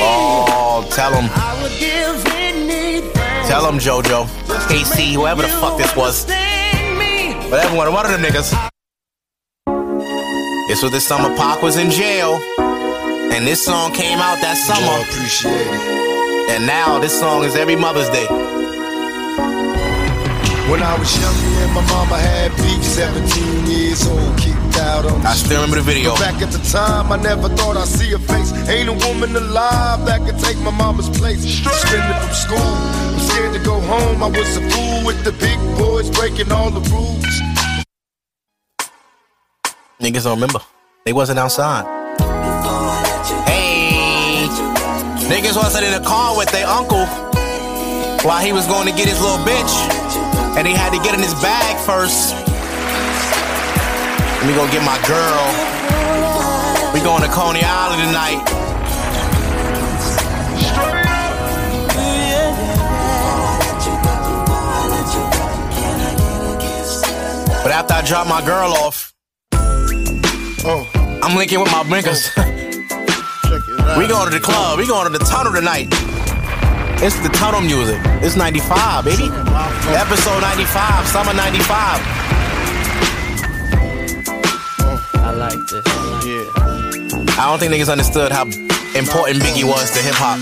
Oh, 0.00 0.88
tell 0.92 1.12
him. 1.12 1.28
I 1.32 1.60
would 1.62 1.72
give 1.78 2.24
anything. 2.36 3.10
Tell 3.48 3.68
him, 3.68 3.78
JoJo. 3.78 4.26
KC, 4.68 5.14
whoever 5.14 5.42
the 5.42 5.48
fuck 5.48 5.76
this 5.76 5.94
was. 5.96 6.22
Understand 6.22 6.98
me. 6.98 7.50
But 7.50 7.64
everyone, 7.64 7.92
one 7.92 8.06
of 8.06 8.12
them 8.12 8.22
niggas. 8.22 8.52
This 10.68 10.82
was 10.82 10.92
the 10.92 11.00
summer 11.00 11.34
Pac 11.36 11.62
was 11.62 11.76
in 11.76 11.90
jail. 11.90 12.34
And 12.58 13.46
this 13.46 13.64
song 13.64 13.92
came 13.92 14.18
out 14.18 14.40
that 14.40 14.56
summer. 14.56 16.07
And 16.48 16.66
now 16.66 16.98
this 16.98 17.18
song 17.20 17.44
is 17.44 17.54
every 17.56 17.76
Mother's 17.76 18.08
Day. 18.08 18.26
When 20.70 20.82
I 20.82 20.96
was 20.98 21.12
young, 21.20 21.36
me 21.44 21.62
and 21.62 21.74
my 21.74 21.84
mama 21.88 22.16
had 22.16 22.50
beef, 22.56 22.82
17 22.82 23.66
years 23.66 24.06
old, 24.08 24.38
kicked 24.38 24.78
out 24.78 25.04
on 25.04 25.20
the 25.20 25.28
I 25.28 25.34
still 25.34 25.60
remember 25.60 25.76
the 25.76 25.82
video. 25.82 26.12
But 26.12 26.20
Back 26.20 26.42
at 26.42 26.50
the 26.50 26.58
time, 26.70 27.12
I 27.12 27.16
never 27.16 27.50
thought 27.50 27.76
I'd 27.76 27.86
see 27.86 28.10
her 28.12 28.18
face. 28.18 28.50
Ain't 28.66 28.88
a 28.88 28.94
woman 29.06 29.36
alive 29.36 30.06
that 30.06 30.24
could 30.24 30.38
take 30.38 30.56
my 30.60 30.70
mama's 30.70 31.10
place. 31.18 31.42
Suspended 31.42 32.16
from 32.16 32.32
school, 32.32 32.58
I'm 32.58 33.18
scared 33.20 33.52
to 33.52 33.60
go 33.60 33.80
home. 33.80 34.22
I 34.22 34.28
was 34.28 34.56
a 34.56 34.70
fool 34.70 35.04
with 35.04 35.22
the 35.24 35.32
big 35.32 35.58
boys 35.76 36.10
breaking 36.10 36.50
all 36.50 36.70
the 36.70 36.80
rules. 36.88 37.24
Niggas 40.00 40.24
don't 40.24 40.36
remember. 40.40 40.60
They 41.04 41.12
wasn't 41.12 41.38
outside. 41.38 41.97
Niggas 45.28 45.56
wasn't 45.56 45.84
in 45.84 45.94
a 45.94 46.04
car 46.04 46.36
with 46.36 46.50
their 46.50 46.66
uncle 46.66 47.06
while 48.26 48.42
he 48.44 48.52
was 48.52 48.66
going 48.66 48.86
to 48.86 48.92
get 48.92 49.08
his 49.08 49.20
little 49.20 49.38
bitch, 49.44 49.74
and 50.56 50.66
he 50.66 50.74
had 50.74 50.90
to 50.92 50.98
get 51.04 51.14
in 51.14 51.22
his 51.22 51.34
bag 51.34 51.76
first. 51.84 52.34
Let 54.38 54.46
me 54.46 54.54
go 54.54 54.66
get 54.72 54.84
my 54.84 54.98
girl. 55.06 55.44
We 56.94 57.00
going 57.00 57.22
to 57.22 57.28
Coney 57.28 57.62
Island 57.62 58.02
tonight. 58.08 58.44
But 67.62 67.72
after 67.72 67.94
I 67.94 68.02
drop 68.02 68.26
my 68.26 68.44
girl 68.46 68.72
off, 68.72 69.12
Oh, 70.64 70.86
I'm 71.22 71.36
linking 71.36 71.60
with 71.60 71.70
my 71.70 71.82
blinkers. 71.82 72.30
Out. 72.36 72.46
Oh. 72.46 72.57
We 73.96 74.06
going 74.06 74.28
to 74.28 74.34
the 74.34 74.42
club. 74.42 74.78
We 74.78 74.86
going 74.86 75.10
to 75.10 75.16
the 75.16 75.24
tunnel 75.24 75.52
tonight. 75.52 75.88
It's 77.00 77.16
the 77.20 77.28
tunnel 77.30 77.60
music. 77.60 78.00
It's 78.20 78.36
95, 78.36 79.04
baby. 79.04 79.30
Episode 79.94 80.40
95, 80.40 81.06
summer 81.06 81.32
95. 81.32 82.00
I 85.14 85.32
like 85.32 85.58
this. 85.70 85.86
Yeah. 86.26 87.38
I 87.38 87.46
don't 87.48 87.58
think 87.60 87.72
niggas 87.72 87.90
understood 87.90 88.32
how 88.32 88.42
important 88.98 89.42
Biggie 89.42 89.64
was 89.64 89.90
to 89.92 90.02
hip 90.02 90.14
hop. 90.16 90.38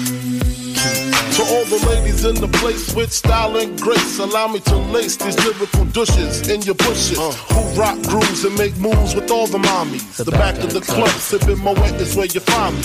To 1.37 1.43
all 1.43 1.65
the 1.67 1.87
ladies 1.87 2.25
in 2.25 2.37
the 2.37 2.49
place 2.49 2.95
with 2.95 3.13
style 3.13 3.57
and 3.59 3.79
grace, 3.79 4.19
allow 4.19 4.49
me 4.49 4.61
to 4.61 4.77
lace 4.77 5.17
these 5.17 5.37
lyrical 5.45 5.85
douches 5.87 6.49
in 6.49 6.63
your 6.63 6.75
bushes. 6.77 7.19
Who 7.19 7.61
rock 7.79 8.01
grooves 8.03 8.45
and 8.45 8.57
make 8.57 8.77
moves 8.79 9.15
with 9.15 9.31
all 9.31 9.47
the 9.47 9.59
mommies. 9.59 10.25
The, 10.25 10.31
back, 10.31 10.57
of 10.65 10.73
the 10.73 10.81
club, 10.81 11.11
sipping 11.11 11.63
my 11.63 11.75
wet 11.75 12.01
is 12.01 12.17
where 12.17 12.25
you 12.27 12.41
find 12.41 12.79
me. 12.79 12.85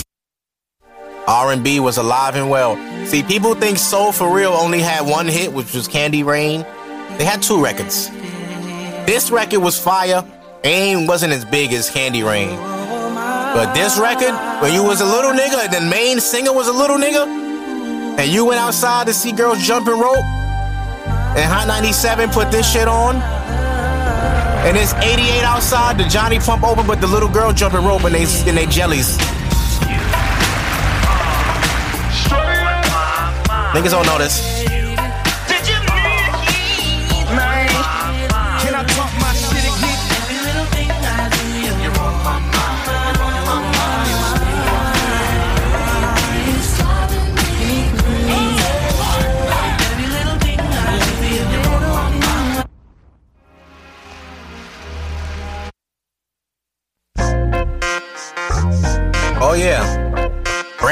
R&B 1.32 1.80
was 1.80 1.96
alive 1.96 2.36
and 2.36 2.50
well. 2.50 2.76
See, 3.06 3.22
people 3.22 3.54
think 3.54 3.78
Soul 3.78 4.12
for 4.12 4.34
Real 4.34 4.52
only 4.52 4.80
had 4.80 5.06
one 5.06 5.26
hit, 5.26 5.50
which 5.50 5.72
was 5.72 5.88
Candy 5.88 6.22
Rain. 6.22 6.60
They 7.16 7.24
had 7.24 7.40
two 7.40 7.62
records. 7.64 8.10
This 9.06 9.30
record 9.30 9.60
was 9.60 9.78
fire. 9.78 10.22
AIM 10.62 11.06
wasn't 11.06 11.32
as 11.32 11.46
big 11.46 11.72
as 11.72 11.88
Candy 11.90 12.22
Rain. 12.22 12.54
But 13.54 13.72
this 13.72 13.98
record, 13.98 14.34
when 14.60 14.74
you 14.74 14.82
was 14.82 15.00
a 15.00 15.06
little 15.06 15.32
nigga 15.32 15.64
and 15.64 15.72
the 15.72 15.80
main 15.90 16.20
singer 16.20 16.52
was 16.52 16.68
a 16.68 16.72
little 16.72 16.98
nigga, 16.98 17.26
and 18.18 18.30
you 18.30 18.44
went 18.44 18.60
outside 18.60 19.06
to 19.06 19.14
see 19.14 19.32
girls 19.32 19.66
jumping 19.66 19.98
rope, 19.98 20.24
and 21.34 21.50
Hot 21.50 21.66
97 21.66 22.28
put 22.28 22.50
this 22.50 22.70
shit 22.70 22.88
on, 22.88 23.16
and 24.66 24.76
it's 24.76 24.92
88 24.92 25.44
outside, 25.44 25.96
the 25.96 26.04
Johnny 26.04 26.38
Pump 26.38 26.62
open, 26.62 26.86
but 26.86 27.00
the 27.00 27.06
little 27.06 27.28
girl 27.30 27.54
jumping 27.54 27.84
rope 27.84 28.04
and 28.04 28.14
they, 28.14 28.24
and 28.48 28.56
they 28.56 28.66
jellies. 28.66 29.16
Niggas 33.72 33.94
don't. 33.94 34.61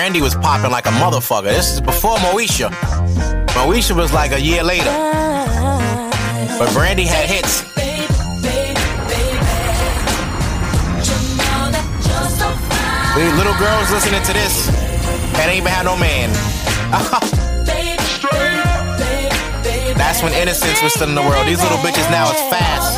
Brandy 0.00 0.22
was 0.22 0.34
popping 0.34 0.70
like 0.70 0.86
a 0.86 0.94
motherfucker. 0.96 1.52
This 1.52 1.74
is 1.74 1.80
before 1.82 2.16
Moesha. 2.24 2.70
Moesha 3.52 3.94
was 3.94 4.14
like 4.14 4.32
a 4.32 4.40
year 4.40 4.62
later. 4.62 4.88
But 6.56 6.72
Brandy 6.72 7.04
had 7.04 7.28
hits. 7.28 7.60
The 13.12 13.28
little 13.36 13.52
girls 13.60 13.92
listening 13.92 14.22
to 14.22 14.32
this 14.32 14.70
and 15.36 15.52
ain't 15.52 15.60
even 15.60 15.70
had 15.70 15.84
no 15.84 15.98
man. 15.98 16.32
That's 20.00 20.22
when 20.22 20.32
innocence 20.32 20.82
was 20.82 20.94
still 20.94 21.10
in 21.10 21.14
the 21.14 21.20
world. 21.20 21.46
These 21.46 21.60
little 21.60 21.76
bitches 21.84 22.10
now 22.10 22.32
is 22.32 22.40
fast. 22.48 22.96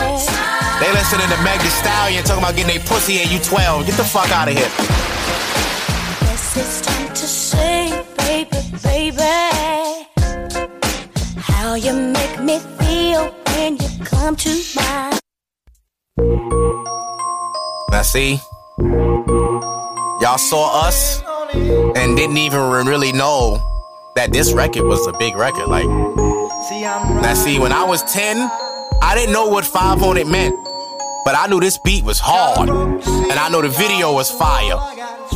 They 0.79 0.93
listening 0.93 1.27
to 1.27 1.43
Meg 1.43 1.59
Thee 1.63 1.67
Stallion 1.67 2.23
talking 2.23 2.45
about 2.45 2.55
getting 2.55 2.77
a 2.77 2.79
pussy 2.87 3.19
and 3.19 3.29
you 3.29 3.41
12. 3.41 3.87
Get 3.87 3.97
the 3.97 4.05
fuck 4.05 4.31
out 4.31 4.47
of 4.47 4.55
here. 4.55 5.12
It's 6.55 6.83
time 6.83 7.09
to 7.09 7.27
say, 7.27 8.05
baby, 8.19 8.51
baby, 8.83 9.23
how 11.39 11.75
you 11.77 11.95
make 11.95 12.41
me 12.41 12.59
feel 12.79 13.31
when 13.55 13.79
you 13.79 13.89
come 14.05 14.37
to 14.37 14.51
my. 14.77 15.19
Now 17.91 18.03
see, 18.03 18.39
y'all 20.21 20.37
saw 20.37 20.87
us 20.87 21.23
and 21.55 22.17
didn't 22.19 22.37
even 22.37 22.61
really 22.87 23.13
know 23.13 23.57
that 24.17 24.33
this 24.35 24.53
record 24.53 24.85
was 24.85 25.07
a 25.07 25.13
big 25.15 25.35
record. 25.35 25.69
Like, 25.69 25.87
now 25.87 27.33
see, 27.33 27.59
when 27.59 27.73
I 27.73 27.85
was 27.85 28.03
10, 28.13 28.37
I 29.01 29.15
didn't 29.15 29.33
know 29.33 29.49
what 29.49 29.65
5 29.65 30.03
on 30.03 30.19
it 30.19 30.27
meant. 30.27 30.55
But 31.25 31.35
I 31.37 31.47
knew 31.47 31.61
this 31.61 31.79
beat 31.79 32.05
was 32.05 32.19
hard. 32.21 32.69
And 32.69 33.39
I 33.39 33.49
know 33.49 33.63
the 33.63 33.69
video 33.69 34.13
was 34.13 34.29
fire. 34.31 34.77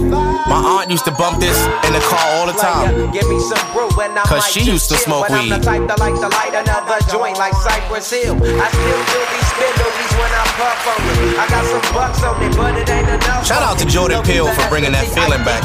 My 0.00 0.60
aunt 0.60 0.90
used 0.90 1.04
to 1.06 1.12
bump 1.12 1.40
this 1.40 1.56
in 1.86 1.92
the 1.92 2.04
car 2.04 2.24
all 2.36 2.46
the 2.46 2.56
time. 2.58 3.10
Give 3.12 3.26
me 3.28 3.40
some 3.40 3.60
brew 3.72 3.88
and 4.00 4.18
I 4.18 4.22
Cause 4.24 4.46
she 4.46 4.60
used 4.60 4.88
to 4.90 4.96
smoke 4.96 5.28
but 5.28 5.36
I'm 5.36 5.48
the 5.48 5.56
weed. 5.56 5.64
type 5.64 5.84
that 5.88 5.98
like 5.98 6.14
to 6.20 6.28
light 6.28 6.54
another 6.54 6.98
joint 7.08 7.38
like 7.38 7.54
Cypress 7.64 8.10
Hill. 8.12 8.36
I 8.36 8.68
still 8.68 9.02
do 9.08 9.20
these 9.32 9.48
spindles 9.52 9.96
when 10.16 10.32
I 10.32 10.44
puff 10.56 10.88
on 10.88 11.00
it. 11.00 11.38
I 11.40 11.44
got 11.48 11.64
some 11.64 11.86
bucks 11.92 12.20
on 12.22 12.36
it, 12.44 12.52
but 12.56 12.76
it 12.76 12.88
ain't 12.88 13.08
enough. 13.08 13.46
Shout 13.46 13.62
out 13.62 13.78
to 13.80 13.86
Jordan 13.86 14.22
Peele 14.22 14.52
for 14.52 14.68
bringing 14.68 14.92
that 14.92 15.08
feeling 15.12 15.44
back. 15.44 15.64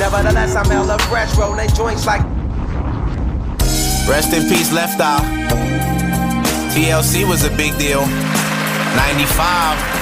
Nevertheless, 0.00 0.56
I'm 0.56 0.66
hella 0.66 0.98
fresh, 1.08 1.36
rolling 1.36 1.68
joints 1.74 2.06
like 2.06 2.22
Rest 4.08 4.32
in 4.32 4.48
peace, 4.48 4.72
Left 4.72 5.00
Eye. 5.00 5.20
TLC 6.74 7.28
was 7.28 7.44
a 7.44 7.50
big 7.56 7.76
deal. 7.78 8.00
95. 8.96 9.99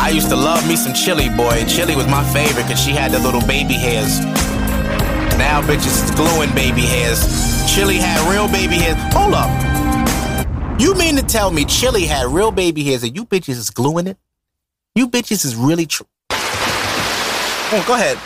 I 0.00 0.08
used 0.08 0.30
to 0.30 0.36
love 0.36 0.66
me 0.66 0.76
some 0.76 0.94
Chili, 0.94 1.28
boy. 1.28 1.62
Chili 1.68 1.94
was 1.94 2.06
my 2.06 2.24
favorite 2.32 2.62
because 2.62 2.82
she 2.82 2.92
had 2.92 3.12
the 3.12 3.18
little 3.18 3.42
baby 3.42 3.74
hairs. 3.74 4.18
Now 5.36 5.60
bitches 5.60 6.04
is 6.04 6.10
gluing 6.12 6.50
baby 6.54 6.80
hairs. 6.80 7.20
Chili 7.72 7.96
had 7.96 8.18
real 8.32 8.48
baby 8.48 8.76
hairs. 8.76 8.96
Hold 9.12 9.34
up. 9.34 9.50
You 10.80 10.94
mean 10.94 11.16
to 11.16 11.22
tell 11.22 11.50
me 11.50 11.66
Chili 11.66 12.06
had 12.06 12.28
real 12.28 12.50
baby 12.50 12.82
hairs 12.82 13.02
and 13.02 13.14
you 13.14 13.26
bitches 13.26 13.58
is 13.58 13.68
gluing 13.68 14.06
it? 14.06 14.16
You 14.94 15.06
bitches 15.06 15.44
is 15.44 15.54
really 15.54 15.84
true. 15.84 16.06
Oh, 16.30 17.84
go 17.86 17.92
ahead. 17.94 18.16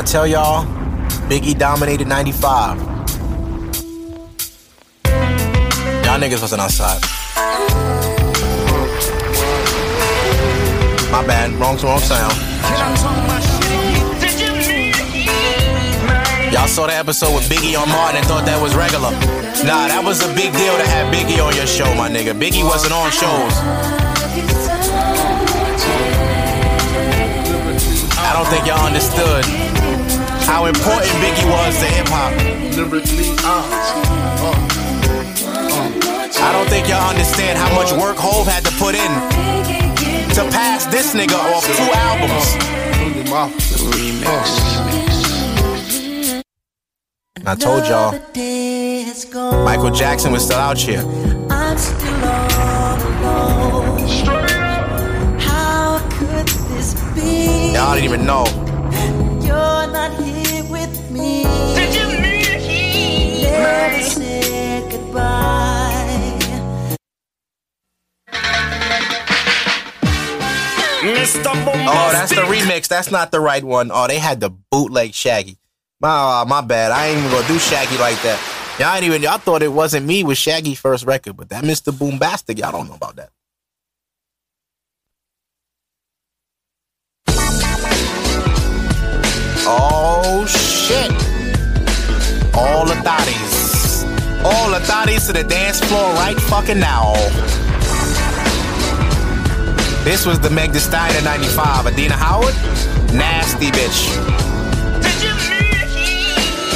I 0.00 0.02
tell 0.02 0.26
y'all, 0.26 0.64
Biggie 1.28 1.58
dominated 1.58 2.08
95. 2.08 2.78
Y'all 6.06 6.18
niggas 6.18 6.40
wasn't 6.40 6.62
outside. 6.62 7.02
My 11.12 11.22
bad, 11.26 11.52
wrong, 11.60 11.76
wrong 11.82 11.98
sound. 11.98 12.32
Y'all 16.50 16.66
saw 16.66 16.86
the 16.86 16.94
episode 16.94 17.34
with 17.34 17.46
Biggie 17.50 17.78
on 17.78 17.86
Martin 17.90 18.16
and 18.16 18.26
thought 18.26 18.46
that 18.46 18.58
was 18.62 18.74
regular. 18.74 19.10
Nah, 19.68 19.88
that 19.92 20.00
was 20.02 20.22
a 20.22 20.28
big 20.34 20.50
deal 20.54 20.78
to 20.78 20.86
have 20.88 21.12
Biggie 21.12 21.44
on 21.44 21.54
your 21.54 21.66
show, 21.66 21.94
my 21.94 22.08
nigga. 22.08 22.32
Biggie 22.32 22.64
wasn't 22.64 22.94
on 22.94 23.10
shows. 23.10 23.52
I 28.16 28.32
don't 28.32 28.48
think 28.48 28.66
y'all 28.66 28.86
understood 28.86 29.69
how 30.50 30.66
important 30.66 31.12
Biggie 31.22 31.46
was 31.48 31.78
to 31.78 31.86
hip 31.86 32.08
hop. 32.08 32.32
Lyrically, 32.76 33.30
I 36.42 36.50
don't 36.52 36.68
think 36.68 36.88
y'all 36.88 37.08
understand 37.08 37.56
how 37.56 37.72
much 37.74 37.92
work 37.92 38.16
Hove 38.18 38.48
had 38.48 38.64
to 38.64 38.72
put 38.72 38.94
in 38.96 39.10
to 40.34 40.42
pass 40.50 40.86
this 40.86 41.14
nigga 41.14 41.38
off 41.38 41.64
two 41.64 41.92
albums. 42.08 42.56
I 47.46 47.54
told 47.54 47.86
y'all, 47.86 48.12
Michael 49.64 49.90
Jackson 49.92 50.32
was 50.32 50.44
still 50.44 50.58
out 50.58 50.78
here. 50.78 51.04
I'm 51.48 51.78
still 51.78 52.24
all 52.24 52.98
alone. 53.06 54.08
How 55.38 56.00
could 56.18 56.48
this 56.70 56.94
be? 57.14 57.72
Y'all 57.74 57.94
didn't 57.94 58.04
even 58.04 58.26
know. 58.26 58.44
You're 59.46 59.86
not 59.92 60.12
here 60.22 60.39
Oh, 71.92 72.12
that's 72.12 72.30
the 72.34 72.42
remix. 72.42 72.88
That's 72.88 73.10
not 73.10 73.30
the 73.30 73.40
right 73.40 73.64
one. 73.64 73.90
Oh, 73.92 74.06
they 74.06 74.18
had 74.18 74.40
the 74.40 74.50
bootleg 74.50 75.14
Shaggy. 75.14 75.58
My, 76.00 76.42
uh, 76.42 76.44
my 76.46 76.60
bad. 76.60 76.92
I 76.92 77.08
ain't 77.08 77.18
even 77.18 77.30
gonna 77.30 77.46
do 77.48 77.58
Shaggy 77.58 77.98
like 77.98 78.20
that. 78.22 78.76
Y'all 78.78 78.94
ain't 78.94 79.04
even. 79.04 79.22
Y'all 79.22 79.38
thought 79.38 79.62
it 79.62 79.72
wasn't 79.72 80.06
me 80.06 80.24
with 80.24 80.38
Shaggy 80.38 80.74
first 80.74 81.04
record, 81.04 81.36
but 81.36 81.48
that 81.50 81.64
Mr. 81.64 81.92
Boombastic, 81.92 82.58
y'all 82.58 82.72
don't 82.72 82.88
know 82.88 82.94
about 82.94 83.16
that. 83.16 83.30
Oh 89.66 90.46
shit! 90.46 91.29
All 92.54 92.84
the 92.84 92.94
thotties, 93.06 94.04
all 94.44 94.70
the 94.70 94.80
thotties 94.80 95.26
to 95.26 95.32
the 95.32 95.44
dance 95.44 95.80
floor 95.80 96.12
right 96.14 96.38
fucking 96.40 96.78
now. 96.78 97.14
This 100.04 100.26
was 100.26 100.40
the 100.40 100.50
Meg 100.50 100.72
Thee 100.72 100.78
Stallion 100.78 101.22
95. 101.24 101.86
Adina 101.86 102.14
Howard, 102.14 102.54
nasty 103.14 103.70
bitch. 103.70 104.08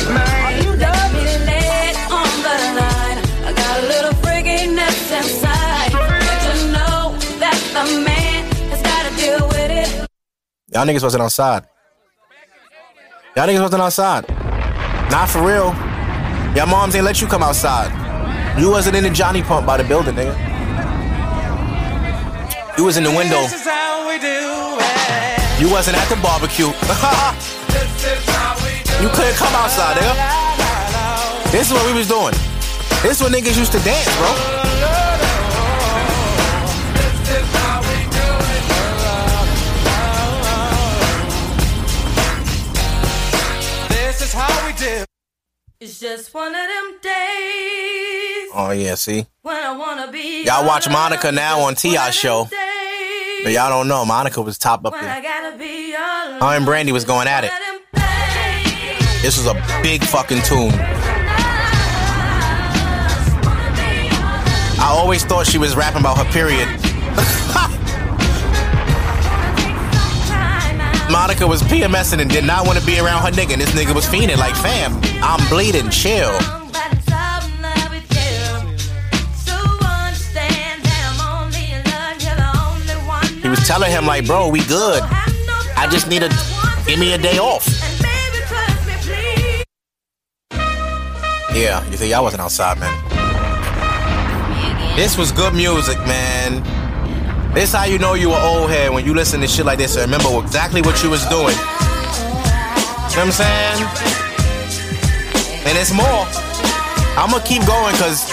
Are 0.07 0.53
you 0.53 0.77
done? 0.77 1.13
Late 1.47 1.97
on 2.13 2.31
the 2.45 2.57
line. 2.79 3.19
I 3.45 3.53
got 3.57 3.83
a 3.83 3.87
little 3.87 4.13
freakiness 4.23 5.11
inside. 5.17 5.93
But 5.93 6.41
you 6.47 6.73
know 6.73 7.17
that 7.41 7.59
the 7.73 7.85
man 8.05 8.45
has 8.71 8.83
got 8.83 9.03
to 9.09 9.17
deal 9.17 9.49
with 9.49 9.71
it. 9.71 10.07
Y'all 10.69 10.87
niggas 10.87 11.03
wasn't 11.03 11.23
outside. 11.23 11.67
Y'all 13.35 13.47
niggas 13.49 13.63
wasn't 13.63 13.83
outside. 13.83 14.44
Not 15.15 15.31
for 15.31 15.47
real. 15.47 15.71
Y'all 16.57 16.67
moms 16.67 16.97
ain't 16.97 17.05
let 17.05 17.21
you 17.21 17.29
come 17.29 17.41
outside. 17.41 17.89
You 18.59 18.69
wasn't 18.69 18.97
in 18.97 19.05
the 19.05 19.11
Johnny 19.11 19.43
Pump 19.43 19.65
by 19.65 19.77
the 19.77 19.85
building, 19.85 20.17
nigga. 20.17 20.35
You 22.77 22.83
was 22.83 22.97
in 22.97 23.05
the 23.05 23.13
window. 23.13 23.43
You 25.63 25.71
wasn't 25.71 25.99
at 25.99 26.09
the 26.09 26.17
barbecue. 26.21 26.67
you 26.67 26.73
couldn't 29.15 29.37
come 29.37 29.55
outside, 29.55 29.99
nigga. 29.99 30.17
This 31.53 31.69
is 31.69 31.73
what 31.73 31.87
we 31.87 31.93
was 31.97 32.09
doing. 32.09 32.35
This 33.01 33.19
is 33.19 33.23
what 33.23 33.31
niggas 33.31 33.57
used 33.57 33.71
to 33.71 33.79
dance, 33.85 34.11
bro. 34.19 34.54
It's 45.85 46.01
just 46.01 46.33
one 46.33 46.47
of 46.49 46.55
them 46.55 46.99
days 47.03 48.49
Oh 48.55 48.71
yeah, 48.75 48.95
see. 48.95 49.27
when 49.43 49.55
I 49.55 49.77
wanna 49.77 50.11
be. 50.11 50.45
Y'all 50.45 50.67
watch 50.67 50.89
Monica 50.89 51.31
now 51.31 51.61
on 51.61 51.75
T.I. 51.75 52.09
show. 52.09 52.49
But 53.43 53.53
y'all 53.53 53.69
don't 53.69 53.87
know, 53.87 54.07
Monica 54.07 54.41
was 54.41 54.57
top 54.57 54.87
up 54.87 54.95
I 54.95 55.21
there. 55.21 55.21
alone. 55.21 56.41
Her 56.41 56.57
and 56.57 56.65
Brandy 56.65 56.93
was 56.93 57.05
going 57.05 57.29
at 57.29 57.45
it. 57.45 57.51
This 59.21 59.37
was 59.37 59.47
a 59.47 59.53
big 59.83 60.03
fucking 60.05 60.41
tune. 60.41 60.73
I 64.81 64.87
always 64.89 65.23
thought 65.23 65.47
she 65.47 65.59
was 65.59 65.77
rapping 65.77 66.01
about 66.01 66.17
her 66.17 66.33
period. 66.33 66.67
Monica 71.15 71.47
was 71.47 71.63
PMSing 71.63 72.21
and 72.21 72.29
did 72.29 72.43
not 72.43 72.67
want 72.67 72.77
to 72.77 72.85
be 72.85 72.99
around 72.99 73.23
her 73.23 73.31
nigga. 73.31 73.53
And 73.53 73.63
this 73.63 73.71
nigga 73.71 73.95
was 73.95 74.05
fiending 74.05 74.37
like, 74.37 74.57
fam, 74.57 75.01
I'm 75.23 75.49
bleeding, 75.49 75.89
chill. 75.89 76.33
He 83.41 83.49
was 83.49 83.65
telling 83.65 83.93
him 83.93 84.07
like, 84.07 84.27
bro, 84.27 84.49
we 84.49 84.65
good. 84.65 85.05
I 85.05 85.87
just 85.89 86.09
need 86.09 86.25
a, 86.25 86.31
give 86.85 86.99
me 86.99 87.13
a 87.13 87.19
day 87.19 87.39
off. 87.39 87.65
Yeah, 91.55 91.89
you 91.91 91.97
think 91.97 92.11
y'all 92.11 92.25
wasn't 92.25 92.43
outside, 92.43 92.81
man. 92.81 92.93
This 94.97 95.17
was 95.17 95.31
good 95.31 95.55
music, 95.55 95.97
man. 95.99 96.84
This 97.55 97.73
how 97.73 97.85
you 97.85 97.99
know 98.01 98.15
you 98.15 98.31
were 98.31 98.41
old 98.43 98.69
head 98.69 98.91
when 98.93 99.05
you 99.05 99.15
listen 99.15 99.41
to 99.41 99.47
shit 99.47 99.65
like 99.65 99.79
this 99.79 99.95
and 99.97 100.11
remember 100.11 100.45
exactly 100.45 100.83
what 100.83 101.01
you 101.05 101.09
was 101.09 101.25
doing. 101.27 101.55
You 101.55 103.23
know 103.23 103.31
what 103.31 103.31
I'm 103.31 103.31
saying? 103.31 103.79
And 105.63 105.79
it's 105.79 105.95
more. 105.95 106.27
I'm 107.15 107.31
gonna 107.31 107.45
keep 107.45 107.65
going 107.65 107.93
because 107.95 108.29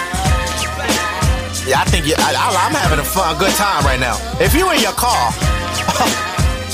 yeah, 1.69 1.81
I 1.81 1.85
think 1.85 2.07
you, 2.07 2.15
I, 2.18 2.34
I'm 2.34 2.73
having 2.73 2.98
a 2.98 3.03
fun, 3.03 3.35
a 3.35 3.38
good 3.38 3.53
time 3.53 3.85
right 3.85 3.99
now. 3.99 4.18
If 4.41 4.56
you 4.56 4.65
in 4.72 4.81
your 4.81 4.98
car, 4.98 5.30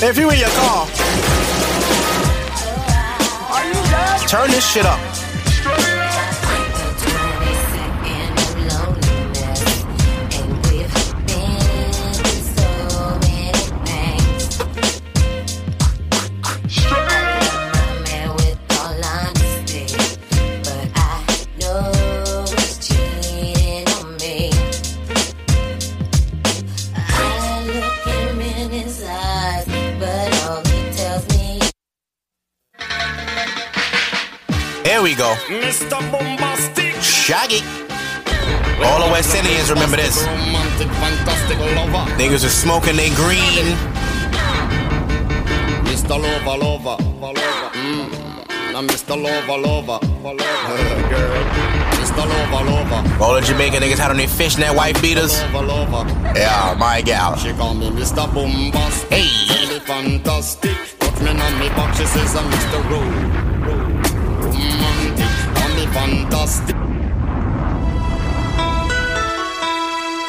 if 0.00 0.16
you 0.16 0.30
in 0.30 0.38
your 0.40 0.48
car, 0.56 0.88
turn 4.26 4.50
this 4.50 4.64
shit 4.64 4.86
up. 4.86 5.07
We 35.08 35.14
go. 35.14 35.34
Mr. 35.48 35.96
Boombastic. 36.12 36.92
Shaggy. 37.00 37.64
All 38.84 39.00
the 39.06 39.10
West 39.10 39.34
Indians 39.34 39.70
remember 39.70 39.96
this. 39.96 40.22
Romantic, 40.22 40.88
fantastic 41.00 41.58
lover. 41.74 42.04
Niggas 42.20 42.44
are 42.44 42.50
smoking 42.50 42.94
they 42.94 43.08
green. 43.14 43.72
Mr. 45.88 46.10
Lover, 46.10 46.58
lover, 46.62 47.02
lover. 47.22 47.70
Mm. 47.72 48.72
Now 48.74 48.82
Mr. 48.82 49.16
Lover, 49.16 49.56
lover, 49.56 49.98
lover. 50.22 51.08
Girl. 51.08 51.44
Mr. 51.96 52.28
Lover, 52.28 52.70
lover. 52.70 53.24
All 53.24 53.34
the 53.34 53.40
Jamaican 53.40 53.82
niggas 53.82 53.96
had 53.96 54.10
on 54.10 54.18
their 54.18 54.28
fishnet 54.28 54.76
white 54.76 55.00
beaters. 55.00 55.40
Lover, 55.54 55.68
lover. 55.68 56.32
Yeah, 56.36 56.76
my 56.78 57.00
gal. 57.00 57.34
She 57.38 57.54
call 57.54 57.72
me 57.72 57.88
Mr. 57.92 58.28
Boombastic. 58.28 59.08
Hey. 59.08 59.68
Tell 59.68 59.80
fantastic. 59.80 60.76
Touch 60.98 61.22
me 61.22 61.30
on 61.30 61.58
me 61.58 61.68
back, 61.70 61.94
she 61.96 62.04
says 62.04 62.36
I'm 62.36 62.44
Mr. 62.50 62.90
Ro. 62.90 64.07
Fantastic. 65.92 66.76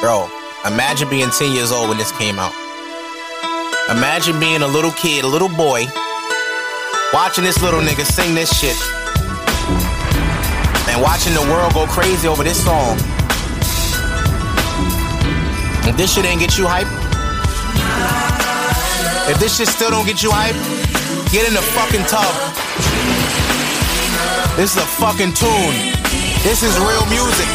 Bro, 0.02 0.30
imagine 0.66 1.10
being 1.10 1.30
10 1.30 1.52
years 1.52 1.72
old 1.72 1.90
when 1.90 1.98
this 1.98 2.12
came 2.14 2.40
out. 2.40 2.54
Imagine 3.90 4.40
being 4.40 4.62
a 4.62 4.68
little 4.68 4.92
kid, 4.92 5.26
a 5.26 5.28
little 5.28 5.50
boy, 5.50 5.86
watching 7.12 7.44
this 7.44 7.62
little 7.62 7.82
nigga 7.82 8.06
sing 8.06 8.36
this 8.36 8.50
shit. 8.58 8.78
And 10.88 11.02
watching 11.02 11.34
the 11.34 11.42
world 11.52 11.74
go 11.74 11.86
crazy 11.88 12.28
over 12.28 12.44
this 12.44 12.64
song. 12.64 12.98
If 15.90 15.98
this 15.98 16.14
shit 16.14 16.26
ain't 16.26 16.40
get 16.40 16.58
you 16.58 16.66
hype, 16.68 16.88
if 19.30 19.40
this 19.40 19.58
shit 19.58 19.68
still 19.68 19.92
don't 19.92 20.06
get 20.06 20.24
you 20.24 20.32
hype, 20.32 20.56
get 21.32 21.48
in 21.48 21.54
the 21.54 21.62
fucking 21.62 22.06
tub. 22.06 22.49
This 24.60 24.76
is 24.76 24.84
a 24.84 24.86
fucking 24.86 25.34
tune. 25.36 25.76
This 26.44 26.64
is 26.64 26.78
real 26.80 27.06
music. 27.06 27.48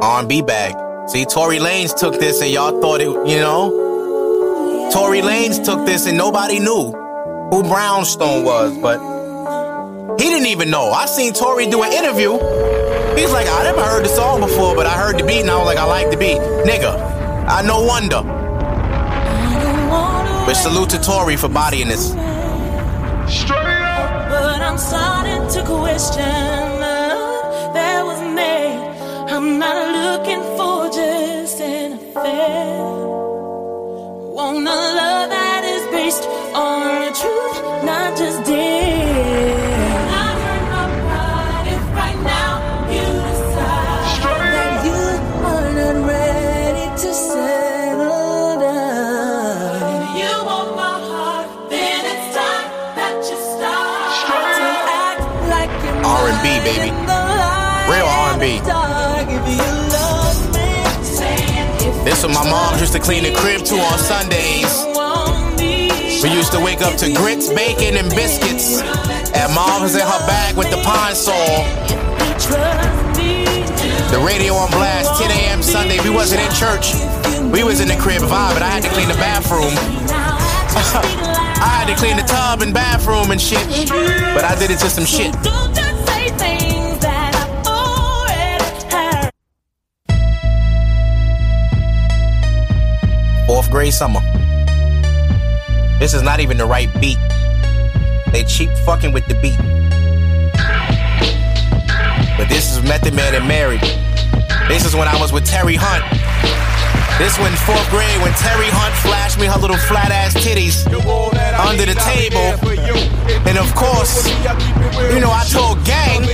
R&B 0.00 0.42
bag. 0.42 1.08
See, 1.10 1.24
Tory 1.24 1.58
Lanez 1.58 1.98
took 1.98 2.20
this 2.20 2.40
and 2.40 2.52
y'all 2.52 2.80
thought 2.80 3.00
it, 3.00 3.08
you 3.28 3.40
know? 3.40 4.90
Tory 4.92 5.22
Lanez 5.22 5.64
took 5.64 5.84
this 5.84 6.06
and 6.06 6.16
nobody 6.16 6.60
knew 6.60 6.92
who 7.50 7.64
Brownstone 7.64 8.44
was, 8.44 8.78
but 8.78 9.00
he 10.20 10.28
didn't 10.28 10.46
even 10.46 10.70
know. 10.70 10.92
I 10.92 11.06
seen 11.06 11.32
Tory 11.32 11.66
do 11.66 11.82
an 11.82 11.92
interview. 11.92 12.34
He's 13.16 13.32
like, 13.32 13.48
I 13.48 13.64
never 13.64 13.82
heard 13.82 14.04
the 14.04 14.08
song 14.08 14.38
before, 14.38 14.76
but 14.76 14.86
I 14.86 14.92
heard 14.92 15.18
the 15.18 15.24
beat 15.24 15.40
and 15.40 15.50
I 15.50 15.56
was 15.56 15.66
like, 15.66 15.78
I 15.78 15.84
like 15.84 16.12
the 16.12 16.16
beat. 16.16 16.38
Nigga, 16.38 17.15
I 17.48 17.62
no 17.62 17.80
wonder. 17.82 18.22
But 20.46 20.54
salute 20.54 20.90
to 20.90 20.98
Tory 20.98 21.36
for 21.36 21.48
bodying 21.48 21.88
this. 21.88 22.10
Straight 22.10 23.56
up. 23.56 24.28
But 24.30 24.60
I'm 24.60 24.78
starting 24.78 25.48
to 25.54 25.62
question 25.64 26.80
love 26.80 27.74
that 27.74 28.04
was 28.04 28.20
made. 28.34 28.78
I'm 29.30 29.58
not 29.60 29.78
looking 29.98 30.42
for 30.56 30.88
just 30.90 31.60
an 31.60 31.92
affair. 31.94 32.78
Want 34.34 34.66
a 34.66 34.78
love 35.00 35.30
that 35.30 35.62
is 35.64 35.86
based 35.92 36.24
on 36.54 37.05
baby. 56.66 56.90
Real 57.86 58.08
R&B. 58.10 58.58
dog 58.66 59.26
if 59.30 59.44
you 59.46 59.62
love 59.94 60.40
me. 60.50 62.02
This 62.02 62.22
what 62.24 62.34
my 62.34 62.50
mom 62.50 62.78
used 62.78 62.92
to 62.92 62.98
clean 62.98 63.22
the 63.22 63.32
crib 63.38 63.62
to 63.70 63.74
on 63.78 63.98
Sundays. 63.98 64.74
We 66.22 66.30
used 66.34 66.50
to 66.52 66.60
wake 66.60 66.82
up 66.82 66.96
to 66.98 67.12
grits, 67.14 67.48
bacon, 67.52 67.96
and 67.96 68.10
biscuits. 68.10 68.82
And 68.82 69.54
mom 69.54 69.82
was 69.82 69.94
in 69.94 70.02
her 70.02 70.22
bag 70.26 70.56
with 70.56 70.70
the 70.70 70.82
pine 70.82 71.14
sol. 71.14 71.62
The 74.10 74.18
radio 74.24 74.54
on 74.54 74.70
blast, 74.70 75.22
10 75.22 75.30
a.m. 75.30 75.62
Sunday. 75.62 76.00
We 76.02 76.10
wasn't 76.10 76.40
in 76.40 76.50
church. 76.52 76.94
We 77.52 77.62
was 77.62 77.80
in 77.80 77.88
the 77.88 77.96
crib 77.96 78.22
vibing. 78.22 78.62
I 78.62 78.70
had 78.70 78.82
to 78.82 78.90
clean 78.90 79.08
the 79.08 79.20
bathroom. 79.22 79.70
I 81.62 81.84
had 81.84 81.86
to 81.86 81.94
clean 81.94 82.16
the 82.16 82.22
tub 82.22 82.62
and 82.62 82.74
bathroom 82.74 83.30
and 83.30 83.40
shit. 83.40 83.62
But 84.34 84.44
I 84.44 84.56
did 84.58 84.70
it 84.70 84.78
to 84.80 84.90
some 84.90 85.04
shit. 85.04 85.34
Grade 93.76 93.92
summer. 93.92 94.20
This 95.98 96.14
is 96.14 96.22
not 96.22 96.40
even 96.40 96.56
the 96.56 96.64
right 96.64 96.88
beat. 96.98 97.18
They 98.32 98.42
cheap 98.48 98.70
fucking 98.86 99.12
with 99.12 99.26
the 99.26 99.34
beat. 99.34 99.58
But 102.38 102.48
this 102.48 102.74
is 102.74 102.82
Method 102.82 103.12
Man 103.12 103.34
and 103.34 103.46
Mary. 103.46 103.76
This 104.66 104.86
is 104.86 104.96
when 104.96 105.08
I 105.08 105.20
was 105.20 105.30
with 105.30 105.44
Terry 105.44 105.76
Hunt. 105.78 106.02
This 107.18 107.38
when 107.38 107.52
fourth 107.64 107.88
grade 107.88 108.20
when 108.20 108.32
Terry 108.34 108.68
Hunt 108.68 108.94
flashed 109.00 109.40
me 109.40 109.46
her 109.46 109.58
little 109.58 109.78
flat 109.88 110.12
ass 110.12 110.34
titties 110.34 110.84
under 111.56 111.86
the 111.86 111.96
table. 112.04 112.52
And 113.48 113.56
of 113.56 113.72
course, 113.74 114.28
you 115.12 115.20
know 115.20 115.32
I 115.32 115.44
told 115.48 115.80
gang. 115.84 116.28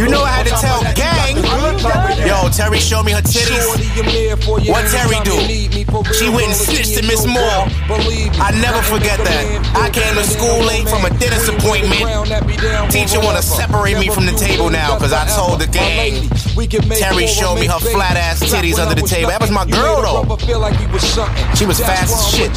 You 0.00 0.08
know 0.08 0.22
I 0.24 0.32
had 0.32 0.46
to 0.48 0.56
tell 0.56 0.80
gang. 0.96 1.36
Yo, 2.26 2.48
Terry 2.48 2.80
showed 2.80 3.04
me 3.04 3.12
her 3.12 3.20
titties. 3.20 3.68
What 4.72 4.88
Terry 4.88 5.20
do? 5.28 5.36
She 6.14 6.30
went 6.30 6.48
and 6.48 6.56
snitched 6.56 6.96
to 6.96 7.02
Miss 7.04 7.26
Moore. 7.26 7.68
I 8.40 8.50
never 8.64 8.80
forget 8.80 9.18
that. 9.20 9.44
I 9.76 9.90
came 9.90 10.14
to 10.14 10.24
school 10.24 10.64
late 10.64 10.88
from 10.88 11.04
a 11.04 11.10
dentist 11.20 11.52
appointment. 11.52 12.00
Teacher 12.90 13.20
wanna 13.20 13.42
separate 13.42 13.98
me 13.98 14.08
from 14.08 14.24
the 14.24 14.32
table 14.32 14.70
now 14.70 14.96
because 14.96 15.12
I 15.12 15.28
told 15.36 15.60
the 15.60 15.66
gang. 15.66 16.30
Terry 16.96 17.26
showed 17.26 17.56
me 17.56 17.66
her 17.66 17.78
flat 17.78 18.16
ass 18.16 18.40
titties 18.40 18.78
under 18.78 18.94
the 18.94 19.01
table. 19.06 19.30
That 19.30 19.40
was 19.40 19.50
my 19.50 19.64
girl 19.64 20.02
though. 20.02 20.36
She 21.54 21.66
was 21.66 21.78
fast 21.80 22.14
as 22.14 22.28
shit. 22.30 22.56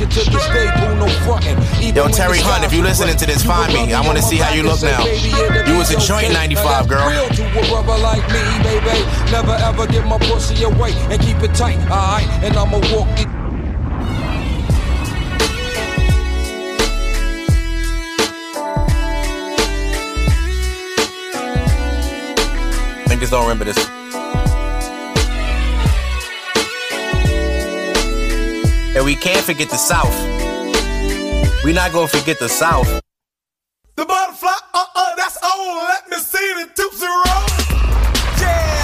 Yo, 1.95 2.07
Terry 2.09 2.39
Hunt, 2.39 2.63
if 2.65 2.73
you 2.73 2.81
listening 2.81 3.17
to 3.17 3.25
this, 3.25 3.43
find 3.43 3.73
me. 3.73 3.93
I 3.93 4.01
want 4.01 4.17
to 4.17 4.23
see 4.23 4.37
how 4.37 4.53
you 4.53 4.63
look 4.63 4.81
now. 4.81 5.05
You 5.05 5.77
was 5.77 5.91
a 5.91 5.99
joint 5.99 6.33
95, 6.33 6.87
girl. 6.87 7.09
Real 7.09 7.29
to 7.29 7.43
a 7.45 7.67
brother 7.69 8.01
like 8.01 8.25
me, 8.29 8.43
baby. 8.63 9.05
Never 9.31 9.55
ever 9.63 9.87
give 9.87 10.05
my 10.05 10.17
pussy 10.19 10.63
away 10.63 10.93
and 11.09 11.21
keep 11.21 11.37
it 11.43 11.53
tight, 11.55 11.77
alright? 11.89 12.27
And 12.43 12.55
I'ma 12.55 12.79
walk 12.93 13.07
the 13.17 13.25
Niggas 23.07 23.29
don't 23.31 23.43
remember 23.43 23.65
this. 23.65 23.94
And 28.95 29.03
we 29.03 29.15
can't 29.15 29.43
forget 29.45 29.69
the 29.69 29.75
South. 29.77 30.15
we 31.65 31.73
not 31.73 31.91
gonna 31.91 32.07
forget 32.07 32.39
the 32.39 32.47
South. 32.47 32.87
The 33.97 34.05
butterfly, 34.05 34.51
uh 34.73 34.85
uh, 34.95 35.15
that's 35.17 35.37
old. 35.43 35.83
Let 35.83 36.09
me 36.09 36.17
see 36.17 36.53
the 36.59 36.69
Tootsie 36.75 37.05
Roll. 37.05 37.47
Yeah, 38.39 38.74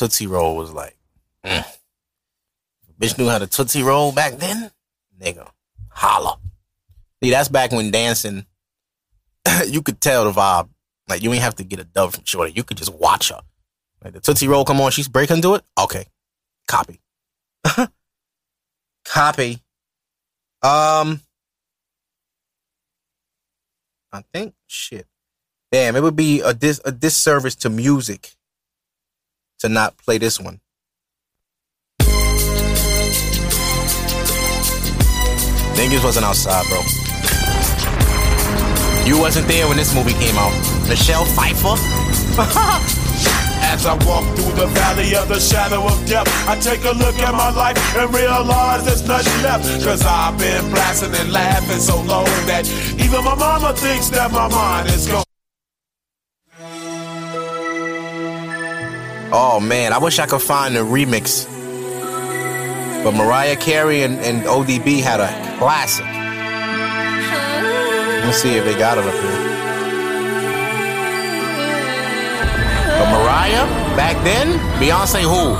Tootsie 0.00 0.26
Roll 0.26 0.56
was 0.56 0.72
like, 0.72 0.96
mm. 1.44 1.62
bitch 2.98 3.18
knew 3.18 3.28
how 3.28 3.36
to 3.36 3.46
Tootsie 3.46 3.82
Roll 3.82 4.12
back 4.12 4.38
then? 4.38 4.70
Nigga, 5.20 5.46
holla. 5.90 6.38
See, 7.22 7.28
that's 7.28 7.50
back 7.50 7.70
when 7.70 7.90
dancing, 7.90 8.46
you 9.66 9.82
could 9.82 10.00
tell 10.00 10.24
the 10.24 10.32
vibe. 10.32 10.70
Like, 11.06 11.22
you 11.22 11.30
ain't 11.34 11.42
have 11.42 11.56
to 11.56 11.64
get 11.64 11.80
a 11.80 11.84
dub 11.84 12.14
from 12.14 12.24
Shorty. 12.24 12.54
You 12.56 12.64
could 12.64 12.78
just 12.78 12.94
watch 12.94 13.28
her. 13.28 13.42
Like, 14.02 14.14
the 14.14 14.20
Tootsie 14.20 14.48
Roll 14.48 14.64
come 14.64 14.80
on, 14.80 14.90
she's 14.90 15.06
breaking 15.06 15.42
to 15.42 15.56
it? 15.56 15.64
Okay. 15.78 16.06
Copy. 16.66 17.02
Copy. 19.04 19.58
Um, 20.62 21.20
I 24.10 24.22
think, 24.32 24.54
shit. 24.66 25.06
Damn, 25.70 25.94
it 25.94 26.02
would 26.02 26.16
be 26.16 26.40
a 26.40 26.54
dis 26.54 26.80
a 26.86 26.90
disservice 26.90 27.54
to 27.56 27.68
music 27.68 28.34
to 29.60 29.68
not 29.68 29.96
play 29.98 30.18
this 30.18 30.40
one. 30.40 30.60
Niggas 35.76 36.04
wasn't 36.04 36.26
outside, 36.26 36.66
bro. 36.68 36.80
You 39.06 39.18
wasn't 39.18 39.48
there 39.48 39.66
when 39.66 39.76
this 39.76 39.94
movie 39.94 40.12
came 40.12 40.36
out. 40.36 40.52
Michelle 40.88 41.24
Pfeiffer? 41.24 41.74
As 43.62 43.86
I 43.86 43.94
walk 44.06 44.24
through 44.36 44.54
the 44.56 44.66
valley 44.66 45.14
of 45.14 45.28
the 45.28 45.38
shadow 45.38 45.84
of 45.86 46.06
death, 46.06 46.26
I 46.48 46.58
take 46.58 46.84
a 46.84 46.92
look 46.92 47.16
at 47.18 47.32
my 47.32 47.50
life 47.50 47.76
and 47.96 48.12
realize 48.14 48.84
there's 48.84 49.06
nothing 49.06 49.42
left. 49.42 49.64
Cause 49.84 50.02
I've 50.04 50.38
been 50.38 50.70
blasting 50.70 51.14
and 51.14 51.32
laughing 51.32 51.78
so 51.78 51.96
long 52.02 52.24
that 52.46 52.68
even 52.98 53.24
my 53.24 53.34
mama 53.34 53.72
thinks 53.74 54.10
that 54.10 54.32
my 54.32 54.48
mind 54.48 54.88
is 54.88 55.06
gone. 55.06 55.24
Oh 59.32 59.60
man, 59.60 59.92
I 59.92 59.98
wish 59.98 60.18
I 60.18 60.26
could 60.26 60.42
find 60.42 60.74
the 60.74 60.80
remix. 60.80 61.46
But 63.04 63.12
Mariah 63.12 63.54
Carey 63.54 64.02
and, 64.02 64.18
and 64.18 64.42
ODB 64.42 65.00
had 65.00 65.20
a 65.20 65.28
classic. 65.58 66.04
Let's 68.24 68.38
see 68.38 68.56
if 68.56 68.64
they 68.64 68.76
got 68.76 68.98
it 68.98 69.04
up 69.04 69.14
here. 69.14 69.50
But 72.98 73.10
Mariah, 73.12 73.66
back 73.96 74.22
then, 74.24 74.58
Beyonce 74.80 75.22
who? 75.22 75.54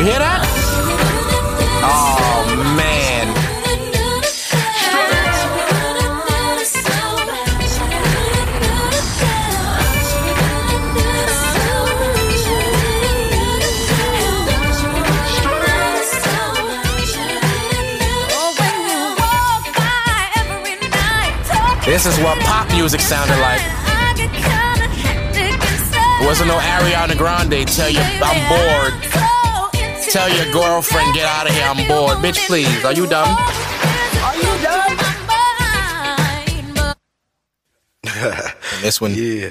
You 0.00 0.04
hear 0.04 0.18
that? 0.18 0.44
Oh 1.84 2.74
man. 2.76 2.97
This 21.88 22.04
is 22.04 22.18
what 22.18 22.38
pop 22.40 22.68
music 22.70 23.00
sounded 23.00 23.38
like. 23.40 23.62
It 26.20 26.26
Wasn't 26.26 26.46
no 26.46 26.58
Ariana 26.58 27.16
Grande. 27.16 27.66
Tell 27.66 27.88
you 27.88 28.00
I'm 28.02 28.40
bored. 28.46 28.92
Tell 30.10 30.28
your 30.28 30.52
girlfriend 30.52 31.14
get 31.14 31.24
out 31.24 31.48
of 31.48 31.54
here. 31.54 31.64
I'm 31.64 31.88
bored. 31.88 32.18
Bitch, 32.18 32.46
please. 32.46 32.84
Are 32.84 32.92
you 32.92 33.06
dumb? 33.06 33.28
Are 33.28 34.36
you 34.36 34.62
done? 34.62 34.98
And 38.04 38.82
this 38.82 39.00
one. 39.00 39.14
Yeah. 39.14 39.48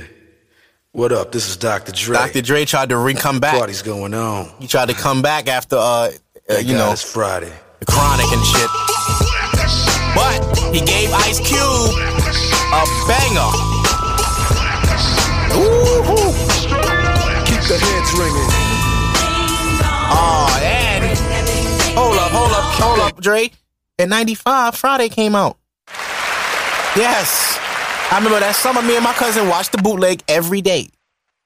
What 0.92 1.12
up? 1.12 1.32
This 1.32 1.50
is 1.50 1.58
Dr. 1.58 1.92
Dre. 1.92 2.18
Dr. 2.18 2.44
Dre 2.44 2.66
tried 2.66 2.90
to 2.90 2.98
re 2.98 3.16
come 3.16 3.40
back. 3.40 3.58
Party's 3.58 3.82
going 3.82 4.14
on. 4.14 4.52
He 4.60 4.68
tried 4.68 4.90
to 4.90 4.94
come 4.96 5.24
back 5.24 5.48
after, 5.48 5.76
uh, 5.76 5.80
uh 5.80 6.12
you 6.60 6.74
God 6.74 6.78
know, 6.78 6.92
it's 6.92 7.02
Friday. 7.02 7.52
the 7.80 7.86
chronic 7.88 8.28
and 8.32 8.46
shit. 8.46 9.27
But 10.18 10.42
he 10.74 10.82
gave 10.82 11.14
Ice 11.14 11.38
Cube 11.38 11.94
a 12.74 12.82
banger. 13.06 13.52
Ooh. 15.54 16.34
Keep 17.46 17.62
the 17.70 17.78
heads 17.78 18.12
ringing. 18.18 18.50
Oh, 20.10 20.50
and 20.64 21.04
hold 21.96 22.18
up, 22.18 22.32
hold 22.32 22.52
up, 22.52 22.74
hold 22.74 23.00
up, 23.00 23.22
Dre. 23.22 23.52
In 24.00 24.10
'95, 24.10 24.76
Friday 24.76 25.10
came 25.10 25.36
out. 25.36 25.58
Yes, 26.96 27.60
I 28.12 28.18
remember 28.18 28.40
that 28.40 28.56
summer. 28.56 28.82
Me 28.82 28.96
and 28.96 29.04
my 29.04 29.14
cousin 29.14 29.48
watched 29.48 29.72
the 29.72 29.78
bootleg 29.78 30.24
every 30.28 30.62
day. 30.62 30.90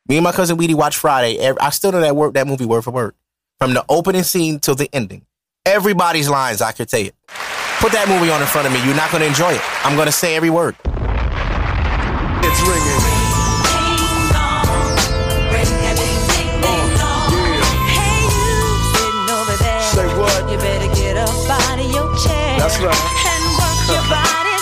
Me 0.07 0.17
and 0.17 0.23
my 0.23 0.31
cousin 0.31 0.55
Weedy 0.57 0.73
watched 0.73 0.97
Friday. 0.97 1.53
I 1.59 1.69
still 1.71 1.91
know 1.91 1.99
that 1.99 2.15
word, 2.15 2.35
that 2.35 2.47
movie 2.47 2.65
word 2.65 2.83
for 2.83 2.91
word, 2.91 3.15
from 3.59 3.73
the 3.73 3.83
opening 3.89 4.23
scene 4.23 4.59
till 4.59 4.75
the 4.75 4.89
ending. 4.93 5.25
Everybody's 5.65 6.29
lines, 6.29 6.61
I 6.61 6.71
could 6.71 6.87
tell 6.87 7.01
it. 7.01 7.15
Put 7.81 7.93
that 7.93 8.05
movie 8.07 8.29
on 8.29 8.39
in 8.39 8.47
front 8.47 8.67
of 8.67 8.73
me. 8.73 8.77
You're 8.85 8.93
not 8.93 9.09
going 9.09 9.21
to 9.21 9.27
enjoy 9.27 9.53
it. 9.53 9.61
I'm 9.83 9.95
going 9.95 10.05
to 10.05 10.11
say 10.11 10.35
every 10.35 10.51
word. 10.51 10.75
It's 10.85 12.61
ringing. 12.61 13.01
Say 19.91 20.07
what? 20.13 20.51
You 20.51 20.57
better 20.61 20.93
get 20.93 21.17
up 21.17 21.33
out 21.49 21.79
of 21.79 21.89
your 21.89 22.05
chair. 22.21 22.59
That's 22.61 22.77
right. 22.79 22.93
And 23.25 23.43
work 23.57 23.81
your 23.89 24.05
body. 24.13 24.55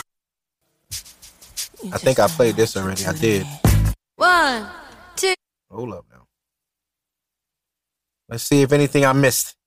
I 1.94 1.98
think 1.98 2.20
I 2.20 2.28
played 2.28 2.56
this 2.56 2.78
already. 2.78 3.06
I 3.06 3.12
did. 3.12 3.46
One, 4.16 4.66
two. 5.18 5.34
Hold 5.70 5.91
up 5.91 6.06
now. 6.10 6.26
Let's 8.30 8.44
see 8.44 8.62
if 8.62 8.72
anything 8.72 9.04
I 9.06 9.12
missed. 9.12 9.59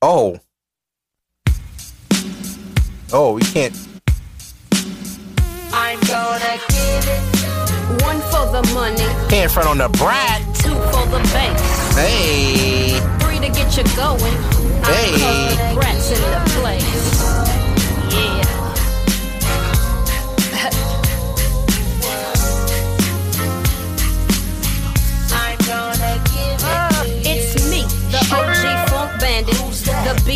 Oh. 0.00 0.38
Oh, 3.12 3.32
we 3.32 3.42
can't. 3.42 3.74
I'm 5.72 5.98
gonna 6.00 6.58
give 6.68 7.08
it 7.08 8.02
one 8.04 8.20
for 8.30 8.46
the 8.52 8.62
money, 8.74 9.02
Can't 9.28 9.50
front 9.50 9.68
on 9.68 9.78
the 9.78 9.88
brat. 9.98 10.40
two 10.54 10.70
for 10.92 11.04
the 11.06 11.18
bank, 11.32 11.58
Hey. 11.96 13.00
three 13.18 13.38
to 13.40 13.48
get 13.52 13.76
you 13.76 13.82
going. 13.96 14.36
Hey. 14.84 15.58
I'm 15.66 15.74
brats 15.74 16.10
in 16.12 16.20
the 16.30 16.60
place. 16.60 17.17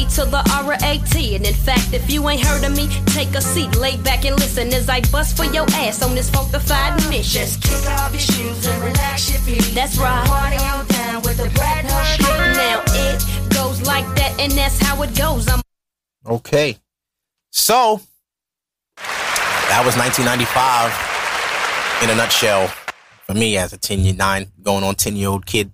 The 0.03 0.25
to 0.25 0.31
the 0.31 0.43
R-A-T. 0.65 1.37
And 1.37 1.47
in 1.47 1.55
fact, 1.55 1.93
if 1.93 2.11
you 2.11 2.29
ain't 2.29 2.45
heard 2.45 2.65
of 2.65 2.77
me, 2.77 2.89
take 3.07 3.35
a 3.35 3.41
seat, 3.41 3.77
lay 3.77 3.97
back 3.99 4.25
and 4.25 4.35
listen 4.37 4.73
as 4.73 4.89
I 4.89 5.01
bust 5.13 5.37
for 5.37 5.45
your 5.45 5.67
ass 5.75 6.03
on 6.03 6.15
this 6.15 6.31
funkified 6.31 6.97
mission. 7.09 7.43
Just 7.43 7.63
kick 7.63 7.87
off 7.87 8.11
your 8.11 8.21
shoes 8.21 8.67
and 8.67 8.83
relax 8.83 9.31
your 9.31 9.41
feet. 9.43 9.63
That's 9.75 9.97
right. 9.99 10.27
Party 10.27 10.57
on 10.57 10.87
down 10.87 11.23
with 11.23 11.37
the 11.37 11.49
Brat 11.55 11.85
Now 11.85 12.83
it 12.87 13.55
goes 13.55 13.83
like 13.83 14.07
that, 14.17 14.37
and 14.41 14.53
that's 14.53 14.79
how 14.79 15.03
it 15.03 15.17
goes. 15.17 15.49
I'm 15.49 15.61
Okay. 16.27 16.79
So, 17.51 18.01
that 18.97 19.83
was 19.85 19.97
1995 19.97 22.03
in 22.03 22.11
a 22.11 22.17
nutshell 22.17 22.69
for 23.27 23.35
me 23.35 23.57
as 23.57 23.73
a 23.73 23.79
10 23.79 24.01
year, 24.01 24.15
9, 24.15 24.53
going 24.63 24.85
on 24.85 24.95
10 24.95 25.17
year 25.17 25.29
old 25.29 25.47
kid. 25.47 25.71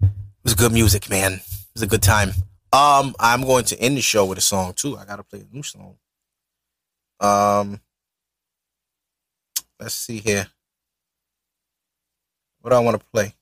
It 0.00 0.44
was 0.44 0.54
good 0.54 0.72
music, 0.72 1.10
man. 1.10 1.34
It 1.34 1.42
was 1.74 1.82
a 1.82 1.86
good 1.86 2.02
time. 2.02 2.32
Um, 2.72 3.14
I'm 3.20 3.42
going 3.42 3.64
to 3.66 3.78
end 3.78 3.96
the 3.96 4.00
show 4.00 4.24
with 4.24 4.38
a 4.38 4.42
song 4.42 4.72
too. 4.74 4.96
I 4.96 5.04
gotta 5.04 5.22
play 5.22 5.40
a 5.40 5.54
new 5.54 5.62
song. 5.62 5.96
Um, 7.20 7.80
let's 9.78 9.94
see 9.94 10.18
here. 10.18 10.48
What 12.60 12.70
do 12.70 12.76
I 12.76 12.80
want 12.80 12.98
to 12.98 13.06
play? 13.12 13.34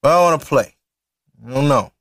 What 0.00 0.10
do 0.10 0.16
I 0.16 0.22
want 0.22 0.40
to 0.40 0.46
play? 0.46 0.76
I 1.46 1.50
don't 1.50 1.68
know. 1.68 1.92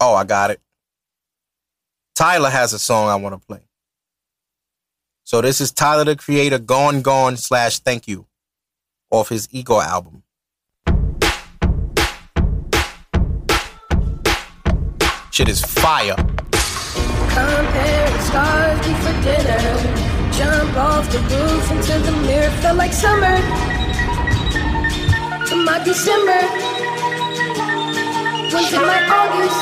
Oh, 0.00 0.14
I 0.14 0.24
got 0.24 0.50
it. 0.50 0.60
Tyler 2.14 2.50
has 2.50 2.72
a 2.72 2.78
song 2.78 3.08
I 3.08 3.16
want 3.16 3.40
to 3.40 3.46
play. 3.46 3.60
So 5.24 5.40
this 5.40 5.60
is 5.60 5.72
Tyler 5.72 6.04
the 6.04 6.16
Creator, 6.16 6.60
Gone 6.60 7.02
Gone 7.02 7.36
slash 7.36 7.80
Thank 7.80 8.08
You, 8.08 8.26
off 9.10 9.28
his 9.28 9.48
Igor 9.52 9.82
album. 9.82 10.22
Shit 15.38 15.50
is 15.50 15.62
fire. 15.62 16.16
Compare 16.16 18.10
the 18.10 18.22
stars 18.26 18.86
for 19.02 19.14
dinner. 19.22 19.62
Jump 20.32 20.76
off 20.76 21.08
the 21.12 21.20
roof 21.30 21.70
into 21.70 21.94
the 22.06 22.10
mirror. 22.26 22.50
Felt 22.60 22.76
like 22.76 22.92
summer 22.92 23.36
to 25.46 25.54
my 25.64 25.78
December. 25.84 26.42
Went 28.52 28.66
to 28.74 28.80
my 28.82 29.00
August. 29.18 29.60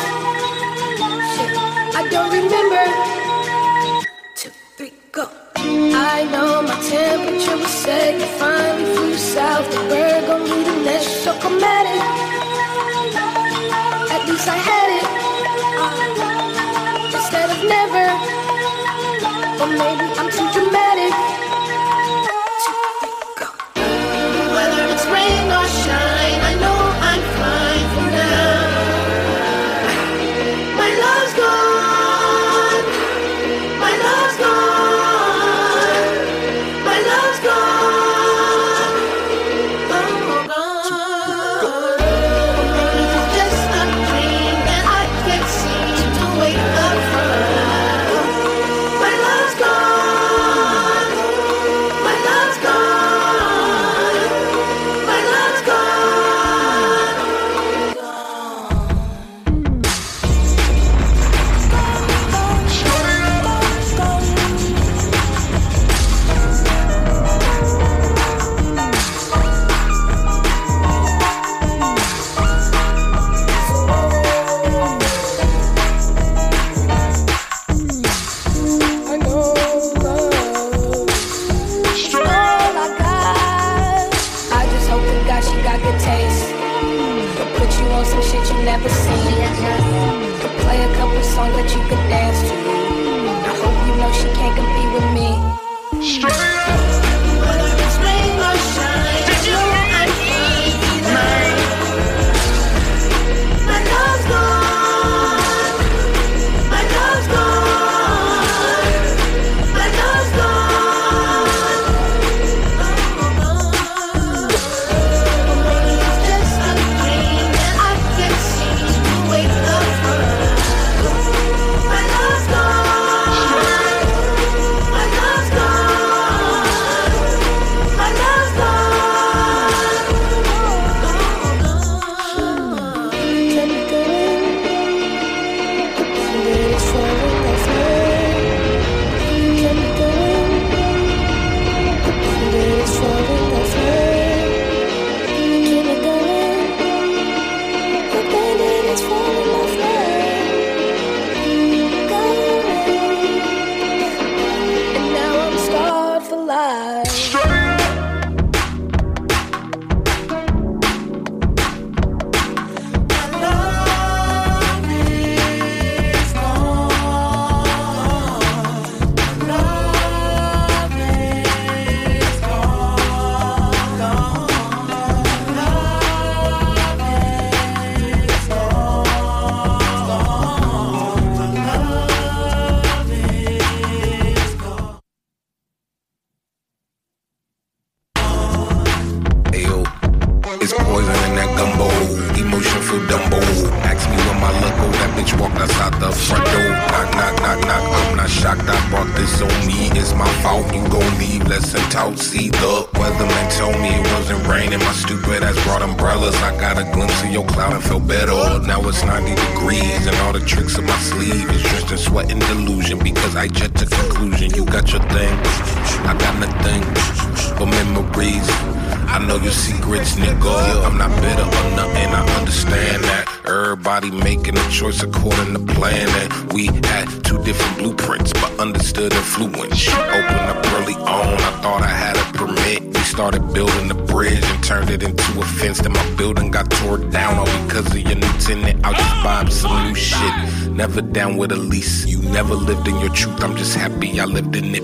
Shit, 1.36 1.53
I 1.94 2.09
don't 2.11 2.32
remember. 2.32 2.85
I 5.94 6.24
know 6.32 6.62
my 6.62 6.81
temperature 6.89 7.59
was 7.59 7.69
set. 7.69 8.19
You 8.19 8.27
finally 8.40 8.97
flew 8.97 9.15
south. 9.15 9.70
The 9.70 9.81
bird 9.90 10.27
gon' 10.27 10.43
leave 10.43 10.65
the 10.65 10.85
nest. 10.86 11.23
So 11.23 11.39
chromatic. 11.39 12.01
At 14.15 14.27
least 14.27 14.48
I 14.48 14.57
had 14.57 15.03
it 15.03 15.26
maybe 19.74 20.06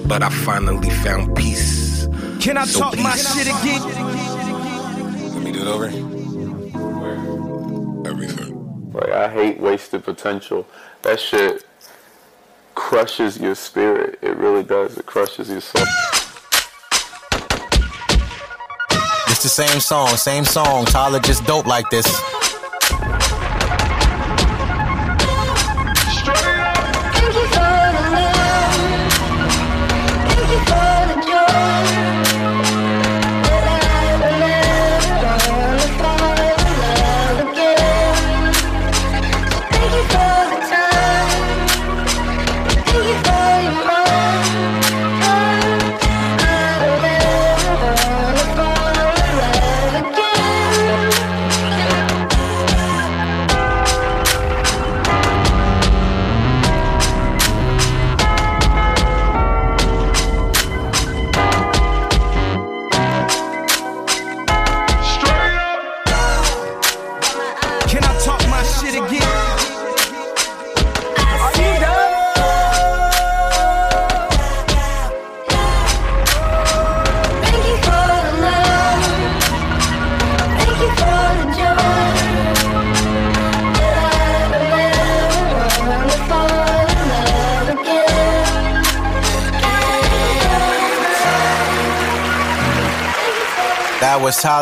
but 0.07 0.23
I 0.23 0.31
finally 0.31 0.91
found 0.91 1.37
peace. 1.37 2.07
Can 2.41 2.57
I 2.59 2.65
So 2.67 2.81
talk 2.81 2.99
my 2.99 3.13
peace. 3.13 3.35
shit 3.35 3.49
again? 3.49 3.83
Let 5.35 5.43
me 5.43 5.53
do 5.53 5.61
it 5.63 5.69
over. 5.69 5.87
Everything. 8.09 8.93
Like 8.93 9.11
I 9.11 9.29
hate 9.31 9.61
wasted 9.61 10.05
potential. 10.05 10.67
That 11.03 11.21
shit 11.21 11.65
crushes 12.75 13.39
your 13.41 13.55
spirit. 13.55 14.19
It 14.23 14.37
really 14.37 14.63
does. 14.65 14.99
It 14.99 15.07
crushes 15.07 15.51
your 15.51 15.61
soul. 15.61 15.85
It's 19.29 19.43
the 19.43 19.49
same 19.49 19.81
song, 19.81 20.09
same 20.17 20.45
song. 20.45 20.85
Tyler 20.87 21.21
just 21.21 21.45
dope 21.47 21.67
like 21.67 21.89
this. 21.91 22.07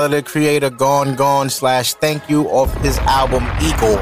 Tyler 0.01 0.16
the 0.16 0.22
Creator, 0.22 0.70
Gone 0.70 1.14
Gone 1.14 1.51
slash 1.51 1.93
Thank 1.93 2.31
You 2.31 2.48
off 2.48 2.72
his 2.78 2.97
album 3.01 3.44
Igor. 3.60 3.98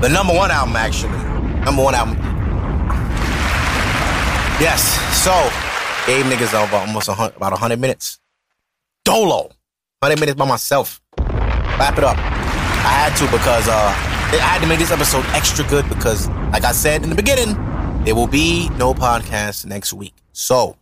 The 0.00 0.08
number 0.10 0.32
one 0.32 0.50
album, 0.50 0.74
actually. 0.74 1.18
Number 1.66 1.82
one 1.82 1.94
album. 1.94 2.16
Yes. 4.58 4.80
So, 5.22 5.32
gave 6.06 6.24
niggas 6.24 6.54
over 6.54 6.76
almost 6.76 7.08
a 7.08 7.12
hun- 7.12 7.32
about 7.36 7.52
100 7.52 7.78
minutes. 7.78 8.20
Dolo. 9.04 9.50
100 9.98 10.18
minutes 10.18 10.38
by 10.38 10.46
myself. 10.46 11.02
Wrap 11.18 11.98
it 11.98 12.04
up. 12.04 12.16
I 12.16 13.04
had 13.04 13.14
to 13.18 13.24
because 13.30 13.68
uh, 13.68 13.72
I 13.72 14.36
had 14.40 14.62
to 14.62 14.66
make 14.66 14.78
this 14.78 14.90
episode 14.90 15.26
extra 15.34 15.62
good 15.66 15.86
because, 15.90 16.26
like 16.54 16.64
I 16.64 16.72
said 16.72 17.02
in 17.02 17.10
the 17.10 17.16
beginning, 17.16 17.52
there 18.04 18.14
will 18.14 18.26
be 18.26 18.70
no 18.78 18.94
podcast 18.94 19.66
next 19.66 19.92
week. 19.92 20.14
So, 20.32 20.78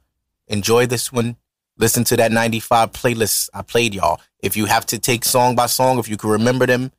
enjoy 0.47 0.87
this 0.87 1.12
one. 1.12 1.37
Listen 1.79 2.05
to 2.05 2.17
that 2.17 2.33
95 2.33 2.93
playlist 2.93 3.49
I 3.55 3.63
played 3.63 3.95
y'all. 3.95 4.21
If 4.41 4.57
you 4.57 4.67
have 4.67 4.85
to 4.87 4.99
take 4.99 5.25
song 5.25 5.55
by 5.55 5.67
song, 5.67 5.99
if 5.99 6.09
you 6.09 6.17
can 6.17 6.31
remember 6.31 6.67
them, 6.67 6.91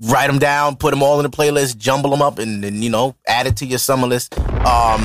write 0.00 0.28
them 0.28 0.38
down, 0.38 0.76
put 0.76 0.90
them 0.90 1.02
all 1.02 1.20
in 1.20 1.24
the 1.24 1.36
playlist, 1.36 1.76
jumble 1.76 2.10
them 2.10 2.22
up, 2.22 2.38
and 2.38 2.64
then, 2.64 2.82
you 2.82 2.90
know, 2.90 3.16
add 3.26 3.46
it 3.46 3.56
to 3.58 3.66
your 3.66 3.78
summer 3.78 4.06
list. 4.06 4.38
Um, 4.38 5.02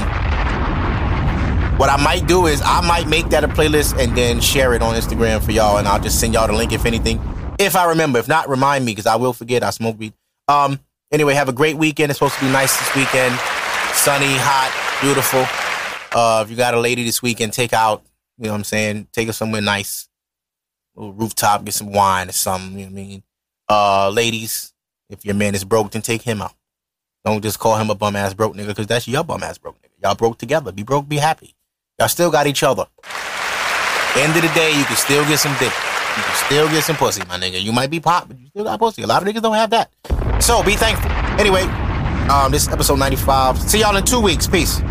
what 1.78 1.90
I 1.90 2.02
might 2.02 2.28
do 2.28 2.48
is 2.48 2.62
I 2.64 2.86
might 2.86 3.08
make 3.08 3.30
that 3.30 3.44
a 3.44 3.48
playlist 3.48 3.98
and 4.02 4.18
then 4.18 4.42
share 4.42 4.74
it 4.74 4.82
on 4.82 4.96
Instagram 4.96 5.42
for 5.44 5.52
y'all, 5.52 5.78
and 5.78 5.88
I'll 5.88 6.00
just 6.00 6.20
send 6.20 6.34
y'all 6.34 6.48
the 6.48 6.54
link 6.54 6.72
if 6.72 6.86
anything. 6.86 7.22
If 7.60 7.76
I 7.76 7.90
remember. 7.90 8.20
If 8.20 8.28
not, 8.28 8.50
remind 8.50 8.86
me 8.86 8.94
because 8.94 9.06
I 9.06 9.18
will 9.18 9.34
forget. 9.34 9.64
I 9.64 9.70
smoke 9.72 10.00
weed. 10.00 10.14
Um, 10.48 10.80
anyway, 11.12 11.34
have 11.34 11.50
a 11.50 11.54
great 11.54 11.78
weekend. 11.78 12.10
It's 12.10 12.20
supposed 12.20 12.36
to 12.36 12.42
be 12.42 12.52
nice 12.52 12.78
this 12.78 12.96
weekend. 12.96 13.34
Sunny, 13.94 14.34
hot, 14.38 14.72
beautiful. 15.02 15.46
Uh, 16.18 16.42
if 16.44 16.50
you 16.50 16.56
got 16.56 16.74
a 16.74 16.80
lady 16.80 17.04
this 17.04 17.22
weekend, 17.22 17.54
take 17.54 17.74
out. 17.74 18.04
You 18.40 18.46
know 18.46 18.52
what 18.52 18.58
I'm 18.60 18.64
saying? 18.64 19.08
Take 19.12 19.28
her 19.28 19.34
somewhere 19.34 19.62
nice. 19.62 20.08
little 20.96 21.14
rooftop, 21.14 21.66
get 21.66 21.74
some 21.74 21.92
wine 21.92 22.30
or 22.30 22.32
something. 22.32 22.80
You 22.80 22.86
know 22.86 22.92
what 22.92 23.00
I 23.00 23.04
mean? 23.04 23.24
Uh, 23.68 24.10
ladies, 24.10 24.74
if 25.10 25.26
your 25.26 25.36
man 25.36 25.56
is 25.56 25.66
broke, 25.66 25.92
then 25.92 26.02
take 26.02 26.22
him 26.22 26.42
out. 26.42 26.54
Don't 27.26 27.42
just 27.42 27.60
call 27.60 27.78
him 27.78 27.90
a 27.90 27.96
bum 27.96 28.16
ass 28.16 28.34
broke 28.34 28.56
nigga 28.56 28.68
because 28.68 28.88
that's 28.88 29.08
your 29.08 29.24
bum 29.26 29.44
ass 29.44 29.58
broke 29.58 29.76
nigga. 29.82 29.92
Y'all 30.02 30.16
broke 30.16 30.38
together. 30.38 30.72
Be 30.72 30.84
broke, 30.84 31.10
be 31.10 31.18
happy. 31.18 31.54
Y'all 32.00 32.08
still 32.08 32.32
got 32.32 32.48
each 32.48 32.64
other. 32.64 32.86
End 34.16 34.36
of 34.36 34.42
the 34.42 34.52
day, 34.56 34.72
you 34.78 34.86
can 34.86 34.96
still 34.96 35.28
get 35.28 35.38
some 35.38 35.54
dick. 35.60 35.74
You 36.18 36.24
can 36.24 36.36
still 36.46 36.70
get 36.70 36.84
some 36.84 36.96
pussy, 36.96 37.22
my 37.28 37.38
nigga. 37.38 37.62
You 37.62 37.74
might 37.74 37.90
be 37.90 38.00
pop, 38.00 38.30
but 38.30 38.40
you 38.40 38.48
still 38.48 38.64
got 38.64 38.80
pussy. 38.80 39.02
A 39.04 39.08
lot 39.08 39.22
of 39.22 39.28
niggas 39.28 39.42
don't 39.42 39.56
have 39.56 39.70
that. 39.72 39.92
So 40.42 40.64
be 40.64 40.76
thankful. 40.76 41.12
Anyway, 41.40 41.64
um, 42.30 42.52
this 42.52 42.64
is 42.64 42.70
episode 42.70 43.00
95. 43.00 43.60
See 43.62 43.82
y'all 43.82 43.96
in 43.98 44.06
two 44.06 44.22
weeks. 44.22 44.48
Peace. 44.48 44.82